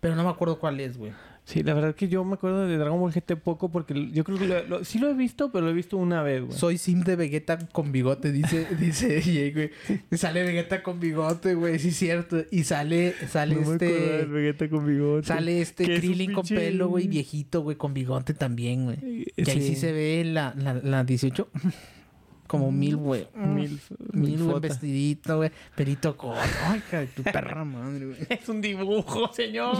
pero 0.00 0.16
no 0.16 0.24
me 0.24 0.30
acuerdo 0.30 0.58
cuál 0.58 0.80
es, 0.80 0.98
güey. 0.98 1.12
Sí, 1.48 1.62
la 1.62 1.72
verdad 1.72 1.94
que 1.94 2.08
yo 2.08 2.22
me 2.24 2.34
acuerdo 2.34 2.66
de 2.66 2.76
Dragon 2.76 3.00
Ball 3.00 3.10
GT 3.10 3.36
poco 3.36 3.70
porque 3.70 4.10
yo 4.12 4.22
creo 4.22 4.36
que 4.38 4.46
lo- 4.46 4.64
lo- 4.64 4.84
sí 4.84 4.98
lo 4.98 5.08
he 5.08 5.14
visto, 5.14 5.50
pero 5.50 5.64
lo 5.64 5.70
he 5.70 5.74
visto 5.74 5.96
una 5.96 6.22
vez, 6.22 6.42
güey. 6.44 6.52
Soy 6.58 6.76
sim 6.76 7.00
de 7.04 7.16
Vegeta 7.16 7.58
con 7.72 7.90
bigote, 7.90 8.32
dice, 8.32 8.66
dice 8.78 9.22
Jay, 9.22 9.52
güey. 9.52 9.70
Sale 10.12 10.42
Vegeta 10.42 10.82
con 10.82 11.00
bigote, 11.00 11.54
güey, 11.54 11.78
sí 11.78 11.88
es 11.88 11.96
cierto. 11.96 12.44
Y 12.50 12.64
sale, 12.64 13.14
sale 13.30 13.54
No 13.54 13.62
me 13.62 13.66
acordaba 13.76 13.92
del 13.94 14.10
este. 14.20 14.24
Vegeta 14.26 14.68
con 14.68 14.86
bigote. 14.86 15.26
Sale 15.26 15.60
este 15.62 15.84
Que 15.86 15.94
es 15.94 16.00
Krillin 16.00 16.34
con 16.34 16.46
pelo, 16.46 16.88
güey, 16.90 17.08
viejito, 17.08 17.62
güey, 17.62 17.78
con 17.78 17.94
bigote 17.94 18.34
también, 18.34 18.84
güey. 18.84 19.24
Que 19.34 19.50
ahí 19.50 19.62
sí 19.62 19.74
se 19.74 19.90
ve 19.92 20.24
la, 20.26 20.52
la, 20.54 20.74
la 20.74 21.02
18. 21.02 21.48
Como 22.46 22.72
mil, 22.72 22.96
güey. 22.96 23.26
Mil, 23.34 23.78
Mil, 24.12 24.38
fota. 24.38 24.60
vestidito, 24.68 25.36
güey. 25.36 25.50
Perito 25.76 26.16
corto. 26.16 26.40
Ay, 26.64 26.78
hija 26.78 27.00
de 27.00 27.06
tu 27.08 27.22
perra 27.22 27.62
madre, 27.64 28.06
güey. 28.06 28.18
Es 28.30 28.48
un 28.48 28.60
dibujo, 28.62 29.30
señor. 29.34 29.76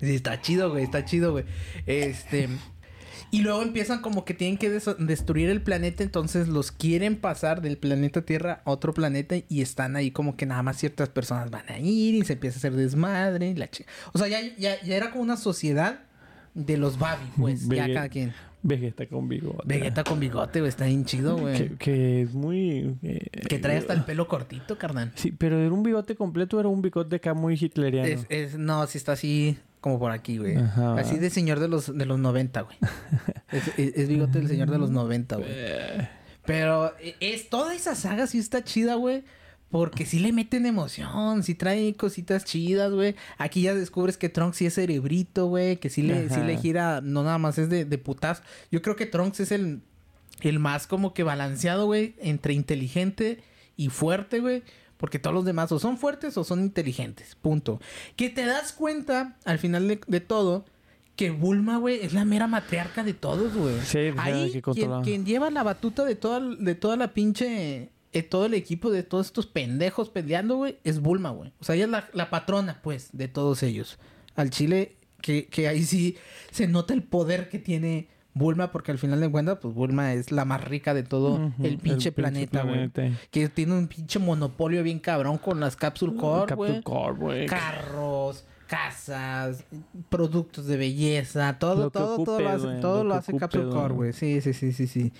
Está 0.00 0.40
chido, 0.40 0.70
güey, 0.70 0.84
está 0.84 1.04
chido, 1.04 1.32
güey. 1.32 1.44
Este. 1.86 2.48
Y 3.30 3.42
luego 3.42 3.60
empiezan 3.60 4.00
como 4.00 4.24
que 4.24 4.32
tienen 4.32 4.56
que 4.56 4.70
des- 4.70 4.88
destruir 4.98 5.50
el 5.50 5.60
planeta, 5.60 6.02
entonces 6.02 6.48
los 6.48 6.72
quieren 6.72 7.14
pasar 7.16 7.60
del 7.60 7.76
planeta 7.76 8.22
Tierra 8.22 8.62
a 8.64 8.70
otro 8.70 8.94
planeta 8.94 9.34
y 9.50 9.60
están 9.60 9.96
ahí 9.96 10.10
como 10.10 10.34
que 10.34 10.46
nada 10.46 10.62
más 10.62 10.78
ciertas 10.78 11.10
personas 11.10 11.50
van 11.50 11.68
a 11.68 11.78
ir 11.78 12.14
y 12.14 12.24
se 12.24 12.32
empieza 12.34 12.56
a 12.56 12.58
hacer 12.60 12.72
desmadre. 12.72 13.50
y 13.50 13.54
La 13.54 13.68
o 14.14 14.18
sea, 14.18 14.28
ya, 14.28 14.40
ya, 14.56 14.80
ya 14.80 14.96
era 14.96 15.10
como 15.10 15.22
una 15.24 15.36
sociedad 15.36 16.00
de 16.54 16.78
los 16.78 16.98
Babi, 16.98 17.26
pues, 17.36 17.68
ya 17.68 17.86
Vege- 17.86 17.94
cada 17.94 18.08
quien. 18.08 18.32
Vegeta 18.62 19.06
con 19.06 19.28
bigote. 19.28 19.62
Vegeta 19.66 20.04
con 20.04 20.18
bigote, 20.20 20.60
güey, 20.60 20.70
está 20.70 20.86
bien 20.86 21.04
chido, 21.04 21.36
güey. 21.36 21.54
Que, 21.56 21.76
que 21.76 22.22
es 22.22 22.32
muy... 22.32 22.96
eh, 23.02 23.26
Que 23.46 23.58
trae 23.58 23.76
hasta 23.76 23.92
el 23.92 24.04
pelo 24.04 24.26
cortito, 24.26 24.78
carnal. 24.78 25.12
Sí, 25.16 25.32
pero 25.32 25.58
era 25.60 25.70
un 25.74 25.82
bigote 25.82 26.16
completo, 26.16 26.58
era 26.58 26.68
un 26.70 26.80
bigote 26.80 27.16
acá 27.16 27.34
muy 27.34 27.56
hitleriano. 27.60 28.08
Es, 28.08 28.26
es, 28.30 28.58
no, 28.58 28.86
sí 28.86 28.96
está 28.96 29.12
así 29.12 29.58
como 29.80 29.98
por 29.98 30.10
aquí, 30.10 30.38
güey. 30.38 30.56
Ajá. 30.56 30.94
Así 30.98 31.16
de 31.18 31.30
señor 31.30 31.60
de 31.60 31.68
los, 31.68 31.96
de 31.96 32.04
los 32.06 32.18
90, 32.18 32.60
güey. 32.62 32.76
es, 33.52 33.68
es- 33.78 33.96
es 33.96 34.08
bigote 34.08 34.38
del 34.38 34.48
señor 34.48 34.70
de 34.70 34.78
los 34.78 34.90
90, 34.90 35.36
güey. 35.36 35.48
Eh, 35.50 36.08
Pero 36.44 36.94
e- 37.00 37.16
es 37.20 37.48
toda 37.48 37.74
esa 37.74 37.94
saga 37.94 38.26
sí 38.26 38.38
está 38.38 38.62
chida, 38.64 38.94
güey. 38.94 39.22
Porque 39.70 40.06
sí 40.06 40.18
le 40.18 40.32
meten 40.32 40.64
emoción, 40.64 41.42
sí 41.42 41.54
trae 41.54 41.92
cositas 41.94 42.46
chidas, 42.46 42.90
güey. 42.90 43.14
Aquí 43.36 43.60
ya 43.60 43.74
descubres 43.74 44.16
que 44.16 44.30
Trunks 44.30 44.56
sí 44.56 44.64
es 44.64 44.74
cerebrito, 44.76 45.46
güey. 45.46 45.76
Que 45.76 45.90
sí 45.90 46.00
le, 46.00 46.30
sí 46.30 46.40
le 46.40 46.56
gira, 46.56 47.02
no 47.02 47.22
nada 47.22 47.36
más 47.36 47.58
es 47.58 47.68
de, 47.68 47.84
de 47.84 47.98
putas. 47.98 48.42
Yo 48.72 48.80
creo 48.80 48.96
que 48.96 49.04
Trunks 49.04 49.40
es 49.40 49.52
el, 49.52 49.82
el 50.40 50.58
más 50.58 50.86
como 50.86 51.12
que 51.12 51.22
balanceado, 51.22 51.84
güey. 51.84 52.14
Entre 52.18 52.54
inteligente 52.54 53.42
y 53.76 53.90
fuerte, 53.90 54.40
güey. 54.40 54.62
Porque 54.98 55.18
todos 55.18 55.34
los 55.34 55.44
demás 55.44 55.72
o 55.72 55.78
son 55.78 55.96
fuertes 55.96 56.36
o 56.36 56.44
son 56.44 56.60
inteligentes. 56.60 57.34
Punto. 57.36 57.80
Que 58.16 58.28
te 58.28 58.44
das 58.44 58.72
cuenta, 58.72 59.38
al 59.44 59.58
final 59.58 59.88
de, 59.88 60.00
de 60.06 60.20
todo, 60.20 60.66
que 61.16 61.30
Bulma, 61.30 61.78
güey, 61.78 62.00
es 62.00 62.12
la 62.12 62.24
mera 62.24 62.46
matriarca 62.46 63.02
de 63.02 63.14
todos, 63.14 63.54
güey. 63.54 63.80
Sí, 63.80 64.10
pues, 64.14 64.18
Ahí, 64.18 64.52
que 64.52 64.88
quien, 65.02 65.24
lleva 65.24 65.50
la 65.50 65.62
batuta 65.62 66.04
de 66.04 66.14
toda, 66.14 66.40
de 66.40 66.74
toda 66.74 66.96
la 66.96 67.14
pinche... 67.14 67.90
eh, 68.12 68.22
todo 68.22 68.46
el 68.46 68.54
equipo 68.54 68.90
de 68.90 69.02
todos 69.02 69.26
estos 69.26 69.46
pendejos 69.46 70.10
peleando, 70.10 70.56
güey, 70.56 70.78
es 70.84 71.00
Bulma, 71.00 71.30
güey. 71.30 71.52
O 71.60 71.64
sea, 71.64 71.74
ella 71.74 71.84
es 71.84 71.90
la, 71.90 72.08
la 72.12 72.30
patrona, 72.30 72.80
pues, 72.82 73.10
de 73.12 73.28
todos 73.28 73.62
ellos. 73.62 73.98
Al 74.34 74.50
Chile, 74.50 74.96
que, 75.20 75.46
que 75.46 75.68
ahí 75.68 75.84
sí 75.84 76.16
se 76.50 76.68
nota 76.68 76.94
el 76.94 77.02
poder 77.02 77.48
que 77.48 77.58
tiene 77.58 78.08
Bulma, 78.38 78.72
porque 78.72 78.92
al 78.92 78.98
final 78.98 79.20
de 79.20 79.30
cuentas, 79.30 79.58
pues 79.60 79.74
Bulma 79.74 80.14
es 80.14 80.32
la 80.32 80.44
más 80.44 80.64
rica 80.64 80.94
de 80.94 81.02
todo 81.02 81.52
el 81.62 81.78
pinche 81.78 82.12
planeta, 82.12 82.62
güey. 82.62 82.90
Que 83.30 83.48
tiene 83.48 83.76
un 83.76 83.88
pinche 83.88 84.18
monopolio 84.18 84.82
bien 84.82 84.98
cabrón 84.98 85.38
con 85.38 85.60
las 85.60 85.76
Capsule 85.76 86.16
Core, 86.16 86.54
güey. 86.54 86.82
Core, 86.82 87.14
güey. 87.14 87.46
Carros, 87.46 88.44
casas, 88.66 89.64
productos 90.08 90.66
de 90.66 90.76
belleza, 90.76 91.58
todo, 91.58 91.84
Lo 91.84 91.90
todo, 91.90 92.24
todo 92.24 92.40
lo 92.40 92.48
hace, 92.48 92.80
todo 92.80 93.04
lo 93.04 93.14
hace 93.14 93.36
Capsule 93.36 93.70
Core, 93.70 93.94
güey. 93.94 93.96
güey. 93.96 94.12
Sí, 94.12 94.40
sí, 94.40 94.52
sí, 94.52 94.72
sí, 94.72 94.86
sí. 94.86 95.12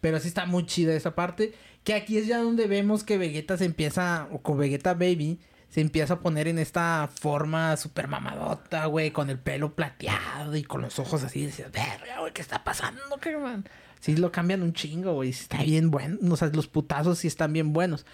Pero 0.00 0.18
sí 0.20 0.28
está 0.28 0.46
muy 0.46 0.66
chida 0.66 0.94
esa 0.94 1.14
parte. 1.14 1.52
Que 1.84 1.94
aquí 1.94 2.18
es 2.18 2.26
ya 2.26 2.38
donde 2.38 2.66
vemos 2.66 3.04
que 3.04 3.16
Vegeta 3.16 3.56
se 3.56 3.64
empieza, 3.64 4.28
o 4.32 4.38
con 4.38 4.58
Vegeta 4.58 4.92
Baby, 4.92 5.38
se 5.70 5.80
empieza 5.80 6.14
a 6.14 6.20
poner 6.20 6.48
en 6.48 6.58
esta 6.58 7.08
forma 7.12 7.76
súper 7.76 8.08
mamadota, 8.08 8.86
güey, 8.86 9.12
con 9.12 9.30
el 9.30 9.38
pelo 9.38 9.76
plateado 9.76 10.56
y 10.56 10.64
con 10.64 10.82
los 10.82 10.98
ojos 10.98 11.22
así. 11.22 11.46
Decías, 11.46 11.70
verga, 11.70 12.18
güey, 12.18 12.32
¿qué 12.32 12.42
está 12.42 12.64
pasando, 12.64 13.00
man? 13.40 13.64
Sí, 14.00 14.16
lo 14.16 14.32
cambian 14.32 14.62
un 14.62 14.72
chingo, 14.72 15.14
güey. 15.14 15.30
Está 15.30 15.62
bien 15.62 15.92
bueno. 15.92 16.18
O 16.32 16.36
sea, 16.36 16.48
los 16.48 16.66
putazos 16.66 17.18
sí 17.18 17.28
están 17.28 17.52
bien 17.52 17.72
buenos. 17.72 18.04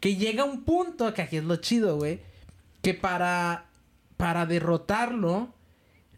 Que 0.00 0.16
llega 0.16 0.44
un 0.44 0.64
punto, 0.64 1.12
que 1.12 1.20
aquí 1.20 1.36
es 1.36 1.44
lo 1.44 1.56
chido, 1.56 1.96
güey, 1.96 2.20
que 2.80 2.94
para, 2.94 3.66
para 4.16 4.46
derrotarlo, 4.46 5.52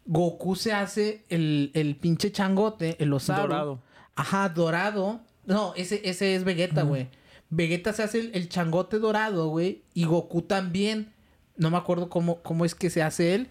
Goku 0.05 0.55
se 0.55 0.71
hace 0.71 1.25
el, 1.27 1.71
el 1.73 1.97
pinche 1.97 2.31
changote, 2.31 2.95
el 3.03 3.11
osado. 3.11 3.41
Dorado. 3.41 3.81
Ajá, 4.15 4.47
dorado. 4.47 5.19
No, 5.45 5.73
ese, 5.75 6.01
ese 6.05 6.35
es 6.35 6.45
Vegeta, 6.45 6.83
güey. 6.83 7.09
Vegeta 7.49 7.93
se 7.93 8.03
hace 8.03 8.31
el, 8.33 8.49
changote 8.49 8.99
dorado, 8.99 9.49
güey. 9.49 9.81
Y 9.93 10.05
Goku 10.05 10.41
también. 10.41 11.13
No 11.55 11.71
me 11.71 11.77
acuerdo 11.77 12.09
cómo, 12.09 12.41
cómo 12.41 12.65
es 12.65 12.75
que 12.75 12.89
se 12.89 13.01
hace 13.01 13.33
él. 13.33 13.47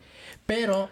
Pero 0.47 0.89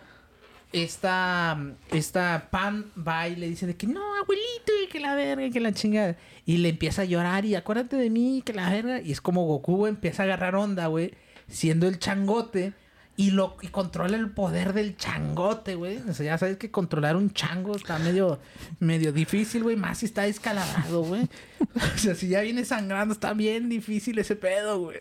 esta, 0.73 1.57
esta 1.93 2.49
Pan 2.51 2.91
va 2.97 3.29
y 3.29 3.37
le 3.37 3.49
dice 3.49 3.67
de 3.67 3.77
que 3.77 3.87
no, 3.87 4.01
abuelito, 4.17 4.73
y 4.83 4.89
que 4.89 4.99
la 4.99 5.15
verga, 5.15 5.47
y 5.47 5.51
que 5.51 5.61
la 5.61 5.73
chingada. 5.73 6.17
Y 6.45 6.57
le 6.57 6.71
empieza 6.71 7.03
a 7.03 7.05
llorar 7.05 7.45
y 7.45 7.55
acuérdate 7.55 7.97
de 7.97 8.11
mí, 8.11 8.43
que 8.45 8.53
la 8.53 8.71
verga. 8.71 9.01
Y 9.01 9.13
es 9.13 9.21
como 9.21 9.47
Goku 9.47 9.87
empieza 9.87 10.23
a 10.23 10.27
agarrar 10.27 10.57
onda, 10.57 10.87
güey. 10.89 11.13
Siendo 11.49 11.87
el 11.87 11.99
changote. 11.99 12.73
Y 13.17 13.31
lo 13.31 13.57
y 13.63 13.69
controla 13.69 14.17
el 14.17 14.31
poder 14.31 14.73
del 14.73 14.97
changote, 14.97 15.77
güey. 15.77 15.99
O 16.09 16.15
sea, 16.15 16.27
ya 16.27 16.39
sabes 16.39 16.57
que 16.57 16.71
controlar 16.71 17.15
un 17.17 17.33
chango 17.33 17.77
está 17.77 17.99
medio, 17.99 18.41
medio 18.81 19.13
difícil, 19.13 19.63
güey. 19.63 19.77
Más 19.77 19.99
si 19.99 20.07
está 20.07 20.23
descalabrado, 20.23 21.03
güey. 21.03 21.29
O 21.95 21.99
sea, 21.99 22.15
si 22.15 22.29
ya 22.29 22.41
viene 22.43 22.65
sangrando, 22.65 23.15
está 23.15 23.33
bien 23.33 23.69
difícil 23.69 24.19
ese 24.19 24.37
pedo, 24.37 24.81
güey. 24.81 24.99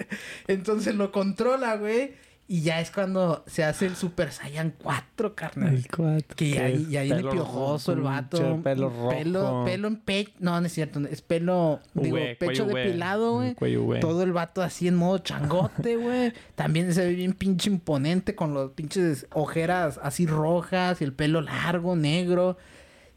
Entonces 0.47 0.95
lo 0.95 1.11
controla, 1.11 1.76
güey. 1.76 2.14
Y 2.46 2.62
ya 2.62 2.82
es 2.82 2.91
cuando 2.91 3.44
se 3.48 3.64
hace 3.64 3.86
el 3.86 3.96
Super 3.96 4.32
Saiyan 4.32 4.74
4, 4.78 5.34
carnal. 5.34 5.76
El 5.76 5.88
4. 5.88 6.36
Que 6.36 6.50
ya, 6.50 6.70
ya 6.70 7.02
viene 7.04 7.24
piojoso 7.24 7.94
el 7.94 8.02
vato. 8.02 8.62
Pelo 8.62 8.89
rojo. 8.89 9.10
Pelo, 9.10 9.64
pelo 9.66 9.88
en 9.88 9.96
pecho. 9.96 10.34
No, 10.39 10.60
no 10.60 10.68
es 10.68 10.74
cierto. 10.74 11.00
Es 11.10 11.22
pelo, 11.22 11.80
digo, 11.94 12.18
pecho 12.38 12.66
depilado, 12.66 13.36
güey. 13.36 13.56
Todo 14.02 14.24
el 14.24 14.34
vato 14.34 14.62
así 14.62 14.89
en 14.89 14.96
modo 14.96 15.20
changote, 15.20 15.96
güey. 15.98 16.34
También 16.56 16.94
se 16.94 17.06
ve 17.06 17.14
bien 17.14 17.32
pinche 17.34 17.70
imponente 17.70 18.36
con 18.36 18.54
los 18.54 18.72
pinches 18.72 19.26
ojeras 19.32 20.00
así 20.04 20.28
rojas 20.28 21.00
y 21.02 21.06
el 21.06 21.14
pelo 21.14 21.39
largo, 21.41 21.96
negro. 21.96 22.58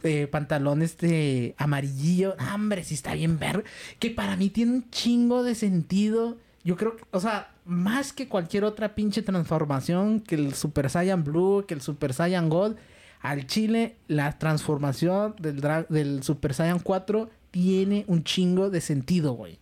Eh, 0.05 0.29
pantalones 0.29 0.99
de 0.99 1.57
amarillo. 1.59 2.37
Hombre, 2.55 2.85
sí 2.85 2.95
está 2.95 3.15
bien 3.15 3.41
verde. 3.41 3.65
Que 3.99 4.11
para 4.11 4.37
mí 4.37 4.51
tiene 4.51 4.73
un 4.73 4.91
chingo 4.91 5.43
de 5.43 5.57
sentido. 5.57 6.37
Yo 6.67 6.77
creo 6.77 6.97
que, 6.97 7.05
o 7.13 7.21
sea, 7.21 7.53
más 7.65 8.13
que 8.13 8.27
cualquier 8.27 8.65
otra 8.65 8.97
pinche 8.97 9.23
transformación, 9.23 10.19
que 10.19 10.35
el 10.35 10.53
Super 10.53 10.91
Saiyan 10.91 11.23
Blue, 11.23 11.65
que 11.65 11.75
el 11.75 11.81
Super 11.81 12.13
Saiyan 12.13 12.49
Gold, 12.49 12.77
al 13.21 13.47
chile 13.47 13.95
la 14.09 14.37
transformación 14.37 15.37
del, 15.39 15.61
del 15.89 16.25
Super 16.25 16.55
Saiyan 16.55 16.81
4 16.81 17.31
tiene 17.53 18.05
un 18.09 18.25
chingo 18.25 18.69
de 18.69 18.81
sentido, 18.81 19.35
güey. 19.35 19.61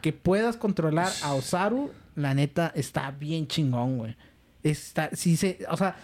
Que 0.00 0.12
puedas 0.12 0.56
controlar 0.56 1.12
a 1.22 1.32
Osaru, 1.34 1.92
la 2.16 2.34
neta, 2.34 2.72
está 2.74 3.12
bien 3.12 3.46
chingón, 3.46 3.98
güey. 3.98 4.16
Está, 4.64 5.10
sí 5.12 5.36
se, 5.36 5.60
o 5.70 5.76
sea, 5.76 5.94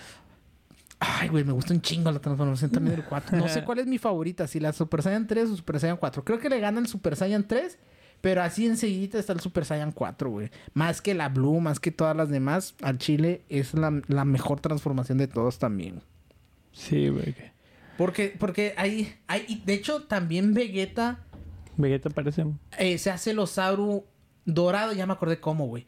ay, 1.00 1.30
güey, 1.30 1.42
me 1.42 1.52
gusta 1.52 1.74
un 1.74 1.80
chingo 1.80 2.12
la 2.12 2.20
transformación 2.20 2.70
también 2.70 2.94
del 2.94 3.04
4. 3.04 3.36
No 3.36 3.48
sé 3.48 3.64
cuál 3.66 3.80
es 3.80 3.88
mi 3.88 3.98
favorita, 3.98 4.46
si 4.46 4.60
la 4.60 4.72
Super 4.72 5.02
Saiyan 5.02 5.26
3 5.26 5.50
o 5.50 5.56
Super 5.56 5.80
Saiyan 5.80 5.96
4. 5.96 6.24
Creo 6.24 6.38
que 6.38 6.48
le 6.48 6.60
gana 6.60 6.78
el 6.78 6.86
Super 6.86 7.16
Saiyan 7.16 7.42
3 7.48 7.76
pero 8.20 8.42
así 8.42 8.66
enseguida 8.66 9.18
está 9.18 9.32
el 9.32 9.40
Super 9.40 9.64
Saiyan 9.64 9.92
4, 9.92 10.30
güey. 10.30 10.50
Más 10.74 11.00
que 11.00 11.14
la 11.14 11.28
Blue, 11.28 11.60
más 11.60 11.78
que 11.78 11.92
todas 11.92 12.16
las 12.16 12.28
demás, 12.28 12.74
al 12.82 12.98
Chile 12.98 13.42
es 13.48 13.74
la, 13.74 13.90
mejor 14.24 14.60
transformación 14.60 15.18
de 15.18 15.28
todos 15.28 15.58
también. 15.58 16.02
Sí, 16.72 17.08
güey. 17.08 17.34
Porque, 17.96 18.34
porque 18.38 18.74
hay, 18.76 19.14
hay... 19.26 19.62
De 19.64 19.74
hecho, 19.74 20.02
también 20.02 20.52
Vegeta... 20.52 21.24
Vegeta 21.76 22.10
parece... 22.10 22.44
Eh, 22.78 22.98
se 22.98 23.10
hace 23.10 23.30
el 23.30 23.38
Osaru 23.38 24.04
dorado. 24.44 24.92
Ya 24.92 25.06
me 25.06 25.12
acordé 25.12 25.38
cómo, 25.40 25.66
güey. 25.66 25.86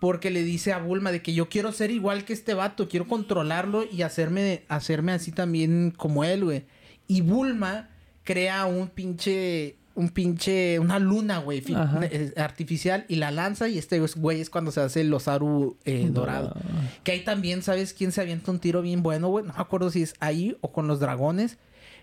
Porque 0.00 0.30
le 0.30 0.42
dice 0.42 0.72
a 0.72 0.78
Bulma 0.78 1.10
de 1.12 1.22
que 1.22 1.34
yo 1.34 1.48
quiero 1.48 1.72
ser 1.72 1.90
igual 1.90 2.24
que 2.24 2.32
este 2.32 2.54
vato. 2.54 2.88
Quiero 2.88 3.08
controlarlo 3.08 3.84
y 3.84 4.02
hacerme, 4.02 4.64
hacerme 4.68 5.12
así 5.12 5.32
también 5.32 5.92
como 5.96 6.24
él, 6.24 6.44
güey. 6.44 6.66
Y 7.08 7.20
Bulma 7.20 7.90
crea 8.22 8.66
un 8.66 8.88
pinche 8.88 9.76
un 9.94 10.08
pinche, 10.08 10.78
una 10.78 10.98
luna, 10.98 11.38
güey, 11.38 11.62
eh, 11.68 12.32
artificial 12.36 13.04
y 13.08 13.16
la 13.16 13.30
lanza 13.30 13.68
y 13.68 13.78
este 13.78 14.00
güey 14.00 14.40
es 14.40 14.50
cuando 14.50 14.70
se 14.70 14.80
hace 14.80 15.02
el 15.02 15.12
Osaru 15.14 15.76
eh, 15.84 16.08
dorado. 16.10 16.56
Que 17.02 17.12
ahí 17.12 17.24
también, 17.24 17.62
¿sabes 17.62 17.94
quién 17.94 18.12
se 18.12 18.20
avienta 18.20 18.50
un 18.50 18.58
tiro 18.58 18.82
bien 18.82 19.02
bueno, 19.02 19.28
güey? 19.28 19.44
No 19.44 19.52
me 19.52 19.60
acuerdo 19.60 19.90
si 19.90 20.02
es 20.02 20.14
ahí 20.20 20.56
o 20.60 20.72
con 20.72 20.88
los 20.88 21.00
dragones. 21.00 21.58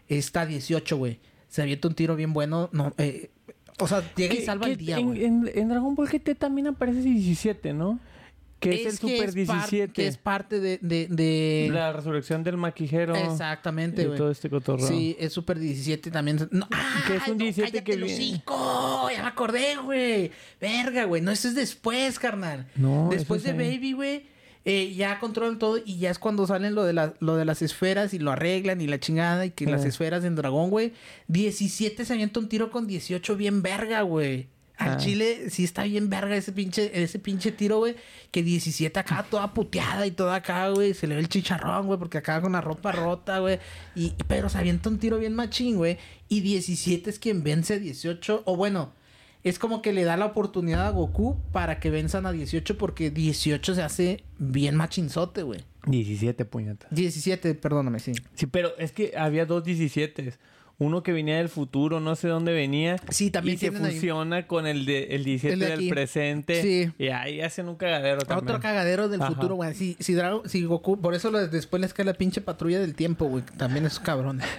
Está 0.08 0.46
18, 0.46 0.98
güey. 0.98 1.20
Se 1.48 1.62
avienta 1.62 1.88
un 1.88 1.96
tiro 1.96 2.16
bien 2.16 2.34
bueno. 2.34 2.70
No, 2.72 2.94
eh, 2.98 3.30
o 3.80 3.88
sea, 3.88 4.04
llega 4.16 4.36
y 4.36 4.42
salva 4.42 4.68
el 4.68 4.78
día, 4.78 5.00
güey. 5.00 5.26
En, 5.26 5.50
en, 5.54 5.70
Dragon 5.70 5.96
Ball 5.96 6.08
GT 6.08 6.36
también 6.38 6.68
aparece 6.68 7.02
17, 7.02 7.74
¿no? 7.74 8.00
Que 8.62 8.84
es, 8.84 8.86
el 8.86 8.98
Super 9.00 9.34
17. 9.34 9.92
que 9.92 10.06
es 10.06 10.18
parte 10.18 10.60
de, 10.60 10.78
de, 10.82 11.70
La 11.72 11.92
resurrección 11.94 12.44
del 12.44 12.58
maquijero. 12.58 13.16
Exactamente, 13.16 14.06
güey. 14.06 14.18
todo 14.20 14.30
este 14.30 14.52
cotorreo. 14.52 14.88
Sí, 14.88 15.18
es 15.20 15.34
Super 15.34 15.58
17 15.58 16.12
también. 16.12 16.48
No, 16.52 16.68
¡Ah! 16.72 17.04
Que 17.08 17.16
es 17.16 17.28
un 17.28 17.40
17 17.40 17.84
que 17.84 17.96
viene. 17.96 18.44
Ya 18.46 19.24
me 19.24 19.28
acordé, 19.28 19.78
güey. 19.78 20.32
Verga, 20.60 21.06
güey. 21.06 21.24
No, 21.24 21.32
eso 21.32 21.48
es 21.48 21.56
después, 21.56 22.20
carnal. 22.20 22.68
No, 22.76 23.10
Después 23.10 23.42
de 23.42 23.54
Baby, 23.54 23.94
güey. 23.94 24.26
Eh, 24.64 24.94
ya 24.94 25.20
controlan 25.20 25.58
todo 25.58 25.80
y 25.84 25.98
ya 25.98 26.12
es 26.12 26.20
cuando 26.20 26.46
salen 26.46 26.76
lo 26.76 26.84
de, 26.84 26.94
la, 26.94 27.16
lo 27.20 27.36
de 27.36 27.46
las 27.46 27.64
esferas 27.64 28.14
y 28.14 28.20
lo 28.20 28.30
arreglan 28.30 28.80
y 28.80 28.86
la 28.86 29.00
chingada 29.00 29.44
y 29.44 29.50
que 29.50 29.66
las 29.66 29.86
esferas 29.86 30.24
en 30.24 30.36
dragón, 30.36 30.70
güey. 30.70 30.94
17 31.30 32.06
se 32.06 32.14
avienta 32.14 32.40
un 32.40 32.48
tiro 32.48 32.70
con 32.70 32.86
18 32.86 33.36
bien 33.38 33.64
verga, 33.64 34.04
güey. 34.04 34.50
Al 34.82 34.94
ah. 34.94 34.98
Chile 34.98 35.52
sí 35.52 35.64
está 35.64 35.84
bien 35.84 36.10
verga 36.10 36.36
ese 36.36 36.52
pinche, 36.52 37.04
ese 37.04 37.20
pinche 37.20 37.52
tiro, 37.52 37.78
güey. 37.78 37.96
Que 38.32 38.42
17 38.42 39.00
acá 39.00 39.24
toda 39.30 39.54
puteada 39.54 40.08
y 40.08 40.12
toda 40.12 40.36
acá, 40.36 40.70
güey. 40.70 40.96
Se 40.96 41.06
le 41.06 41.14
ve 41.14 41.22
el 41.22 41.30
chicharrón, 41.30 41.86
güey, 41.86 42.00
porque 42.00 42.18
acá 42.18 42.42
con 42.42 42.54
la 42.54 42.62
ropa 42.62 42.92
rota, 42.92 43.38
güey. 43.40 43.60
Y, 43.96 44.14
pero 44.28 44.50
se 44.50 44.58
avienta 44.58 44.90
un 44.90 44.98
tiro 44.98 45.20
bien 45.20 45.36
machín, 45.36 45.78
güey. 45.78 46.00
Y 46.30 46.42
17 46.42 47.12
es 47.12 47.20
quien 47.20 47.44
vence 47.44 47.76
a 47.76 47.80
18. 47.80 48.42
O 48.46 48.56
bueno, 48.56 48.92
es 49.44 49.60
como 49.60 49.84
que 49.84 49.94
le 49.94 50.04
da 50.04 50.18
la 50.18 50.26
oportunidad 50.26 50.88
a 50.88 50.90
Goku 50.90 51.38
para 51.52 51.80
que 51.80 51.92
venzan 51.92 52.26
a 52.26 52.32
18 52.32 52.78
porque 52.80 53.12
18 53.12 53.76
se 53.76 53.84
hace 53.84 54.24
bien 54.40 54.76
machinzote, 54.76 55.44
güey. 55.44 55.60
17 55.86 56.44
puñetas. 56.46 56.90
17, 56.92 57.54
perdóname, 57.54 58.00
sí. 58.00 58.14
Sí, 58.34 58.48
pero 58.48 58.76
es 58.80 58.92
que 58.92 59.14
había 59.16 59.46
dos 59.46 59.64
17 59.64 60.34
uno 60.82 61.04
que 61.04 61.14
venía 61.14 61.38
del 61.38 61.48
futuro, 61.48 62.00
no 62.00 62.16
sé 62.16 62.28
dónde 62.28 62.54
venía. 62.54 62.96
Sí, 63.10 63.30
también. 63.30 63.56
Y 63.56 63.60
se 63.60 63.72
fusiona 63.72 64.48
con 64.48 64.66
el, 64.66 64.86
de, 64.86 65.04
el 65.12 65.24
17 65.24 65.64
del 65.64 65.90
presente. 65.90 66.60
Sí. 66.60 66.92
Y 66.98 67.10
ahí 67.10 67.40
hacen 67.40 67.70
un 67.70 67.76
cagadero 67.76 68.22
también. 68.22 68.50
Otro 68.50 68.60
cagadero 68.60 69.08
del 69.08 69.22
futuro, 69.22 69.54
güey. 69.56 69.76
Si, 69.76 69.96
si, 70.00 70.18
si, 70.46 70.64
Goku... 70.64 71.00
Por 71.00 71.14
eso 71.14 71.30
después 71.30 71.82
les 71.82 71.94
cae 71.94 72.04
la 72.04 72.16
pinche 72.16 72.42
patrulla 72.42 72.80
del 72.80 72.96
tiempo, 72.96 73.26
güey. 73.26 73.44
También 73.58 73.86
es 73.86 74.00
cabrón. 74.00 74.42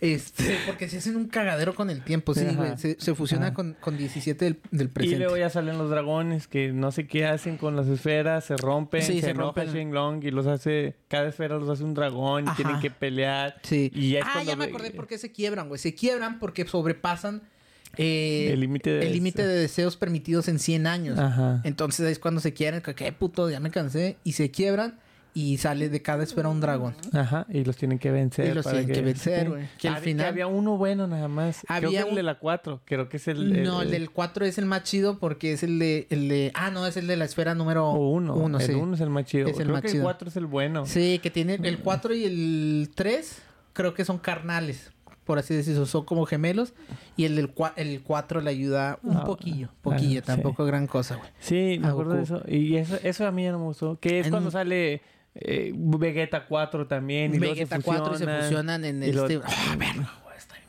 Este, 0.00 0.58
porque 0.66 0.88
se 0.88 0.98
hacen 0.98 1.16
un 1.16 1.28
cagadero 1.28 1.74
con 1.74 1.88
el 1.88 2.02
tiempo, 2.02 2.34
sí, 2.34 2.44
güey. 2.54 2.76
Se, 2.76 3.14
fusiona 3.14 3.54
con, 3.54 3.74
con 3.80 3.96
17 3.96 4.44
del, 4.44 4.60
del, 4.70 4.90
presente. 4.90 5.16
Y 5.16 5.18
luego 5.18 5.36
ya 5.38 5.48
salen 5.48 5.78
los 5.78 5.88
dragones 5.88 6.46
que 6.46 6.72
no 6.72 6.92
sé 6.92 7.06
qué 7.06 7.24
hacen 7.24 7.56
con 7.56 7.74
las 7.74 7.88
esferas, 7.88 8.44
se 8.44 8.56
rompen, 8.58 9.02
sí, 9.02 9.20
se, 9.20 9.28
se 9.28 9.32
rompen. 9.32 9.72
Shenlong 9.72 10.22
y 10.22 10.30
los 10.30 10.46
hace, 10.46 10.96
cada 11.08 11.28
esfera 11.28 11.56
los 11.56 11.70
hace 11.70 11.84
un 11.84 11.94
dragón 11.94 12.46
y 12.46 12.54
tienen 12.54 12.80
que 12.80 12.90
pelear. 12.90 13.56
Sí. 13.62 13.90
Y 13.94 14.10
ya 14.10 14.20
ah, 14.24 14.42
ya 14.42 14.56
me 14.56 14.66
acordé 14.66 14.90
por 14.90 15.06
qué 15.06 15.16
se 15.16 15.32
quiebran, 15.32 15.63
güey. 15.68 15.78
Se 15.78 15.94
quiebran 15.94 16.38
porque 16.38 16.66
sobrepasan 16.66 17.42
eh, 17.96 18.50
el 18.52 18.60
límite 18.60 18.90
de, 18.90 19.46
de, 19.46 19.60
deseos 19.60 19.96
permitidos 19.96 20.48
en 20.48 20.58
100 20.58 20.86
años. 20.86 21.18
Ajá. 21.18 21.60
Entonces 21.64 22.10
es 22.10 22.18
cuando 22.18 22.40
se 22.40 22.52
quieren, 22.52 22.80
que 22.80 23.12
puto, 23.12 23.50
ya 23.50 23.60
me 23.60 23.70
cansé, 23.70 24.16
y 24.24 24.32
se 24.32 24.50
quiebran 24.50 24.98
y 25.36 25.58
sale 25.58 25.88
de 25.88 26.00
cada 26.00 26.22
esfera 26.22 26.48
un 26.48 26.60
dragón. 26.60 26.94
Ajá, 27.12 27.44
y 27.50 27.64
los 27.64 27.76
tienen 27.76 27.98
que 27.98 28.12
vencer. 28.12 28.50
Y 28.50 28.54
los 28.54 28.64
tienen 28.64 28.86
que, 28.86 29.00
vencer, 29.02 29.50
güey. 29.50 29.68
Que 29.78 29.88
al 29.88 30.00
final... 30.00 30.26
había 30.26 30.46
uno 30.46 30.78
bueno 30.78 31.08
nada 31.08 31.26
más. 31.26 31.62
Había 31.66 31.88
creo 31.88 32.04
que 32.04 32.10
el 32.10 32.16
de 32.16 32.22
la 32.22 32.38
4, 32.38 32.80
creo 32.84 33.08
que 33.08 33.16
es 33.16 33.26
el... 33.26 33.64
No, 33.64 33.82
el, 33.82 33.90
del 33.90 34.10
4 34.10 34.46
es 34.46 34.58
el 34.58 34.66
más 34.66 34.84
chido 34.84 35.18
porque 35.18 35.52
es 35.52 35.64
el 35.64 35.80
de... 35.80 36.06
El 36.10 36.28
de... 36.28 36.52
Ah, 36.54 36.70
no, 36.70 36.86
es 36.86 36.96
el 36.96 37.08
de 37.08 37.16
la 37.16 37.24
esfera 37.24 37.56
número 37.56 37.90
1. 37.90 38.32
Uno, 38.32 38.60
el 38.60 38.74
1 38.76 38.94
es 38.94 39.00
el 39.00 39.10
más 39.10 39.24
chido. 39.24 39.48
Es 39.48 39.58
el 39.58 39.66
creo 39.66 39.82
que 39.82 39.88
el 39.88 40.02
4 40.02 40.28
es 40.28 40.36
el 40.36 40.46
bueno. 40.46 40.86
Sí, 40.86 41.18
que 41.20 41.30
tiene 41.30 41.54
el 41.54 41.78
4 41.80 42.14
y 42.14 42.24
el 42.24 42.90
3 42.94 43.42
creo 43.72 43.92
que 43.92 44.04
son 44.04 44.18
carnales 44.18 44.93
por 45.24 45.38
así 45.38 45.54
decirlo, 45.54 45.86
son 45.86 46.04
como 46.04 46.26
gemelos. 46.26 46.74
Y 47.16 47.24
el 47.24 47.36
del 47.36 47.52
el 47.76 48.02
4 48.02 48.40
le 48.40 48.50
ayuda 48.50 48.98
un 49.02 49.16
ah, 49.16 49.24
poquillo, 49.24 49.68
poquillo, 49.82 50.22
tampoco 50.22 50.64
gran 50.64 50.86
cosa, 50.86 51.16
güey. 51.16 51.30
Sí, 51.38 51.78
me 51.80 51.88
acuerdo 51.88 52.14
de 52.14 52.22
eso. 52.22 52.42
Y 52.46 52.76
eso, 52.76 52.96
eso 53.02 53.26
a 53.26 53.30
mí 53.30 53.44
ya 53.44 53.52
no 53.52 53.58
me 53.58 53.64
gustó. 53.64 53.98
Que 54.00 54.20
es 54.20 54.28
cuando 54.28 54.50
sale 54.50 55.02
eh, 55.34 55.72
Vegeta 55.74 56.46
4 56.46 56.86
también. 56.86 57.34
Y 57.34 57.38
Vegeta 57.38 57.80
4 57.80 58.18
se 58.18 58.26
fusionan 58.26 58.84
en 58.84 59.02
este. 59.02 59.40
Ah, 59.44 59.76
verga, 59.78 60.10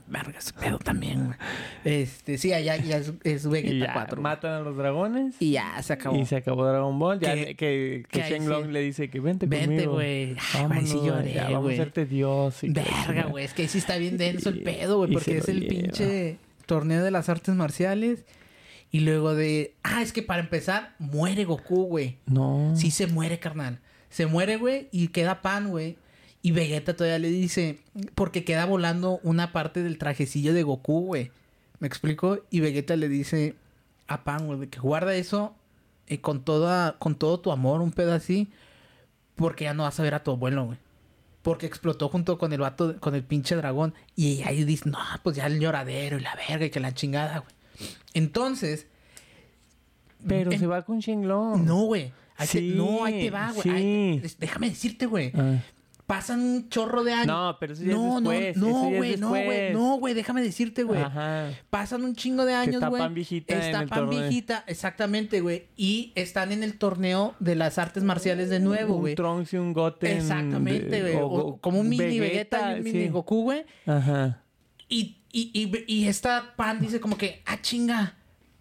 está 0.06 0.22
bien 0.22 0.24
verga 0.24 0.40
ese 0.40 0.54
pedo 0.54 0.78
también, 0.80 1.26
güey. 1.26 1.38
Este, 1.84 2.38
sí, 2.38 2.54
allá 2.54 2.76
ya 2.78 2.98
es, 2.98 3.12
es 3.24 3.46
Y 3.46 3.50
Vegeta 3.50 3.86
ya 3.88 3.94
4. 3.94 4.22
matan 4.22 4.52
a 4.54 4.60
los 4.62 4.78
dragones. 4.78 5.36
Y 5.40 5.52
ya 5.52 5.82
se 5.82 5.94
acabó. 5.94 6.16
Y 6.18 6.26
se 6.26 6.36
acabó 6.38 6.66
Dragon 6.66 6.98
Ball. 6.98 7.20
Ya 7.20 7.34
Que- 7.34 7.56
que, 7.56 8.06
que, 8.10 8.20
Shenlong 8.22 8.66
sí. 8.68 8.72
le 8.72 8.80
dice 8.82 9.10
que 9.10 9.20
vente, 9.20 9.46
Vente, 9.46 9.66
conmigo. 9.68 9.94
güey. 9.94 10.36
Ay, 10.54 10.86
sí 10.88 11.00
lloré, 11.04 11.34
ya, 11.34 11.50
Vamos 11.50 11.70
a 11.72 11.74
hacerte 11.74 12.06
Dios. 12.06 12.64
y 12.64 12.70
Verga, 12.70 13.24
güey. 13.30 13.46
Es 13.46 13.54
que 13.54 13.64
ahí 13.64 13.68
sí 13.68 13.78
está 13.80 13.98
bien 13.98 14.18
denso 14.18 14.50
el 14.50 14.58
Y- 14.58 14.62
pedo, 14.64 14.98
güey. 14.98 15.12
y 15.12 15.14
Porque 15.14 15.38
es 15.38 15.50
el 15.50 15.62
lleva. 15.62 15.70
pinche 15.70 16.38
torneo 16.66 17.04
de 17.04 17.12
las 17.12 17.30
artes 17.30 17.54
marciales. 17.56 18.26
Y 18.92 19.02
luego 19.02 19.36
de... 19.36 19.74
Ah, 19.84 20.02
es 20.02 20.14
que 20.14 20.22
para 20.22 20.42
empezar, 20.42 20.94
muere 21.00 21.44
Goku, 21.44 21.86
güey. 21.88 22.18
No. 22.28 22.74
Sí 22.76 22.92
se 22.92 23.08
muere, 23.08 23.40
carnal. 23.40 23.80
Se 24.10 24.26
muere, 24.26 24.56
güey, 24.56 24.88
y 24.92 25.10
queda 25.10 25.42
pan, 25.42 25.68
güey. 25.70 25.98
Y 26.46 26.52
Vegeta 26.52 26.96
todavía 26.96 27.18
le 27.18 27.30
dice... 27.30 27.80
Porque 28.14 28.44
queda 28.44 28.66
volando 28.66 29.20
una 29.24 29.52
parte 29.52 29.82
del 29.82 29.98
trajecillo 29.98 30.54
de 30.54 30.62
Goku, 30.62 31.06
güey. 31.08 31.32
¿Me 31.80 31.88
explico? 31.88 32.38
Y 32.52 32.60
Vegeta 32.60 32.96
le 32.96 33.10
dice 33.10 33.56
a 34.08 34.24
Pan, 34.24 34.46
güey, 34.46 34.60
de 34.60 34.70
que 34.70 34.80
guarda 34.80 35.16
eso 35.16 35.56
eh, 36.06 36.22
con, 36.22 36.44
toda, 36.44 36.98
con 37.00 37.16
todo 37.16 37.40
tu 37.40 37.52
amor, 37.52 37.82
un 37.82 37.92
pedo 37.92 38.14
así. 38.14 38.48
Porque 39.36 39.64
ya 39.64 39.74
no 39.74 39.84
vas 39.84 40.00
a 40.00 40.04
ver 40.04 40.14
a 40.14 40.24
tu 40.24 40.30
abuelo, 40.32 40.66
güey. 40.66 40.78
Porque 41.42 41.66
explotó 41.66 42.10
junto 42.10 42.38
con 42.38 42.54
el 42.54 42.60
vato, 42.62 43.00
con 43.00 43.16
el 43.16 43.24
pinche 43.24 43.56
dragón. 43.56 43.96
Y 44.16 44.44
ahí 44.44 44.64
dice, 44.66 44.88
no, 44.88 45.00
pues 45.24 45.36
ya 45.38 45.48
el 45.48 45.60
lloradero 45.60 46.20
y 46.20 46.22
la 46.22 46.36
verga 46.36 46.66
y 46.68 46.70
que 46.70 46.80
la 46.80 46.94
chingada, 46.94 47.40
güey. 47.40 47.90
Entonces, 48.14 48.86
Pero 50.28 50.52
se 50.52 50.68
va 50.68 50.84
con 50.84 51.00
Shenlong. 51.00 51.66
no, 51.66 51.86
güey. 51.86 52.14
Ahí 52.38 52.48
te- 52.48 52.60
Sí, 52.60 52.74
no, 52.76 53.04
ahí 53.04 53.20
te 53.22 53.32
va, 53.32 53.52
güey. 53.52 54.20
sí. 54.28 54.36
Déjame 54.40 54.70
decirte, 54.70 55.06
güey. 55.08 55.32
Ah. 55.34 55.60
Pasan 56.08 56.40
un 56.40 56.70
chorro 56.70 57.04
de 57.04 57.14
años. 57.14 57.28
No, 57.28 57.58
pero 57.60 57.74
eso 57.74 57.84
ya 57.84 57.94
es 57.94 57.98
no, 57.98 58.22
después, 58.22 58.58
No, 58.58 58.68
no, 58.68 58.90
es 58.90 58.98
güey, 58.98 59.18
no, 59.18 59.30
güey. 59.30 59.74
No, 59.74 59.98
güey, 59.98 60.14
déjame 60.14 60.44
decirte, 60.44 60.84
güey. 60.84 61.02
Ajá. 61.02 61.50
Pasan 61.72 62.04
un 62.04 62.16
chingo 62.16 62.46
de 62.46 62.54
años, 62.54 62.76
está 62.76 62.90
güey. 62.90 63.02
Pan 63.02 63.14
viejita 63.16 63.54
en 63.56 63.62
Está 63.62 63.82
el 63.82 63.90
Pan 63.90 64.00
torneo. 64.00 64.20
viejita, 64.22 64.64
exactamente, 64.68 65.42
güey. 65.42 65.68
Y 65.76 66.12
están 66.14 66.52
en 66.52 66.62
el 66.62 66.78
torneo 66.78 67.34
de 67.40 67.56
las 67.56 67.80
artes 67.80 68.04
marciales 68.04 68.50
de 68.52 68.60
nuevo, 68.60 68.96
Un 68.96 69.02
güey. 69.02 69.16
Trunks 69.16 69.54
y 69.54 69.58
un 69.58 69.74
Goten. 69.74 70.18
Exactamente, 70.18 71.02
güey. 71.02 71.58
Como 71.60 71.80
un 71.80 71.90
mini 71.90 72.20
Vegeta, 72.20 72.74
y 72.74 72.78
un 72.80 72.84
mini 72.84 73.04
sí. 73.06 73.08
Goku, 73.10 73.42
güey. 73.42 73.66
Ajá. 73.88 74.44
Y, 74.88 75.18
y, 75.32 75.50
y, 75.54 75.84
y 75.92 76.08
esta 76.08 76.54
pan 76.56 76.80
dice 76.80 77.00
como 77.00 77.18
que, 77.18 77.42
ah, 77.48 77.58
chinga, 77.62 78.16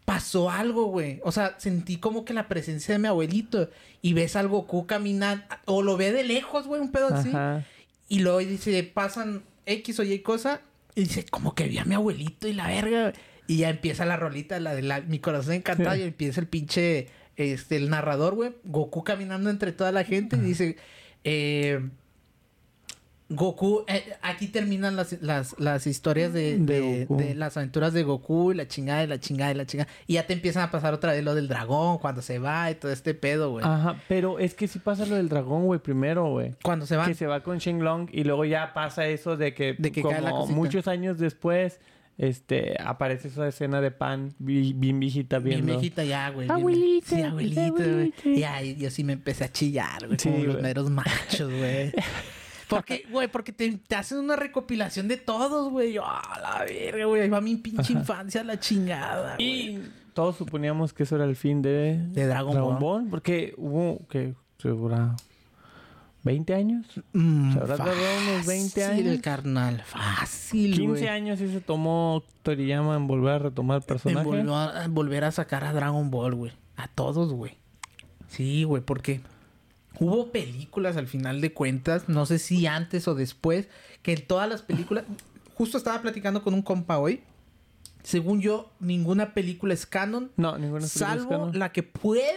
pasó 0.05 0.51
algo, 0.51 0.87
güey. 0.87 1.21
O 1.25 1.33
sea, 1.33 1.55
sentí 1.59 1.97
como 1.97 2.25
que 2.25 2.35
la 2.35 2.49
presencia 2.49 2.95
de 2.95 2.99
mi 2.99 3.09
abuelito. 3.09 3.71
Y 4.03 4.13
ves 4.13 4.37
al 4.37 4.49
Goku 4.49 4.87
caminar, 4.87 5.47
o 5.65 5.83
lo 5.83 5.97
ve 5.97 6.13
de 6.13 6.25
lejos, 6.25 6.67
güey, 6.67 6.81
un 6.81 6.93
pedo 6.93 7.09
así. 7.09 7.31
Ajá. 7.31 7.65
Y 8.09 8.21
luego 8.21 8.39
dice, 8.39 8.83
pasan 8.85 9.43
X 9.67 9.99
o 10.01 10.03
Y 10.03 10.19
cosa. 10.21 10.61
Y 10.95 11.03
dice, 11.03 11.25
como 11.25 11.55
que 11.55 11.69
vi 11.69 11.79
a 11.79 11.85
mi 11.85 11.95
abuelito 11.95 12.47
y 12.49 12.53
la 12.53 12.69
verga. 12.69 13.01
güey. 13.03 13.15
Y 13.47 13.59
ya 13.59 13.71
empieza 13.71 14.07
la 14.07 14.17
rolita, 14.17 14.59
la 14.61 14.75
de 14.75 14.83
la, 14.83 15.01
mi 15.01 15.19
corazón 15.19 15.55
encantado. 15.55 15.97
y 15.97 16.03
empieza 16.03 16.41
el 16.41 16.47
pinche, 16.47 17.09
este, 17.37 17.77
el 17.77 17.91
narrador, 17.91 18.35
güey. 18.35 18.53
Goku 18.65 19.05
caminando 19.05 19.51
entre 19.51 19.73
toda 19.73 19.93
la 19.93 20.05
gente. 20.05 20.37
Y 20.37 20.41
dice, 20.41 20.77
eh, 21.25 21.81
Goku, 23.37 23.85
eh, 23.89 24.05
aquí 24.22 24.49
terminan 24.49 24.97
las, 24.97 25.20
las, 25.22 25.55
las 25.59 25.87
historias 25.87 26.32
de, 26.32 26.59
De 26.59 26.80
de- 26.80 27.05
Goku. 27.07 27.16
de 27.20 27.35
las 27.35 27.57
aventuras 27.57 27.93
de 27.93 28.03
Goku 28.03 28.53
y 28.53 28.55
la 28.55 28.66
chingada 28.68 29.05
y 29.05 29.07
la 29.07 29.18
chingada 29.20 29.51
y 29.53 29.55
la 29.55 29.66
chingada. 29.66 29.91
Y 30.07 30.14
ya 30.14 30.26
te 30.26 30.32
empiezan 30.32 30.62
a 30.62 30.70
pasar 30.70 30.95
otra 30.95 31.12
vez 31.12 31.22
lo 31.24 31.35
del 31.35 31.49
dragón 31.49 31.99
cuando 31.99 32.22
se 32.22 32.39
va 32.39 32.70
y 32.70 32.74
todo 32.74 32.93
este 32.93 33.14
pedo, 33.14 33.51
güey. 33.51 33.64
Ajá. 33.64 34.01
Pero 34.09 34.39
es 34.39 34.55
que 34.55 34.68
sí 34.68 34.78
pasa 34.78 35.07
lo 35.07 35.16
del 35.16 35.28
dragón, 35.28 35.64
güey, 35.66 35.80
primero, 35.80 36.28
güey. 36.30 36.55
Cuando 36.62 36.87
se 36.87 36.97
va. 36.97 37.07
Que 37.07 37.14
se 37.14 37.26
va 37.26 37.43
con 37.43 37.59
Shenlong 37.59 38.09
y 38.12 38.24
luego 38.24 38.45
ya 38.45 38.72
pasa 38.74 39.07
eso 39.07 39.37
de 39.37 39.55
que, 39.55 39.74
De 39.78 39.93
que 39.93 40.03
cae 40.03 40.20
la 40.20 40.32
muchos 40.49 40.89
años 40.89 41.18
después 41.18 41.80
este 42.16 42.76
aparece 42.80 43.26
esa 43.26 43.49
escena 43.49 43.80
de 43.80 43.91
Pan 43.91 44.32
bien 44.39 45.01
viejita 45.01 45.41
viendo. 45.41 45.66
viejita 45.72 46.05
ya, 46.05 46.28
güey. 46.30 46.47
bien- 46.47 46.57
Abuelita, 46.59 47.07
Sí, 47.16 47.22
abuelita, 47.22 47.68
güey. 47.70 48.14
Y 48.24 48.43
ahí 48.45 48.76
yo 48.76 48.89
sí 48.91 49.03
me 49.03 49.14
empecé 49.14 49.43
a 49.43 49.51
chillar, 49.51 50.07
güey. 50.07 50.16
Sí, 50.20 50.30
como 50.30 50.45
los 50.45 50.62
meros 50.62 50.89
machos, 50.91 51.51
güey. 51.51 51.93
Porque, 52.69 53.07
güey, 53.11 53.29
porque 53.29 53.53
te, 53.53 53.77
te 53.77 53.97
hacen 53.97 54.19
una 54.19 54.37
recopilación 54.37 55.09
de 55.09 55.17
todos, 55.17 55.71
güey. 55.71 55.93
Yo, 55.93 56.05
a 56.05 56.39
la 56.41 56.65
verga, 56.65 57.05
güey. 57.07 57.23
Ahí 57.23 57.29
va 57.29 57.41
mi 57.41 57.57
pinche 57.57 57.93
infancia 57.93 58.41
a 58.41 58.45
la 58.45 58.59
chingada, 58.59 59.37
güey. 59.37 59.77
Y 59.77 59.93
todos 60.15 60.37
suponíamos 60.37 60.93
que 60.93 61.03
eso 61.03 61.17
era 61.17 61.25
el 61.25 61.37
fin 61.37 61.62
de, 61.62 61.99
De 62.09 62.27
Dragon 62.27 62.79
Ball. 62.79 63.09
Porque 63.11 63.55
hubo, 63.57 64.07
que 64.09 64.35
segura 64.59 65.15
20 66.25 66.55
años. 66.55 66.87
Mm, 67.12 67.53
Se 67.53 67.59
habrá 67.61 67.77
tardado 67.77 67.99
unos 68.33 68.47
20 68.47 68.81
fácil, 68.81 69.09
años. 69.09 69.21
carnal. 69.23 69.83
Fácil, 69.85 70.75
15 70.75 70.87
güey. 70.89 71.09
años 71.09 71.41
y 71.41 71.49
se 71.49 71.61
tomó 71.61 72.23
Toriyama 72.43 72.97
en 72.97 73.07
volver 73.07 73.33
a 73.35 73.39
retomar 73.39 73.83
el 73.87 74.17
En 74.17 74.25
volver 74.25 74.49
a, 74.49 74.87
volver 74.89 75.25
a 75.25 75.33
sacar 75.33 75.65
a 75.65 75.73
Dragon 75.73 76.11
Ball, 76.11 76.35
güey. 76.35 76.53
A 76.77 76.89
todos, 76.89 77.33
güey. 77.33 77.59
Sí, 78.29 78.65
güey, 78.65 78.83
porque 78.83 79.21
hubo 80.01 80.30
películas 80.30 80.97
al 80.97 81.07
final 81.07 81.40
de 81.40 81.53
cuentas, 81.53 82.09
no 82.09 82.26
sé 82.26 82.38
si 82.38 82.66
antes 82.66 83.09
o 83.09 83.14
después, 83.14 83.68
que 84.03 84.12
en 84.12 84.26
todas 84.26 84.49
las 84.49 84.62
películas. 84.62 85.05
Justo 85.55 85.78
estaba 85.78 86.03
platicando 86.03 86.42
con 86.42 86.55
un 86.55 86.62
compa 86.62 86.99
hoy. 86.99 87.22
Según 88.03 88.40
yo, 88.40 88.70
ninguna 88.80 89.32
película 89.32 89.72
es 89.72 89.86
canon. 89.86 90.30
No, 90.36 90.59
ninguna 90.59 90.86
Salvo 90.86 91.51
la 91.55 91.72
que 91.72 91.82
puede, 91.82 92.34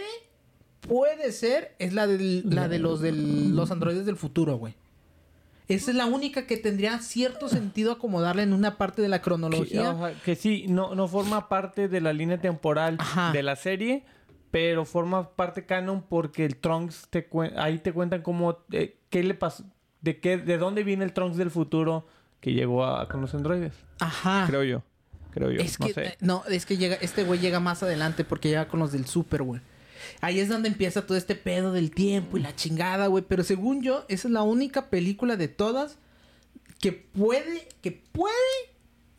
puede 0.82 1.32
ser, 1.32 1.76
es 1.80 1.94
la, 1.94 2.08
del, 2.08 2.44
la 2.46 2.68
de 2.68 2.80
los 2.80 3.02
del, 3.02 3.56
los 3.56 3.72
androides 3.72 4.06
del 4.06 4.16
futuro, 4.16 4.58
güey. 4.58 4.76
Esa 5.68 5.92
es 5.92 5.98
la 5.98 6.06
única 6.06 6.48
que 6.48 6.56
tendría 6.56 7.00
cierto 7.00 7.50
sentido 7.50 7.92
acomodarla 7.92 8.44
en 8.44 8.54
una 8.54 8.78
parte 8.78 9.02
de 9.02 9.10
la 9.10 9.20
que, 9.20 9.26
cronología. 9.26 10.14
que 10.24 10.36
sí, 10.36 10.66
no, 10.70 10.96
no 10.96 11.10
forma 11.10 11.50
parte 11.50 11.90
de 11.90 12.00
la 12.00 12.14
línea 12.14 12.40
temporal 12.40 12.96
Ajá. 13.00 13.34
de 13.34 13.44
la 13.44 13.58
serie, 13.58 14.06
pero 14.52 14.86
forma 14.86 15.32
parte 15.32 15.66
canon 15.66 16.02
porque 16.02 16.46
el 16.46 16.58
Trunks 16.58 17.08
te 17.10 17.28
ahí 17.58 17.80
te 17.80 17.94
cuentan 17.94 18.22
cómo 18.22 18.60
eh, 18.72 18.98
qué 19.10 19.24
le 19.24 19.34
pasó, 19.34 19.64
de 20.02 20.20
qué, 20.20 20.38
de 20.38 20.58
dónde 20.58 20.84
viene 20.84 21.04
el 21.04 21.14
Trunks 21.14 21.38
del 21.38 21.52
futuro 21.52 22.08
que 22.40 22.54
llegó 22.54 22.86
a, 22.86 23.08
con 23.10 23.22
los 23.22 23.34
androides. 23.34 23.74
Ajá. 24.00 24.46
Creo 24.48 24.64
yo. 24.64 24.84
Creo 25.32 25.52
yo. 25.52 25.62
Es 25.62 25.80
no 25.80 25.88
que, 25.88 25.94
sé. 25.94 26.06
eh, 26.06 26.18
no, 26.22 26.44
es 26.50 26.66
que 26.66 26.78
llega, 26.78 26.96
este 26.96 27.24
güey 27.24 27.40
llega 27.40 27.60
más 27.60 27.84
adelante 27.84 28.24
porque 28.24 28.50
llega 28.50 28.68
con 28.68 28.80
los 28.80 28.92
del 28.92 29.06
super, 29.06 29.44
güey. 29.44 29.62
Ahí 30.22 30.40
es 30.40 30.50
donde 30.50 30.70
empieza 30.70 31.06
todo 31.06 31.18
este 31.18 31.36
pedo 31.36 31.74
del 31.74 31.92
tiempo 31.92 32.38
y 32.38 32.42
la 32.42 32.56
chingada, 32.56 33.08
güey. 33.08 33.24
Pero 33.28 33.44
según 33.44 33.82
yo, 33.82 34.06
esa 34.08 34.28
es 34.28 34.32
la 34.32 34.44
única 34.44 34.90
película 34.90 35.36
de 35.36 35.48
todas 35.48 35.98
que 36.80 36.92
puede, 36.92 37.68
que 37.82 37.92
puede 37.92 38.34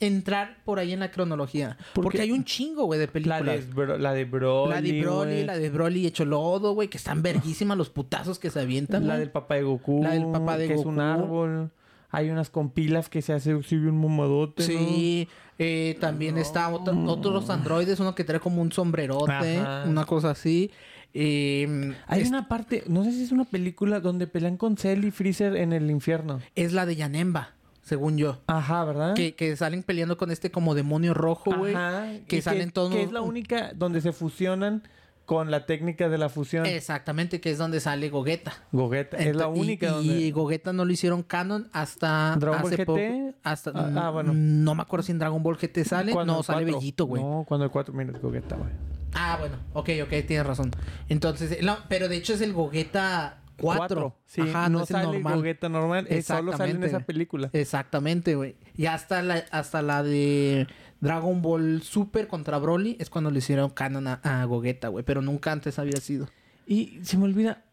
entrar 0.00 0.58
por 0.64 0.78
ahí 0.78 0.92
en 0.92 1.00
la 1.00 1.10
cronología. 1.10 1.76
¿Por 1.94 2.04
Porque 2.04 2.18
qué? 2.18 2.22
hay 2.24 2.32
un 2.32 2.44
chingo, 2.44 2.84
güey, 2.84 3.00
de 3.00 3.06
La 3.06 3.12
películas. 3.12 3.44
de, 3.66 3.72
Bro- 3.74 3.98
la 3.98 4.12
de 4.12 4.24
Broly. 4.24 4.70
La 4.72 4.80
de 4.80 5.00
Broly, 5.02 5.30
güey. 5.32 5.44
la 5.44 5.58
de 5.58 5.70
Broly 5.70 6.06
hecho 6.06 6.24
lodo, 6.24 6.72
güey, 6.74 6.88
que 6.88 6.96
están 6.98 7.22
verguísimas 7.22 7.76
los 7.76 7.90
putazos 7.90 8.38
que 8.38 8.50
se 8.50 8.60
avientan. 8.60 9.06
La 9.06 9.14
güey. 9.14 9.20
del 9.20 9.30
papá 9.30 9.56
de 9.56 9.62
Goku. 9.62 10.02
La 10.02 10.10
del 10.12 10.26
papá 10.30 10.56
de 10.56 10.68
que 10.68 10.74
es 10.74 10.80
un 10.84 10.96
Goku. 10.96 11.00
árbol. 11.00 11.70
Hay 12.10 12.30
unas 12.30 12.48
compilas 12.48 13.08
que 13.10 13.20
se 13.20 13.32
hace 13.34 13.62
sí, 13.64 13.74
un 13.76 14.00
mamadote. 14.00 14.62
¿no? 14.62 14.66
Sí, 14.68 15.28
eh, 15.58 15.96
también 16.00 16.38
está 16.38 16.68
otro- 16.70 16.96
otros 17.04 17.50
androides, 17.50 18.00
uno 18.00 18.14
que 18.14 18.24
trae 18.24 18.40
como 18.40 18.62
un 18.62 18.72
sombrerote, 18.72 19.58
Ajá. 19.58 19.84
una 19.86 20.04
cosa 20.06 20.30
así. 20.30 20.70
Eh, 21.14 21.94
Hay 22.06 22.20
es, 22.22 22.28
una 22.28 22.48
parte, 22.48 22.84
no 22.86 23.02
sé 23.04 23.12
si 23.12 23.22
es 23.24 23.32
una 23.32 23.44
película 23.44 23.98
donde 24.00 24.26
pelean 24.26 24.56
con 24.56 24.76
Cell 24.76 25.04
y 25.04 25.10
Freezer 25.10 25.56
en 25.56 25.72
el 25.72 25.90
infierno. 25.90 26.40
es 26.54 26.72
la 26.72 26.86
de 26.86 26.96
Yanemba, 26.96 27.54
según 27.88 28.16
yo. 28.18 28.38
Ajá, 28.46 28.84
¿verdad? 28.84 29.14
Que, 29.14 29.34
que 29.34 29.56
salen 29.56 29.82
peleando 29.82 30.16
con 30.16 30.30
este 30.30 30.50
como 30.50 30.74
demonio 30.74 31.14
rojo, 31.14 31.52
güey. 31.56 31.74
Ajá. 31.74 32.06
Que 32.28 32.36
y 32.36 32.42
salen 32.42 32.70
todos... 32.70 32.92
Que 32.94 33.02
es 33.02 33.10
la 33.12 33.20
única 33.22 33.72
donde 33.74 34.00
se 34.00 34.12
fusionan 34.12 34.82
con 35.24 35.50
la 35.50 35.66
técnica 35.66 36.08
de 36.08 36.16
la 36.16 36.30
fusión. 36.30 36.64
Exactamente, 36.64 37.38
que 37.40 37.50
es 37.50 37.58
donde 37.58 37.80
sale 37.80 38.08
Gogeta. 38.08 38.52
Gogeta. 38.72 39.18
Es 39.18 39.36
la 39.36 39.44
y- 39.54 39.58
única 39.60 39.86
y, 39.86 39.90
donde... 39.90 40.30
Gogeta 40.30 40.72
no 40.72 40.84
lo 40.86 40.92
hicieron 40.92 41.22
canon 41.22 41.68
hasta 41.72 42.34
Dragon 42.38 42.62
Ball 42.62 42.76
GT. 42.76 43.34
Hasta, 43.42 43.72
Ah, 43.74 43.92
ah, 44.06 44.10
bueno. 44.10 44.32
No 44.34 44.74
me 44.74 44.80
acuerdo 44.82 45.02
si 45.04 45.12
en 45.12 45.18
Dragon 45.18 45.42
Ball 45.42 45.56
GT 45.58 45.84
sale. 45.84 46.12
Cuando 46.12 46.32
No, 46.34 46.42
sale 46.42 46.62
cuatro. 46.64 46.78
Bellito, 46.78 47.04
güey. 47.06 47.22
No, 47.22 47.44
cuando 47.46 47.64
el 47.66 47.70
4, 47.70 47.92
mira, 47.92 48.12
es 48.14 48.22
Gogeta, 48.22 48.56
güey. 48.56 48.70
Ah, 49.14 49.36
bueno. 49.38 49.56
Ok, 49.74 49.90
ok, 50.04 50.10
tienes 50.26 50.46
razón. 50.46 50.70
Entonces, 51.10 51.62
no, 51.62 51.76
pero 51.88 52.08
de 52.08 52.16
hecho 52.16 52.32
es 52.34 52.40
el 52.40 52.52
Gogeta 52.54 53.38
4. 53.60 53.78
Cuatro. 53.78 54.16
Sí, 54.26 54.40
Ajá, 54.42 54.68
no, 54.68 54.78
no, 54.78 54.84
es 54.84 54.90
el 54.90 54.96
sale 54.96 55.12
normal. 55.12 55.36
Gogeta 55.36 55.68
normal. 55.68 56.06
es 56.08 56.26
solo 56.26 56.52
sale 56.52 56.70
en 56.70 56.76
Exactamente, 56.76 56.86
esa 56.86 57.00
película. 57.06 57.50
Exactamente, 57.52 58.34
güey. 58.34 58.56
Y 58.76 58.86
hasta 58.86 59.22
la, 59.22 59.44
hasta 59.50 59.82
la 59.82 60.02
de 60.02 60.66
Dragon 61.00 61.42
Ball 61.42 61.82
Super 61.82 62.28
contra 62.28 62.58
Broly 62.58 62.96
es 63.00 63.10
cuando 63.10 63.30
le 63.30 63.38
hicieron 63.38 63.70
canon 63.70 64.06
a, 64.06 64.20
a 64.22 64.44
Gogeta, 64.44 64.88
güey. 64.88 65.04
Pero 65.04 65.22
nunca 65.22 65.52
antes 65.52 65.78
había 65.78 65.96
sido. 66.00 66.28
Y 66.66 66.98
se 67.02 67.16
me 67.18 67.24
olvida, 67.24 67.64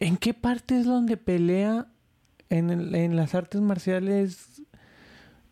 ¿en 0.00 0.16
qué 0.16 0.34
parte 0.34 0.78
es 0.78 0.84
donde 0.86 1.16
pelea 1.16 1.86
en, 2.48 2.70
el- 2.70 2.94
en 2.94 3.16
las 3.16 3.34
artes 3.34 3.60
marciales? 3.60 4.62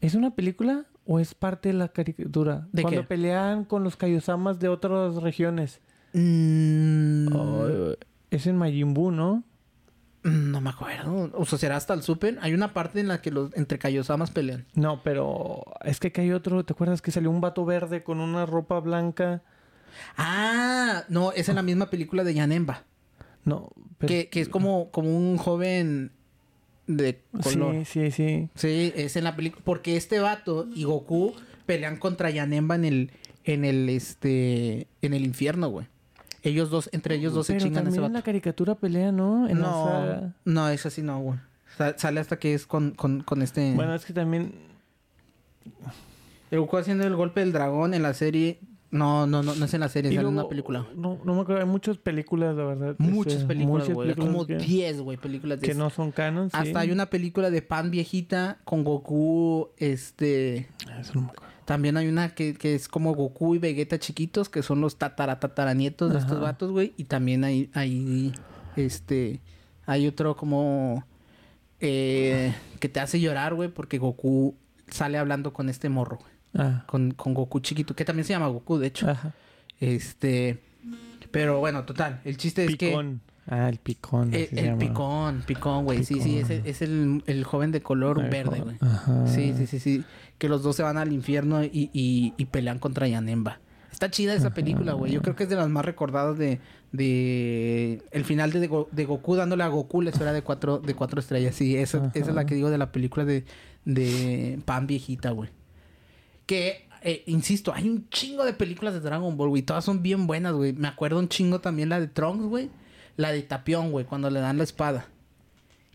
¿Es 0.00 0.14
una 0.14 0.34
película 0.34 0.86
o 1.04 1.18
es 1.20 1.34
parte 1.34 1.68
de 1.70 1.74
la 1.74 1.88
caricatura? 1.88 2.68
¿De 2.72 2.82
Cuando 2.82 3.02
qué? 3.02 3.06
pelean 3.06 3.64
con 3.64 3.84
los 3.84 3.96
Kaiosamas 3.96 4.58
de 4.60 4.68
otras 4.68 5.16
regiones. 5.16 5.80
Mm, 6.12 7.28
Oh, 7.34 7.94
es 8.30 8.46
en 8.46 8.56
Majin 8.56 8.94
Buu, 8.94 9.10
¿no? 9.10 9.44
No 10.22 10.60
me 10.60 10.70
acuerdo. 10.70 11.30
O 11.34 11.46
sea, 11.46 11.58
será 11.58 11.76
hasta 11.76 11.94
el 11.94 12.02
Super. 12.02 12.38
Hay 12.42 12.52
una 12.52 12.74
parte 12.74 13.00
en 13.00 13.08
la 13.08 13.22
que 13.22 13.30
los 13.30 13.56
entre 13.56 13.78
Kaiosamas 13.78 14.30
pelean. 14.30 14.66
No, 14.74 15.02
pero 15.02 15.64
es 15.82 15.98
que 15.98 16.08
acá 16.08 16.20
hay 16.20 16.32
otro. 16.32 16.64
¿Te 16.64 16.74
acuerdas 16.74 17.00
que 17.00 17.10
salió 17.10 17.30
un 17.30 17.40
vato 17.40 17.64
verde 17.64 18.02
con 18.02 18.20
una 18.20 18.44
ropa 18.44 18.78
blanca? 18.80 19.42
Ah, 20.18 21.04
no, 21.08 21.32
es 21.32 21.48
en 21.48 21.56
la 21.56 21.62
misma 21.62 21.88
película 21.88 22.22
de 22.22 22.34
Yanemba. 22.34 22.84
No, 23.44 23.70
pero... 23.96 24.08
Que, 24.08 24.28
que 24.28 24.42
es 24.42 24.50
como, 24.50 24.90
como 24.90 25.16
un 25.16 25.38
joven 25.38 26.12
de 26.86 27.22
color. 27.42 27.86
Sí, 27.86 28.10
sí, 28.10 28.10
sí. 28.10 28.48
Sí, 28.54 28.92
es 28.94 29.16
en 29.16 29.24
la 29.24 29.36
película. 29.36 29.62
Porque 29.64 29.96
este 29.96 30.20
vato 30.20 30.68
y 30.74 30.84
Goku 30.84 31.34
pelean 31.64 31.96
contra 31.96 32.28
Yanemba 32.28 32.74
en 32.74 32.84
el, 32.84 33.10
en 33.44 33.64
el, 33.64 33.88
este, 33.88 34.86
en 35.00 35.14
el 35.14 35.24
infierno, 35.24 35.68
güey. 35.70 35.86
Ellos 36.42 36.70
dos, 36.70 36.88
entre 36.92 37.16
ellos 37.16 37.34
dos 37.34 37.46
se 37.46 37.52
Pero 37.54 37.64
chingan 37.64 37.86
a 37.86 37.88
ese 37.88 37.96
también 37.96 38.06
en 38.10 38.12
la 38.14 38.22
caricatura 38.22 38.74
pelea, 38.74 39.12
¿no? 39.12 39.48
En 39.48 39.58
No, 39.60 39.84
saga. 39.86 40.32
no, 40.44 40.68
es 40.68 40.86
así 40.86 41.02
no, 41.02 41.20
güey. 41.20 41.38
Sa- 41.76 41.96
Sale 41.98 42.20
hasta 42.20 42.38
que 42.38 42.54
es 42.54 42.66
con, 42.66 42.92
con, 42.92 43.22
con 43.22 43.42
este... 43.42 43.74
Bueno, 43.74 43.94
es 43.94 44.04
que 44.04 44.12
también... 44.12 44.52
El 46.50 46.60
Goku 46.60 46.78
haciendo 46.78 47.06
el 47.06 47.14
golpe 47.14 47.40
del 47.40 47.52
dragón 47.52 47.94
en 47.94 48.02
la 48.02 48.14
serie... 48.14 48.60
No, 48.92 49.24
no, 49.24 49.44
no, 49.44 49.54
no 49.54 49.64
es 49.66 49.72
en 49.74 49.78
la 49.80 49.88
serie, 49.88 50.10
sale 50.10 50.26
en 50.26 50.34
una 50.34 50.48
película. 50.48 50.84
No, 50.96 51.20
no 51.24 51.34
me 51.36 51.42
acuerdo. 51.42 51.60
Hay 51.62 51.68
muchas 51.68 51.96
películas, 51.96 52.56
la 52.56 52.64
verdad. 52.64 52.96
Muchas 52.98 53.34
este, 53.34 53.46
películas, 53.46 53.82
muchas 53.84 53.94
güey. 53.94 54.08
películas 54.08 54.32
Como 54.32 54.46
que, 54.48 54.56
10, 54.56 55.00
güey, 55.02 55.16
películas 55.16 55.60
de 55.60 55.68
que 55.68 55.74
no 55.74 55.90
son 55.90 56.10
canon, 56.10 56.50
sí. 56.50 56.56
Hasta 56.58 56.80
hay 56.80 56.90
una 56.90 57.06
película 57.06 57.50
de 57.50 57.62
Pan 57.62 57.92
viejita 57.92 58.58
con 58.64 58.82
Goku, 58.82 59.68
este... 59.76 60.68
Eso 60.98 61.12
no 61.14 61.20
me 61.20 61.26
acuerdo. 61.28 61.49
También 61.70 61.96
hay 61.96 62.08
una 62.08 62.34
que, 62.34 62.54
que 62.54 62.74
es 62.74 62.88
como 62.88 63.14
Goku 63.14 63.54
y 63.54 63.58
Vegeta 63.58 63.96
chiquitos, 64.00 64.48
que 64.48 64.60
son 64.64 64.80
los 64.80 64.96
tatara 64.96 65.38
tataranietos 65.38 66.12
de 66.12 66.18
estos 66.18 66.40
vatos, 66.40 66.72
güey. 66.72 66.92
Y 66.96 67.04
también 67.04 67.44
hay, 67.44 67.70
hay, 67.74 68.32
este, 68.74 69.40
hay 69.86 70.08
otro 70.08 70.36
como, 70.36 71.04
eh, 71.78 72.52
que 72.80 72.88
te 72.88 72.98
hace 72.98 73.20
llorar, 73.20 73.54
güey, 73.54 73.68
porque 73.68 73.98
Goku 73.98 74.56
sale 74.88 75.16
hablando 75.16 75.52
con 75.52 75.68
este 75.68 75.88
morro, 75.88 76.18
güey. 76.18 76.32
Ah, 76.66 76.82
Con, 76.88 77.12
con 77.12 77.34
Goku 77.34 77.60
chiquito, 77.60 77.94
que 77.94 78.04
también 78.04 78.24
se 78.24 78.32
llama 78.32 78.48
Goku, 78.48 78.78
de 78.78 78.88
hecho. 78.88 79.08
ajá. 79.08 79.32
Este, 79.78 80.58
pero 81.30 81.60
bueno, 81.60 81.84
total. 81.84 82.20
El 82.24 82.36
chiste 82.36 82.64
es 82.64 82.76
que... 82.76 82.88
Picón. 82.88 83.20
Ah, 83.46 83.68
el 83.68 83.78
picón. 83.78 84.34
Eh, 84.34 84.48
el 84.52 84.64
llama. 84.64 84.78
picón, 84.78 85.42
picón, 85.46 85.84
güey. 85.84 86.04
Sí, 86.04 86.20
sí, 86.20 86.38
es, 86.38 86.50
el- 86.50 86.66
es 86.66 86.82
el, 86.82 87.22
el 87.26 87.44
joven 87.44 87.70
de 87.72 87.80
color 87.80 88.20
El 88.22 88.30
verde, 88.30 88.60
güey. 88.60 88.76
Ajá. 88.80 89.26
Sí, 89.28 89.54
sí, 89.56 89.66
sí, 89.66 89.78
sí. 89.80 90.04
Que 90.40 90.48
los 90.48 90.64
dos 90.64 90.74
se 90.74 90.82
van 90.82 90.96
al 90.96 91.12
infierno 91.12 91.62
y, 91.62 91.90
y, 91.92 92.32
y 92.36 92.44
pelean 92.46 92.80
contra 92.80 93.06
Yanemba. 93.06 93.60
Está 93.92 94.10
chida 94.10 94.34
esa 94.34 94.54
película, 94.54 94.94
güey. 94.94 95.12
Yo 95.12 95.20
creo 95.20 95.36
que 95.36 95.42
es 95.42 95.50
de 95.50 95.56
las 95.56 95.68
más 95.68 95.84
recordadas 95.84 96.38
de... 96.38 96.60
de 96.92 98.02
el 98.10 98.24
final 98.24 98.50
de, 98.50 98.66
Go- 98.66 98.88
de 98.90 99.04
Goku 99.04 99.36
dándole 99.36 99.62
a 99.64 99.68
Goku 99.68 100.00
la 100.00 100.10
esfera 100.10 100.32
de 100.32 100.42
cuatro, 100.42 100.78
de 100.78 100.94
cuatro 100.94 101.20
estrellas. 101.20 101.54
Sí, 101.54 101.76
esa, 101.76 102.10
esa 102.14 102.30
es 102.30 102.34
la 102.34 102.46
que 102.46 102.54
digo 102.54 102.70
de 102.70 102.78
la 102.78 102.90
película 102.92 103.24
de, 103.24 103.44
de 103.84 104.58
Pan 104.64 104.86
Viejita, 104.86 105.30
güey. 105.32 105.50
Que, 106.46 106.88
eh, 107.02 107.22
insisto, 107.26 107.74
hay 107.74 107.88
un 107.88 108.08
chingo 108.08 108.44
de 108.44 108.54
películas 108.54 108.94
de 108.94 109.00
Dragon 109.00 109.36
Ball, 109.36 109.50
güey. 109.50 109.62
Todas 109.62 109.84
son 109.84 110.02
bien 110.02 110.26
buenas, 110.26 110.54
güey. 110.54 110.72
Me 110.72 110.88
acuerdo 110.88 111.18
un 111.18 111.28
chingo 111.28 111.60
también 111.60 111.90
la 111.90 112.00
de 112.00 112.08
Trunks, 112.08 112.46
güey. 112.46 112.70
La 113.16 113.32
de 113.32 113.42
Tapión, 113.42 113.90
güey, 113.92 114.06
cuando 114.06 114.30
le 114.30 114.40
dan 114.40 114.56
la 114.56 114.64
espada. 114.64 115.06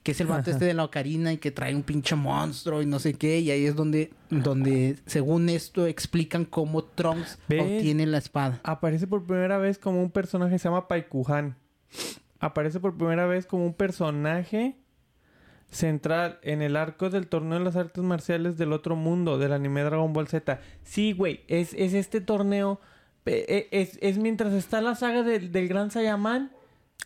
Que 0.05 0.11
es 0.11 0.21
el 0.21 0.27
vato 0.27 0.51
este 0.51 0.65
de 0.65 0.73
la 0.75 0.83
ocarina 0.83 1.33
y 1.33 1.37
que 1.39 1.49
trae 1.49 1.73
un 1.75 1.81
pinche 1.81 2.15
monstruo 2.15 2.81
y 2.83 2.85
no 2.85 2.99
sé 2.99 3.15
qué. 3.15 3.39
Y 3.39 3.49
ahí 3.49 3.65
es 3.65 3.75
donde, 3.75 4.11
donde 4.29 4.97
según 5.07 5.49
esto, 5.49 5.87
explican 5.87 6.45
cómo 6.45 6.83
Trunks 6.83 7.39
¿Ves? 7.49 7.61
obtiene 7.63 8.05
la 8.05 8.19
espada. 8.19 8.59
Aparece 8.63 9.07
por 9.07 9.25
primera 9.25 9.57
vez 9.57 9.79
como 9.79 10.03
un 10.03 10.11
personaje 10.11 10.51
que 10.53 10.59
se 10.59 10.69
llama 10.69 10.87
Paikuhan. 10.87 11.57
Aparece 12.39 12.79
por 12.79 12.95
primera 12.95 13.25
vez 13.25 13.47
como 13.47 13.65
un 13.65 13.73
personaje 13.73 14.75
central 15.71 16.39
en 16.43 16.61
el 16.61 16.75
arco 16.77 17.09
del 17.09 17.27
torneo 17.27 17.57
de 17.57 17.65
las 17.65 17.75
artes 17.75 18.03
marciales 18.03 18.57
del 18.57 18.73
otro 18.73 18.95
mundo, 18.95 19.37
del 19.39 19.53
anime 19.53 19.81
Dragon 19.81 20.13
Ball 20.13 20.27
Z. 20.27 20.59
Sí, 20.83 21.13
güey, 21.13 21.41
es, 21.47 21.73
es 21.73 21.93
este 21.93 22.21
torneo. 22.21 22.79
eh, 23.25 23.67
Es, 23.71 23.97
es 24.01 24.17
mientras 24.19 24.53
está 24.53 24.81
la 24.81 24.95
saga 24.95 25.23
del, 25.23 25.51
del 25.51 25.67
Gran 25.67 25.89
Saiyaman. 25.91 26.51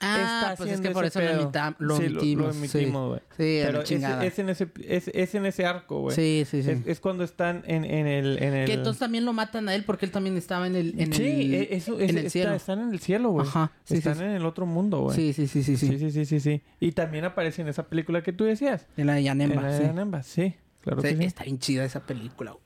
Ah, 0.02 0.16
está 0.52 0.56
pues 0.56 0.70
es 0.70 0.76
haciendo 0.78 0.90
que 0.90 0.94
por 0.94 1.04
eso 1.06 1.20
lo, 1.20 1.28
pedo. 1.28 1.42
emita- 1.42 1.76
lo 1.80 1.98
Sí, 1.98 2.06
emitimos. 2.06 2.46
Lo, 2.48 2.54
sí. 2.54 2.60
emitimos, 2.78 3.08
güey. 3.10 3.20
Sí, 3.32 3.60
Pero 3.66 3.82
es, 3.82 3.90
chingada. 3.90 4.26
es 4.26 4.40
en 4.40 4.50
ese, 4.50 4.70
es, 4.88 5.08
es 5.14 5.36
en 5.36 5.46
ese 5.46 5.66
arco, 5.66 6.00
güey. 6.00 6.16
Sí, 6.16 6.46
sí, 6.50 6.64
sí. 6.64 6.72
Es, 6.72 6.88
es 6.88 7.00
cuando 7.02 7.26
están 7.26 7.64
en, 7.68 7.84
en 7.84 8.08
el... 8.08 8.42
En 8.42 8.54
el... 8.54 8.66
Que 8.66 8.76
entonces 8.76 8.98
también 9.00 9.26
lo 9.26 9.34
matan 9.34 9.68
a 9.68 9.76
él 9.76 9.84
porque 9.84 10.06
él 10.06 10.14
también 10.14 10.38
estaba 10.38 10.68
en 10.68 10.78
el, 10.78 10.98
en 11.02 11.12
sí, 11.14 11.24
el, 11.24 11.54
e- 11.54 11.68
eso, 11.76 12.00
es- 12.00 12.12
en 12.12 12.18
el 12.18 12.26
está- 12.28 12.30
cielo. 12.30 12.54
están 12.54 12.80
en 12.80 12.94
el 12.94 13.00
cielo, 13.00 13.32
güey. 13.32 13.46
Ajá, 13.46 13.74
sí, 13.84 13.96
están 13.98 14.16
sí. 14.16 14.24
en 14.24 14.30
el 14.30 14.46
otro 14.46 14.66
mundo, 14.66 15.02
güey. 15.02 15.16
Sí, 15.18 15.34
sí, 15.34 15.48
sí, 15.48 15.64
sí, 15.64 15.76
sí. 15.76 15.88
Sí, 15.90 16.00
sí, 16.00 16.12
sí, 16.12 16.26
sí, 16.26 16.40
sí. 16.40 16.62
Y 16.80 16.94
también 16.94 17.26
aparece 17.26 17.62
en 17.62 17.68
esa 17.68 17.84
película 17.90 18.24
que 18.24 18.32
tú 18.32 18.46
decías. 18.46 18.88
En 18.96 19.08
la 19.08 19.16
de 19.16 19.24
Yanemba, 19.24 19.56
en 19.56 19.62
la 19.64 19.72
de 19.72 19.78
sí. 19.80 19.84
Yanemba, 19.84 20.24
sí. 20.24 20.56
Claro 20.82 21.02
que 21.02 21.14
sí. 21.14 21.24
Está 21.26 21.44
bien 21.44 21.60
chida 21.60 21.84
esa 21.84 22.06
película, 22.06 22.52
güey. 22.52 22.64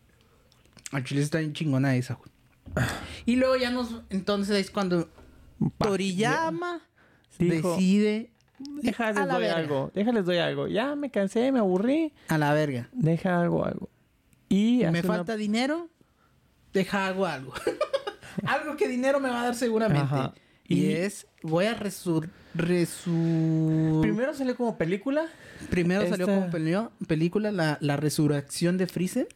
Al 0.91 1.03
chile 1.03 1.23
está 1.23 1.39
bien 1.39 1.53
chingona 1.53 1.95
esa, 1.95 2.13
güey. 2.13 2.29
Y 3.25 3.37
luego 3.37 3.55
ya 3.55 3.71
nos... 3.71 4.03
Entonces 4.11 4.55
es 4.57 4.69
cuando 4.69 5.09
Toriyama 5.79 6.81
Dijo, 7.39 7.71
decide... 7.75 8.29
Déjales 8.81 9.17
a 9.17 9.25
la 9.25 9.33
doy 9.33 9.43
verga. 9.43 9.57
algo. 9.57 9.91
Déjales 9.93 10.25
doy 10.25 10.37
algo. 10.37 10.67
Ya 10.67 10.95
me 10.95 11.11
cansé, 11.11 11.51
me 11.51 11.59
aburrí. 11.59 12.13
A 12.29 12.37
la 12.37 12.53
verga. 12.53 12.87
Deja 12.93 13.41
algo, 13.41 13.65
algo. 13.65 13.89
Y 14.47 14.79
me 14.83 14.89
una- 14.99 15.03
falta 15.03 15.35
dinero, 15.35 15.89
deja 16.73 17.07
hago 17.07 17.25
algo. 17.25 17.53
algo 18.45 18.77
que 18.77 18.87
dinero 18.87 19.19
me 19.19 19.29
va 19.29 19.41
a 19.41 19.45
dar 19.45 19.55
seguramente. 19.55 20.03
Ajá. 20.03 20.33
Y, 20.67 20.81
Y- 20.85 20.91
es, 20.93 21.27
voy 21.41 21.65
a 21.65 21.73
resur... 21.73 22.29
resu- 22.55 24.01
Primero 24.01 24.33
salió 24.33 24.55
como 24.55 24.77
película. 24.77 25.25
Primero 25.69 26.07
salió 26.07 26.25
como 26.25 26.47
pelio- 26.49 26.91
película 27.07 27.51
la, 27.51 27.77
la 27.81 27.97
resurrección 27.97 28.77
de 28.77 28.87
Freezer. 28.87 29.27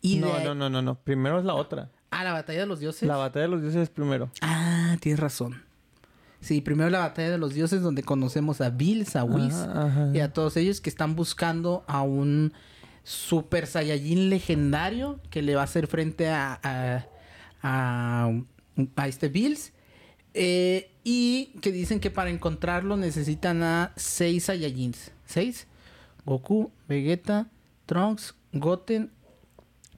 Y 0.00 0.16
no, 0.18 0.36
de... 0.38 0.44
no, 0.44 0.54
no, 0.54 0.70
no, 0.70 0.82
no. 0.82 0.94
Primero 1.00 1.38
es 1.38 1.44
la 1.44 1.54
otra. 1.54 1.90
Ah, 2.10 2.24
la 2.24 2.32
batalla 2.32 2.60
de 2.60 2.66
los 2.66 2.78
dioses. 2.80 3.08
La 3.08 3.16
batalla 3.16 3.44
de 3.46 3.48
los 3.50 3.62
dioses 3.62 3.82
es 3.82 3.90
primero. 3.90 4.30
Ah, 4.40 4.96
tienes 5.00 5.18
razón. 5.18 5.62
Sí, 6.42 6.60
primero 6.60 6.90
la 6.90 6.98
batalla 6.98 7.30
de 7.30 7.38
los 7.38 7.54
dioses 7.54 7.80
donde 7.82 8.02
conocemos 8.02 8.60
a 8.60 8.68
Bills, 8.68 9.16
a 9.16 9.24
Whis 9.24 9.54
Ajá, 9.54 9.86
ajá. 9.86 10.10
y 10.12 10.20
a 10.20 10.32
todos 10.32 10.56
ellos 10.58 10.80
que 10.82 10.90
están 10.90 11.14
buscando 11.16 11.84
a 11.86 12.02
un 12.02 12.52
Super 13.04 13.66
Saiyajin 13.66 14.28
legendario 14.28 15.18
que 15.30 15.40
le 15.40 15.54
va 15.54 15.62
a 15.62 15.64
hacer 15.64 15.86
frente 15.86 16.28
a, 16.28 16.60
a, 16.62 17.06
a, 17.62 18.30
a 18.96 19.08
este 19.08 19.28
Bills. 19.28 19.72
Eh, 20.34 20.90
y 21.04 21.52
que 21.60 21.72
dicen 21.72 22.00
que 22.00 22.10
para 22.10 22.30
encontrarlo 22.30 22.96
necesitan 22.96 23.62
a 23.62 23.92
seis 23.96 24.44
Saiyajins. 24.44 25.12
¿Seis? 25.24 25.66
Goku, 26.26 26.70
Vegeta, 26.88 27.48
Trunks, 27.86 28.34
Goten 28.52 29.10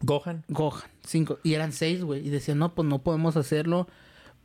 Gohan. 0.01 0.45
Gohan, 0.49 0.83
cinco. 1.05 1.39
Y 1.43 1.55
eran 1.55 1.73
seis, 1.73 2.03
güey. 2.05 2.27
Y 2.27 2.31
decían, 2.31 2.59
no, 2.59 2.75
pues 2.75 2.87
no 2.87 3.03
podemos 3.03 3.37
hacerlo 3.37 3.89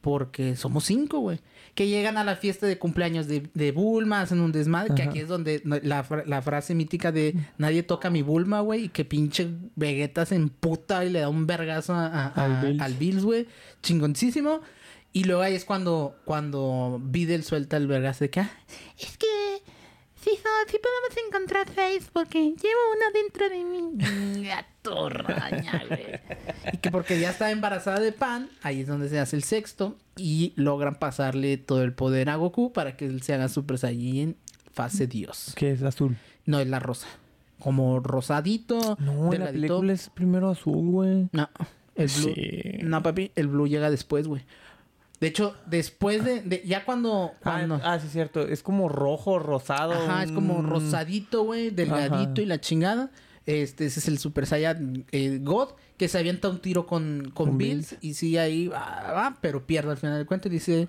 porque 0.02 0.56
somos 0.56 0.86
cinco, 0.86 1.20
güey. 1.20 1.40
Que 1.80 1.88
llegan 1.88 2.18
a 2.18 2.26
la 2.26 2.36
fiesta 2.36 2.68
de 2.68 2.78
cumpleaños 2.78 3.28
de, 3.30 3.50
de 3.54 3.72
Bulma, 3.72 4.20
hacen 4.20 4.42
un 4.42 4.52
desmadre, 4.52 4.94
que 4.96 5.02
aquí 5.02 5.20
es 5.20 5.30
donde 5.30 5.62
la, 5.64 6.06
la 6.26 6.42
frase 6.42 6.76
mítica 6.76 7.14
de 7.14 7.34
nadie 7.58 7.84
toca 7.84 8.10
mi 8.10 8.22
Bulma, 8.22 8.60
güey, 8.60 8.84
y 8.84 8.90
que 8.90 9.06
pinche 9.06 9.48
Vegeta 9.78 10.26
se 10.26 10.36
emputa 10.36 11.06
y 11.06 11.10
le 11.10 11.22
da 11.22 11.30
un 11.30 11.48
vergazo 11.48 11.94
a- 11.94 12.08
a- 12.08 12.28
Al 12.28 12.52
a- 12.58 12.62
Bills. 12.62 12.82
al 12.82 12.94
Bills, 12.96 13.24
güey. 13.24 13.48
Chingoncísimo. 13.82 14.60
Y 15.14 15.24
luego 15.24 15.42
ahí 15.42 15.56
es 15.56 15.64
cuando, 15.64 16.18
cuando 16.26 17.00
Videl 17.02 17.46
suelta 17.46 17.78
el 17.78 17.88
vergazo 17.88 18.26
de 18.26 18.30
que, 18.30 18.42
"Ah, 18.42 18.52
Es 19.00 19.18
que 19.18 19.28
sí, 20.22 20.32
so- 20.32 20.72
sí 20.72 20.78
podemos 20.82 21.28
encontrar 21.28 21.68
seis 21.74 22.10
porque 22.12 22.40
llevo 22.40 22.82
uno 22.96 23.06
dentro 23.14 23.50
de 23.50 23.64
mí. 23.66 24.44
Gato 24.48 25.10
raña, 25.10 25.84
güey. 25.88 26.20
Y 26.74 26.78
que 26.78 26.92
porque 26.92 27.20
ya 27.20 27.30
está 27.32 27.52
embarazada 27.52 28.00
de 28.00 28.12
Pan, 28.12 28.50
ahí 28.62 28.82
es 28.82 28.88
donde 28.88 29.10
se 29.10 29.20
hace 29.20 29.36
el 29.36 29.44
sexto 29.44 29.98
y 30.16 30.54
logran 30.56 30.96
pasarle 30.96 31.58
todo 31.58 31.84
el 31.84 31.94
poder 31.94 32.30
a 32.30 32.36
Goku 32.36 32.72
para 32.74 32.96
que 32.98 33.06
él 33.06 33.22
se 33.22 33.34
haga 33.34 33.50
Super 33.50 33.78
Saiyan 33.78 34.36
fase 34.74 35.08
Dios. 35.08 35.54
Que 35.56 35.72
es 35.72 35.84
azul. 35.84 36.16
No, 36.46 36.60
es 36.60 36.68
la 36.68 36.80
rosa. 36.80 37.08
Como 37.60 38.00
rosadito, 38.00 38.98
No, 39.00 39.32
la 39.34 39.52
película 39.52 39.92
es 39.94 40.10
primero 40.10 40.50
azul, 40.50 40.88
güey. 40.92 41.28
No, 41.34 41.50
el 41.96 42.08
blue. 42.08 42.34
Sí. 42.34 42.62
No, 42.84 43.04
papi, 43.04 43.32
el 43.36 43.48
blue 43.48 43.68
llega 43.68 43.90
después, 43.90 44.28
güey. 44.28 44.44
De 45.20 45.28
hecho, 45.28 45.56
después 45.66 46.24
de, 46.24 46.42
de- 46.42 46.64
ya 46.66 46.86
cuando, 46.86 47.32
Ah, 47.38 47.40
cuando 47.44 47.80
ah, 47.84 48.00
sí, 48.00 48.08
es 48.08 48.14
cierto. 48.14 48.42
Es 48.48 48.64
como 48.64 48.88
rojo, 48.90 49.38
rosado. 49.40 49.94
Ajá, 49.94 50.24
es 50.24 50.32
como 50.32 50.62
rosadito, 50.62 51.44
güey, 51.44 51.72
delgadito 51.72 52.32
Ajá. 52.34 52.42
y 52.42 52.46
la 52.46 52.62
chingada. 52.62 53.12
Este, 53.46 53.88
ese 53.88 54.00
es 54.00 54.08
el 54.08 54.20
Super 54.20 54.46
Saiyan 54.46 55.06
eh, 55.12 55.40
God, 55.42 55.70
que 55.98 56.08
se 56.08 56.20
avienta 56.20 56.50
un 56.50 56.60
tiro 56.60 56.86
con, 56.86 57.32
con, 57.34 57.48
Con 57.48 57.58
Bills, 57.58 57.96
y 58.00 58.14
sí 58.14 58.38
ahí 58.38 58.68
va, 58.68 59.12
va, 59.12 59.38
pero 59.42 59.66
pierde 59.66 59.92
al 59.92 59.98
final 59.98 60.18
del 60.18 60.26
cuento 60.28 60.48
y 60.48 60.52
dice... 60.52 60.88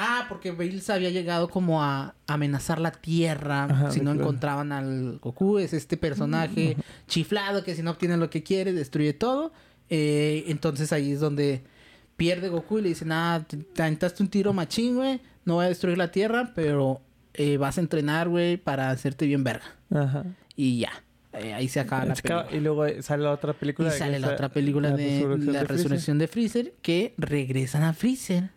Ah, 0.00 0.26
porque 0.28 0.52
Bills 0.52 0.90
había 0.90 1.10
llegado 1.10 1.48
como 1.48 1.82
a 1.82 2.14
amenazar 2.28 2.78
la 2.78 2.92
Tierra 2.92 3.64
Ajá, 3.64 3.90
si 3.90 4.00
no 4.00 4.12
encontraban 4.12 4.70
al 4.70 5.18
Goku. 5.20 5.58
Es 5.58 5.72
este 5.72 5.96
personaje 5.96 6.76
chiflado 7.08 7.64
que 7.64 7.74
si 7.74 7.82
no 7.82 7.90
obtiene 7.90 8.16
lo 8.16 8.30
que 8.30 8.44
quiere, 8.44 8.72
destruye 8.72 9.12
todo. 9.12 9.52
Eh, 9.90 10.44
entonces 10.46 10.92
ahí 10.92 11.10
es 11.10 11.18
donde 11.18 11.64
pierde 12.18 12.48
Goku 12.48 12.80
y 12.80 12.82
le 12.82 12.88
dicen, 12.90 13.12
ah, 13.12 13.42
te 13.48 13.56
te 13.56 13.82
aventaste 13.82 14.22
un 14.22 14.28
tiro 14.28 14.52
machín, 14.52 14.96
güey. 14.96 15.20
No 15.46 15.54
voy 15.54 15.64
a 15.64 15.68
destruir 15.68 15.96
la 15.96 16.10
Tierra, 16.10 16.52
pero 16.54 17.00
eh, 17.32 17.56
vas 17.56 17.78
a 17.78 17.80
entrenar, 17.80 18.28
güey, 18.28 18.58
para 18.58 18.90
hacerte 18.90 19.24
bien 19.24 19.44
verga. 19.44 19.76
Ajá. 19.90 20.24
Y 20.56 20.80
ya. 20.80 20.90
Eh, 21.32 21.54
ahí 21.54 21.68
se 21.68 21.78
acaba 21.78 22.04
la 22.04 22.14
película. 22.14 22.46
y 22.50 22.60
luego 22.60 23.02
sale 23.02 23.22
la 23.22 23.30
otra 23.30 23.52
película. 23.52 23.88
Y 23.88 23.92
de 23.92 23.98
sale 23.98 24.18
la 24.18 24.32
otra 24.32 24.48
película 24.48 24.90
la 24.90 24.96
de 24.96 25.20
resurrección 25.20 25.52
la 25.52 25.60
de 25.60 25.66
resurrección 25.66 26.18
de 26.18 26.28
Freezer 26.28 26.74
que 26.82 27.14
regresan 27.16 27.84
a 27.84 27.92
Freezer 27.92 28.50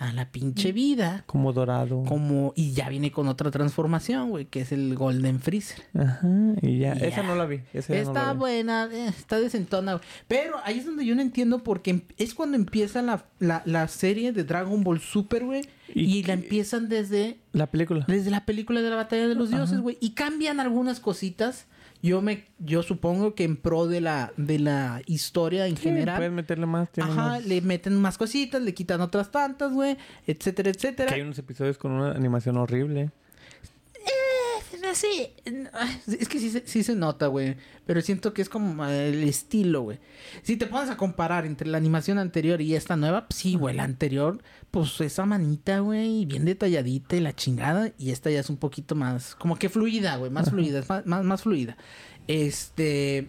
a 0.00 0.12
la 0.12 0.30
pinche 0.30 0.70
vida 0.72 1.24
Como 1.26 1.52
dorado. 1.52 2.04
como 2.04 2.52
y 2.54 2.72
ya 2.72 2.88
viene 2.88 3.10
con 3.10 3.26
otra 3.28 3.50
transformación, 3.50 4.30
güey, 4.30 4.44
que 4.46 4.60
es 4.60 4.70
el 4.72 4.94
Golden 4.94 5.40
Freezer. 5.40 5.82
Ajá. 5.98 6.26
Y 6.62 6.78
ya. 6.78 6.92
Esa 6.92 7.22
no 7.24 7.34
la 7.34 7.46
vi. 7.46 7.60
Esa 7.72 7.92
no 7.92 7.98
Está 7.98 8.26
la 8.26 8.32
vi. 8.32 8.38
buena, 8.38 8.88
eh, 8.92 9.08
está 9.08 9.40
desentona, 9.40 9.94
güey. 9.94 10.04
Pero 10.28 10.56
ahí 10.64 10.78
es 10.78 10.86
donde 10.86 11.04
yo 11.04 11.14
no 11.16 11.22
entiendo 11.22 11.64
porque 11.64 12.02
es 12.16 12.34
cuando 12.34 12.56
empieza 12.56 13.02
la, 13.02 13.24
la, 13.40 13.62
la 13.64 13.88
serie 13.88 14.32
de 14.32 14.44
Dragon 14.44 14.84
Ball 14.84 15.00
Super, 15.00 15.44
güey. 15.44 15.62
Y 15.94 16.18
Y, 16.18 16.22
la 16.22 16.34
empiezan 16.34 16.88
desde, 16.88 17.38
La 17.52 17.66
película. 17.66 18.04
desde 18.06 18.30
la 18.30 18.44
película 18.44 18.82
de 18.82 18.90
la 18.90 18.96
batalla 18.96 19.26
de 19.26 19.34
los 19.34 19.50
dioses, 19.50 19.80
güey. 19.80 19.96
Y 20.00 20.10
cambian 20.10 20.60
algunas 20.60 21.00
cositas. 21.00 21.66
Yo 22.02 22.22
me, 22.22 22.44
yo 22.58 22.82
supongo 22.82 23.34
que 23.34 23.44
en 23.44 23.56
pro 23.56 23.86
de 23.86 24.00
la, 24.00 24.32
de 24.36 24.58
la 24.60 25.02
historia 25.06 25.66
en 25.66 25.76
Sí, 25.76 25.84
general. 25.84 26.16
Pueden 26.16 26.34
meterle 26.34 26.66
más. 26.66 26.88
Ajá, 27.00 27.12
más- 27.14 27.44
le 27.46 27.60
meten 27.60 28.00
más 28.00 28.16
cositas, 28.18 28.62
le 28.62 28.72
quitan 28.74 29.00
otras 29.00 29.30
tantas, 29.32 29.72
güey, 29.72 29.96
etcétera, 30.26 30.70
etcétera. 30.70 31.08
Que 31.08 31.16
hay 31.16 31.22
unos 31.22 31.38
episodios 31.38 31.76
con 31.78 31.90
una 31.92 32.12
animación 32.12 32.56
horrible. 32.56 33.10
Sí, 34.94 35.28
es 36.18 36.28
que 36.28 36.38
sí, 36.38 36.50
se- 36.50 36.66
sí 36.66 36.82
se 36.82 36.94
nota, 36.94 37.26
güey. 37.28 37.56
Pero 37.86 38.00
siento 38.02 38.34
que 38.34 38.42
es 38.42 38.48
como 38.48 38.84
eh, 38.86 39.08
el 39.08 39.22
estilo, 39.24 39.82
güey. 39.82 39.98
Si 40.42 40.56
te 40.56 40.66
pones 40.66 40.90
a 40.90 40.96
comparar 40.96 41.46
entre 41.46 41.68
la 41.68 41.78
animación 41.78 42.18
anterior 42.18 42.60
y 42.60 42.74
esta 42.74 42.96
nueva, 42.96 43.26
pues 43.28 43.40
sí, 43.40 43.54
güey. 43.54 43.74
La 43.74 43.84
anterior, 43.84 44.42
pues 44.70 45.00
esa 45.00 45.24
manita, 45.26 45.78
güey, 45.80 46.26
bien 46.26 46.44
detalladita 46.44 47.16
y 47.16 47.20
la 47.20 47.34
chingada. 47.34 47.92
Y 47.98 48.10
esta 48.10 48.30
ya 48.30 48.40
es 48.40 48.50
un 48.50 48.56
poquito 48.58 48.94
más, 48.94 49.34
como 49.34 49.56
que 49.56 49.68
fluida, 49.68 50.16
güey. 50.16 50.30
Más 50.30 50.50
fluida, 50.50 50.82
más, 50.88 51.06
más, 51.06 51.24
más 51.24 51.42
fluida. 51.42 51.76
Este. 52.26 53.28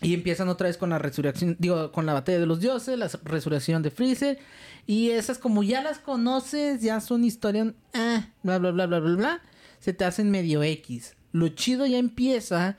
Y 0.00 0.14
empiezan 0.14 0.48
otra 0.48 0.66
vez 0.66 0.76
con 0.78 0.90
la 0.90 0.98
resurrección, 0.98 1.54
digo, 1.60 1.92
con 1.92 2.06
la 2.06 2.12
batalla 2.12 2.40
de 2.40 2.46
los 2.46 2.58
dioses, 2.58 2.98
la 2.98 3.08
resurrección 3.24 3.82
de 3.82 3.90
Freezer. 3.92 4.38
Y 4.84 5.10
esas, 5.10 5.38
como 5.38 5.62
ya 5.62 5.80
las 5.80 5.98
conoces, 6.00 6.82
ya 6.82 7.00
son 7.00 7.24
historias, 7.24 7.68
ah, 7.94 8.26
bla, 8.42 8.58
bla, 8.58 8.72
bla, 8.72 8.86
bla, 8.86 8.98
bla, 8.98 9.14
bla, 9.16 9.42
se 9.82 9.92
te 9.92 10.06
hacen 10.06 10.30
medio 10.30 10.62
X. 10.62 11.14
Lo 11.32 11.48
chido 11.48 11.84
ya 11.84 11.98
empieza 11.98 12.78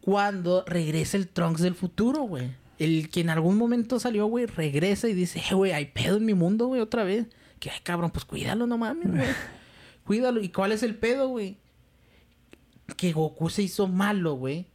cuando 0.00 0.64
regresa 0.66 1.16
el 1.16 1.26
Trunks 1.26 1.62
del 1.62 1.74
futuro, 1.74 2.22
güey. 2.22 2.52
El 2.78 3.10
que 3.10 3.20
en 3.20 3.30
algún 3.30 3.58
momento 3.58 3.98
salió, 3.98 4.26
güey, 4.26 4.46
regresa 4.46 5.08
y 5.08 5.14
dice, 5.14 5.42
eh, 5.50 5.54
güey, 5.54 5.72
hay 5.72 5.86
pedo 5.86 6.18
en 6.18 6.24
mi 6.24 6.34
mundo, 6.34 6.66
güey, 6.66 6.80
otra 6.80 7.02
vez. 7.02 7.26
Que, 7.58 7.70
ay, 7.70 7.80
cabrón, 7.82 8.12
pues 8.12 8.24
cuídalo, 8.24 8.68
no 8.68 8.78
mames, 8.78 9.10
güey. 9.10 9.26
cuídalo. 10.04 10.40
¿Y 10.40 10.50
cuál 10.50 10.70
es 10.70 10.84
el 10.84 10.94
pedo, 10.94 11.28
güey? 11.28 11.56
Que 12.96 13.12
Goku 13.12 13.50
se 13.50 13.62
hizo 13.62 13.88
malo, 13.88 14.34
güey 14.34 14.66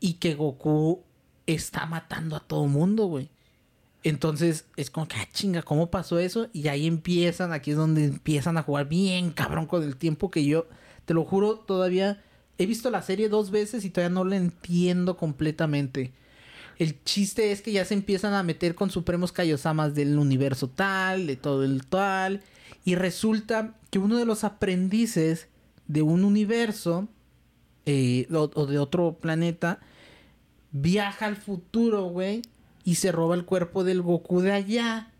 y 0.00 0.14
que 0.14 0.34
Goku 0.34 1.04
está 1.46 1.86
matando 1.86 2.36
a 2.36 2.40
todo 2.40 2.66
mundo, 2.66 3.06
güey. 3.06 3.30
Entonces 4.08 4.64
es 4.76 4.90
como 4.90 5.06
que, 5.06 5.16
ah, 5.16 5.28
chinga, 5.34 5.62
¿cómo 5.62 5.90
pasó 5.90 6.18
eso? 6.18 6.48
Y 6.54 6.68
ahí 6.68 6.86
empiezan, 6.86 7.52
aquí 7.52 7.72
es 7.72 7.76
donde 7.76 8.06
empiezan 8.06 8.56
a 8.56 8.62
jugar 8.62 8.88
bien 8.88 9.32
cabrón 9.32 9.66
con 9.66 9.82
el 9.82 9.96
tiempo 9.96 10.30
que 10.30 10.46
yo, 10.46 10.66
te 11.04 11.12
lo 11.12 11.26
juro, 11.26 11.56
todavía 11.58 12.24
he 12.56 12.64
visto 12.64 12.90
la 12.90 13.02
serie 13.02 13.28
dos 13.28 13.50
veces 13.50 13.84
y 13.84 13.90
todavía 13.90 14.14
no 14.14 14.24
la 14.24 14.36
entiendo 14.36 15.18
completamente. 15.18 16.12
El 16.78 17.04
chiste 17.04 17.52
es 17.52 17.60
que 17.60 17.72
ya 17.72 17.84
se 17.84 17.92
empiezan 17.92 18.32
a 18.32 18.42
meter 18.42 18.74
con 18.74 18.88
supremos 18.88 19.30
Kaiosamas 19.30 19.94
del 19.94 20.18
universo 20.18 20.68
tal, 20.70 21.26
de 21.26 21.36
todo 21.36 21.62
el 21.62 21.84
tal. 21.86 22.40
Y 22.86 22.94
resulta 22.94 23.74
que 23.90 23.98
uno 23.98 24.16
de 24.16 24.24
los 24.24 24.42
aprendices 24.42 25.48
de 25.86 26.00
un 26.00 26.24
universo 26.24 27.08
eh, 27.84 28.26
o, 28.32 28.50
o 28.54 28.64
de 28.64 28.78
otro 28.78 29.18
planeta 29.20 29.80
viaja 30.72 31.26
al 31.26 31.36
futuro, 31.36 32.04
güey, 32.04 32.40
y 32.84 32.96
se 32.96 33.12
roba 33.12 33.34
el 33.34 33.44
cuerpo 33.44 33.84
del 33.84 34.02
Goku 34.02 34.40
de 34.40 34.52
allá 34.52 35.12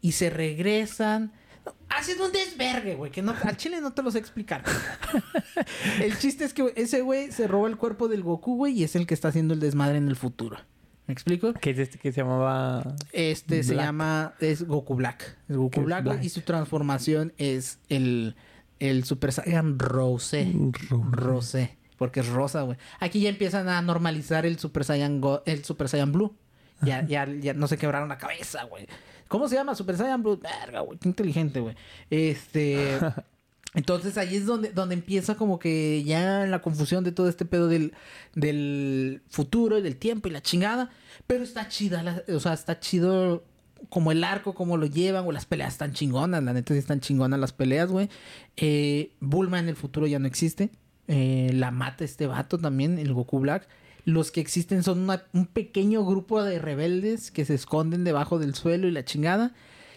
y 0.00 0.12
se 0.12 0.30
regresan. 0.30 1.32
No, 1.64 1.74
Hacen 1.90 2.20
un 2.20 2.32
desvergue, 2.32 2.94
güey, 2.96 3.12
que 3.12 3.22
no, 3.22 3.34
al 3.44 3.56
chile 3.56 3.80
no 3.80 3.92
te 3.92 4.02
lo 4.02 4.10
sé 4.10 4.18
explicar. 4.18 4.64
el 6.02 6.18
chiste 6.18 6.44
es 6.44 6.52
que 6.54 6.72
ese 6.76 7.02
güey 7.02 7.30
se 7.32 7.46
roba 7.46 7.68
el 7.68 7.76
cuerpo 7.76 8.08
del 8.08 8.22
Goku, 8.22 8.56
güey, 8.56 8.74
y 8.80 8.84
es 8.84 8.96
el 8.96 9.06
que 9.06 9.14
está 9.14 9.28
haciendo 9.28 9.54
el 9.54 9.60
desmadre 9.60 9.98
en 9.98 10.08
el 10.08 10.16
futuro. 10.16 10.58
¿Me 11.06 11.12
explico? 11.12 11.52
Que 11.54 11.70
es 11.70 11.78
este 11.78 11.98
que 11.98 12.12
se 12.12 12.20
llamaba... 12.22 12.94
Este 13.12 13.62
se 13.64 13.74
llama, 13.74 14.34
es 14.40 14.66
Goku 14.66 14.94
Black. 14.94 15.36
Es 15.48 15.56
Goku 15.56 15.82
Black, 15.82 16.22
y 16.22 16.28
su 16.28 16.40
transformación 16.42 17.32
es 17.38 17.78
el, 17.88 18.36
el 18.78 19.04
Super 19.04 19.32
Saiyan 19.32 19.78
Rose. 19.78 20.52
Ro- 20.88 21.04
Rosé. 21.10 21.76
Porque 21.98 22.20
es 22.20 22.28
rosa, 22.28 22.62
güey. 22.62 22.78
Aquí 23.00 23.20
ya 23.20 23.28
empiezan 23.28 23.68
a 23.68 23.80
normalizar 23.82 24.46
el 24.46 24.58
Super 24.58 24.84
Saiyan, 24.84 25.20
Go- 25.20 25.42
el 25.44 25.64
Super 25.64 25.88
Saiyan 25.88 26.10
Blue. 26.12 26.34
Ya, 26.82 27.06
ya, 27.06 27.26
ya 27.26 27.54
no 27.54 27.66
se 27.68 27.78
quebraron 27.78 28.08
la 28.08 28.18
cabeza, 28.18 28.64
güey. 28.64 28.86
¿Cómo 29.28 29.48
se 29.48 29.54
llama? 29.54 29.74
Super 29.74 29.96
Saiyan 29.96 30.22
Blue. 30.22 30.38
Verga, 30.38 30.80
güey. 30.80 30.98
Qué 30.98 31.08
inteligente, 31.08 31.60
güey. 31.60 31.74
Este. 32.10 32.98
Entonces 33.74 34.18
ahí 34.18 34.36
es 34.36 34.44
donde, 34.44 34.70
donde 34.70 34.94
empieza 34.94 35.34
como 35.36 35.58
que 35.58 36.02
ya 36.04 36.44
la 36.46 36.60
confusión 36.60 37.04
de 37.04 37.12
todo 37.12 37.30
este 37.30 37.46
pedo 37.46 37.68
del, 37.68 37.94
del 38.34 39.22
futuro 39.30 39.78
y 39.78 39.82
del 39.82 39.96
tiempo 39.96 40.28
y 40.28 40.30
la 40.32 40.42
chingada. 40.42 40.90
Pero 41.26 41.42
está 41.42 41.68
chida, 41.68 42.02
la- 42.02 42.22
o 42.28 42.40
sea, 42.40 42.52
está 42.52 42.80
chido 42.80 43.44
como 43.88 44.12
el 44.12 44.22
arco, 44.24 44.54
como 44.54 44.76
lo 44.76 44.84
llevan, 44.86 45.26
o 45.26 45.32
las 45.32 45.46
peleas 45.46 45.72
están 45.72 45.92
chingonas, 45.94 46.42
la 46.42 46.52
neta 46.52 46.74
sí 46.74 46.78
están 46.78 47.00
chingonas 47.00 47.40
las 47.40 47.52
peleas, 47.52 47.90
güey. 47.90 48.10
Eh, 48.56 49.12
Bulma 49.20 49.58
en 49.58 49.68
el 49.70 49.76
futuro 49.76 50.06
ya 50.06 50.18
no 50.18 50.26
existe. 50.26 50.70
Eh, 51.08 51.50
la 51.54 51.70
mata 51.70 52.04
este 52.04 52.26
vato 52.26 52.58
también, 52.58 52.98
el 52.98 53.12
Goku 53.14 53.40
Black. 53.40 53.66
Los 54.04 54.30
que 54.32 54.40
existen 54.40 54.82
son 54.82 55.00
una- 55.00 55.22
un 55.32 55.46
pequeño 55.46 56.04
grupo 56.04 56.42
de 56.42 56.58
rebeldes 56.58 57.30
que 57.30 57.44
se 57.44 57.54
esconden 57.54 58.02
debajo 58.04 58.38
del 58.38 58.54
suelo 58.54 58.88
y 58.88 58.90
la 58.92 59.04
chingada, 59.04 59.52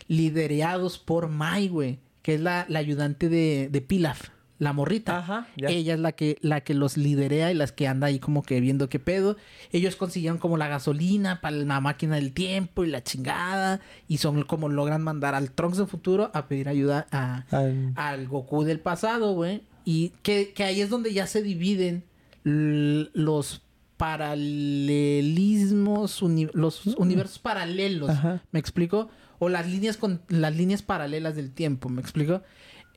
liderados 0.08 0.98
por 1.00 1.28
Mai, 1.30 1.68
güey, 1.68 2.00
que 2.22 2.36
es 2.36 2.42
la, 2.42 2.66
la 2.70 2.80
ayudante 2.80 3.30
de, 3.30 3.68
de 3.72 3.82
Pilaf, 3.82 4.30
la 4.60 4.72
morrita. 4.74 5.18
Ajá, 5.18 5.48
ya. 5.58 5.70
Ella 5.70 5.96
es 5.96 6.00
la 6.00 6.12
que, 6.14 6.38
la 6.42 6.62
que 6.62 6.74
los 6.74 6.98
liderea 6.98 7.52
y 7.52 7.56
las 7.56 7.72
que 7.72 7.88
anda 7.88 8.08
ahí 8.08 8.20
como 8.20 8.44
que 8.44 8.62
viendo 8.62 8.88
qué 8.90 9.00
pedo. 9.00 9.36
Ellos 9.72 9.96
consiguieron 9.96 10.38
como 10.38 10.56
la 10.58 10.68
gasolina 10.68 11.42
para 11.42 11.56
la 11.58 11.82
máquina 11.82 12.16
del 12.16 12.32
tiempo 12.32 12.84
y 12.86 12.88
la 12.88 13.04
chingada. 13.04 13.82
Y 14.08 14.18
son 14.20 14.44
como 14.44 14.70
logran 14.70 15.02
mandar 15.02 15.36
al 15.36 15.52
Trunks 15.52 15.78
del 15.80 15.88
futuro 15.88 16.32
a 16.34 16.48
pedir 16.48 16.70
ayuda 16.70 17.08
a, 17.12 17.44
Al- 17.52 17.92
al 17.96 18.28
Goku 18.28 18.64
del 18.64 18.80
pasado, 18.80 19.34
güey. 19.34 19.64
Y 19.84 20.14
que, 20.24 20.54
que 20.54 20.64
ahí 20.64 20.80
es 20.82 20.90
donde 20.90 21.14
ya 21.14 21.28
se 21.28 21.42
dividen 21.44 22.04
los 22.44 23.62
paralelismos, 23.98 26.22
uni- 26.22 26.50
los 26.54 26.86
universos 26.98 27.40
paralelos. 27.40 28.10
Ajá. 28.10 28.42
¿Me 28.52 28.60
explico? 28.60 29.10
O 29.40 29.50
las 29.50 29.68
líneas 29.70 29.98
con 29.98 30.22
las 30.30 30.56
líneas 30.56 30.82
paralelas 30.82 31.36
del 31.36 31.52
tiempo, 31.52 31.90
¿me 31.90 32.02
explico? 32.02 32.42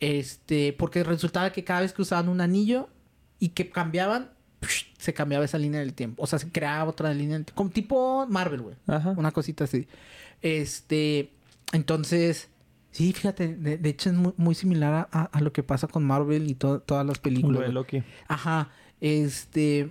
Este, 0.01 0.73
porque 0.73 1.03
resultaba 1.03 1.51
que 1.51 1.65
cada 1.65 1.81
vez 1.81 1.93
que 1.93 2.03
usaban 2.03 2.29
un 2.29 2.41
anillo 2.41 2.89
y 3.41 3.49
que 3.51 3.71
cambiaban, 3.71 4.31
se 4.99 5.15
cambiaba 5.15 5.45
esa 5.45 5.59
línea 5.59 5.81
del 5.81 5.95
tiempo. 5.95 6.23
O 6.23 6.27
sea, 6.27 6.39
se 6.39 6.51
creaba 6.51 6.91
otra 6.91 7.13
línea 7.13 7.37
del 7.37 7.45
tiempo. 7.45 7.57
Como 7.59 7.71
tipo 7.71 8.27
Marvel, 8.29 8.61
güey. 8.63 8.77
Una 9.17 9.33
cosita 9.33 9.65
así. 9.65 9.89
Este, 10.43 11.33
entonces, 11.73 12.49
sí, 12.93 13.13
fíjate, 13.13 13.57
de, 13.57 13.79
de 13.79 13.89
hecho 13.89 14.11
es 14.11 14.17
muy, 14.17 14.33
muy 14.37 14.55
similar 14.55 15.09
a, 15.11 15.25
a 15.25 15.41
lo 15.41 15.53
que 15.53 15.65
pasa 15.65 15.89
con 15.89 16.05
Marvel 16.05 16.49
y 16.49 16.55
to- 16.55 16.81
todas 16.81 17.05
las 17.05 17.17
Lo 17.19 17.23
películas. 17.23 17.59
de 17.61 17.65
güey. 17.67 17.75
Loki. 17.75 18.03
Ajá, 18.29 18.71
este, 19.01 19.91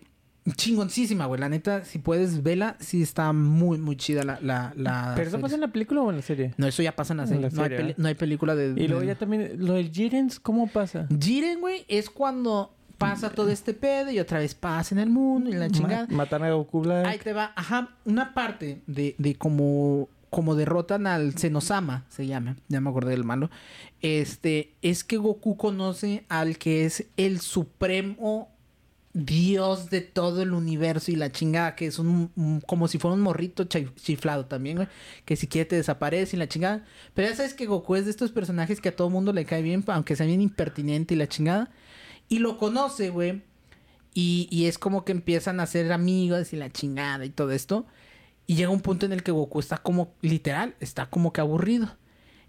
chingoncísima, 0.56 1.26
güey. 1.26 1.40
La 1.42 1.50
neta, 1.50 1.84
si 1.86 2.00
puedes 2.00 2.44
verla, 2.44 2.76
sí 2.80 3.02
está 3.02 3.34
muy, 3.34 3.78
muy 3.78 3.96
chida 3.98 4.24
la, 4.24 4.40
la, 4.42 4.74
la 4.76 5.14
¿Pero 5.16 5.28
eso 5.30 5.40
pasa 5.40 5.56
en 5.56 5.62
la 5.62 5.68
película 5.70 6.02
o 6.02 6.10
en 6.10 6.18
la 6.18 6.22
serie? 6.22 6.54
No, 6.58 6.68
eso 6.68 6.82
ya 6.84 6.96
pasa 6.96 7.14
en 7.14 7.18
la 7.18 7.24
En 7.24 7.30
serie. 7.30 7.42
la 7.44 7.50
no, 7.50 7.62
hay 7.62 7.70
serie, 7.70 7.78
peli- 7.78 7.92
¿eh? 7.92 7.96
no 7.98 8.08
hay 8.08 8.16
película 8.16 8.56
de... 8.56 8.82
Y 8.82 8.88
luego 8.88 9.02
de- 9.02 9.08
ya 9.08 9.16
también... 9.16 9.52
Lo 9.66 9.74
del 9.74 9.92
Jirens, 9.92 10.40
¿cómo 10.40 10.68
pasa? 10.68 11.08
Jiren, 11.20 11.60
güey, 11.60 11.86
es 11.88 12.10
cuando 12.10 12.74
pasa 12.98 13.30
todo 13.30 13.50
este 13.52 13.74
pedo 13.76 14.10
y 14.12 14.20
otra 14.20 14.40
vez 14.40 14.56
pasa 14.56 14.96
en 14.96 15.00
el 15.00 15.10
mundo 15.10 15.50
y 15.50 15.54
la 15.54 15.70
chingada. 15.70 16.08
Ma- 16.10 16.18
Matan 16.18 16.44
a 16.44 16.52
Goku 16.52 16.82
Black. 16.82 17.06
Ahí 17.06 17.20
te 17.20 17.34
va, 17.34 17.54
ajá, 17.56 17.90
una 18.06 18.34
parte 18.34 18.82
de, 18.88 19.14
de 19.20 19.36
como, 19.36 20.10
como 20.32 20.56
derrotan 20.56 21.06
al 21.06 21.38
Senosama, 21.38 22.06
se 22.10 22.26
llama, 22.26 22.56
ya 22.70 22.82
me 22.82 22.90
acordé 22.90 23.12
del 23.12 23.24
malo. 23.24 23.52
Este, 24.02 24.74
es 24.82 25.04
que 25.04 25.18
Goku 25.18 25.58
conoce 25.58 26.26
al 26.30 26.58
que 26.58 26.86
es 26.86 27.06
el 27.18 27.40
supremo 27.40 28.50
dios 29.26 29.90
de 29.90 30.02
todo 30.02 30.42
el 30.44 30.54
universo 30.54 31.12
y 31.12 31.16
la 31.16 31.32
chingada, 31.32 31.76
que 31.76 31.88
es 31.88 31.98
un, 32.00 32.62
como 32.66 32.88
si 32.88 33.00
fuera 33.00 33.16
un 33.16 33.22
morrito 33.22 33.64
chi- 33.66 33.90
chiflado 33.96 34.46
también, 34.46 34.78
güey, 34.78 34.88
que 35.26 35.36
si 35.36 35.48
quiere 35.48 35.66
te 35.66 35.76
desaparece 35.76 36.36
y 36.36 36.40
la 36.40 36.48
chingada. 36.48 36.86
Pero 37.14 37.30
ya 37.30 37.36
sabes 37.36 37.54
que 37.54 37.66
Goku 37.66 37.96
es 37.96 38.06
de 38.06 38.12
estos 38.12 38.32
personajes 38.32 38.80
que 38.80 38.90
a 38.90 38.96
todo 38.96 39.10
mundo 39.10 39.34
le 39.34 39.46
cae 39.46 39.62
bien, 39.62 39.84
aunque 39.88 40.16
sea 40.16 40.26
bien 40.26 40.42
impertinente 40.42 41.16
y 41.16 41.18
la 41.18 41.28
chingada. 41.28 41.72
Y 42.30 42.40
lo 42.40 42.58
conoce, 42.58 43.10
güey. 43.10 43.42
Y, 44.14 44.48
y 44.52 44.66
es 44.66 44.78
como 44.78 45.06
que 45.06 45.12
empiezan 45.12 45.60
a 45.60 45.66
ser 45.68 45.92
amigos 45.92 46.54
y 46.54 46.56
la 46.58 46.72
chingada 46.72 47.26
y 47.26 47.30
todo 47.30 47.52
esto. 47.52 47.86
Y 48.46 48.56
llega 48.56 48.70
un 48.70 48.82
punto 48.82 49.06
en 49.06 49.14
el 49.14 49.24
que 49.24 49.32
Goku 49.32 49.60
está 49.60 49.78
como, 49.78 50.14
literal, 50.22 50.76
está 50.80 51.08
como 51.10 51.34
que 51.34 51.42
aburrido. 51.42 51.96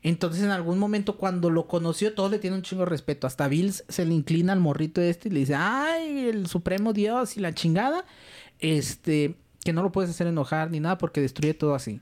Entonces, 0.03 0.45
en 0.45 0.51
algún 0.51 0.79
momento, 0.79 1.17
cuando 1.17 1.51
lo 1.51 1.67
conoció, 1.67 2.15
todos 2.15 2.31
le 2.31 2.39
tienen 2.39 2.59
un 2.59 2.63
chingo 2.63 2.85
de 2.85 2.91
respeto. 2.91 3.27
Hasta 3.27 3.49
Bills 3.49 3.85
se 3.89 4.05
le 4.05 4.15
inclina 4.15 4.53
al 4.53 4.61
morrito 4.61 5.01
este 5.01 5.29
y 5.29 5.33
le 5.33 5.41
dice, 5.41 5.55
ay, 5.57 6.29
el 6.29 6.47
supremo 6.47 6.93
Dios 6.93 7.37
y 7.37 7.41
la 7.41 7.53
chingada. 7.53 8.05
Este, 8.61 9.37
que 9.65 9.73
no 9.73 9.83
lo 9.83 9.93
puedes 9.93 10.11
hacer 10.11 10.27
enojar 10.27 10.71
ni 10.71 10.81
nada 10.81 10.99
porque 10.99 11.21
destruye 11.21 11.55
todo 11.55 11.75
así. 11.75 12.01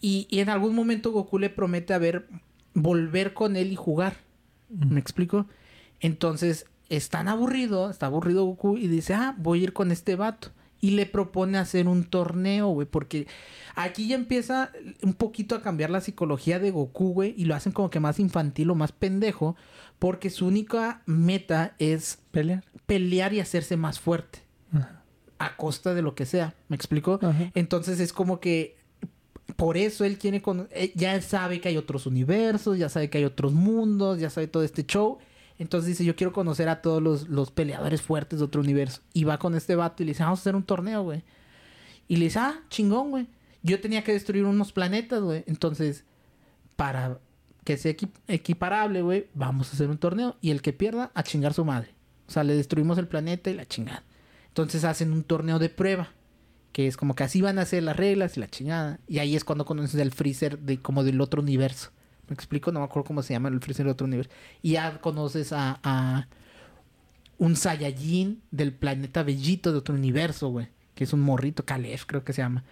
Y, 0.00 0.26
y 0.28 0.40
en 0.40 0.48
algún 0.48 0.74
momento 0.74 1.12
Goku 1.12 1.38
le 1.38 1.50
promete 1.50 1.94
a 1.94 1.98
ver, 1.98 2.28
volver 2.74 3.32
con 3.32 3.56
él 3.56 3.70
y 3.72 3.76
jugar. 3.76 4.16
¿Me 4.68 4.98
explico? 4.98 5.46
Entonces, 6.00 6.66
es 6.88 7.08
tan 7.08 7.28
aburrido, 7.28 7.90
está 7.90 8.06
aburrido 8.06 8.44
Goku 8.44 8.76
y 8.76 8.88
dice, 8.88 9.14
ah, 9.14 9.34
voy 9.38 9.60
a 9.60 9.62
ir 9.64 9.72
con 9.72 9.92
este 9.92 10.16
vato. 10.16 10.48
Y 10.82 10.90
le 10.90 11.06
propone 11.06 11.56
hacer 11.58 11.86
un 11.86 12.02
torneo, 12.04 12.68
güey, 12.68 12.86
porque 12.86 13.26
aquí 13.76 14.08
ya 14.08 14.16
empieza 14.16 14.72
un 15.02 15.14
poquito 15.14 15.54
a 15.54 15.62
cambiar 15.62 15.90
la 15.90 16.00
psicología 16.00 16.58
de 16.58 16.72
Goku, 16.72 17.14
güey, 17.14 17.34
y 17.38 17.44
lo 17.44 17.54
hacen 17.54 17.72
como 17.72 17.88
que 17.88 18.00
más 18.00 18.18
infantil 18.18 18.68
o 18.68 18.74
más 18.74 18.90
pendejo, 18.92 19.54
porque 20.00 20.28
su 20.28 20.44
única 20.46 21.02
meta 21.06 21.74
es 21.78 22.18
¿Pelear? 22.32 22.64
pelear 22.86 23.32
y 23.32 23.38
hacerse 23.40 23.76
más 23.76 24.00
fuerte, 24.00 24.40
Ajá. 24.74 25.02
a 25.38 25.56
costa 25.56 25.94
de 25.94 26.02
lo 26.02 26.14
que 26.16 26.26
sea, 26.26 26.54
¿me 26.68 26.74
explico? 26.76 27.20
Ajá. 27.22 27.52
Entonces 27.54 28.00
es 28.00 28.12
como 28.12 28.40
que 28.40 28.76
por 29.56 29.76
eso 29.76 30.04
él 30.04 30.18
tiene 30.18 30.42
con 30.42 30.68
eh, 30.72 30.92
ya 30.96 31.20
sabe 31.22 31.60
que 31.60 31.68
hay 31.68 31.76
otros 31.76 32.06
universos, 32.06 32.76
ya 32.76 32.88
sabe 32.88 33.08
que 33.08 33.18
hay 33.18 33.24
otros 33.24 33.52
mundos, 33.52 34.18
ya 34.18 34.30
sabe 34.30 34.48
todo 34.48 34.64
este 34.64 34.84
show. 34.84 35.18
Entonces 35.58 35.88
dice, 35.88 36.04
yo 36.04 36.16
quiero 36.16 36.32
conocer 36.32 36.68
a 36.68 36.82
todos 36.82 37.02
los, 37.02 37.28
los 37.28 37.50
peleadores 37.50 38.02
fuertes 38.02 38.38
de 38.40 38.44
otro 38.44 38.60
universo. 38.60 39.00
Y 39.12 39.24
va 39.24 39.38
con 39.38 39.54
este 39.54 39.76
vato 39.76 40.02
y 40.02 40.06
le 40.06 40.12
dice, 40.12 40.22
vamos 40.24 40.40
a 40.40 40.42
hacer 40.42 40.56
un 40.56 40.64
torneo, 40.64 41.02
güey. 41.02 41.22
Y 42.08 42.16
le 42.16 42.24
dice, 42.26 42.38
ah, 42.40 42.60
chingón, 42.68 43.10
güey. 43.10 43.26
Yo 43.62 43.80
tenía 43.80 44.02
que 44.02 44.12
destruir 44.12 44.44
unos 44.44 44.72
planetas, 44.72 45.20
güey. 45.22 45.44
Entonces, 45.46 46.04
para 46.76 47.18
que 47.64 47.76
sea 47.76 47.92
equi- 47.92 48.10
equiparable, 48.26 49.02
güey, 49.02 49.28
vamos 49.34 49.68
a 49.70 49.72
hacer 49.74 49.88
un 49.88 49.98
torneo. 49.98 50.36
Y 50.40 50.50
el 50.50 50.62
que 50.62 50.72
pierda, 50.72 51.12
a 51.14 51.22
chingar 51.22 51.54
su 51.54 51.64
madre. 51.64 51.94
O 52.26 52.30
sea, 52.32 52.42
le 52.44 52.54
destruimos 52.56 52.98
el 52.98 53.06
planeta 53.06 53.50
y 53.50 53.54
la 53.54 53.66
chingada. 53.66 54.02
Entonces 54.48 54.84
hacen 54.84 55.12
un 55.12 55.22
torneo 55.22 55.58
de 55.58 55.68
prueba. 55.68 56.10
Que 56.72 56.86
es 56.86 56.96
como 56.96 57.14
que 57.14 57.22
así 57.24 57.42
van 57.42 57.58
a 57.58 57.66
ser 57.66 57.82
las 57.82 57.96
reglas 57.96 58.36
y 58.36 58.40
la 58.40 58.48
chingada. 58.48 58.98
Y 59.06 59.18
ahí 59.18 59.36
es 59.36 59.44
cuando 59.44 59.64
conoces 59.66 60.00
al 60.00 60.10
Freezer 60.10 60.58
de 60.58 60.80
como 60.80 61.04
del 61.04 61.20
otro 61.20 61.42
universo. 61.42 61.90
¿Me 62.28 62.34
explico? 62.34 62.72
No 62.72 62.80
me 62.80 62.86
acuerdo 62.86 63.06
cómo 63.06 63.22
se 63.22 63.32
llama 63.34 63.48
el 63.48 63.60
Freezer 63.60 63.84
del 63.86 63.92
otro 63.92 64.06
universo. 64.06 64.30
Y 64.62 64.72
ya 64.72 65.00
conoces 65.00 65.52
a, 65.52 65.80
a 65.82 66.28
un 67.38 67.56
Saiyajin 67.56 68.42
del 68.50 68.72
planeta 68.72 69.22
Bellito 69.22 69.72
de 69.72 69.78
otro 69.78 69.94
universo, 69.94 70.48
güey. 70.48 70.68
Que 70.94 71.04
es 71.04 71.12
un 71.12 71.20
morrito, 71.20 71.64
Calef 71.64 72.04
creo 72.06 72.24
que 72.24 72.32
se 72.32 72.42
llama. 72.42 72.64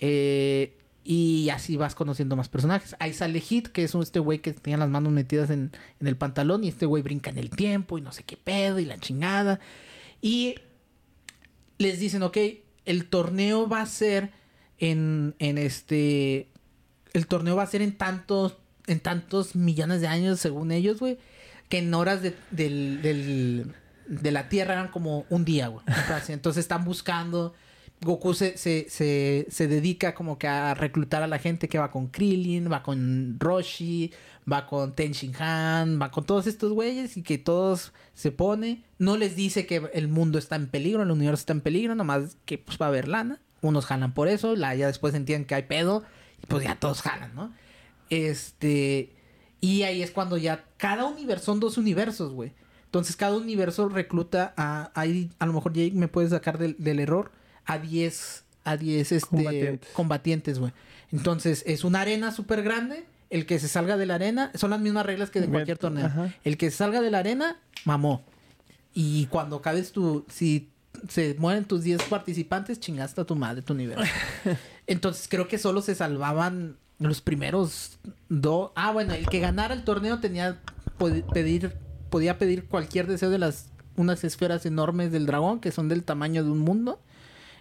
Eh, 0.00 0.76
y 1.04 1.48
así 1.48 1.76
vas 1.76 1.94
conociendo 1.94 2.36
más 2.36 2.48
personajes. 2.50 2.94
Ahí 2.98 3.14
sale 3.14 3.40
Hit, 3.40 3.68
que 3.68 3.82
es 3.84 3.94
un- 3.94 4.02
este 4.02 4.18
güey 4.18 4.40
que 4.40 4.52
tenía 4.52 4.76
las 4.76 4.90
manos 4.90 5.12
metidas 5.12 5.48
en, 5.50 5.72
en 6.00 6.06
el 6.06 6.16
pantalón. 6.16 6.62
Y 6.64 6.68
este 6.68 6.84
güey 6.86 7.02
brinca 7.02 7.30
en 7.30 7.38
el 7.38 7.50
tiempo 7.50 7.96
y 7.96 8.02
no 8.02 8.12
sé 8.12 8.24
qué 8.24 8.36
pedo 8.36 8.78
y 8.78 8.84
la 8.84 8.98
chingada. 8.98 9.58
Y 10.20 10.56
les 11.78 11.98
dicen, 11.98 12.22
ok, 12.22 12.36
el 12.84 13.06
torneo 13.06 13.68
va 13.68 13.80
a 13.80 13.86
ser 13.86 14.32
en, 14.78 15.34
en 15.38 15.56
este... 15.58 16.48
El 17.14 17.26
torneo 17.26 17.56
va 17.56 17.62
a 17.62 17.66
ser 17.66 17.80
en 17.80 17.96
tantos, 17.96 18.58
en 18.88 19.00
tantos 19.00 19.54
millones 19.54 20.00
de 20.00 20.06
años, 20.08 20.40
según 20.40 20.72
ellos, 20.72 20.98
güey. 21.00 21.18
Que 21.68 21.78
en 21.78 21.92
horas 21.94 22.22
de, 22.22 22.34
del, 22.50 23.02
del- 23.02 23.72
de 24.06 24.32
la 24.32 24.48
Tierra 24.48 24.72
eran 24.74 24.88
como 24.88 25.26
un 25.28 25.44
día, 25.44 25.68
güey. 25.68 25.84
Entonces 26.28 26.60
están 26.60 26.84
buscando... 26.84 27.54
Goku 28.00 28.32
se, 28.32 28.56
se, 28.56 28.86
se, 28.88 29.46
se 29.50 29.66
dedica 29.66 30.14
como 30.14 30.38
que 30.38 30.46
a 30.46 30.72
reclutar 30.74 31.24
a 31.24 31.26
la 31.26 31.40
gente 31.40 31.68
que 31.68 31.78
va 31.80 31.90
con 31.90 32.06
Krillin, 32.06 32.70
va 32.70 32.84
con 32.84 33.36
Roshi, 33.40 34.12
va 34.50 34.66
con 34.66 34.94
Ten 34.94 35.12
Han, 35.40 36.00
va 36.00 36.12
con 36.12 36.24
todos 36.24 36.46
estos 36.46 36.72
güeyes 36.72 37.16
y 37.16 37.22
que 37.22 37.38
todos 37.38 37.92
se 38.14 38.30
pone. 38.30 38.84
No 38.98 39.16
les 39.16 39.34
dice 39.34 39.66
que 39.66 39.90
el 39.94 40.06
mundo 40.06 40.38
está 40.38 40.54
en 40.54 40.68
peligro, 40.68 41.02
el 41.02 41.10
universo 41.10 41.40
está 41.40 41.54
en 41.54 41.60
peligro, 41.60 41.96
nomás 41.96 42.36
que 42.44 42.56
pues 42.56 42.78
va 42.80 42.86
a 42.86 42.90
haber 42.90 43.08
lana. 43.08 43.40
Unos 43.62 43.86
jalan 43.86 44.14
por 44.14 44.28
eso, 44.28 44.54
la, 44.54 44.76
ya 44.76 44.86
después 44.86 45.12
entienden 45.14 45.44
que 45.48 45.56
hay 45.56 45.64
pedo 45.64 46.04
y 46.40 46.46
pues 46.46 46.62
ya 46.62 46.76
todos 46.76 47.02
jalan, 47.02 47.34
¿no? 47.34 47.52
Este... 48.10 49.14
Y 49.60 49.82
ahí 49.82 50.02
es 50.02 50.12
cuando 50.12 50.36
ya 50.36 50.64
cada 50.76 51.04
universo, 51.04 51.46
son 51.46 51.60
dos 51.60 51.78
universos, 51.78 52.32
güey. 52.32 52.52
Entonces 52.84 53.16
cada 53.16 53.36
universo 53.36 53.88
recluta 53.88 54.54
a, 54.56 54.90
ahí 54.94 55.30
a 55.38 55.46
lo 55.46 55.52
mejor 55.52 55.72
Jake 55.72 55.92
me 55.94 56.08
puede 56.08 56.28
sacar 56.28 56.58
del, 56.58 56.76
del 56.78 57.00
error, 57.00 57.32
a 57.66 57.78
10, 57.78 58.44
a 58.64 58.76
10 58.76 59.12
este, 59.12 59.80
Combatientes. 59.92 60.58
güey. 60.58 60.72
Entonces 61.12 61.64
es 61.66 61.84
una 61.84 62.00
arena 62.00 62.32
súper 62.32 62.62
grande, 62.62 63.04
el 63.30 63.44
que 63.44 63.58
se 63.58 63.68
salga 63.68 63.96
de 63.98 64.06
la 64.06 64.14
arena, 64.14 64.50
son 64.54 64.70
las 64.70 64.80
mismas 64.80 65.04
reglas 65.04 65.30
que 65.30 65.40
de 65.40 65.48
cualquier 65.48 65.76
torneo. 65.76 66.06
ajá. 66.06 66.34
El 66.44 66.56
que 66.56 66.70
se 66.70 66.78
salga 66.78 67.02
de 67.02 67.10
la 67.10 67.18
arena, 67.18 67.60
mamó. 67.84 68.24
Y 68.94 69.26
cuando 69.26 69.56
acabes 69.56 69.92
tu, 69.92 70.24
si 70.30 70.70
se 71.08 71.34
mueren 71.38 71.66
tus 71.66 71.82
10 71.82 72.04
participantes, 72.04 72.80
chingaste 72.80 73.20
a 73.20 73.24
tu 73.24 73.36
madre, 73.36 73.60
tu 73.60 73.74
nivel. 73.74 73.98
Entonces 74.86 75.28
creo 75.28 75.46
que 75.46 75.58
solo 75.58 75.82
se 75.82 75.94
salvaban 75.94 76.78
los 76.98 77.20
primeros 77.20 77.98
dos. 78.28 78.70
Ah, 78.74 78.92
bueno, 78.92 79.14
el 79.14 79.26
que 79.28 79.40
ganara 79.40 79.74
el 79.74 79.84
torneo 79.84 80.18
tenía 80.20 80.58
pod- 80.98 81.24
pedir, 81.32 81.72
podía 82.10 82.38
pedir 82.38 82.64
cualquier 82.66 83.06
deseo 83.06 83.30
de 83.30 83.38
las 83.38 83.70
unas 83.96 84.22
esferas 84.24 84.64
enormes 84.66 85.10
del 85.12 85.26
dragón 85.26 85.60
que 85.60 85.72
son 85.72 85.88
del 85.88 86.04
tamaño 86.04 86.44
de 86.44 86.50
un 86.50 86.58
mundo, 86.60 87.00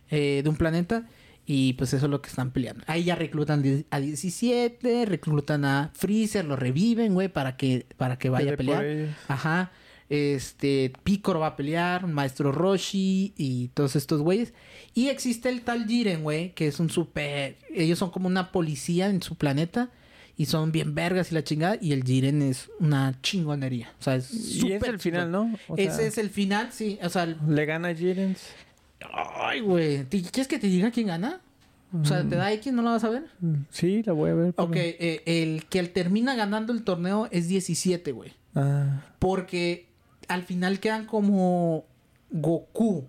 eh, 0.10 0.42
de 0.44 0.50
un 0.50 0.56
planeta. 0.56 1.06
Y 1.50 1.74
pues 1.74 1.94
eso 1.94 2.08
es 2.08 2.10
lo 2.12 2.22
que 2.22 2.28
están 2.30 2.52
peleando. 2.52 2.84
Ahí 2.88 3.06
ya 3.06 3.16
reclutan 3.16 3.64
a 3.90 4.00
17, 4.02 5.06
reclutan 5.06 5.64
a 5.64 5.92
Freezer, 5.94 6.44
lo 6.44 6.58
reviven, 6.58 7.14
güey, 7.14 7.30
para 7.30 7.56
que, 7.56 7.86
para 7.96 8.18
que 8.20 8.30
vaya 8.30 8.52
a 8.54 8.58
pelear. 8.58 8.84
Ajá. 9.30 9.72
Este, 10.10 10.94
Picoro 11.04 11.42
va 11.42 11.48
a 11.48 11.56
pelear, 11.56 12.08
Maestro 12.08 12.52
Roshi 12.52 13.34
y 13.38 13.68
todos 13.70 13.96
estos 13.96 14.22
güeyes. 14.22 14.54
Y 14.94 15.10
existe 15.10 15.50
el 15.50 15.62
tal 15.62 15.86
Jiren, 15.86 16.24
güey, 16.24 16.54
que 16.54 16.68
es 16.68 16.80
un 16.80 16.90
super... 16.90 17.58
Ellos 17.74 18.00
son 18.00 18.10
como 18.12 18.28
una 18.28 18.52
policía 18.52 19.10
en 19.10 19.22
su 19.22 19.36
planeta 19.36 19.90
y 20.38 20.46
son 20.46 20.72
bien 20.72 20.96
vergas 20.96 21.32
y 21.32 21.36
la 21.36 21.44
chingada. 21.44 21.78
Y 21.82 21.92
el 21.92 22.04
Jiren 22.04 22.42
es 22.42 22.70
una 22.80 23.20
chingonería. 23.22 23.92
O 24.00 24.04
sea, 24.04 24.16
es 24.16 24.32
Y 24.34 24.72
es 24.72 24.84
el 24.84 25.00
final. 25.00 25.32
¿no? 25.32 25.54
O 25.68 25.76
Ese 25.76 25.92
sea, 25.98 26.08
es 26.08 26.18
el 26.18 26.30
final, 26.30 26.72
sí. 26.72 26.98
O 27.04 27.10
sea, 27.10 27.24
el- 27.24 27.38
Le 27.48 27.66
gana 27.66 27.94
Jirens. 27.94 28.42
ay, 29.14 29.60
güey. 29.60 30.04
¿Te- 30.06 30.22
¿Quieres 30.22 30.48
que 30.48 30.58
te 30.60 30.68
diga 30.68 30.90
quién 30.92 31.08
gana? 31.08 31.42
O 32.02 32.04
sea, 32.06 32.22
¿te 32.28 32.36
da 32.36 32.52
X? 32.52 32.74
¿No 32.74 32.82
la 32.82 32.92
vas 32.92 33.04
a 33.06 33.10
ver? 33.10 33.24
Sí, 33.72 34.04
la 34.04 34.12
voy 34.12 34.30
a 34.30 34.34
ver. 34.34 34.54
Ok, 34.58 34.76
eh, 34.76 35.22
el 35.26 35.66
que 35.66 35.82
termina 35.84 36.36
ganando 36.36 36.74
el 36.74 36.84
torneo 36.84 37.30
es 37.32 37.48
17, 37.48 38.12
güey. 38.12 38.34
Ah, 38.56 39.04
Porque 39.20 39.87
al 40.28 40.44
final 40.44 40.80
quedan 40.80 41.06
como 41.06 41.86
Goku, 42.30 43.08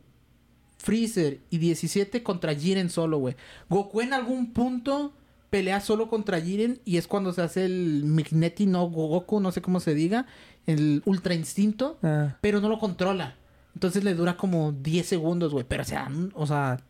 Freezer 0.78 1.40
y 1.50 1.58
17 1.58 2.22
contra 2.22 2.54
Jiren 2.54 2.90
solo, 2.90 3.18
güey. 3.18 3.36
Goku 3.68 4.00
en 4.00 4.12
algún 4.12 4.52
punto 4.52 5.12
pelea 5.50 5.80
solo 5.80 6.08
contra 6.08 6.40
Jiren 6.40 6.80
y 6.84 6.98
es 6.98 7.06
cuando 7.06 7.32
se 7.32 7.42
hace 7.42 7.64
el 7.64 8.02
Migneti 8.04 8.66
no 8.66 8.88
Goku, 8.88 9.40
no 9.40 9.52
sé 9.52 9.62
cómo 9.62 9.80
se 9.80 9.94
diga, 9.94 10.26
el 10.66 11.02
Ultra 11.04 11.34
Instinto, 11.34 11.98
ah. 12.02 12.36
pero 12.40 12.60
no 12.60 12.68
lo 12.68 12.78
controla. 12.78 13.36
Entonces 13.74 14.04
le 14.04 14.14
dura 14.14 14.36
como 14.36 14.72
10 14.72 15.06
segundos, 15.06 15.52
güey. 15.52 15.64
Pero 15.66 15.82
o 15.82 15.86
sea, 15.86 16.10
o 16.34 16.46
sea, 16.46 16.80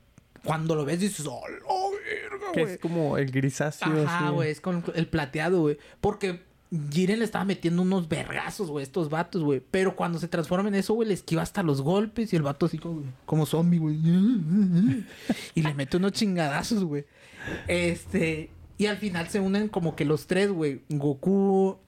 cuando 0.44 0.74
lo 0.74 0.84
ves 0.84 1.00
dices, 1.00 1.26
¡oh, 1.26 1.42
la 1.48 1.98
verga, 1.98 2.52
Que 2.52 2.62
güey! 2.62 2.74
es 2.74 2.80
como 2.80 3.18
el 3.18 3.30
grisáceo. 3.30 4.04
Ajá, 4.04 4.30
güey, 4.30 4.50
es 4.50 4.60
con 4.60 4.84
el 4.94 5.06
plateado, 5.06 5.60
güey. 5.60 5.78
Porque 6.00 6.47
Jiren 6.90 7.20
le 7.20 7.24
estaba 7.24 7.44
metiendo 7.44 7.80
unos 7.82 8.08
vergazos, 8.08 8.70
güey, 8.70 8.82
estos 8.82 9.08
vatos, 9.08 9.42
güey. 9.42 9.62
Pero 9.70 9.96
cuando 9.96 10.18
se 10.18 10.28
transforma 10.28 10.68
en 10.68 10.74
eso, 10.74 10.94
güey, 10.94 11.08
le 11.08 11.14
esquiva 11.14 11.42
hasta 11.42 11.62
los 11.62 11.80
golpes 11.80 12.32
y 12.32 12.36
el 12.36 12.42
vato 12.42 12.66
así 12.66 12.78
como, 12.78 13.02
como 13.24 13.46
zombie, 13.46 13.78
güey. 13.78 13.96
Y 15.54 15.62
le 15.62 15.74
mete 15.74 15.96
unos 15.96 16.12
chingadazos, 16.12 16.84
güey. 16.84 17.06
Este. 17.66 18.50
Y 18.76 18.86
al 18.86 18.98
final 18.98 19.28
se 19.28 19.40
unen 19.40 19.68
como 19.68 19.96
que 19.96 20.04
los 20.04 20.26
tres, 20.26 20.50
güey. 20.50 20.82
Goku, 20.88 21.78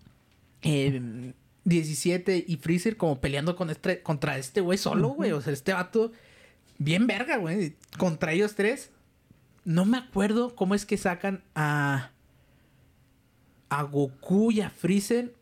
eh, 0.63 1.33
17 1.65 2.45
y 2.47 2.57
Freezer 2.57 2.97
como 2.97 3.21
peleando 3.21 3.57
con 3.57 3.71
este, 3.71 4.03
contra 4.03 4.39
este 4.39 4.61
güey 4.61 4.79
solo, 4.79 5.11
güey. 5.11 5.33
O 5.33 5.41
sea, 5.41 5.53
este 5.53 5.73
vato 5.73 6.13
bien 6.79 7.07
verga, 7.07 7.37
güey. 7.37 7.77
Contra 7.99 8.33
ellos 8.33 8.55
tres. 8.55 8.91
No 9.65 9.85
me 9.85 9.99
acuerdo 9.99 10.55
cómo 10.57 10.75
es 10.75 10.87
que 10.87 10.97
sacan 10.97 11.43
a. 11.55 12.11
A 13.71 13.83
Goku 13.85 14.51
y 14.53 14.61
a 14.61 14.69
Freezer. 14.71 15.35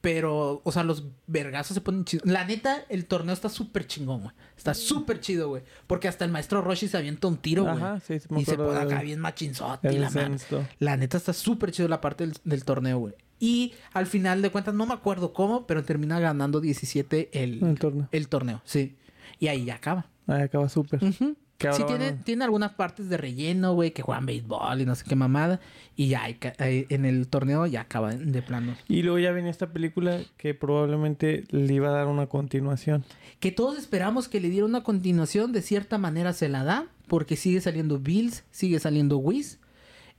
Pero, 0.00 0.60
o 0.64 0.70
sea, 0.72 0.84
los 0.84 1.04
vergazos 1.26 1.74
se 1.74 1.80
ponen 1.80 2.04
chidos. 2.04 2.24
La 2.24 2.44
neta, 2.44 2.84
el 2.88 3.06
torneo 3.06 3.34
está 3.34 3.48
súper 3.48 3.86
chingón, 3.88 4.22
güey. 4.22 4.34
Está 4.56 4.72
súper 4.72 5.20
chido, 5.20 5.48
güey. 5.48 5.64
Porque 5.88 6.06
hasta 6.06 6.24
el 6.24 6.30
maestro 6.30 6.62
Roshi 6.62 6.86
se 6.86 6.96
avienta 6.96 7.26
un 7.26 7.36
tiro, 7.36 7.64
güey. 7.64 7.76
Ajá, 7.76 7.98
sí, 8.00 8.20
sí 8.20 8.26
me 8.30 8.40
y 8.40 8.44
se 8.44 8.56
pone 8.56 8.78
acá 8.78 9.02
bien 9.02 9.18
machinzote 9.18 9.92
la. 9.98 10.38
La 10.78 10.96
neta 10.96 11.16
está 11.16 11.32
súper 11.32 11.72
chido 11.72 11.88
la 11.88 12.00
parte 12.00 12.24
del, 12.26 12.36
del 12.44 12.64
torneo, 12.64 12.98
güey. 12.98 13.14
Y 13.40 13.74
al 13.92 14.06
final 14.06 14.40
de 14.40 14.50
cuentas, 14.50 14.72
no 14.74 14.86
me 14.86 14.94
acuerdo 14.94 15.32
cómo, 15.32 15.66
pero 15.66 15.82
termina 15.84 16.20
ganando 16.20 16.60
17 16.60 17.30
el, 17.32 17.62
El 17.64 17.78
torneo. 17.78 18.08
el 18.12 18.28
torneo, 18.28 18.62
sí. 18.64 18.96
Y 19.40 19.48
ahí 19.48 19.64
ya 19.64 19.74
acaba. 19.76 20.06
Ahí 20.28 20.42
acaba 20.42 20.68
súper. 20.68 21.02
Ujú. 21.02 21.36
Sí, 21.60 21.82
tiene, 21.88 22.12
tiene 22.12 22.44
algunas 22.44 22.72
partes 22.74 23.08
de 23.08 23.16
relleno, 23.16 23.74
güey, 23.74 23.90
que 23.90 24.02
juegan 24.02 24.26
béisbol 24.26 24.80
y 24.80 24.86
no 24.86 24.94
sé 24.94 25.04
qué 25.08 25.16
mamada. 25.16 25.58
Y 25.96 26.06
ya 26.06 26.22
en 26.60 27.04
el 27.04 27.26
torneo 27.26 27.66
ya 27.66 27.80
acaba 27.80 28.14
de 28.14 28.42
plano. 28.42 28.76
Y 28.86 29.02
luego 29.02 29.18
ya 29.18 29.32
venía 29.32 29.50
esta 29.50 29.72
película 29.72 30.20
que 30.36 30.54
probablemente 30.54 31.44
le 31.50 31.74
iba 31.74 31.88
a 31.88 31.92
dar 31.92 32.06
una 32.06 32.28
continuación. 32.28 33.04
Que 33.40 33.50
todos 33.50 33.76
esperamos 33.76 34.28
que 34.28 34.40
le 34.40 34.50
diera 34.50 34.66
una 34.66 34.84
continuación, 34.84 35.50
de 35.50 35.62
cierta 35.62 35.98
manera 35.98 36.32
se 36.32 36.48
la 36.48 36.62
da, 36.62 36.86
porque 37.08 37.34
sigue 37.34 37.60
saliendo 37.60 37.98
Bills, 37.98 38.44
sigue 38.52 38.78
saliendo 38.78 39.18
Whis, 39.18 39.58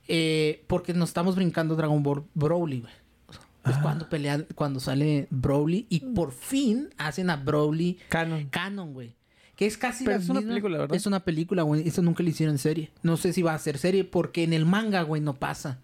eh, 0.08 0.62
porque 0.66 0.92
nos 0.92 1.08
estamos 1.08 1.36
brincando 1.36 1.74
Dragon 1.74 2.02
Ball 2.02 2.24
Broly, 2.34 2.80
güey. 2.80 2.92
Es 3.64 3.76
Ah. 3.76 3.80
cuando 3.82 4.08
pelean, 4.10 4.46
cuando 4.54 4.78
sale 4.80 5.26
Broly 5.30 5.86
y 5.88 6.00
por 6.00 6.32
fin 6.32 6.90
hacen 6.98 7.30
a 7.30 7.36
Broly 7.36 7.98
Canon. 8.08 8.46
canon, 8.50 8.92
güey. 8.92 9.14
Que 9.60 9.66
es 9.66 9.76
casi 9.76 10.04
Pero 10.04 10.16
la 10.16 10.22
es 10.22 10.28
una 10.30 10.40
película, 10.40 10.78
¿verdad? 10.78 10.96
Es 10.96 11.04
una 11.04 11.20
película, 11.20 11.62
güey. 11.64 11.86
Eso 11.86 12.00
nunca 12.00 12.22
le 12.22 12.30
hicieron 12.30 12.56
serie. 12.56 12.90
No 13.02 13.18
sé 13.18 13.34
si 13.34 13.42
va 13.42 13.52
a 13.52 13.58
ser 13.58 13.76
serie 13.76 14.04
porque 14.04 14.42
en 14.42 14.54
el 14.54 14.64
manga, 14.64 15.02
güey, 15.02 15.20
no 15.20 15.34
pasa. 15.34 15.78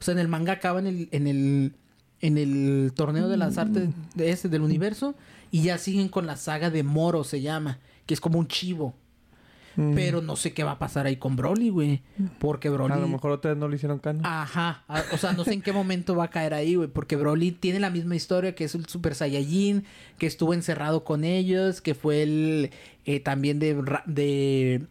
O 0.00 0.02
sea, 0.02 0.12
en 0.12 0.20
el 0.20 0.28
manga 0.28 0.54
acaba 0.54 0.78
en 0.78 0.86
el, 0.86 1.08
en 1.12 1.26
el, 1.26 1.74
en 2.22 2.38
el 2.38 2.92
torneo 2.94 3.28
de 3.28 3.36
las 3.36 3.58
artes 3.58 3.90
de 4.14 4.30
ese 4.30 4.48
del 4.48 4.62
universo 4.62 5.14
y 5.50 5.60
ya 5.60 5.76
siguen 5.76 6.08
con 6.08 6.26
la 6.26 6.38
saga 6.38 6.70
de 6.70 6.82
Moro, 6.82 7.22
se 7.22 7.42
llama, 7.42 7.78
que 8.06 8.14
es 8.14 8.22
como 8.22 8.38
un 8.38 8.48
chivo. 8.48 8.94
Mm. 9.80 9.94
Pero 9.94 10.20
no 10.20 10.36
sé 10.36 10.52
qué 10.52 10.62
va 10.64 10.72
a 10.72 10.78
pasar 10.78 11.06
ahí 11.06 11.16
con 11.16 11.36
Broly, 11.36 11.70
güey. 11.70 12.02
Porque 12.38 12.68
Broly... 12.68 12.92
A 12.92 12.96
lo 12.96 13.08
mejor 13.08 13.30
otra 13.30 13.52
vez 13.52 13.58
no 13.58 13.66
lo 13.68 13.74
hicieron 13.74 13.98
canon. 13.98 14.24
Ajá. 14.26 14.84
A- 14.88 15.02
O 15.12 15.16
sea, 15.16 15.32
no 15.32 15.44
sé 15.44 15.54
en 15.54 15.62
qué 15.62 15.72
momento 15.72 16.14
va 16.14 16.24
a 16.24 16.30
caer 16.30 16.52
ahí, 16.54 16.74
güey. 16.74 16.88
Porque 16.88 17.16
Broly 17.16 17.52
tiene 17.52 17.80
la 17.80 17.88
misma 17.90 18.14
historia 18.16 18.54
que 18.54 18.64
es 18.64 18.74
el 18.74 18.86
Super 18.86 19.14
Saiyajin, 19.14 19.84
que 20.18 20.26
estuvo 20.26 20.52
encerrado 20.54 21.02
con 21.04 21.24
ellos, 21.24 21.80
que 21.80 21.94
fue 21.94 22.22
el 22.22 22.70
eh, 23.06 23.20
también 23.20 23.58
de, 23.58 23.82
de, 24.06 24.86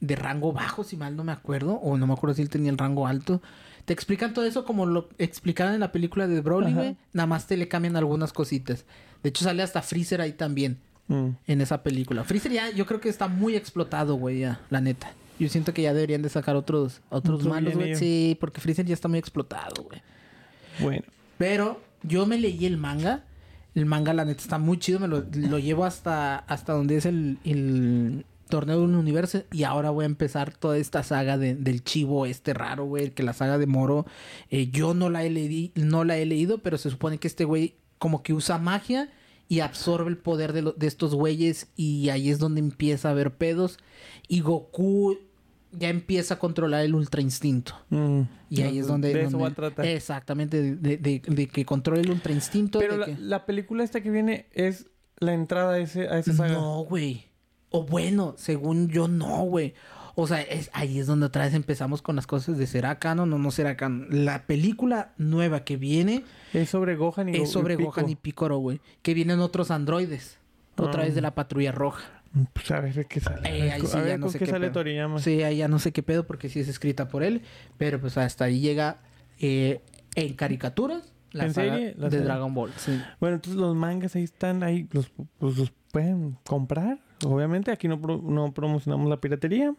de 0.00 0.16
rango 0.16 0.52
bajo, 0.52 0.82
si 0.84 0.96
mal 0.96 1.14
no 1.16 1.24
me 1.24 1.32
acuerdo. 1.32 1.74
O 1.74 1.96
no 1.98 2.06
me 2.06 2.14
acuerdo 2.14 2.34
si 2.34 2.42
él 2.42 2.48
tenía 2.48 2.70
el 2.70 2.78
rango 2.78 3.06
alto. 3.06 3.42
Te 3.84 3.92
explican 3.92 4.32
todo 4.32 4.44
eso 4.46 4.64
como 4.64 4.86
lo 4.86 5.08
explicaban 5.18 5.74
en 5.74 5.80
la 5.80 5.90
película 5.92 6.28
de 6.28 6.40
Broly, 6.40 6.72
güey. 6.72 6.96
Nada 7.12 7.26
más 7.26 7.46
te 7.48 7.56
le 7.56 7.66
cambian 7.68 7.96
algunas 7.96 8.32
cositas. 8.32 8.84
De 9.22 9.28
hecho, 9.30 9.44
sale 9.44 9.62
hasta 9.62 9.82
Freezer 9.82 10.20
ahí 10.20 10.32
también 10.32 10.78
Mm. 11.08 11.28
en 11.46 11.60
esa 11.60 11.82
película. 11.82 12.24
Freezer 12.24 12.52
ya, 12.52 12.70
yo 12.70 12.86
creo 12.86 13.00
que 13.00 13.08
está 13.08 13.28
muy 13.28 13.56
explotado, 13.56 14.14
güey, 14.14 14.40
ya, 14.40 14.60
la 14.70 14.80
neta. 14.80 15.12
Yo 15.38 15.48
siento 15.48 15.74
que 15.74 15.82
ya 15.82 15.92
deberían 15.92 16.22
de 16.22 16.28
sacar 16.28 16.54
otros, 16.56 17.00
otros 17.10 17.40
Otro 17.40 17.50
malos, 17.50 17.74
güey. 17.74 17.96
Sí, 17.96 18.36
porque 18.40 18.60
Freezer 18.60 18.86
ya 18.86 18.94
está 18.94 19.08
muy 19.08 19.18
explotado, 19.18 19.82
güey. 19.82 20.00
Bueno. 20.80 21.02
Pero 21.38 21.80
yo 22.02 22.26
me 22.26 22.38
leí 22.38 22.64
el 22.66 22.76
manga. 22.76 23.24
El 23.74 23.86
manga, 23.86 24.12
la 24.12 24.24
neta, 24.24 24.40
está 24.40 24.58
muy 24.58 24.78
chido. 24.78 25.00
Me 25.00 25.08
lo, 25.08 25.24
lo 25.34 25.58
llevo 25.58 25.84
hasta, 25.84 26.36
hasta 26.38 26.74
donde 26.74 26.96
es 26.98 27.06
el, 27.06 27.38
el 27.44 28.24
torneo 28.48 28.80
del 28.82 28.94
universo. 28.94 29.42
Y 29.50 29.64
ahora 29.64 29.90
voy 29.90 30.04
a 30.04 30.06
empezar 30.06 30.54
toda 30.54 30.76
esta 30.76 31.02
saga 31.02 31.38
de- 31.38 31.54
del 31.56 31.82
chivo 31.82 32.26
este 32.26 32.54
raro, 32.54 32.84
güey. 32.84 33.10
Que 33.10 33.22
la 33.22 33.32
saga 33.32 33.58
de 33.58 33.66
Moro. 33.66 34.06
eh, 34.50 34.68
yo 34.70 34.94
no 34.94 35.10
la, 35.10 35.24
he 35.24 35.72
no 35.74 36.04
la 36.04 36.16
he 36.18 36.26
leído, 36.26 36.58
pero 36.58 36.78
se 36.78 36.90
supone 36.90 37.18
que 37.18 37.26
este 37.26 37.44
güey 37.44 37.74
como 37.98 38.22
que 38.22 38.32
usa 38.34 38.58
magia 38.58 39.10
y 39.52 39.60
absorbe 39.60 40.08
el 40.08 40.16
poder 40.16 40.54
de, 40.54 40.62
lo- 40.62 40.72
de 40.72 40.86
estos 40.86 41.14
güeyes. 41.14 41.66
Y 41.76 42.08
ahí 42.08 42.30
es 42.30 42.38
donde 42.38 42.60
empieza 42.60 43.08
a 43.08 43.10
haber 43.10 43.32
pedos. 43.36 43.78
Y 44.28 44.40
Goku 44.40 45.18
ya 45.72 45.90
empieza 45.90 46.34
a 46.34 46.38
controlar 46.38 46.84
el 46.86 46.94
ultra 46.94 47.20
instinto. 47.20 47.74
Mm. 47.90 48.22
Y 48.48 48.62
ahí 48.62 48.78
es 48.78 48.86
donde... 48.86 49.12
De 49.12 49.20
eso 49.22 49.30
donde- 49.32 49.42
va 49.44 49.48
a 49.50 49.54
tratar. 49.54 49.84
Exactamente, 49.86 50.62
de, 50.76 50.96
de- 50.96 51.20
de- 51.26 51.48
que 51.48 51.64
controle 51.66 52.00
el 52.00 52.10
ultra 52.10 52.32
instinto. 52.32 52.78
Pero 52.78 52.94
de 52.94 52.98
la, 53.00 53.06
que- 53.06 53.16
la 53.18 53.44
película 53.44 53.84
esta 53.84 54.00
que 54.02 54.10
viene 54.10 54.46
es 54.52 54.86
la 55.18 55.34
entrada 55.34 55.74
a, 55.74 55.78
ese, 55.80 56.08
a 56.08 56.18
esa 56.18 56.32
saga. 56.32 56.54
No, 56.54 56.84
güey. 56.84 57.26
O 57.68 57.84
bueno, 57.84 58.34
según 58.38 58.88
yo, 58.88 59.06
no, 59.06 59.44
güey. 59.44 59.74
O 60.14 60.26
sea, 60.26 60.40
es, 60.42 60.70
ahí 60.74 60.98
es 60.98 61.06
donde 61.06 61.26
otra 61.26 61.44
vez 61.44 61.54
empezamos 61.54 62.02
con 62.02 62.16
las 62.16 62.26
cosas 62.26 62.58
de 62.58 62.66
será 62.66 62.98
canon 62.98 63.32
o 63.32 63.38
no 63.38 63.50
será 63.50 63.76
canon. 63.76 64.06
La 64.10 64.42
película 64.46 65.12
nueva 65.18 65.64
que 65.64 65.76
viene 65.76 66.24
Es 66.52 66.68
sobre 66.70 66.96
Gohan 66.96 67.28
y 67.30 67.32
es 67.32 67.38
Go- 67.40 67.46
sobre 67.46 67.76
Pico. 67.76 67.90
Gohan 67.92 68.10
y 68.10 68.16
Picoro, 68.16 68.58
güey. 68.58 68.80
Que 69.02 69.14
vienen 69.14 69.40
otros 69.40 69.70
androides. 69.70 70.38
Otra 70.76 71.02
Ah. 71.02 71.04
vez 71.06 71.14
de 71.14 71.20
la 71.22 71.34
patrulla 71.34 71.72
roja. 71.72 72.04
Pues 72.54 72.70
a 72.70 72.80
ver 72.80 73.06
qué 73.06 73.20
sale. 73.20 73.48
Eh, 73.48 73.72
ahí 73.72 73.82
a 73.82 73.86
sí 73.86 73.96
ver 73.98 74.08
ya 74.08 74.16
no 74.18 74.22
con 74.26 74.32
sé 74.32 74.38
qué 74.38 74.44
qué 74.46 74.50
sale 74.50 74.66
pedo. 74.66 74.72
Toriyama. 74.80 75.18
Sí, 75.18 75.42
ahí 75.42 75.58
ya 75.58 75.68
no 75.68 75.78
sé 75.78 75.92
qué 75.92 76.02
pedo 76.02 76.26
porque 76.26 76.48
sí 76.48 76.60
es 76.60 76.68
escrita 76.68 77.08
por 77.08 77.22
él. 77.22 77.42
Pero 77.78 78.00
pues 78.00 78.16
hasta 78.18 78.44
ahí 78.46 78.60
llega 78.60 78.98
eh, 79.38 79.80
en 80.14 80.34
caricaturas 80.34 81.12
la 81.32 81.44
¿En 81.46 81.54
saga 81.54 81.72
serie? 81.74 81.94
La 81.98 82.08
de. 82.08 82.20
Dragon 82.20 82.54
Ball. 82.54 82.70
Sí. 82.76 83.00
Bueno, 83.20 83.36
entonces 83.36 83.60
los 83.60 83.74
mangas 83.76 84.14
ahí 84.16 84.24
están, 84.24 84.62
ahí 84.62 84.88
los, 84.92 85.10
pues, 85.38 85.56
los 85.58 85.72
pueden 85.90 86.36
comprar. 86.46 86.98
Obviamente 87.24 87.70
aquí 87.70 87.86
no, 87.88 88.00
pro- 88.00 88.20
no 88.22 88.52
promocionamos 88.52 89.08
la 89.10 89.18
piratería. 89.20 89.74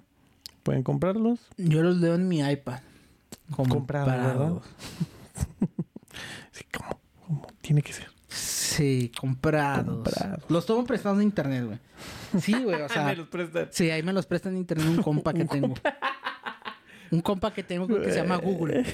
Pueden 0.63 0.83
comprarlos. 0.83 1.39
Yo 1.57 1.83
los 1.83 1.97
leo 1.97 2.15
en 2.15 2.27
mi 2.27 2.39
iPad. 2.39 2.79
Comprado, 3.55 4.07
¿verdad? 4.07 4.53
Sí, 6.51 6.63
como, 6.71 6.99
como 7.25 7.47
tiene 7.61 7.81
que 7.81 7.93
ser. 7.93 8.07
Sí, 8.27 9.11
comprados. 9.19 9.85
Comprados. 9.85 10.43
Los 10.49 10.65
tomo 10.65 10.83
prestados 10.85 11.17
en 11.19 11.23
internet, 11.23 11.65
güey. 11.65 11.79
Sí, 12.41 12.53
güey, 12.63 12.79
o 12.81 12.89
sea. 12.89 13.05
Me 13.05 13.15
los 13.15 13.27
prestan. 13.27 13.67
sí, 13.71 13.89
ahí 13.89 14.03
me 14.03 14.13
los 14.13 14.25
prestan 14.27 14.53
en 14.53 14.59
internet 14.59 14.87
un 14.87 15.01
compa 15.01 15.33
que 15.33 15.45
tengo. 15.51 15.73
Un 17.11 17.21
compa 17.21 17.53
que 17.53 17.63
tengo 17.63 17.87
que 17.87 18.11
se 18.11 18.17
llama 18.17 18.37
Google. 18.37 18.85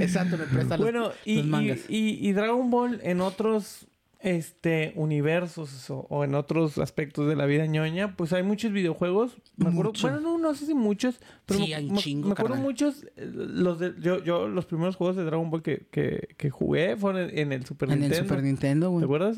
Exacto, 0.00 0.36
me 0.38 0.44
presta 0.44 0.76
los, 0.76 0.84
Bueno, 0.84 1.12
y, 1.24 1.36
los 1.36 1.46
mangas. 1.46 1.78
y, 1.88 1.96
y- 1.96 2.28
y 2.28 2.32
Dragon 2.32 2.70
Ball 2.70 3.00
en 3.02 3.20
otros 3.20 3.86
este 4.24 4.92
universos 4.96 5.90
o, 5.90 6.06
o 6.08 6.24
en 6.24 6.34
otros 6.34 6.78
aspectos 6.78 7.28
de 7.28 7.36
la 7.36 7.46
vida 7.46 7.66
ñoña, 7.66 8.16
pues 8.16 8.32
hay 8.32 8.42
muchos 8.42 8.72
videojuegos. 8.72 9.36
Me 9.56 9.68
acuerdo, 9.68 9.90
Mucho. 9.92 10.08
bueno, 10.08 10.20
no, 10.22 10.38
no 10.38 10.54
sé 10.54 10.66
si 10.66 10.74
muchos, 10.74 11.20
pero 11.46 11.60
Sí, 11.60 11.68
me, 11.68 11.74
hay 11.74 11.90
me- 11.90 11.98
chingo, 11.98 12.28
me 12.28 12.32
acuerdo 12.32 12.54
carnal. 12.54 12.64
muchos. 12.70 13.04
eh, 13.16 13.30
Los 13.34 13.78
de, 13.78 13.94
yo, 14.00 14.22
yo, 14.24 14.48
los 14.48 14.66
primeros 14.66 14.96
juegos 14.96 15.16
de 15.16 15.24
Dragon 15.24 15.50
Ball 15.50 15.62
que, 15.62 15.86
que, 15.90 16.28
que 16.36 16.50
jugué 16.50 16.96
fueron 16.96 17.22
en, 17.30 17.38
en 17.38 17.52
el 17.52 17.66
Super 17.66 17.90
en 17.90 18.00
Nintendo. 18.00 18.16
el 18.22 18.28
Super 18.28 18.42
Nintendo, 18.42 18.90
güey. 18.90 19.00
¿Te 19.00 19.04
acuerdas? 19.04 19.36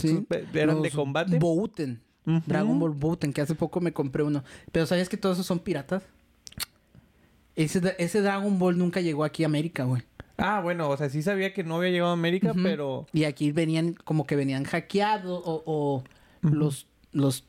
Sí. 0.00 0.26
eran 0.54 0.82
de 0.82 0.90
combate. 0.90 1.38
Bouten. 1.38 2.00
Dragon 2.46 2.78
Ball 2.78 2.90
Bouten, 2.92 3.32
que 3.32 3.40
hace 3.40 3.54
poco 3.54 3.80
me 3.80 3.92
compré 3.92 4.22
uno. 4.22 4.44
Pero 4.72 4.86
¿sabías 4.86 5.08
que 5.08 5.16
todos 5.16 5.36
esos 5.36 5.46
son 5.46 5.58
piratas? 5.58 6.02
Ese, 7.56 7.94
ese 7.98 8.20
Dragon 8.22 8.58
Ball 8.58 8.78
nunca 8.78 9.00
llegó 9.00 9.24
aquí 9.24 9.42
a 9.42 9.46
América, 9.46 9.84
güey. 9.84 10.02
Ah, 10.40 10.60
bueno, 10.60 10.88
o 10.88 10.96
sea, 10.96 11.08
sí 11.08 11.22
sabía 11.22 11.52
que 11.52 11.62
no 11.64 11.76
había 11.76 11.90
llegado 11.90 12.10
a 12.10 12.14
América, 12.14 12.52
pero 12.62 13.06
Y 13.12 13.24
aquí 13.24 13.52
venían, 13.52 13.94
como 14.04 14.26
que 14.26 14.36
venían 14.36 14.64
hackeados 14.64 15.42
o, 15.44 15.62
o 15.66 16.04
los, 16.42 16.86
los 17.12 17.44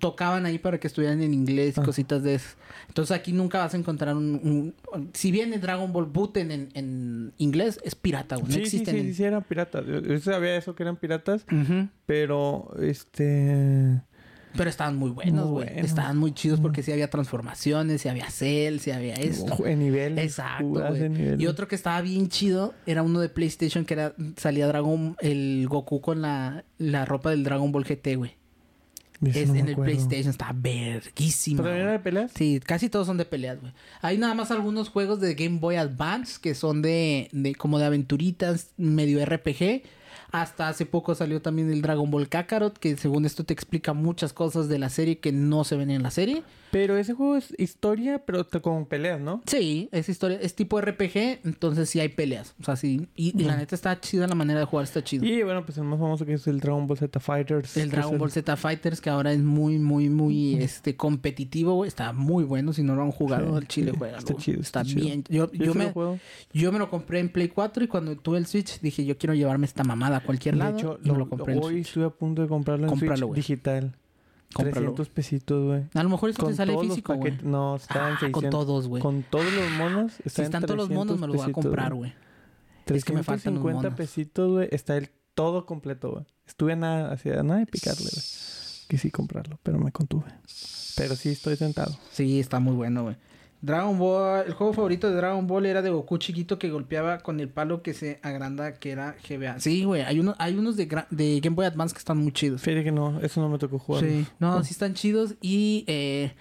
tocaban 0.00 0.46
ahí 0.46 0.58
para 0.58 0.78
que 0.78 0.86
estuvieran 0.86 1.20
en 1.22 1.34
inglés 1.34 1.76
y 1.76 1.80
Ah. 1.80 1.84
cositas 1.84 2.22
de 2.22 2.36
eso. 2.36 2.50
Entonces 2.86 3.16
aquí 3.16 3.32
nunca 3.32 3.58
vas 3.58 3.74
a 3.74 3.76
encontrar 3.76 4.14
un... 4.14 4.74
un- 4.92 5.10
si 5.12 5.32
viene 5.32 5.58
Dragon 5.58 5.92
Ball 5.92 6.04
Buten 6.06 6.52
en, 6.52 6.68
en 6.74 7.32
inglés, 7.38 7.80
es 7.82 7.96
pirata, 7.96 8.36
güey. 8.36 8.46
No 8.48 8.54
sí, 8.54 8.60
existen 8.60 8.94
sí, 8.94 9.00
en- 9.00 9.06
sí, 9.08 9.14
sí, 9.14 9.24
eran 9.24 9.42
piratas. 9.42 9.84
Yo, 9.84 10.18
sabía 10.20 10.56
eso 10.56 10.76
que 10.76 10.84
eran 10.84 10.96
piratas, 10.96 11.44
pero 12.06 12.72
este 12.80 14.00
Pero 14.56 14.68
estaban 14.68 14.96
muy 14.96 15.10
buenos, 15.10 15.48
güey. 15.48 15.68
Estaban 15.76 16.18
muy 16.18 16.32
chidos 16.32 16.60
porque 16.60 16.82
sí 16.82 16.92
había 16.92 17.08
transformaciones, 17.08 18.02
sí 18.02 18.08
había 18.08 18.30
cel, 18.30 18.80
sí 18.80 18.90
había 18.90 19.14
esto. 19.14 19.66
en 19.66 19.78
nivel. 19.78 20.18
Exacto, 20.18 20.66
güey. 20.66 21.40
Y 21.42 21.46
otro 21.46 21.68
que 21.68 21.74
estaba 21.74 22.00
bien 22.00 22.28
chido 22.28 22.74
era 22.86 23.02
uno 23.02 23.20
de 23.20 23.28
PlayStation 23.28 23.84
que 23.84 23.94
era 23.94 24.14
salía 24.36 24.66
Dragon 24.66 25.16
el 25.20 25.66
Goku 25.68 26.00
con 26.00 26.22
la, 26.22 26.64
la 26.78 27.04
ropa 27.04 27.30
del 27.30 27.44
Dragon 27.44 27.72
Ball 27.72 27.84
GT, 27.84 28.16
güey. 28.16 28.36
De 29.20 29.30
Es 29.40 29.48
no 29.48 29.54
en 29.54 29.68
el. 29.68 29.76
PlayStation, 29.76 30.30
está 30.30 30.50
verguísima. 30.52 31.62
¿Pero 31.62 31.74
era 31.76 31.92
de 31.92 32.00
peleas? 32.00 32.32
Sí, 32.34 32.58
casi 32.58 32.88
todos 32.88 33.06
son 33.06 33.18
de 33.18 33.24
peleas, 33.24 33.60
güey. 33.60 33.72
Hay 34.00 34.18
nada 34.18 34.34
más 34.34 34.50
algunos 34.50 34.88
juegos 34.88 35.20
de 35.20 35.34
Game 35.34 35.60
Boy 35.60 35.76
Advance 35.76 36.38
que 36.42 36.56
son 36.56 36.82
de, 36.82 37.28
de 37.30 37.54
como 37.54 37.78
de 37.78 37.84
aventuritas, 37.84 38.70
medio 38.76 39.24
RPG. 39.24 39.82
Hasta 40.32 40.68
hace 40.68 40.86
poco 40.86 41.14
salió 41.14 41.42
también 41.42 41.70
el 41.70 41.82
Dragon 41.82 42.10
Ball 42.10 42.28
Kakarot, 42.28 42.78
que 42.78 42.96
según 42.96 43.26
esto 43.26 43.44
te 43.44 43.52
explica 43.52 43.92
muchas 43.92 44.32
cosas 44.32 44.66
de 44.66 44.78
la 44.78 44.88
serie 44.88 45.18
que 45.18 45.30
no 45.30 45.62
se 45.62 45.76
ven 45.76 45.90
en 45.90 46.02
la 46.02 46.10
serie. 46.10 46.42
Pero 46.72 46.96
ese 46.96 47.12
juego 47.12 47.36
es 47.36 47.54
historia, 47.58 48.24
pero 48.24 48.48
con 48.62 48.86
peleas, 48.86 49.20
¿no? 49.20 49.42
Sí, 49.46 49.90
es 49.92 50.08
historia, 50.08 50.38
es 50.40 50.54
tipo 50.54 50.80
RPG, 50.80 51.40
entonces 51.44 51.90
sí 51.90 52.00
hay 52.00 52.08
peleas. 52.08 52.54
O 52.60 52.64
sea, 52.64 52.76
sí. 52.76 53.06
Y, 53.14 53.38
y 53.38 53.44
la 53.44 53.56
neta 53.56 53.74
está 53.74 54.00
chida 54.00 54.26
la 54.26 54.34
manera 54.34 54.58
de 54.60 54.64
jugar, 54.64 54.84
está 54.84 55.04
chido. 55.04 55.24
Y 55.26 55.42
bueno, 55.42 55.64
pues 55.66 55.76
el 55.76 55.84
más 55.84 56.00
famoso 56.00 56.24
que 56.24 56.32
es 56.32 56.46
el 56.46 56.60
Dragon 56.60 56.86
Ball 56.86 56.96
Z 56.96 57.20
Fighters. 57.20 57.76
El 57.76 57.90
Dragon 57.90 58.16
Ball 58.16 58.30
Z 58.30 58.56
Fighters, 58.56 59.02
que 59.02 59.10
ahora 59.10 59.32
es 59.34 59.40
muy, 59.40 59.78
muy, 59.78 60.08
muy 60.08 60.54
este 60.62 60.96
competitivo, 60.96 61.74
güey. 61.74 61.88
Está 61.88 62.14
muy 62.14 62.42
bueno. 62.44 62.72
Si 62.72 62.82
no 62.82 62.94
lo 62.96 63.02
han 63.02 63.10
jugado 63.12 63.50
Sí, 63.50 63.56
al 63.56 63.68
chile, 63.68 63.90
sí, 63.92 63.96
juega. 63.98 64.16
está 64.18 64.34
chido, 64.34 64.60
está 64.62 64.80
Está 64.80 64.84
chido. 64.94 65.04
bien. 65.04 65.24
Yo, 65.28 65.52
Yo 65.52 65.64
yo 65.66 65.72
sí 65.74 65.78
lo 65.78 65.84
me, 65.84 65.92
juego. 65.92 66.18
yo 66.54 66.72
me 66.72 66.78
lo 66.78 66.88
compré 66.88 67.18
en 67.20 67.28
Play 67.28 67.48
4 67.48 67.84
y 67.84 67.86
cuando 67.86 68.16
tuve 68.16 68.38
el 68.38 68.46
Switch 68.46 68.80
dije, 68.80 69.04
yo 69.04 69.18
quiero 69.18 69.34
llevarme 69.34 69.66
esta 69.66 69.84
mamada 69.84 70.16
a 70.16 70.20
cualquier 70.20 70.54
De 70.54 70.58
lado. 70.60 70.78
hecho, 70.78 70.98
y 71.04 71.08
lo, 71.08 71.16
lo 71.16 71.28
compré 71.28 71.52
en 71.52 71.62
hoy 71.62 71.80
estuve 71.82 72.06
a 72.06 72.10
punto 72.10 72.40
de 72.40 72.48
comprarlo 72.48 72.88
en 72.88 72.98
Switch 72.98 73.34
digital. 73.34 73.94
Cómpralo. 74.54 74.92
300 74.94 75.08
pesitos, 75.08 75.64
güey. 75.66 75.84
A 75.94 76.02
lo 76.02 76.08
mejor 76.08 76.30
eso 76.30 76.38
te 76.38 76.44
Con 76.44 76.54
sale 76.56 76.72
todos 76.72 76.86
los 76.86 76.94
físico, 76.96 77.14
güey. 77.14 77.38
No, 77.42 77.76
está 77.76 78.08
en 78.08 78.14
Ah, 78.14 78.18
600. 78.20 78.40
con 78.42 78.50
todos, 78.50 78.88
güey. 78.88 79.02
Con 79.02 79.22
todos 79.24 79.52
los 79.52 79.70
monos. 79.72 80.12
Está 80.20 80.30
Si 80.30 80.40
en 80.40 80.44
están 80.46 80.62
todos 80.62 80.76
los 80.76 80.90
monos, 80.90 81.18
me 81.18 81.26
los 81.26 81.36
voy 81.36 81.42
a 81.42 81.46
300 81.46 81.64
comprar, 81.64 81.94
güey. 81.94 82.12
Es 82.86 83.04
que 83.04 83.12
me 83.12 83.22
faltan 83.22 83.54
los 83.54 83.62
350 83.62 83.82
monos. 83.82 83.94
pesitos, 83.96 84.50
güey. 84.50 84.68
Está 84.70 84.96
el 84.96 85.10
todo 85.34 85.66
completo, 85.66 86.10
güey. 86.10 86.24
Estuve 86.46 86.76
nada, 86.76 87.12
hacia 87.12 87.42
nada 87.42 87.60
de 87.60 87.66
picarle, 87.66 88.02
güey. 88.12 88.24
quise 88.88 89.10
comprarlo, 89.10 89.58
pero 89.62 89.78
me 89.78 89.90
contuve. 89.92 90.26
Pero 90.96 91.16
sí 91.16 91.30
estoy 91.30 91.56
tentado. 91.56 91.96
Sí, 92.10 92.38
está 92.40 92.58
muy 92.60 92.74
bueno, 92.74 93.04
güey. 93.04 93.16
Dragon 93.62 93.96
Ball, 93.96 94.44
el 94.44 94.54
juego 94.54 94.72
favorito 94.72 95.08
de 95.08 95.14
Dragon 95.14 95.46
Ball 95.46 95.66
era 95.66 95.82
de 95.82 95.90
Goku 95.90 96.18
chiquito 96.18 96.58
que 96.58 96.68
golpeaba 96.68 97.20
con 97.20 97.38
el 97.38 97.48
palo 97.48 97.80
que 97.80 97.94
se 97.94 98.18
agranda, 98.22 98.74
que 98.74 98.90
era 98.90 99.14
GBA. 99.26 99.60
Sí, 99.60 99.84
güey, 99.84 100.02
hay, 100.02 100.18
uno, 100.18 100.34
hay 100.38 100.58
unos 100.58 100.76
de, 100.76 100.86
de 101.10 101.40
Game 101.40 101.54
Boy 101.54 101.66
Advance 101.66 101.94
que 101.94 102.00
están 102.00 102.18
muy 102.18 102.32
chidos. 102.32 102.60
Fíjate 102.60 102.82
que 102.82 102.90
no, 102.90 103.20
eso 103.20 103.40
no 103.40 103.48
me 103.48 103.58
tocó 103.58 103.78
jugar. 103.78 104.04
Sí, 104.04 104.26
no, 104.40 104.64
sí 104.64 104.72
están 104.72 104.94
chidos. 104.94 105.36
Y 105.40 105.84
eh, 105.86 106.32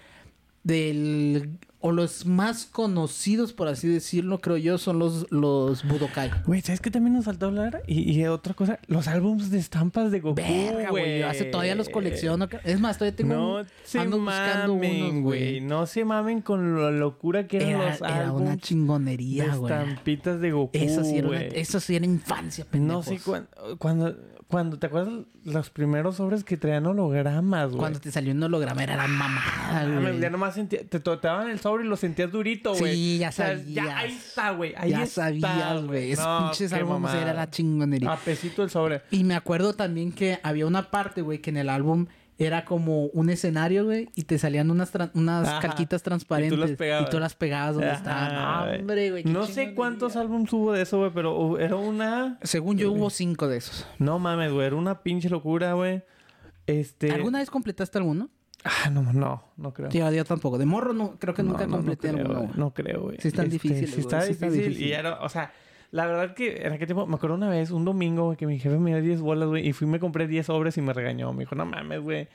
del. 0.64 1.60
O 1.84 1.92
los 1.92 2.26
más 2.28 2.66
conocidos, 2.66 3.54
por 3.54 3.68
así 3.68 3.88
decirlo, 3.88 4.40
creo 4.40 4.58
yo, 4.58 4.78
son 4.78 5.00
los, 5.00 5.26
los 5.32 5.84
Budokai. 5.88 6.30
Güey, 6.46 6.62
¿sabes 6.62 6.80
qué 6.80 6.92
también 6.92 7.16
nos 7.16 7.26
faltó 7.26 7.48
hablar? 7.48 7.82
Y, 7.88 8.12
y 8.12 8.26
otra 8.28 8.54
cosa, 8.54 8.80
los 8.88 9.08
álbumes 9.08 9.50
de 9.50 9.58
estampas 9.58 10.12
de 10.12 10.20
Goku, 10.20 10.36
Verga, 10.36 10.90
güey. 10.92 11.24
Hace 11.24 11.46
todavía 11.46 11.74
los 11.76 11.90
colecciono. 11.90 12.48
Es 12.64 12.80
más, 12.80 12.98
todavía 13.00 13.16
tengo. 13.16 13.34
No 13.34 13.56
un- 13.62 13.66
se 13.84 14.00
ando 14.00 14.20
buscando 14.20 14.76
mamen, 14.76 15.04
unos, 15.06 15.24
güey. 15.24 15.62
No 15.62 15.86
se 15.88 16.06
mamen 16.06 16.42
con 16.42 16.80
la 16.82 16.92
locura 16.92 17.48
que 17.48 17.58
eran 17.58 17.70
Era, 17.82 17.90
los 17.90 18.02
era 18.02 18.20
álbumes 18.28 18.42
una 18.42 18.52
de 18.52 18.62
chingonería, 18.62 19.56
güey. 19.56 19.74
estampitas 19.74 20.40
de 20.40 20.52
Goku, 20.52 20.72
Eso 20.78 21.04
sí, 21.04 21.18
era 21.18 21.28
una- 21.30 21.42
eso 21.42 21.80
sí 21.80 21.96
era 21.96 22.06
infancia, 22.06 22.66
pendejos. 22.66 23.08
No 23.08 23.14
sé 23.18 23.20
cuándo, 23.24 23.48
cuando, 23.80 24.16
cuando 24.48 24.78
te 24.78 24.88
acuerdas 24.88 25.14
los 25.46 25.70
primeros 25.72 26.18
sobres 26.18 26.44
que 26.44 26.58
traían 26.58 26.86
hologramas, 26.86 27.70
güey. 27.70 27.80
Cuando 27.80 28.00
te 28.00 28.12
salió 28.12 28.34
un 28.34 28.44
holograma 28.44 28.84
era 28.84 28.96
la 28.98 29.08
mamada, 29.08 29.42
Ah, 29.82 29.86
güey. 30.02 30.20
ya 30.20 30.30
nomás 30.30 30.54
sentía, 30.54 30.82
te, 30.88 31.00
te 31.00 31.18
daban 31.22 31.50
el 31.50 31.60
sobre 31.60 31.71
y 31.80 31.86
lo 31.86 31.96
sentías 31.96 32.30
durito, 32.32 32.76
güey. 32.76 32.94
Sí, 32.96 33.18
ya 33.20 33.30
O 33.30 33.32
sea, 33.32 33.48
sabías. 33.58 33.86
ya 33.86 33.98
ahí 33.98 34.12
está, 34.12 34.52
güey. 34.52 34.74
Ahí 34.76 34.90
ya 34.92 35.04
está, 35.04 35.22
sabías, 35.24 35.84
güey. 35.86 36.12
Esos 36.12 36.26
No, 36.26 36.40
pinches 36.50 36.74
álbumes 36.74 37.14
era 37.14 37.34
la 37.34 37.50
chingonería. 37.50 38.12
A 38.12 38.18
pesito 38.18 38.64
el 38.64 38.70
sobre. 38.70 39.04
Y 39.12 39.24
me 39.24 39.36
acuerdo 39.36 39.74
también 39.74 40.12
que 40.12 40.40
había 40.44 40.66
una 40.68 40.92
parte, 40.92 41.22
güey, 41.22 41.40
que 41.40 41.52
en 41.52 41.58
el 41.58 41.70
álbum 41.70 42.08
era 42.38 42.66
como 42.66 43.06
un 43.08 43.30
escenario, 43.30 43.86
güey, 43.86 44.10
y 44.16 44.24
te 44.24 44.40
salían 44.40 44.72
unas, 44.72 44.92
tran- 44.92 45.12
unas 45.14 45.48
Ajá. 45.48 45.60
calquitas 45.60 46.02
transparentes. 46.02 46.58
Y 46.58 46.62
tú 46.62 46.68
las 46.68 46.76
pegabas. 46.76 47.08
Y 47.08 47.12
tú 47.12 47.20
las 47.20 47.36
pegabas 47.36 47.74
donde 47.76 47.90
Ajá, 47.92 47.98
estaban. 48.00 48.66
güey. 48.68 48.80
Hombre, 48.82 49.12
güey. 49.12 49.24
No 49.26 49.46
sé 49.46 49.76
cuántos 49.76 50.16
álbumes 50.16 50.52
hubo 50.52 50.72
de 50.74 50.82
eso, 50.82 50.98
güey, 50.98 51.12
pero 51.14 51.60
era 51.60 51.76
una... 51.76 52.40
Según 52.42 52.78
yo 52.80 52.92
hubo 52.94 53.12
cinco 53.12 53.48
de 53.48 53.58
esos. 53.58 53.86
No 54.00 54.18
mames, 54.18 54.52
güey. 54.52 54.66
Era 54.66 54.76
una 54.76 55.04
pinche 55.04 55.30
locura, 55.30 55.74
güey. 55.74 56.02
Este... 56.66 57.12
¿Alguna 57.12 57.40
vez 57.40 57.50
completaste 57.52 57.98
alguno? 58.00 58.30
Ah, 58.64 58.90
no, 58.92 59.02
no. 59.14 59.44
No 59.58 59.74
creo. 59.74 59.90
Yo 60.12 60.26
tampoco. 60.26 60.58
De 60.58 60.66
morro 60.66 60.94
no, 60.94 61.18
creo 61.20 61.34
que 61.34 61.42
No, 61.44 61.50
nunca 61.52 61.66
no, 61.66 61.72
no 61.72 61.78
completé 61.78 62.10
creo, 62.10 62.20
alguno. 62.20 62.34
güey. 62.40 62.48
güey. 62.48 62.60
No 62.60 62.74
creo, 62.74 63.02
güey. 63.02 63.18
Sí 63.20 63.28
difíciles, 63.50 63.90
Sí 63.90 63.96
güey, 63.96 64.06
está 64.06 64.22
sí 64.22 64.32
está 64.34 64.46
difícil. 64.48 64.70
difícil. 64.70 64.88
Y 64.88 64.94
era, 64.94 65.22
o 65.22 65.30
sea, 65.30 65.52
la 65.92 66.06
verdad 66.06 66.34
que 66.36 66.58
en 66.66 66.74
aquel 66.74 66.88
tiempo, 66.88 67.08
me 67.08 67.16
acuerdo 67.16 67.36
una 67.36 67.50
vez, 67.50 67.72
un 67.72 67.86
domingo, 67.86 68.26
güey, 68.26 68.38
que 68.38 68.46
mi 68.48 68.60
jefe 68.60 68.78
me 68.78 68.92
dio 68.92 69.02
10 69.02 69.22
bolas, 69.22 69.50
güey, 69.50 69.68
y 69.68 69.74
fui 69.74 69.88
y 69.88 69.90
me 69.92 70.00
compré 70.00 70.28
10 70.28 70.46
sobres 70.46 70.78
y 70.78 70.82
me 70.82 70.94
regañó. 70.94 71.34
Me 71.34 71.40
dijo, 71.42 71.56
no 71.56 71.66
mames, 71.66 72.02
güey. 72.02 72.28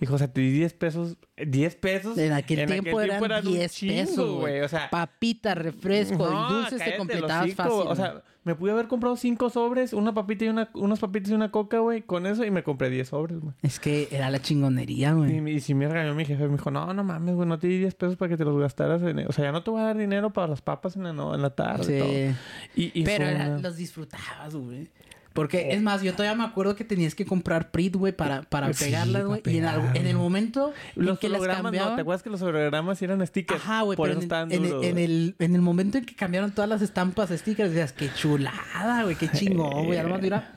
Dijo, 0.00 0.14
o 0.14 0.18
sea, 0.18 0.32
te 0.32 0.40
di 0.40 0.50
10 0.50 0.74
pesos. 0.74 1.16
10 1.36 1.76
pesos. 1.76 2.18
En 2.18 2.32
aquel 2.32 2.66
tiempo 2.66 3.00
eran 3.00 3.22
un 3.22 3.52
10 3.52 3.72
chingo, 3.72 3.94
pesos, 3.94 4.40
güey. 4.40 4.60
O 4.60 4.68
sea, 4.68 4.90
Papita, 4.90 5.54
refresco 5.54 6.28
no, 6.30 6.50
y 6.50 6.52
dulces 6.54 6.84
te 6.84 6.96
completabas 6.96 7.54
fácil. 7.54 7.72
O 7.86 7.94
sea, 7.94 8.22
me 8.42 8.54
pude 8.54 8.72
haber 8.72 8.88
comprado 8.88 9.16
5 9.16 9.48
sobres, 9.48 9.94
una 9.94 10.12
papita 10.12 10.44
y 10.44 10.48
una, 10.48 10.68
unos 10.74 10.98
papitas 11.00 11.30
y 11.30 11.34
una 11.34 11.50
coca, 11.50 11.78
güey, 11.78 12.02
con 12.02 12.26
eso 12.26 12.44
y 12.44 12.50
me 12.50 12.62
compré 12.62 12.90
10 12.90 13.08
sobres, 13.08 13.40
güey. 13.40 13.54
es 13.62 13.80
que 13.80 14.08
era 14.10 14.28
la 14.30 14.38
chingonería, 14.42 15.12
güey. 15.14 15.48
y 15.56 15.60
si 15.60 15.72
me 15.72 15.88
regañó 15.88 16.14
mi 16.14 16.26
jefe, 16.26 16.44
me 16.46 16.56
dijo, 16.58 16.70
no, 16.70 16.92
no 16.92 17.04
mames, 17.04 17.36
güey, 17.36 17.48
no 17.48 17.58
te 17.58 17.68
di 17.68 17.78
10 17.78 17.94
pesos 17.94 18.16
para 18.16 18.28
que 18.28 18.36
te 18.36 18.44
los 18.44 18.58
gastaras. 18.60 19.00
En... 19.02 19.18
O 19.26 19.32
sea, 19.32 19.44
ya 19.46 19.52
no 19.52 19.62
te 19.62 19.70
voy 19.70 19.80
a 19.80 19.84
dar 19.84 19.96
dinero 19.96 20.30
para 20.32 20.48
las 20.48 20.60
papas 20.60 20.96
en 20.96 21.04
la, 21.04 21.12
no- 21.14 21.34
en 21.34 21.40
la 21.40 21.50
tarde. 21.54 21.96
y 21.96 22.00
todo. 22.00 22.10
Sí. 22.10 22.90
Y, 22.94 23.00
y 23.00 23.04
Pero 23.04 23.24
era- 23.26 23.58
los 23.58 23.76
disfrutabas, 23.76 24.54
güey. 24.54 24.88
Porque, 25.34 25.72
es 25.72 25.82
más, 25.82 26.00
yo 26.00 26.12
todavía 26.12 26.36
me 26.36 26.44
acuerdo 26.44 26.76
que 26.76 26.84
tenías 26.84 27.16
que 27.16 27.26
comprar 27.26 27.72
Prit, 27.72 27.96
güey, 27.96 28.12
para, 28.12 28.42
para 28.42 28.72
Sí, 28.72 28.84
pegarlas, 28.84 29.24
güey. 29.24 29.42
Y 29.44 29.58
en, 29.58 29.66
en 29.66 30.06
el 30.06 30.16
momento 30.16 30.72
en 30.94 31.06
Los 31.06 31.18
que 31.18 31.28
las 31.28 31.40
hologramas, 31.40 31.64
no, 31.64 31.66
cambiaban... 31.66 31.96
¿te 31.96 32.02
acuerdas 32.02 32.22
que 32.22 32.30
los 32.30 32.40
hologramas 32.40 33.02
eran 33.02 33.26
stickers? 33.26 33.60
Ajá, 33.60 33.82
güey, 33.82 33.96
Por 33.96 34.08
pero 34.08 34.12
eso 34.12 34.20
en, 34.20 34.24
estaban 34.24 34.52
en 34.52 34.84
en 34.84 34.98
el, 34.98 35.34
en 35.40 35.54
el 35.56 35.60
momento 35.60 35.98
en 35.98 36.06
que 36.06 36.14
cambiaron 36.14 36.52
todas 36.52 36.70
las 36.70 36.82
estampas 36.82 37.30
stickers, 37.30 37.70
decías, 37.70 37.92
qué 37.92 38.10
chulada, 38.14 39.02
güey, 39.02 39.16
qué 39.16 39.28
chingón, 39.32 39.86
güey. 39.86 39.98
Además, 39.98 40.22
mira... 40.22 40.53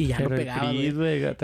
Y 0.00 0.06
ya 0.06 0.16
Pero 0.18 0.28
lo 0.30 0.36
el 0.36 0.40
pegaba, 0.42 0.70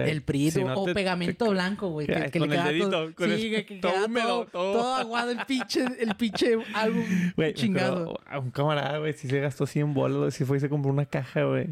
El 0.09 0.22
PRI 0.22 0.51
si 0.52 0.60
o, 0.62 0.68
no 0.68 0.74
o 0.74 0.85
te- 0.85 0.94
pegamento 0.94 1.44
te- 1.47 1.51
blanco, 1.51 1.89
güey. 1.89 2.06
Que, 2.06 2.31
que 2.31 2.39
con 2.39 2.48
le 2.48 2.56
el 2.56 2.64
dedito, 2.64 2.89
todo, 2.90 3.14
con 3.14 3.26
sí, 3.28 3.32
el- 3.47 3.51
que, 3.51 3.66
que 3.66 3.74
todo 3.81 4.05
húmedo, 4.06 4.26
todo, 4.26 4.47
todo. 4.47 4.72
todo 4.74 4.94
aguado 4.94 5.31
el 5.32 5.39
pinche, 5.44 5.85
el 5.98 6.14
pinche 6.14 6.56
álbum 6.72 7.05
me 7.36 7.52
chingado. 7.52 8.20
a 8.26 8.39
un 8.39 8.51
camarada, 8.52 8.98
güey, 8.98 9.12
sí 9.12 9.26
se 9.28 9.40
gastó 9.40 9.66
100 9.66 9.93
bolas, 9.93 10.16
güey, 10.18 10.31
sí 10.31 10.44
fue 10.44 10.59
y 10.59 10.60
se 10.60 10.68
compró 10.68 10.93
una 10.93 11.05
caja, 11.05 11.43
güey. 11.43 11.66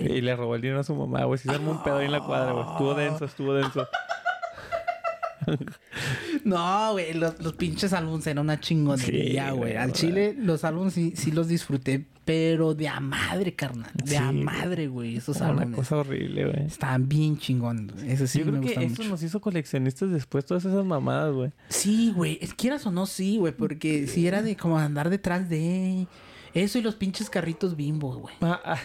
Y 0.00 0.20
le 0.22 0.34
robó 0.34 0.56
el 0.56 0.60
dinero 0.62 0.80
a 0.80 0.84
su 0.84 0.94
mamá, 0.96 1.24
güey. 1.24 1.38
Sí 1.38 1.48
se 1.48 1.54
armó 1.54 1.70
un 1.70 1.82
pedo 1.84 1.98
ahí 1.98 2.06
en 2.06 2.12
la 2.12 2.20
cuadra, 2.20 2.50
güey. 2.52 2.66
Estuvo 2.68 2.94
denso, 2.94 3.24
estuvo 3.24 3.54
denso. 3.54 3.86
No, 6.44 6.92
güey, 6.92 7.12
los, 7.14 7.38
los 7.40 7.52
pinches 7.54 7.92
álbumes 7.92 8.26
eran 8.26 8.38
una 8.44 8.58
chingonería, 8.60 9.50
güey. 9.52 9.76
Al 9.76 9.92
chile, 9.92 10.34
los 10.38 10.64
álbumes 10.64 10.94
sí, 10.94 11.12
sí 11.16 11.30
los 11.32 11.48
disfruté, 11.48 12.06
pero 12.24 12.74
de 12.74 12.88
a 12.88 13.00
madre, 13.00 13.54
carnal. 13.54 13.90
De 13.94 14.16
a 14.16 14.30
Sí, 14.30 14.36
madre, 14.38 14.88
güey, 14.88 15.16
esos 15.16 15.36
Una 15.36 15.48
álbumes. 15.48 15.76
cosa 15.76 15.96
horrible, 15.98 16.46
güey. 16.46 16.66
Estaban 16.66 17.08
bien 17.08 17.38
chingones, 17.38 17.92
güey. 17.94 18.10
Eso 18.10 18.26
sí 18.26 18.38
Yo 18.38 18.46
me 18.46 18.50
creo 18.52 18.60
que 18.62 18.66
gustan 18.68 18.84
eso 18.84 19.02
mucho. 19.02 19.08
nos 19.10 19.22
hizo 19.22 19.40
coleccionistas 19.40 20.10
después, 20.10 20.44
todas 20.46 20.64
esas 20.64 20.84
mamadas, 20.84 21.32
güey. 21.34 21.50
Sí, 21.68 22.12
güey. 22.14 22.38
Es 22.40 22.54
quieras 22.54 22.86
o 22.86 22.90
no, 22.90 23.06
sí, 23.06 23.36
güey. 23.38 23.52
Porque 23.52 24.06
sí 24.06 24.26
era 24.26 24.42
de 24.42 24.56
como 24.56 24.78
andar 24.78 25.10
detrás 25.10 25.48
de... 25.48 26.06
Eso 26.54 26.78
y 26.78 26.82
los 26.82 26.94
pinches 26.94 27.28
carritos 27.30 27.76
bimbo, 27.76 28.16
güey. 28.16 28.34
Ah, 28.40 28.60
ah. 28.64 28.78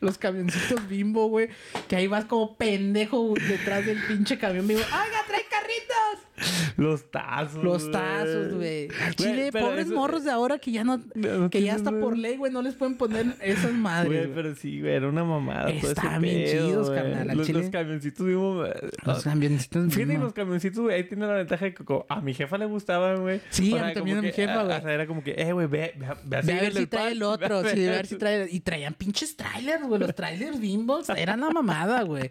Los 0.00 0.18
camioncitos 0.18 0.86
bimbo, 0.88 1.28
güey. 1.28 1.48
Que 1.88 1.96
ahí 1.96 2.06
vas 2.06 2.26
como 2.26 2.56
pendejo 2.56 3.32
detrás 3.48 3.86
del 3.86 3.98
pinche 4.06 4.38
camión 4.38 4.66
bimbo. 4.68 4.82
¡Oiga, 4.82 4.98
trae 4.98 5.02
carritos! 5.02 5.13
Los 6.76 7.10
tazos. 7.10 7.62
Los 7.62 7.90
tazos, 7.90 8.52
güey. 8.54 8.88
Al 9.02 9.14
chile, 9.14 9.50
pobres 9.52 9.86
eso- 9.86 9.94
morros 9.94 10.24
de 10.24 10.30
ahora 10.30 10.58
que 10.58 10.72
ya 10.72 10.82
no... 10.84 10.98
No 11.14 11.48
que 11.50 11.60
ya 11.60 11.74
tienen 11.74 11.76
está 11.76 11.90
nada. 11.92 12.02
por 12.02 12.18
ley, 12.18 12.36
güey. 12.36 12.52
No 12.52 12.62
les 12.62 12.74
pueden 12.74 12.96
poner 12.96 13.26
esas 13.40 13.72
madres, 13.72 14.26
Güey, 14.26 14.34
pero 14.34 14.54
sí, 14.54 14.80
güey, 14.80 14.92
era 14.94 15.08
una 15.08 15.24
mamada. 15.24 15.70
Estaban 15.70 16.22
bien 16.22 16.44
pedo, 16.44 16.66
chidos, 16.68 16.90
carnal, 16.90 17.30
al 17.30 17.36
Los, 17.36 17.70
camioncitos 17.70 18.26
mismo. 18.26 18.64
Los 19.04 19.22
camioncitos 19.22 19.94
Fíjate, 19.94 20.18
los 20.18 20.32
camioncitos, 20.32 20.80
güey, 20.80 20.96
ahí 20.96 21.04
tiene 21.04 21.26
la 21.26 21.34
ventaja 21.34 21.64
de 21.66 21.74
que 21.74 21.84
como 21.84 22.06
a 22.08 22.20
mi 22.20 22.34
jefa 22.34 22.58
le 22.58 22.66
gustaban, 22.66 23.20
güey. 23.20 23.40
Sí, 23.50 23.76
a 23.76 23.84
mí 23.86 23.94
también 23.94 24.18
a 24.18 24.22
mi 24.22 24.32
jefa, 24.32 24.60
a- 24.60 24.64
güey. 24.64 24.78
O 24.78 24.82
sea, 24.82 24.92
era 24.92 25.06
como 25.06 25.22
que, 25.22 25.32
eh, 25.38 25.52
güey, 25.52 25.66
ve, 25.66 25.94
ve, 25.96 26.06
ve, 26.24 26.36
a 26.36 26.40
Ve 26.42 26.52
a 26.52 26.60
ver 26.60 26.72
si 26.74 26.86
trae 26.86 27.12
el 27.12 27.18
ve 27.20 27.24
otro, 27.26 27.68
sí, 27.68 27.80
de 27.80 27.88
ver 27.90 28.06
si 28.06 28.16
trae... 28.16 28.48
Y 28.50 28.60
traían 28.60 28.94
pinches 28.94 29.36
trailers, 29.36 29.84
güey. 29.86 30.00
Los 30.00 30.14
trailers 30.14 30.58
bimbos 30.60 31.08
eran 31.10 31.40
la 31.40 31.50
mamada, 31.50 32.02
güey. 32.02 32.30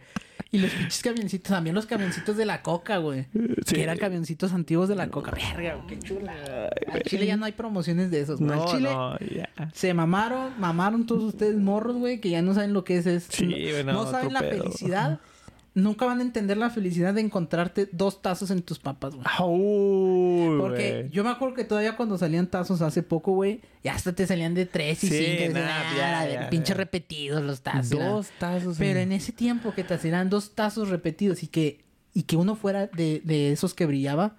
Y 0.54 0.60
los 0.60 0.70
pinches 0.72 1.02
camioncitos, 1.02 1.52
también 1.52 1.76
los 1.76 1.88
camioncitos 1.88 2.38
de 2.38 2.46
la 2.46 2.62
coca, 2.62 2.98
güey. 3.00 3.26
Sí. 3.66 3.74
Que 3.76 3.82
eran 3.84 3.98
camioncitos 3.98 4.54
antiguos 4.54 4.88
de 4.88 4.96
la 4.96 5.10
coca. 5.10 5.32
Verga, 5.32 5.76
güey, 5.76 5.88
qué 5.88 6.00
chula. 6.00 6.70
Al 6.92 7.02
Chile 7.02 7.26
ya 7.26 7.38
no 7.38 7.46
hay 7.46 7.54
promociones 7.54 8.12
de 8.12 8.22
esos, 8.22 8.40
güey. 8.40 8.56
No, 8.56 8.64
Al 8.64 8.70
Chile 8.70 8.90
no, 8.94 9.18
ya. 9.20 9.50
se 9.74 9.94
mamaron, 9.96 10.54
mamaron 10.60 11.08
todos 11.08 11.24
ustedes 11.24 11.56
morros, 11.58 11.98
güey, 11.98 12.22
que 12.22 12.30
ya 12.30 12.44
no 12.44 12.54
saben 12.54 12.72
lo 12.72 12.84
que 12.84 12.98
es 12.98 13.08
eso. 13.08 13.32
Sí, 13.32 13.52
no, 13.84 13.94
no, 13.94 14.12
saben 14.12 14.32
la 14.32 14.42
pedo. 14.42 14.64
felicidad. 14.64 15.20
Nunca 15.76 16.06
van 16.06 16.20
a 16.20 16.22
entender 16.22 16.58
la 16.58 16.70
felicidad 16.70 17.16
de 17.16 17.22
encontrarte 17.22 17.90
dos 17.92 18.22
tazos 18.22 18.52
en 18.52 18.62
tus 18.62 18.78
papas, 18.78 19.16
güey. 19.16 19.26
Uy, 19.44 20.60
Porque 20.60 21.10
yo 21.12 21.24
me 21.24 21.32
acuerdo 21.32 21.56
que 21.56 21.64
todavía 21.64 21.96
cuando 21.96 22.18
salían 22.18 22.46
tazos 22.48 22.82
hace 22.84 23.02
poco, 23.02 23.32
güey, 23.34 23.62
ya 23.84 23.94
hasta 23.96 24.14
te 24.14 24.28
salían 24.28 24.54
de 24.54 24.66
tres 24.68 25.04
y 25.04 25.08
Sí, 25.08 25.38
cinco. 25.40 25.54
nada, 25.56 25.82
"Ah, 25.82 26.26
ya, 26.28 26.50
ya, 26.52 26.64
ya". 26.64 26.74
repetidos 26.76 27.42
los 27.42 27.62
tazos. 27.62 27.90
Dos 27.98 28.30
tazos. 28.40 28.78
Pero 28.78 29.00
en- 29.00 29.12
ese 29.12 29.32
tiempo 29.32 29.74
que 29.74 29.84
te 29.84 29.96
hacían 29.96 30.30
dos 30.30 30.54
tazos 30.54 30.90
repetidos 30.90 31.42
y 31.44 31.48
que, 31.48 31.84
y 32.14 32.24
que 32.24 32.36
uno 32.36 32.56
fuera 32.56 32.86
de, 32.88 33.22
de 33.24 33.52
esos 33.52 33.74
que 33.74 33.86
brillaba. 33.88 34.36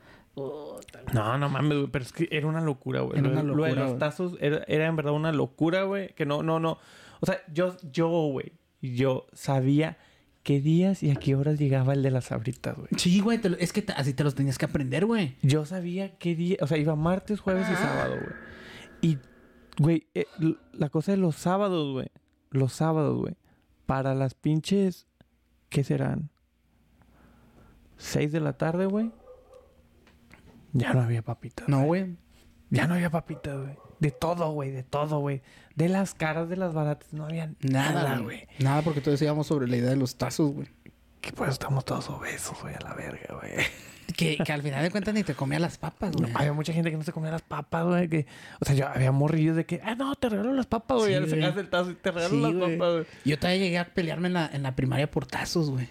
No, 1.12 1.39
no 1.39 1.48
mames, 1.48 1.78
güey, 1.78 1.90
pero 1.90 2.05
es 2.05 2.12
que 2.12 2.28
era 2.31 2.47
una 2.47 2.61
locura, 2.61 3.01
güey. 3.02 3.19
Era 3.19 3.28
una 3.28 3.43
lo 3.43 3.55
de 3.62 3.69
locura, 3.70 3.89
los 3.89 3.98
tazos 3.98 4.36
era, 4.40 4.65
era 4.69 4.86
en 4.86 4.97
verdad 4.97 5.12
una 5.12 5.32
locura, 5.32 5.82
güey. 5.85 6.15
Que 6.15 6.27
no, 6.27 6.43
no, 6.43 6.61
no. 6.61 6.78
O 7.20 7.27
sea, 7.27 7.40
yo, 7.52 7.77
yo, 7.93 8.09
güey, 8.09 8.52
yo 8.81 9.27
sabía 9.32 9.97
qué 10.44 10.60
días 10.60 11.02
y 11.02 11.10
a 11.10 11.16
qué 11.16 11.34
horas 11.34 11.58
llegaba 11.58 11.92
el 11.94 12.02
de 12.04 12.12
las 12.12 12.30
abritas, 12.30 12.76
güey. 12.76 12.88
Sí, 12.96 13.18
güey, 13.20 13.40
lo- 13.42 13.56
es 13.56 13.72
que 13.72 13.82
te- 13.82 13.94
así 13.94 14.14
te 14.14 14.22
los 14.22 14.36
tenías 14.36 14.58
que 14.58 14.66
aprender, 14.66 15.06
güey. 15.06 15.36
Yo 15.42 15.64
sabía 15.66 16.16
qué 16.18 16.36
día, 16.36 16.58
o 16.60 16.66
sea, 16.68 16.78
iba 16.78 16.94
martes, 16.94 17.40
jueves 17.40 17.66
y 17.68 17.74
sábado, 17.74 18.14
güey. 18.20 18.34
Y, 19.00 19.18
güey, 19.82 20.06
eh, 20.14 20.26
la 20.72 20.88
cosa 20.90 21.10
de 21.12 21.18
los 21.18 21.34
sábados, 21.34 21.92
güey. 21.92 22.08
Los 22.50 22.72
sábados, 22.74 23.18
güey. 23.20 23.34
Para 23.86 24.14
las 24.14 24.34
pinches, 24.34 25.06
¿qué 25.68 25.82
serán? 25.82 26.30
¿Seis 27.96 28.30
de 28.32 28.40
la 28.40 28.52
tarde, 28.54 28.86
güey? 28.86 29.10
Ya 30.72 30.92
no 30.92 31.00
había 31.02 31.22
papitas. 31.22 31.68
No, 31.68 31.84
güey. 31.84 32.16
Ya 32.70 32.86
no 32.86 32.94
había 32.94 33.10
papitas, 33.10 33.56
güey. 33.60 33.76
De 33.98 34.10
todo, 34.10 34.50
güey, 34.52 34.70
de 34.70 34.82
todo, 34.82 35.18
güey. 35.20 35.42
De 35.74 35.88
las 35.88 36.14
caras 36.14 36.48
de 36.48 36.56
las 36.56 36.72
baratas 36.72 37.12
no 37.12 37.24
había 37.24 37.50
Nada, 37.60 38.18
güey. 38.18 38.46
Nada, 38.58 38.82
porque 38.82 39.00
todos 39.00 39.20
íbamos 39.22 39.46
sobre 39.46 39.68
la 39.68 39.76
idea 39.76 39.90
de 39.90 39.96
los 39.96 40.16
tazos, 40.16 40.52
güey. 40.52 40.68
Que 41.20 41.32
pues 41.32 41.50
estamos 41.50 41.84
todos 41.84 42.08
obesos, 42.10 42.60
güey, 42.60 42.74
a 42.74 42.80
la 42.80 42.94
verga, 42.94 43.34
güey. 43.40 43.52
Que, 44.14 44.36
que 44.36 44.52
al 44.52 44.62
final 44.62 44.82
de 44.82 44.90
cuentas 44.90 45.14
ni 45.14 45.24
te 45.24 45.34
comía 45.34 45.58
las 45.58 45.78
papas, 45.78 46.12
güey. 46.12 46.30
Había 46.34 46.52
mucha 46.52 46.72
gente 46.72 46.90
que 46.90 46.96
no 46.96 47.02
se 47.02 47.12
comía 47.12 47.30
las 47.30 47.42
papas, 47.42 47.86
güey. 47.86 48.08
Que, 48.08 48.26
o 48.60 48.64
sea, 48.64 48.74
yo 48.74 48.86
había 48.86 49.10
morrillos 49.12 49.56
de 49.56 49.64
que, 49.64 49.80
ah, 49.82 49.94
no, 49.94 50.14
te 50.14 50.28
regalo 50.28 50.52
las 50.52 50.66
papas, 50.66 50.98
güey. 50.98 51.08
Sí, 51.08 51.12
ya 51.14 51.20
le 51.20 51.30
sacas 51.30 51.56
el 51.56 51.70
tazo 51.70 51.90
y 51.90 51.94
te 51.94 52.10
regalo 52.10 52.34
Sí, 52.34 52.40
las 52.42 52.52
papas, 52.52 52.92
güey. 52.92 53.06
Yo 53.24 53.38
todavía 53.38 53.62
llegué 53.62 53.78
a 53.78 53.86
pelearme 53.86 54.28
en 54.28 54.34
la, 54.34 54.50
en 54.52 54.62
la 54.62 54.76
primaria 54.76 55.10
por 55.10 55.26
tazos, 55.26 55.70
güey. 55.70 55.88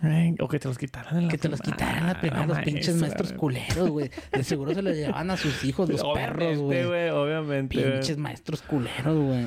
Ay, 0.00 0.36
O 0.40 0.46
que 0.48 0.58
te 0.60 0.68
los 0.68 0.78
quitaran 0.78 1.22
la 1.24 1.28
Que 1.28 1.38
te 1.38 1.48
los 1.48 1.60
quitaran 1.60 2.06
la 2.06 2.20
primaria 2.20 2.46
los 2.46 2.58
pinches 2.60 2.94
maestros 2.96 3.30
güey. 3.30 3.38
culeros, 3.38 3.88
güey. 3.90 4.10
De 4.32 4.44
seguro 4.44 4.72
se 4.74 4.82
los 4.82 4.94
llevaban 4.94 5.30
a 5.30 5.36
sus 5.36 5.64
hijos, 5.64 5.88
los 5.88 6.02
perros, 6.14 6.58
Obviamente, 6.58 6.86
güey. 6.86 7.08
Obviamente, 7.10 7.80
güey. 7.80 7.92
Pinches 7.94 8.16
maestros 8.18 8.62
culeros, 8.62 9.16
güey. 9.18 9.46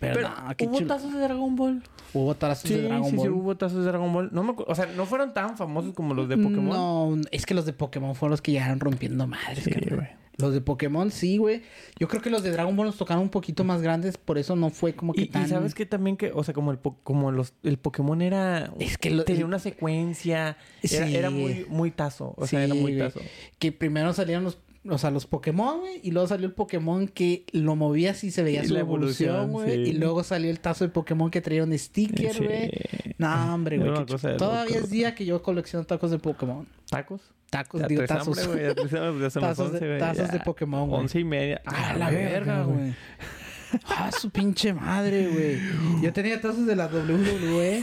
Pero, 0.00 0.14
Pero, 0.14 0.28
no, 0.28 0.34
¿hubo 0.68 0.78
chulo. 0.78 0.86
tazos 0.86 1.12
de 1.14 1.20
Dragon 1.20 1.56
Ball? 1.56 1.82
Hubo 2.12 2.34
tazos 2.34 2.68
Sí, 2.68 2.74
de 2.74 2.82
Dragon 2.82 3.08
sí, 3.10 3.16
Ball. 3.16 3.26
sí, 3.26 3.32
hubo 3.32 3.56
tazos 3.56 3.84
de 3.84 3.90
Dragon 3.90 4.12
Ball. 4.12 4.28
No 4.32 4.42
me 4.42 4.54
o 4.56 4.74
sea, 4.74 4.86
no 4.96 5.06
fueron 5.06 5.32
tan 5.32 5.56
famosos 5.56 5.94
como 5.94 6.12
los 6.12 6.28
de 6.28 6.36
Pokémon. 6.36 6.68
No, 6.68 7.16
es 7.30 7.46
que 7.46 7.54
los 7.54 7.64
de 7.66 7.72
Pokémon 7.72 8.14
fueron 8.14 8.32
los 8.32 8.42
que 8.42 8.52
llegaron 8.52 8.80
rompiendo 8.80 9.26
madres, 9.26 9.64
Sí, 9.64 9.70
güey. 9.88 10.08
Los 10.38 10.52
de 10.52 10.60
Pokémon, 10.60 11.10
sí, 11.10 11.38
güey. 11.38 11.62
Yo 11.98 12.08
creo 12.08 12.20
que 12.20 12.28
los 12.28 12.42
de 12.42 12.50
Dragon 12.50 12.76
Ball 12.76 12.86
nos 12.88 12.98
tocaron 12.98 13.22
un 13.22 13.30
poquito 13.30 13.64
más 13.64 13.80
grandes, 13.80 14.18
por 14.18 14.36
eso 14.36 14.54
no 14.54 14.68
fue 14.68 14.94
como 14.94 15.14
que 15.14 15.22
Y, 15.22 15.24
y 15.24 15.28
tan... 15.28 15.48
sabes 15.48 15.74
que 15.74 15.86
también 15.86 16.18
que, 16.18 16.30
o 16.34 16.44
sea, 16.44 16.52
como 16.52 16.72
el, 16.72 16.78
po- 16.78 16.98
como 17.04 17.32
los, 17.32 17.54
el 17.62 17.78
Pokémon 17.78 18.20
era... 18.20 18.70
Es 18.78 18.98
que 18.98 19.10
lo- 19.10 19.24
tenía 19.24 19.40
el- 19.40 19.46
una 19.46 19.58
secuencia. 19.58 20.58
Era, 20.82 21.06
Sí. 21.06 21.16
era 21.16 21.30
muy, 21.30 21.64
muy 21.70 21.90
tazo. 21.90 22.34
O 22.36 22.46
sea, 22.46 22.62
era 22.64 22.74
muy 22.74 22.96
güey. 22.96 22.98
tazo. 22.98 23.20
Que 23.58 23.72
primero 23.72 24.12
salieron 24.12 24.44
los, 24.44 24.58
o 24.90 24.98
sea, 24.98 25.10
los 25.10 25.26
Pokémon, 25.26 25.80
güey, 25.80 26.00
y 26.02 26.10
luego 26.10 26.28
salió 26.28 26.46
el 26.46 26.52
Pokémon 26.52 27.08
que 27.08 27.44
lo 27.52 27.76
movías 27.76 28.22
y 28.24 28.30
se 28.30 28.42
veía 28.42 28.64
su 28.64 28.76
evolución, 28.76 29.52
güey. 29.52 29.84
sí. 29.84 29.90
Y 29.90 29.92
luego 29.94 30.22
salió 30.24 30.50
el 30.50 30.60
tazo 30.60 30.84
de 30.84 30.90
Pokémon 30.90 31.30
que 31.30 31.40
traía 31.40 31.62
un 31.64 31.76
sticker, 31.78 32.32
Sí. 32.34 32.44
güey. 32.44 32.70
No, 33.18 33.54
hombre, 33.54 33.78
güey. 33.78 33.92
Todavía 34.36 34.78
es 34.78 34.90
día 34.90 35.14
que 35.14 35.24
yo 35.24 35.42
colecciono 35.42 35.84
tacos 35.86 36.10
de 36.10 36.18
Pokémon. 36.18 36.66
¿Tacos? 36.90 37.20
Tacos, 37.50 37.80
Ya 37.80 37.86
digo, 37.86 38.04
tazos. 38.06 38.38
hambre, 38.38 38.74
Tazos 38.74 38.90
de- 38.90 38.98
11, 38.98 39.86
güey, 39.86 39.98
tazos 39.98 40.30
de 40.32 40.38
ya. 40.38 40.44
Pokémon, 40.44 40.88
güey. 40.88 41.00
Once 41.00 41.18
y 41.20 41.24
media. 41.24 41.62
A 41.64 41.94
la 41.96 42.10
verga, 42.10 42.62
güey. 42.64 42.94
Ah, 43.84 44.10
su 44.12 44.30
pinche 44.30 44.72
madre, 44.72 45.26
güey. 45.28 46.02
Yo 46.02 46.12
tenía 46.12 46.40
tazos 46.40 46.66
de 46.66 46.76
la 46.76 46.86
WWE, 46.88 47.82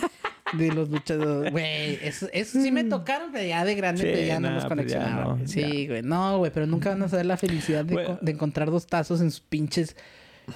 de 0.57 0.71
los 0.71 0.89
luchadores. 0.89 1.51
Güey, 1.51 1.99
eso, 2.01 2.27
eso 2.31 2.61
sí 2.61 2.71
me 2.71 2.83
tocaron, 2.83 3.31
pero 3.31 3.45
ya 3.45 3.65
de 3.65 3.75
grande, 3.75 4.01
Sí, 4.01 4.09
pero 4.11 4.27
ya 4.27 4.39
no 4.39 4.49
nah, 4.49 4.55
los 4.55 4.65
pues 4.65 4.95
no, 4.95 5.39
sí, 5.47 5.87
güey. 5.87 6.01
No, 6.01 6.37
güey, 6.39 6.51
pero 6.51 6.65
nunca 6.65 6.89
van 6.89 7.03
a 7.03 7.09
saber 7.09 7.25
la 7.25 7.37
felicidad 7.37 7.85
de, 7.85 8.31
encontrar 8.31 8.69
dos 8.71 8.87
tazos 8.87 9.21
en 9.21 9.31
sus 9.31 9.41
pinches 9.41 9.95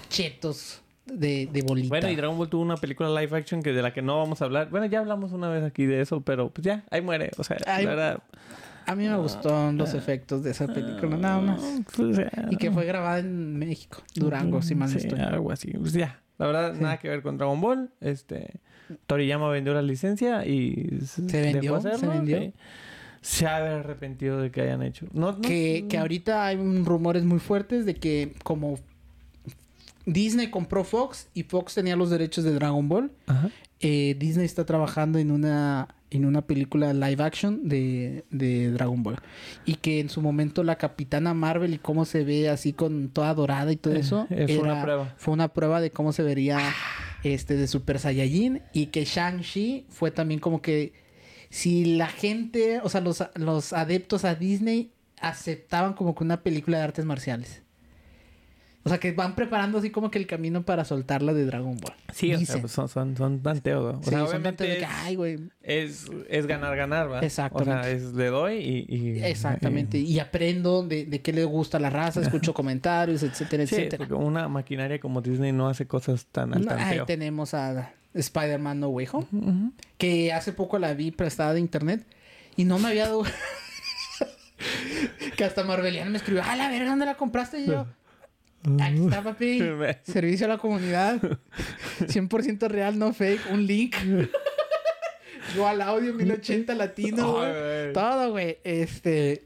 chetos 0.09 0.81
de, 1.05 1.49
de 1.51 1.61
bolita. 1.61 1.89
Bueno, 1.89 2.09
y 2.09 2.15
Dragon 2.15 2.37
Ball 2.37 2.49
tuvo 2.49 2.61
una 2.61 2.77
película 2.77 3.09
live 3.21 3.37
action 3.37 3.61
que 3.61 3.73
de 3.73 3.81
la 3.81 3.93
que 3.93 4.01
no 4.01 4.17
vamos 4.17 4.41
a 4.41 4.45
hablar. 4.45 4.69
Bueno, 4.69 4.85
ya 4.85 4.99
hablamos 4.99 5.31
una 5.31 5.49
vez 5.49 5.63
aquí 5.63 5.85
de 5.85 6.01
eso, 6.01 6.21
pero 6.21 6.49
pues 6.49 6.65
ya, 6.65 6.83
ahí 6.91 7.01
muere. 7.01 7.31
O 7.37 7.43
sea, 7.43 7.57
Ay, 7.65 7.85
la 7.85 7.89
verdad. 7.89 8.23
A 8.85 8.95
mí 8.95 9.05
me 9.05 9.17
gustaron 9.17 9.77
los 9.77 9.93
efectos 9.93 10.43
de 10.43 10.51
esa 10.51 10.65
película, 10.65 11.17
nada 11.17 11.41
más. 11.41 11.61
pues. 11.95 12.19
Y 12.49 12.55
que 12.55 12.71
fue 12.71 12.85
grabada 12.85 13.19
en 13.19 13.57
México, 13.57 14.01
Durango, 14.15 14.61
si 14.61 14.75
mal 14.75 14.89
no 14.93 14.97
Sí, 14.97 15.07
estoy. 15.07 15.19
algo 15.19 15.51
así. 15.51 15.71
Pues 15.71 15.91
ya. 15.91 16.21
La 16.37 16.45
verdad, 16.45 16.73
nada 16.73 16.97
que 16.97 17.09
ver 17.09 17.21
con 17.21 17.37
Dragon 17.37 17.59
Ball. 17.59 17.91
Este. 17.99 18.61
Toriyama 19.05 19.49
vendió 19.49 19.73
la 19.73 19.81
licencia 19.81 20.45
y 20.45 20.99
se 21.05 21.22
vendió? 21.41 21.73
dejó 21.73 21.81
¿Se 21.81 21.89
hacerlo, 21.89 22.14
vendió? 22.15 22.39
sí. 22.39 22.53
Se 23.22 23.45
ha 23.47 23.57
arrepentido 23.80 24.39
de 24.39 24.51
que 24.51 24.61
hayan 24.61 24.84
hecho. 24.84 25.07
No, 25.11 25.34
no- 25.34 25.41
que, 25.41 25.85
que 25.89 25.97
ahorita 25.97 26.45
hay 26.45 26.55
un- 26.57 26.85
rumores 26.85 27.23
muy 27.23 27.39
fuertes 27.39 27.85
de 27.85 27.95
que 27.95 28.34
como 28.43 28.80
Disney 30.07 30.49
compró 30.49 30.84
Fox 30.84 31.27
y 31.35 31.43
Fox 31.43 31.75
tenía 31.75 31.95
los 31.95 32.09
derechos 32.09 32.43
de 32.43 32.53
Dragon 32.53 32.88
Ball, 32.89 33.11
Ajá. 33.27 33.49
eh, 33.81 34.15
Disney 34.17 34.45
está 34.45 34.65
trabajando 34.65 35.19
en 35.19 35.29
una 35.31 35.89
en 36.09 36.23
una 36.23 36.41
película 36.47 36.93
live 36.93 37.21
action 37.21 37.67
de, 37.67 38.23
de 38.31 38.71
Dragon 38.71 39.03
Ball 39.03 39.17
y 39.65 39.75
que 39.75 39.99
en 39.99 40.07
su 40.09 40.21
momento 40.21 40.63
la 40.63 40.77
Capitana 40.77 41.34
Marvel 41.34 41.73
y 41.73 41.77
cómo 41.79 42.05
se 42.05 42.23
ve 42.23 42.47
así 42.47 42.71
con 42.71 43.09
toda 43.09 43.34
dorada 43.34 43.73
y 43.73 43.75
todo 43.75 43.93
Eh, 43.93 43.99
eso 43.99 44.25
eh, 44.29 44.45
fue 44.47 44.59
una 44.63 44.81
prueba. 44.81 45.13
fue 45.17 45.34
una 45.34 45.47
prueba 45.49 45.81
de 45.81 45.91
cómo 45.91 46.13
se 46.13 46.23
vería 46.23 46.59
este 47.23 47.57
de 47.57 47.67
Super 47.67 47.99
Saiyajin 47.99 48.61
y 48.71 48.85
que 48.85 49.03
Shang-Chi 49.03 49.85
fue 49.89 50.09
también 50.11 50.39
como 50.39 50.61
que 50.61 50.93
si 51.49 51.97
la 51.97 52.07
gente, 52.07 52.79
o 52.84 52.88
sea, 52.88 53.01
los, 53.01 53.21
los 53.35 53.73
adeptos 53.73 54.23
a 54.23 54.35
Disney 54.35 54.93
aceptaban 55.19 55.93
como 55.93 56.15
que 56.15 56.23
una 56.23 56.41
película 56.41 56.77
de 56.77 56.84
artes 56.85 57.03
marciales. 57.03 57.63
O 58.88 58.89
sea, 58.89 58.99
que 58.99 59.11
van 59.11 59.35
preparando 59.35 59.77
así 59.77 59.89
como 59.89 60.09
que 60.09 60.18
el 60.18 60.26
camino 60.27 60.64
para 60.64 60.85
soltarla 60.85 61.34
de 61.34 61.45
Dragon 61.45 61.77
Ball. 61.77 61.93
Sí, 62.14 62.27
o 62.27 62.30
sea, 62.31 62.38
Dicen. 62.39 62.61
pues 62.61 62.72
son, 62.72 62.88
son, 62.89 63.15
son 63.18 63.41
tanteos. 63.43 63.97
O 63.97 64.03
Sí, 64.03 64.09
sea, 64.09 64.23
obviamente 64.23 64.64
de 64.65 64.77
que, 64.77 64.85
ay, 64.85 65.15
güey. 65.15 65.39
es, 65.61 66.05
es 66.30 66.47
ganar, 66.47 66.76
ganar, 66.76 67.11
¿va? 67.11 67.19
Exactamente. 67.19 67.72
O 67.80 67.84
sea, 67.84 67.91
es 67.91 68.14
le 68.14 68.27
doy 68.27 68.55
y... 68.55 68.85
y- 68.95 69.23
Exactamente. 69.23 69.97
y- 69.97 70.14
Y 70.14 70.19
aprendo 70.19 70.84
de, 70.84 71.05
de 71.05 71.22
qué 71.22 71.34
le 71.34 71.43
gusta 71.45 71.77
a 71.77 71.80
la 71.80 71.89
raza, 71.89 72.22
escucho 72.22 72.53
comentarios, 72.55 73.23
etcétera, 73.23 73.65
sí, 73.68 73.76
etcétera. 73.76 73.97
porque 74.07 74.14
una 74.14 74.47
maquinaria 74.47 74.99
como 74.99 75.22
Disney 75.22 75.51
no 75.51 75.68
hace 75.69 75.85
cosas 75.85 76.26
tan 76.31 76.53
al 76.53 76.68
ahí 76.80 76.99
tenemos 77.05 77.53
a 77.53 77.91
Spider-Man 78.14 78.80
No 78.80 78.88
Way 78.89 79.07
Home, 79.11 79.72
que 79.97 80.31
hace 80.34 80.53
poco 80.53 80.80
la 80.80 80.93
vi 80.93 81.11
prestada 81.11 81.53
de 81.53 81.59
internet 81.59 82.05
y 82.55 82.64
no 82.65 82.80
me 82.80 82.88
había 82.89 83.03
dado... 83.07 83.23
que 85.38 85.43
hasta 85.43 85.64
Marbelian 85.64 86.11
me 86.11 86.18
escribió, 86.18 86.41
ah, 86.45 86.55
la 86.55 86.69
verga, 86.69 86.89
¿dónde 86.89 87.05
la 87.05 87.15
compraste? 87.15 87.59
Y 87.59 87.68
yo, 87.68 87.85
aquí 88.81 88.99
está, 89.06 89.23
papi. 89.23 89.61
Servicio 90.03 90.45
a 90.45 90.49
la 90.49 90.57
comunidad. 90.57 91.22
100% 91.99 92.68
real, 92.68 92.98
no 92.99 93.14
fake. 93.14 93.41
Un 93.52 93.65
link. 93.65 93.95
Dual 95.56 95.81
audio 95.81 96.14
1080 96.14 96.76
latino, 96.76 97.34
güey. 97.38 97.94
Todo, 97.94 98.31
güey. 98.31 98.57
Este. 98.64 99.44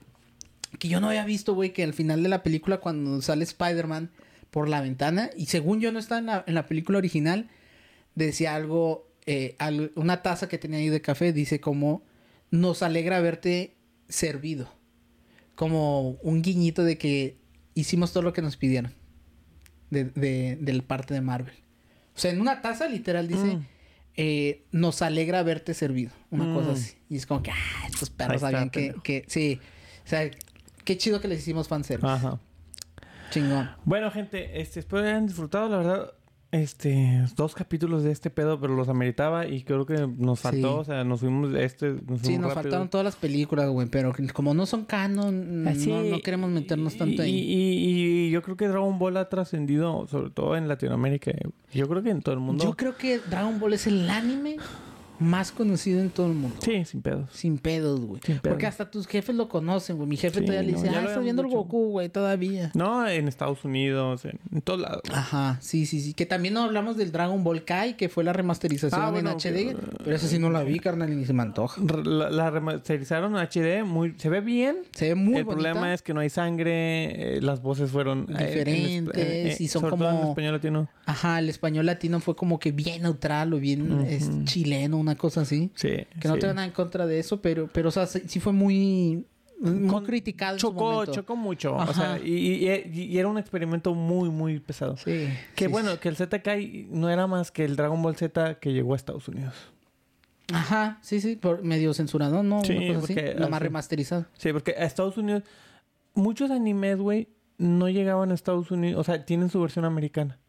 Que 0.79 0.87
yo 0.87 0.99
no 0.99 1.09
había 1.09 1.25
visto, 1.25 1.53
güey, 1.53 1.73
que 1.73 1.83
al 1.83 1.93
final 1.93 2.23
de 2.23 2.29
la 2.29 2.41
película, 2.43 2.77
cuando 2.79 3.21
sale 3.21 3.43
Spider-Man 3.43 4.09
por 4.49 4.67
la 4.67 4.81
ventana, 4.81 5.29
y 5.37 5.45
según 5.45 5.79
yo 5.79 5.91
no 5.91 5.99
está 5.99 6.17
en 6.17 6.25
la, 6.25 6.43
en 6.47 6.55
la 6.55 6.65
película 6.65 6.97
original, 6.97 7.49
decía 8.15 8.55
algo, 8.55 9.07
eh, 9.27 9.55
al- 9.59 9.91
una 9.95 10.21
taza 10.23 10.47
que 10.49 10.57
tenía 10.57 10.79
ahí 10.79 10.89
de 10.89 11.01
café, 11.01 11.33
dice 11.33 11.59
como, 11.59 12.03
nos 12.49 12.81
alegra 12.83 13.19
verte 13.21 13.75
servido. 14.09 14.73
Como 15.55 16.11
un 16.23 16.41
guiñito 16.41 16.83
de 16.83 16.97
que 16.97 17.37
hicimos 17.75 18.11
todo 18.11 18.23
lo 18.23 18.33
que 18.33 18.41
nos 18.41 18.57
pidieron. 18.57 18.93
De, 19.91 20.05
de, 20.05 20.57
del 20.59 20.81
parte 20.81 21.13
de 21.13 21.21
Marvel. 21.21 21.53
O 22.15 22.19
sea, 22.19 22.31
en 22.31 22.41
una 22.41 22.61
taza 22.63 22.87
literal 22.87 23.27
dice, 23.27 23.57
Mm. 23.57 23.65
eh, 24.17 24.63
nos 24.71 25.01
alegra 25.03 25.43
verte 25.43 25.73
servido. 25.75 26.11
Una 26.31 26.45
Mm. 26.45 26.55
cosa 26.55 26.71
así. 26.71 26.95
Y 27.09 27.17
es 27.17 27.25
como 27.27 27.43
que, 27.43 27.51
ah, 27.51 27.55
estos 27.87 28.09
Ahí 28.09 28.15
perros 28.17 28.35
está, 28.37 28.49
sabían 28.51 28.69
que, 28.71 28.95
que, 29.03 29.23
sí. 29.27 29.59
O 30.03 30.07
sea, 30.09 30.29
qué 30.83 30.97
chido 30.97 31.21
que 31.21 31.27
les 31.27 31.39
hicimos 31.39 31.67
fanservice. 31.67 32.07
Ajá. 32.11 32.39
Chingón. 33.29 33.69
Bueno, 33.85 34.11
gente, 34.11 34.59
este, 34.61 34.79
espero 34.81 35.03
que 35.03 35.09
hayan 35.09 35.27
disfrutado, 35.27 35.69
la 35.69 35.77
verdad. 35.77 36.13
Este, 36.51 37.25
dos 37.37 37.55
capítulos 37.55 38.03
de 38.03 38.11
este 38.11 38.29
pedo, 38.29 38.59
pero 38.59 38.75
los 38.75 38.89
ameritaba 38.89 39.47
y 39.47 39.63
creo 39.63 39.85
que 39.85 40.05
nos 40.17 40.41
faltó, 40.41 40.73
Sí. 40.75 40.79
o 40.81 40.83
sea, 40.83 41.03
nos 41.05 41.21
fuimos 41.21 41.53
de 41.53 41.63
este, 41.63 41.93
nos 42.05 42.19
Sí, 42.21 42.37
nos 42.37 42.49
rápido. 42.49 42.63
faltaron 42.63 42.89
todas 42.89 43.05
las 43.05 43.15
películas, 43.15 43.69
güey, 43.69 43.87
pero 43.87 44.13
como 44.33 44.53
no 44.53 44.65
son 44.65 44.83
canon, 44.83 45.65
Ah, 45.65 45.73
sí, 45.75 45.89
no, 45.89 46.03
no 46.03 46.19
queremos 46.19 46.49
meternos 46.49 46.97
tanto 46.97 47.23
y, 47.23 47.25
ahí. 47.25 47.31
Y, 47.39 48.27
y 48.27 48.31
yo 48.31 48.41
creo 48.41 48.57
que 48.57 48.67
Dragon 48.67 48.99
Ball 48.99 49.15
ha 49.15 49.29
trascendido, 49.29 50.05
sobre 50.07 50.29
todo 50.29 50.57
en 50.57 50.67
Latinoamérica. 50.67 51.31
Yo 51.73 51.87
creo 51.87 52.03
que 52.03 52.09
en 52.09 52.21
todo 52.21 52.33
el 52.35 52.41
mundo. 52.41 52.65
Yo 52.65 52.75
creo 52.75 52.97
que 52.97 53.19
Dragon 53.19 53.57
Ball 53.57 53.71
es 53.73 53.87
el 53.87 54.09
anime 54.09 54.57
más 55.21 55.51
conocido 55.51 56.01
en 56.01 56.09
todo 56.09 56.27
el 56.27 56.33
mundo. 56.33 56.57
Sí, 56.61 56.83
sin 56.85 57.01
pedos. 57.01 57.29
Sin 57.31 57.57
pedos, 57.57 57.99
güey. 58.01 58.21
Sin 58.25 58.39
pedos. 58.39 58.53
Porque 58.53 58.65
hasta 58.67 58.89
tus 58.91 59.07
jefes 59.07 59.35
lo 59.35 59.47
conocen, 59.47 59.95
güey. 59.97 60.09
Mi 60.09 60.17
jefe 60.17 60.39
Sí, 60.39 60.45
todavía 60.45 60.69
le 60.69 60.75
dice, 60.77 60.89
ah, 60.89 61.03
estoy 61.07 61.23
viendo 61.23 61.41
el. 61.43 61.47
Goku, 61.49 61.89
güey, 61.91 62.09
todavía. 62.09 62.71
No, 62.73 63.07
en 63.07 63.27
Estados 63.27 63.63
Unidos, 63.63 64.25
en, 64.25 64.39
en 64.51 64.61
todos 64.61 64.79
lados. 64.81 65.01
Ajá, 65.13 65.57
sí, 65.61 65.85
sí, 65.85 66.01
sí. 66.01 66.13
Que 66.13 66.25
también 66.25 66.53
no 66.53 66.61
hablamos 66.63 66.97
del 66.97 67.11
Dragon 67.11 67.43
Ball 67.43 67.63
Kai, 67.63 67.95
que 67.97 68.09
fue 68.09 68.23
la 68.23 68.33
remasterización 68.33 69.01
Ah, 69.01 69.11
bueno, 69.11 69.29
en 69.31 69.37
HD. 69.37 69.69
que- 69.69 69.77
Pero 70.03 70.15
esa 70.15 70.27
sí 70.27 70.39
no 70.39 70.49
la 70.49 70.63
vi, 70.63 70.79
carnal, 70.79 71.11
y 71.11 71.15
ni 71.15 71.25
se 71.25 71.33
me 71.33 71.43
antoja. 71.43 71.81
La, 72.03 72.29
la 72.29 72.49
remasterizaron 72.49 73.35
en 73.37 73.41
HD, 73.47 73.83
muy, 73.85 74.15
se 74.17 74.29
ve 74.29 74.41
bien. 74.41 74.77
Se 74.93 75.09
ve 75.09 75.15
muy 75.15 75.37
el 75.37 75.43
bonita. 75.45 75.71
problema 75.71 75.93
es 75.93 76.01
que 76.01 76.13
no 76.13 76.19
hay 76.21 76.29
sangre, 76.29 77.37
eh, 77.37 77.41
las 77.41 77.61
voces 77.61 77.91
fueron 77.91 78.27
eh, 78.29 78.33
en 78.37 79.05
Diferentes, 79.05 79.59
esp- 79.59 79.61
y 79.61 79.67
son 79.67 79.81
sobre 79.81 79.97
todo 79.97 80.09
en 80.09 80.15
como- 80.17 80.29
español 80.29 80.53
latino. 80.53 80.89
Ajá, 81.05 81.39
el 81.39 81.49
español 81.49 81.85
latino 81.85 82.19
fue 82.19 82.35
como 82.35 82.59
que 82.59 82.71
bien 82.71 83.01
neutral 83.03 83.53
o 83.53 83.59
bien 83.59 84.01
es 84.07 84.29
chileno, 84.45 84.97
una 84.97 85.10
cosa 85.15 85.41
así. 85.41 85.71
Sí. 85.75 85.89
Que 86.19 86.27
no 86.27 86.35
sí. 86.35 86.39
tengo 86.41 86.53
nada 86.53 86.65
en 86.67 86.73
contra 86.73 87.05
de 87.05 87.19
eso, 87.19 87.41
pero, 87.41 87.67
pero 87.71 87.89
o 87.89 87.91
sea, 87.91 88.05
sí 88.07 88.21
sí 88.27 88.39
fue 88.39 88.53
muy, 88.53 89.25
muy 89.59 89.87
Con- 89.89 90.05
criticado 90.05 90.55
en 90.55 90.59
su 90.59 90.67
Chocó, 90.67 90.91
momento. 90.91 91.11
chocó 91.13 91.35
mucho. 91.35 91.73
O 91.75 91.79
Ajá. 91.81 91.93
sea, 91.93 92.19
y, 92.25 92.65
y- 92.67 93.01
y 93.03 93.17
era 93.17 93.27
un 93.27 93.37
experimento 93.37 93.93
muy, 93.93 94.29
muy 94.29 94.59
pesado. 94.59 94.97
Sí. 94.97 95.27
Que 95.55 95.65
sí, 95.65 95.71
bueno, 95.71 95.91
sí. 95.93 95.97
que 95.99 96.09
el 96.09 96.15
Z 96.15 96.41
Kai 96.41 96.87
no 96.89 97.09
era 97.09 97.27
más 97.27 97.51
que 97.51 97.63
el 97.65 97.75
Dragon 97.75 98.01
Ball 98.01 98.15
Z 98.15 98.55
que 98.59 98.73
llegó 98.73 98.93
a 98.93 98.95
Estados 98.95 99.27
Unidos. 99.27 99.53
Ajá, 100.53 100.99
sí, 101.01 101.21
sí, 101.21 101.37
por 101.37 101.63
medio 101.63 101.93
censurado, 101.93 102.43
¿no? 102.43 102.61
Sí, 102.65 102.73
Una 102.75 102.87
cosa 102.95 102.99
así. 103.05 103.13
porque 103.13 103.33
Nada 103.35 103.47
más 103.47 103.57
así- 103.57 103.63
remasterizado. 103.63 104.25
Sí, 104.37 104.51
porque 104.51 104.71
a 104.71 104.83
Estados 104.85 105.17
Unidos, 105.17 105.43
muchos 106.13 106.51
animes, 106.51 106.97
güey, 106.97 107.29
no 107.57 107.87
llegaban 107.87 108.31
a 108.31 108.33
Estados 108.33 108.69
Unidos. 108.71 108.99
O 108.99 109.03
sea, 109.03 109.23
tienen 109.25 109.49
su 109.49 109.61
versión 109.61 109.85
americana. 109.85 110.39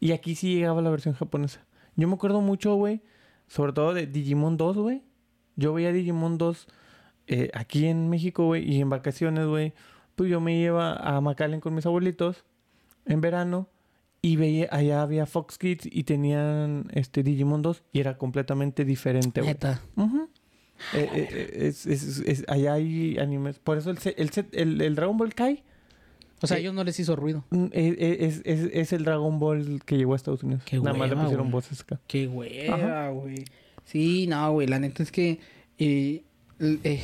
Y 0.00 0.12
aquí 0.12 0.34
sí 0.34 0.54
llegaba 0.56 0.82
la 0.82 0.90
versión 0.90 1.14
japonesa. 1.14 1.64
Yo 1.94 2.08
me 2.08 2.14
acuerdo 2.14 2.40
mucho, 2.40 2.74
güey, 2.74 3.00
sobre 3.48 3.72
todo 3.72 3.92
de 3.94 4.06
Digimon 4.06 4.56
2, 4.56 4.76
güey. 4.76 5.02
yo 5.56 5.72
veía 5.74 5.92
Digimon 5.92 6.38
2 6.38 6.68
eh, 7.26 7.50
aquí 7.52 7.86
en 7.86 8.08
México, 8.08 8.46
güey, 8.46 8.70
y 8.70 8.80
en 8.80 8.88
vacaciones, 8.88 9.46
güey. 9.46 9.72
Pues 10.14 10.30
yo 10.30 10.40
me 10.40 10.56
iba 10.58 10.94
a 10.94 11.20
McAllen 11.20 11.60
con 11.60 11.74
mis 11.74 11.84
abuelitos 11.86 12.44
en 13.06 13.20
verano 13.20 13.68
y 14.22 14.36
veía, 14.36 14.68
allá 14.70 15.02
había 15.02 15.26
Fox 15.26 15.58
Kids 15.58 15.86
y 15.90 16.04
tenían 16.04 16.88
este 16.92 17.22
Digimon 17.22 17.62
2 17.62 17.82
y 17.92 18.00
era 18.00 18.16
completamente 18.18 18.84
diferente, 18.84 19.40
güey. 19.40 19.52
Neta. 19.54 19.80
Eh, 20.94 21.08
eh, 21.12 21.48
es, 21.66 21.86
es- 21.86 22.20
es- 22.20 22.44
allá 22.48 22.74
hay 22.74 23.18
animes. 23.18 23.58
Por 23.58 23.78
eso 23.78 23.90
el, 23.90 23.98
el, 24.16 24.30
set- 24.30 24.54
el, 24.54 24.80
el 24.80 24.94
Dragon 24.94 25.16
Ball 25.16 25.34
Kai 25.34 25.64
O 26.40 26.46
sea, 26.46 26.56
a 26.56 26.58
Eh, 26.58 26.62
ellos 26.62 26.74
no 26.74 26.84
les 26.84 26.98
hizo 27.00 27.16
ruido. 27.16 27.44
mm, 27.50 27.64
eh, 27.66 27.96
eh, 27.98 28.16
es, 28.20 28.42
es, 28.44 28.70
es 28.72 28.92
el 28.92 29.04
Dragon 29.04 29.38
Ball 29.38 29.82
que 29.84 29.96
llegó 29.96 30.12
a 30.12 30.16
Estados 30.16 30.42
Unidos. 30.42 30.62
Qué 30.64 30.78
Nada 30.78 30.92
más 30.96 31.08
le 31.08 31.14
hueva, 31.14 31.24
pusieron 31.24 31.50
voces 31.50 31.80
acá. 31.80 32.00
Qué 32.06 32.28
hueva, 32.28 33.08
güey. 33.10 33.44
Sí, 33.84 34.26
no, 34.26 34.52
güey. 34.52 34.66
La 34.68 34.78
neta 34.78 35.02
es 35.02 35.10
que... 35.10 35.40
eh, 35.78 36.22
eh, 36.60 37.00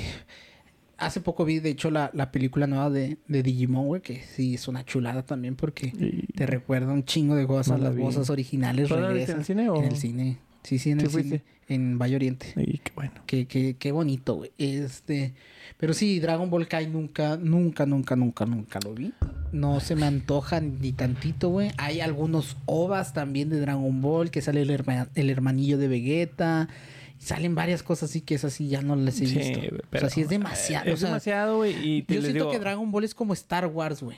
hace 0.99 1.21
poco 1.21 1.45
vi, 1.45 1.59
de 1.59 1.71
hecho, 1.71 1.91
la, 1.91 2.11
la 2.15 2.31
película 2.31 2.67
nueva 2.67 2.91
de, 2.91 3.19
de 3.27 3.43
Digimon, 3.43 3.87
güey. 3.87 4.01
Que 4.03 4.21
sí 4.23 4.55
es 4.55 4.69
una 4.69 4.85
chulada 4.85 5.25
también 5.25 5.57
porque 5.57 5.93
te 6.35 6.47
recuerda 6.47 6.93
un 6.93 7.05
chingo 7.05 7.35
de 7.35 7.47
cosas. 7.47 7.81
Las 7.81 7.97
voces 7.97 8.31
originales 8.31 8.89
¿Tú 8.89 8.95
la 8.95 9.09
viste 9.13 9.33
en 9.33 9.39
regresan. 9.39 9.39
el 9.41 9.45
cine 9.45 9.71
o...? 9.71 9.77
En 9.79 9.85
el 9.85 9.97
cine. 9.97 10.39
Sí, 10.63 10.79
sí, 10.79 10.91
en 10.91 11.01
¿Sí 11.01 11.07
el 11.07 11.25
cine. 11.25 11.43
En 11.69 11.99
Valle 11.99 12.17
Oriente. 12.17 12.53
Y 12.57 12.79
qué 12.79 12.93
bueno. 12.95 13.13
Qué, 13.27 13.47
qué, 13.47 13.77
qué 13.79 13.93
bonito, 13.93 14.35
güey. 14.35 14.53
Este. 14.59 15.35
Pero 15.79 15.93
sí, 15.93 16.21
Dragon 16.21 16.49
Ball 16.51 16.69
Kai 16.69 16.87
nunca, 16.87 17.37
nunca, 17.37 17.85
nunca, 17.85 18.17
nunca, 18.17 18.47
nunca 18.47 18.79
lo 18.85 18.95
vi. 18.95 19.13
No 19.53 19.81
se 19.81 19.97
me 19.97 20.07
antoja 20.07 20.61
ni 20.61 20.93
tantito, 20.93 21.49
güey. 21.51 21.71
Hay 21.79 22.01
algunos 22.01 22.57
ovas 22.67 23.13
también 23.13 23.51
de 23.51 23.61
Dragon 23.61 24.01
Ball, 24.01 24.31
que 24.31 24.41
sale 24.41 24.63
el, 24.63 24.71
herma- 24.71 25.09
el 25.15 25.31
hermanillo 25.31 25.77
de 25.79 25.89
Vegeta. 25.89 26.69
Y 27.21 27.23
salen 27.25 27.55
varias 27.55 27.83
cosas 27.83 28.11
así 28.11 28.21
que 28.21 28.35
es 28.37 28.45
así, 28.45 28.69
ya 28.69 28.83
no 28.83 28.97
les 28.97 29.21
he 29.21 29.27
Sí, 29.27 29.37
visto. 29.37 29.59
güey, 29.59 29.69
o 29.75 29.83
pero, 29.91 30.01
sea, 30.09 30.15
sí 30.15 30.21
es 30.23 30.29
demasiado. 30.29 30.87
eh, 30.89 30.91
o 30.91 30.95
Es 30.95 31.01
sea, 31.01 31.09
demasiado, 31.09 31.57
güey. 31.59 31.75
Y 31.87 32.03
te 32.03 32.15
yo 32.15 32.21
les 32.21 32.31
siento 32.31 32.45
digo- 32.45 32.53
que 32.53 32.59
Dragon 32.61 32.91
Ball 32.91 33.05
es 33.05 33.15
como 33.15 33.33
Star 33.35 33.67
Wars, 33.67 34.03
güey. 34.03 34.17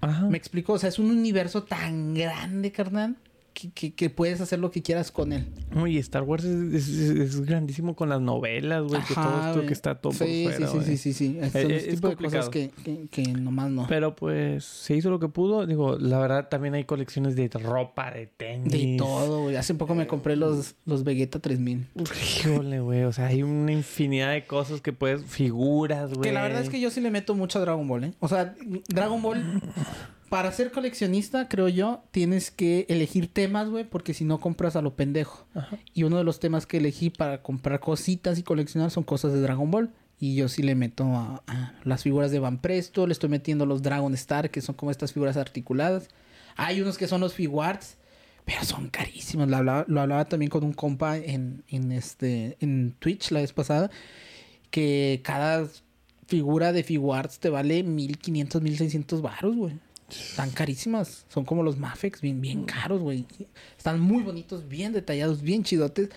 Ajá. 0.00 0.26
Me 0.28 0.36
explico, 0.36 0.74
o 0.74 0.78
sea, 0.78 0.88
es 0.90 0.98
un 0.98 1.10
universo 1.10 1.62
tan 1.62 2.12
grande, 2.14 2.70
carnal, 2.72 3.16
que, 3.54 3.70
que, 3.70 3.94
que 3.94 4.10
puedes 4.10 4.40
hacer 4.40 4.58
lo 4.58 4.70
que 4.70 4.82
quieras 4.82 5.10
con 5.10 5.32
él. 5.32 5.46
Uy, 5.74 5.96
Star 5.98 6.22
Wars 6.24 6.44
es, 6.44 6.74
es- 6.74 6.88
es- 6.88 7.10
es 7.34 7.40
grandísimo 7.46 7.94
con 7.96 8.08
las 8.10 8.20
novelas, 8.20 8.82
güey. 8.82 9.00
Que 9.02 9.14
todo 9.14 9.48
esto 9.48 9.66
que 9.66 9.72
está 9.72 9.94
todo 9.94 10.12
por 10.12 10.26
fuera, 10.26 10.56
sí, 10.56 10.64
sí, 10.66 10.80
sí, 10.84 10.96
sí, 10.96 11.12
sí. 11.12 11.34
Son 11.36 11.44
Eh, 11.44 11.76
ese 11.76 11.76
es 11.76 11.94
tipo 11.94 12.08
de 12.08 12.16
cosas 12.16 12.48
que, 12.50 12.70
que 13.10 13.22
nomás 13.32 13.70
no. 13.70 13.86
Pero 13.88 14.14
pues 14.14 14.64
se 14.64 14.96
hizo 14.96 15.08
lo 15.10 15.18
que 15.20 15.28
pudo. 15.28 15.66
Digo, 15.66 15.96
la 15.98 16.18
verdad 16.18 16.48
también 16.48 16.74
hay 16.74 16.84
colecciones 16.84 17.36
de 17.36 17.48
ropa, 17.48 18.10
de 18.10 18.26
tenis. 18.26 18.72
De 18.72 18.96
todo, 18.98 19.42
güey. 19.44 19.56
Hace 19.56 19.74
poco 19.74 19.94
me 19.94 20.06
compré 20.06 20.36
los, 20.36 20.74
los 20.84 21.04
Vegeta 21.04 21.38
3000. 21.38 21.86
Híjole, 22.40 22.80
güey. 22.80 23.04
O 23.04 23.12
sea, 23.12 23.26
hay 23.28 23.42
una 23.42 23.72
infinidad 23.72 24.32
de 24.32 24.44
cosas 24.46 24.80
que 24.80 24.92
puedes... 24.92 25.24
Figuras, 25.24 26.10
güey. 26.12 26.22
Que 26.28 26.32
la 26.32 26.42
verdad 26.42 26.60
es 26.62 26.68
que 26.70 26.80
yo 26.80 26.90
sí 26.90 27.00
le 27.00 27.10
meto 27.10 27.34
mucho 27.34 27.58
a 27.58 27.62
Dragon 27.62 27.86
Ball, 27.86 28.04
¿eh? 28.04 28.12
O 28.18 28.28
sea, 28.28 28.54
Dragon 28.88 29.22
Ball, 29.22 29.62
para 30.34 30.50
ser 30.50 30.72
coleccionista, 30.72 31.48
creo 31.48 31.68
yo, 31.68 32.02
tienes 32.10 32.50
que 32.50 32.86
elegir 32.88 33.32
temas, 33.32 33.68
güey, 33.68 33.84
porque 33.84 34.14
si 34.14 34.24
no 34.24 34.40
compras 34.40 34.74
a 34.74 34.82
lo 34.82 34.96
pendejo. 34.96 35.46
Ajá. 35.54 35.78
Y 35.92 36.02
uno 36.02 36.18
de 36.18 36.24
los 36.24 36.40
temas 36.40 36.66
que 36.66 36.78
elegí 36.78 37.08
para 37.08 37.40
comprar 37.40 37.78
cositas 37.78 38.36
y 38.36 38.42
coleccionar 38.42 38.90
son 38.90 39.04
cosas 39.04 39.32
de 39.32 39.40
Dragon 39.40 39.70
Ball. 39.70 39.92
Y 40.18 40.34
yo 40.34 40.48
sí 40.48 40.64
le 40.64 40.74
meto 40.74 41.04
a, 41.04 41.44
a 41.46 41.74
las 41.84 42.02
figuras 42.02 42.32
de 42.32 42.40
Van 42.40 42.58
Presto, 42.58 43.06
le 43.06 43.12
estoy 43.12 43.30
metiendo 43.30 43.64
los 43.64 43.80
Dragon 43.82 44.12
Star, 44.14 44.50
que 44.50 44.60
son 44.60 44.74
como 44.74 44.90
estas 44.90 45.12
figuras 45.12 45.36
articuladas. 45.36 46.08
Hay 46.56 46.80
unos 46.80 46.98
que 46.98 47.06
son 47.06 47.20
los 47.20 47.32
Figuarts, 47.34 47.96
pero 48.44 48.64
son 48.64 48.88
carísimos. 48.88 49.46
Lo 49.46 49.58
hablaba, 49.58 49.84
lo 49.86 50.00
hablaba 50.00 50.24
también 50.24 50.50
con 50.50 50.64
un 50.64 50.72
compa 50.72 51.16
en, 51.16 51.62
en, 51.68 51.92
este, 51.92 52.56
en 52.58 52.96
Twitch 52.98 53.30
la 53.30 53.38
vez 53.38 53.52
pasada, 53.52 53.88
que 54.72 55.20
cada 55.22 55.68
figura 56.26 56.72
de 56.72 56.82
Figuarts 56.82 57.38
te 57.38 57.50
vale 57.50 57.84
1500, 57.84 58.62
1600 58.62 59.22
baros, 59.22 59.54
güey. 59.54 59.74
Están 60.30 60.50
carísimas. 60.50 61.26
Son 61.28 61.44
como 61.44 61.62
los 61.62 61.78
Mafex, 61.78 62.20
bien, 62.20 62.40
bien 62.40 62.64
caros, 62.64 63.00
güey. 63.00 63.26
Están 63.76 64.00
muy 64.00 64.22
bonitos, 64.22 64.68
bien 64.68 64.92
detallados, 64.92 65.42
bien 65.42 65.64
chidotes. 65.64 66.10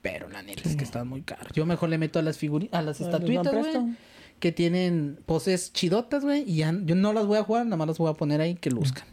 Pero 0.00 0.28
la 0.28 0.42
neta 0.42 0.68
es 0.68 0.76
que 0.76 0.84
están 0.84 1.06
muy 1.06 1.22
caros. 1.22 1.52
Yo 1.54 1.64
mejor 1.64 1.88
le 1.88 1.98
meto 1.98 2.18
a 2.18 2.22
las 2.22 2.36
figuritas, 2.36 2.78
a 2.78 2.82
las 2.82 2.98
los 2.98 3.08
estatuitas, 3.08 3.52
güey. 3.54 3.96
Que 4.40 4.50
tienen 4.50 5.20
poses 5.24 5.72
chidotas, 5.72 6.24
güey. 6.24 6.42
Y 6.50 6.56
ya 6.56 6.74
yo 6.84 6.96
no 6.96 7.12
las 7.12 7.26
voy 7.26 7.38
a 7.38 7.44
jugar, 7.44 7.64
nada 7.66 7.76
más 7.76 7.86
las 7.86 7.98
voy 7.98 8.10
a 8.10 8.14
poner 8.14 8.40
ahí 8.40 8.56
que 8.56 8.70
luzcan. 8.70 9.04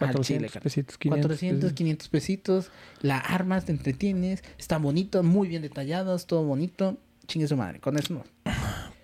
Al 0.00 0.12
400 0.12 0.26
chile, 0.26 0.48
carnal. 0.48 0.62
pesitos, 0.62 0.98
500 0.98 1.26
400, 1.26 1.60
pesitos. 1.60 1.72
500 1.76 2.08
pesitos. 2.08 2.70
La 3.00 3.18
armas 3.18 3.64
te 3.64 3.72
entretienes. 3.72 4.42
Están 4.58 4.82
bonitas, 4.82 5.24
muy 5.24 5.48
bien 5.48 5.62
detalladas, 5.62 6.26
todo 6.26 6.44
bonito. 6.44 6.98
Chingue 7.26 7.48
su 7.48 7.56
madre. 7.56 7.80
Con 7.80 7.96
eso 7.96 8.12
no. 8.12 8.24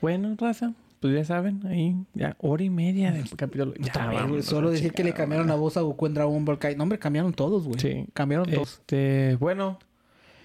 Bueno, 0.02 0.34
raza. 0.38 0.74
Pues 1.00 1.14
ya 1.14 1.24
saben, 1.24 1.66
ahí 1.66 1.96
ya 2.14 2.36
hora 2.40 2.62
y 2.62 2.68
media 2.70 3.10
de 3.10 3.24
capítulo. 3.36 3.72
Ya, 3.80 3.92
vámonos, 4.06 4.44
Solo 4.44 4.70
decir 4.70 4.92
que 4.92 5.02
le 5.02 5.14
cambiaron 5.14 5.46
la 5.48 5.54
voz 5.54 5.76
a 5.78 5.80
Goku 5.80 6.06
en 6.06 6.14
Dragon 6.14 6.44
Ball 6.44 6.58
Kai. 6.58 6.76
No, 6.76 6.82
hombre, 6.82 6.98
cambiaron 6.98 7.32
todos, 7.32 7.66
güey. 7.66 7.80
Sí. 7.80 8.06
Cambiaron 8.12 8.46
todos. 8.46 8.74
Este, 8.80 9.36
bueno, 9.40 9.78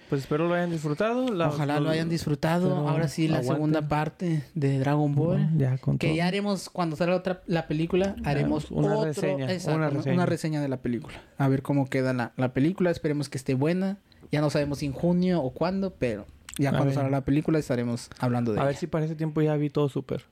pues 0.08 0.22
espero 0.22 0.48
lo 0.48 0.54
hayan 0.54 0.70
disfrutado. 0.70 1.28
La- 1.28 1.48
Ojalá 1.48 1.78
lo 1.78 1.90
hayan 1.90 2.08
disfrutado. 2.08 2.74
Ahora 2.88 3.08
sí, 3.08 3.28
la 3.28 3.42
segunda 3.42 3.86
parte 3.86 4.44
de 4.54 4.78
Dragon 4.78 5.14
Ball. 5.14 5.46
Ya 5.58 5.76
con 5.76 5.98
Que 5.98 6.06
todo. 6.06 6.16
ya 6.16 6.26
haremos, 6.26 6.70
cuando 6.70 6.96
salga 6.96 7.16
otra, 7.16 7.42
la 7.46 7.68
película, 7.68 8.16
haremos 8.24 8.70
una 8.70 8.94
otro- 8.94 9.04
reseña, 9.04 9.52
exacto, 9.52 9.76
una 9.76 9.88
una 10.14 10.24
reseña. 10.26 10.62
de 10.62 10.68
la 10.68 10.78
película. 10.78 11.16
A 11.36 11.48
ver 11.48 11.60
cómo 11.60 11.84
queda 11.90 12.14
la, 12.14 12.32
la 12.38 12.54
película. 12.54 12.90
Esperemos 12.90 13.28
que 13.28 13.36
esté 13.36 13.52
buena. 13.52 13.98
Ya 14.32 14.40
no 14.40 14.48
sabemos 14.48 14.78
si 14.78 14.86
en 14.86 14.92
junio 14.92 15.42
o 15.42 15.50
cuándo, 15.52 15.90
pero 15.98 16.24
ya 16.58 16.70
A 16.70 16.72
cuando 16.72 16.94
salga 16.94 17.10
la 17.10 17.24
película 17.26 17.58
estaremos 17.58 18.08
hablando 18.18 18.52
de 18.54 18.58
A 18.58 18.62
ella. 18.62 18.68
ver 18.68 18.76
si 18.76 18.86
para 18.86 19.04
ese 19.04 19.16
tiempo 19.16 19.42
ya 19.42 19.54
vi 19.56 19.68
todo 19.68 19.90
súper. 19.90 20.24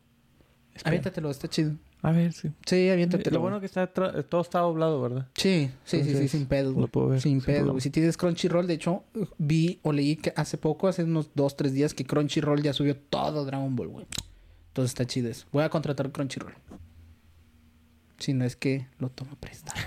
Espero. 0.75 0.89
Aviéntatelo, 0.89 1.31
está 1.31 1.49
chido. 1.49 1.73
A 2.03 2.11
ver, 2.13 2.33
sí. 2.33 2.51
Sí, 2.67 2.91
aviéntatelo. 2.91 3.35
Lo 3.37 3.41
bueno 3.41 3.61
que 3.61 3.67
está 3.67 3.87
todo 3.87 4.41
está 4.43 4.59
doblado, 4.61 5.01
¿verdad? 5.01 5.29
Sí, 5.37 5.71
sí, 5.85 6.03
sí, 6.05 6.15
sí, 6.17 6.29
sin 6.29 6.47
pedo. 6.47 6.73
lo 6.73 6.89
puedo 6.89 7.09
ver 7.09 7.21
Sin 7.21 7.33
sin 7.41 7.41
pedo. 7.41 7.55
problema. 7.57 7.73
güey. 7.73 7.81
Si 7.81 7.91
tienes 7.91 8.17
Crunchyroll, 8.17 8.67
de 8.67 8.75
hecho, 8.75 9.05
vi 9.39 9.79
o 9.83 9.93
leí 9.93 10.17
que 10.17 10.33
hace 10.37 10.59
poco, 10.59 10.89
hace 10.89 11.05
unos 11.05 11.31
dos, 11.35 11.57
tres 11.57 11.73
días, 11.73 11.95
que 11.95 12.05
Crunchyroll 12.05 12.63
ya 12.63 12.73
subió 12.73 12.97
todo 12.97 13.45
Dragon 13.47 13.75
Ball, 13.75 13.89
güey. 13.89 14.07
Entonces 14.69 14.91
está 14.91 15.07
chido 15.07 15.31
eso. 15.31 15.47
Voy 15.53 15.63
a 15.63 15.71
contratar 15.71 16.11
Crunchyroll. 16.13 16.53
Si 18.19 18.35
no 18.35 18.45
es 18.45 18.57
que 18.57 18.87
lo 18.99 19.09
tomo 19.11 19.37
prestado. 19.37 19.81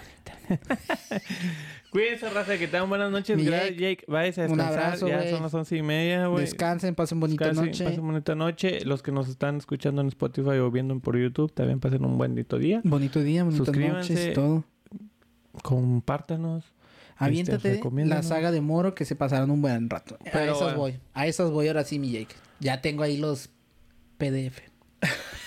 Cuídense, 1.92 2.30
raza, 2.30 2.58
que 2.58 2.68
tengan 2.68 2.90
buenas 2.90 3.12
noches. 3.12 3.44
Gracias, 3.44 3.78
Jake. 3.78 4.04
Váyase 4.08 4.42
a 4.42 4.46
Un 4.46 4.58
descansar. 4.58 4.84
abrazo, 4.84 5.08
ya 5.08 5.30
son 5.30 5.42
las 5.44 5.54
once 5.54 5.76
y 5.78 5.82
media, 5.82 6.28
güey. 6.28 6.42
Descansen, 6.46 6.96
pasen 6.96 7.20
bonita 7.20 7.46
Descansen, 7.46 7.66
noche. 7.72 7.84
Pasen 7.86 8.06
bonita 8.06 8.36
noche. 8.36 8.86
Los 8.86 9.02
que 9.02 9.12
nos 9.12 9.30
están 9.30 9.58
escuchando 9.58 10.02
en 10.02 10.08
Spotify 10.10 10.58
o 10.58 10.70
viendo 10.70 11.00
por 11.00 11.18
YouTube, 11.18 11.52
también 11.54 11.80
pasen 11.80 12.04
un 12.06 12.18
bonito 12.18 12.58
día. 12.60 12.82
Bonito 12.84 13.22
día, 13.22 13.44
bonitas 13.44 13.66
Suscríbanse. 13.66 14.14
noches 14.14 14.28
y 14.32 14.34
todo. 14.34 14.64
Compártanos. 15.64 16.66
Aviéntate 17.16 17.70
la 17.70 17.76
recomiéndanos. 17.76 18.28
saga 18.28 18.52
de 18.52 18.62
Moro 18.62 18.94
que 18.94 19.04
se 19.06 19.16
pasaron 19.16 19.50
un 19.50 19.62
buen 19.62 19.90
rato. 19.90 20.18
a 20.32 20.44
esas 20.44 20.76
voy. 20.76 21.00
A 21.14 21.26
esas 21.26 21.50
voy 21.50 21.68
ahora 21.68 21.84
sí, 21.84 21.98
mi 21.98 22.12
Jake. 22.12 22.36
Ya 22.60 22.82
tengo 22.82 23.02
ahí 23.04 23.18
los 23.18 23.50
PDF. 24.18 24.60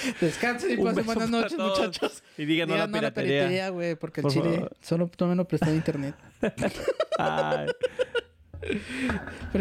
Descansen 0.20 0.72
y 0.72 0.82
pasen 0.82 1.06
buenas 1.06 1.30
noches, 1.30 1.58
muchachos. 1.58 2.22
Y 2.38 2.44
digan 2.44 2.68
no 2.68 2.74
a 2.74 2.78
la 2.78 2.86
Digan 2.86 3.00
no 3.02 3.06
la 3.08 3.12
piratería. 3.14 3.68
güey, 3.70 3.94
porque 3.94 4.20
el 4.20 4.22
Por 4.22 4.32
chile 4.32 4.54
favor. 4.56 4.76
solo 4.80 5.08
tómenlo 5.08 5.46
prestado 5.46 5.72
de 5.72 5.78
internet. 5.78 6.14
Ay. 7.18 7.68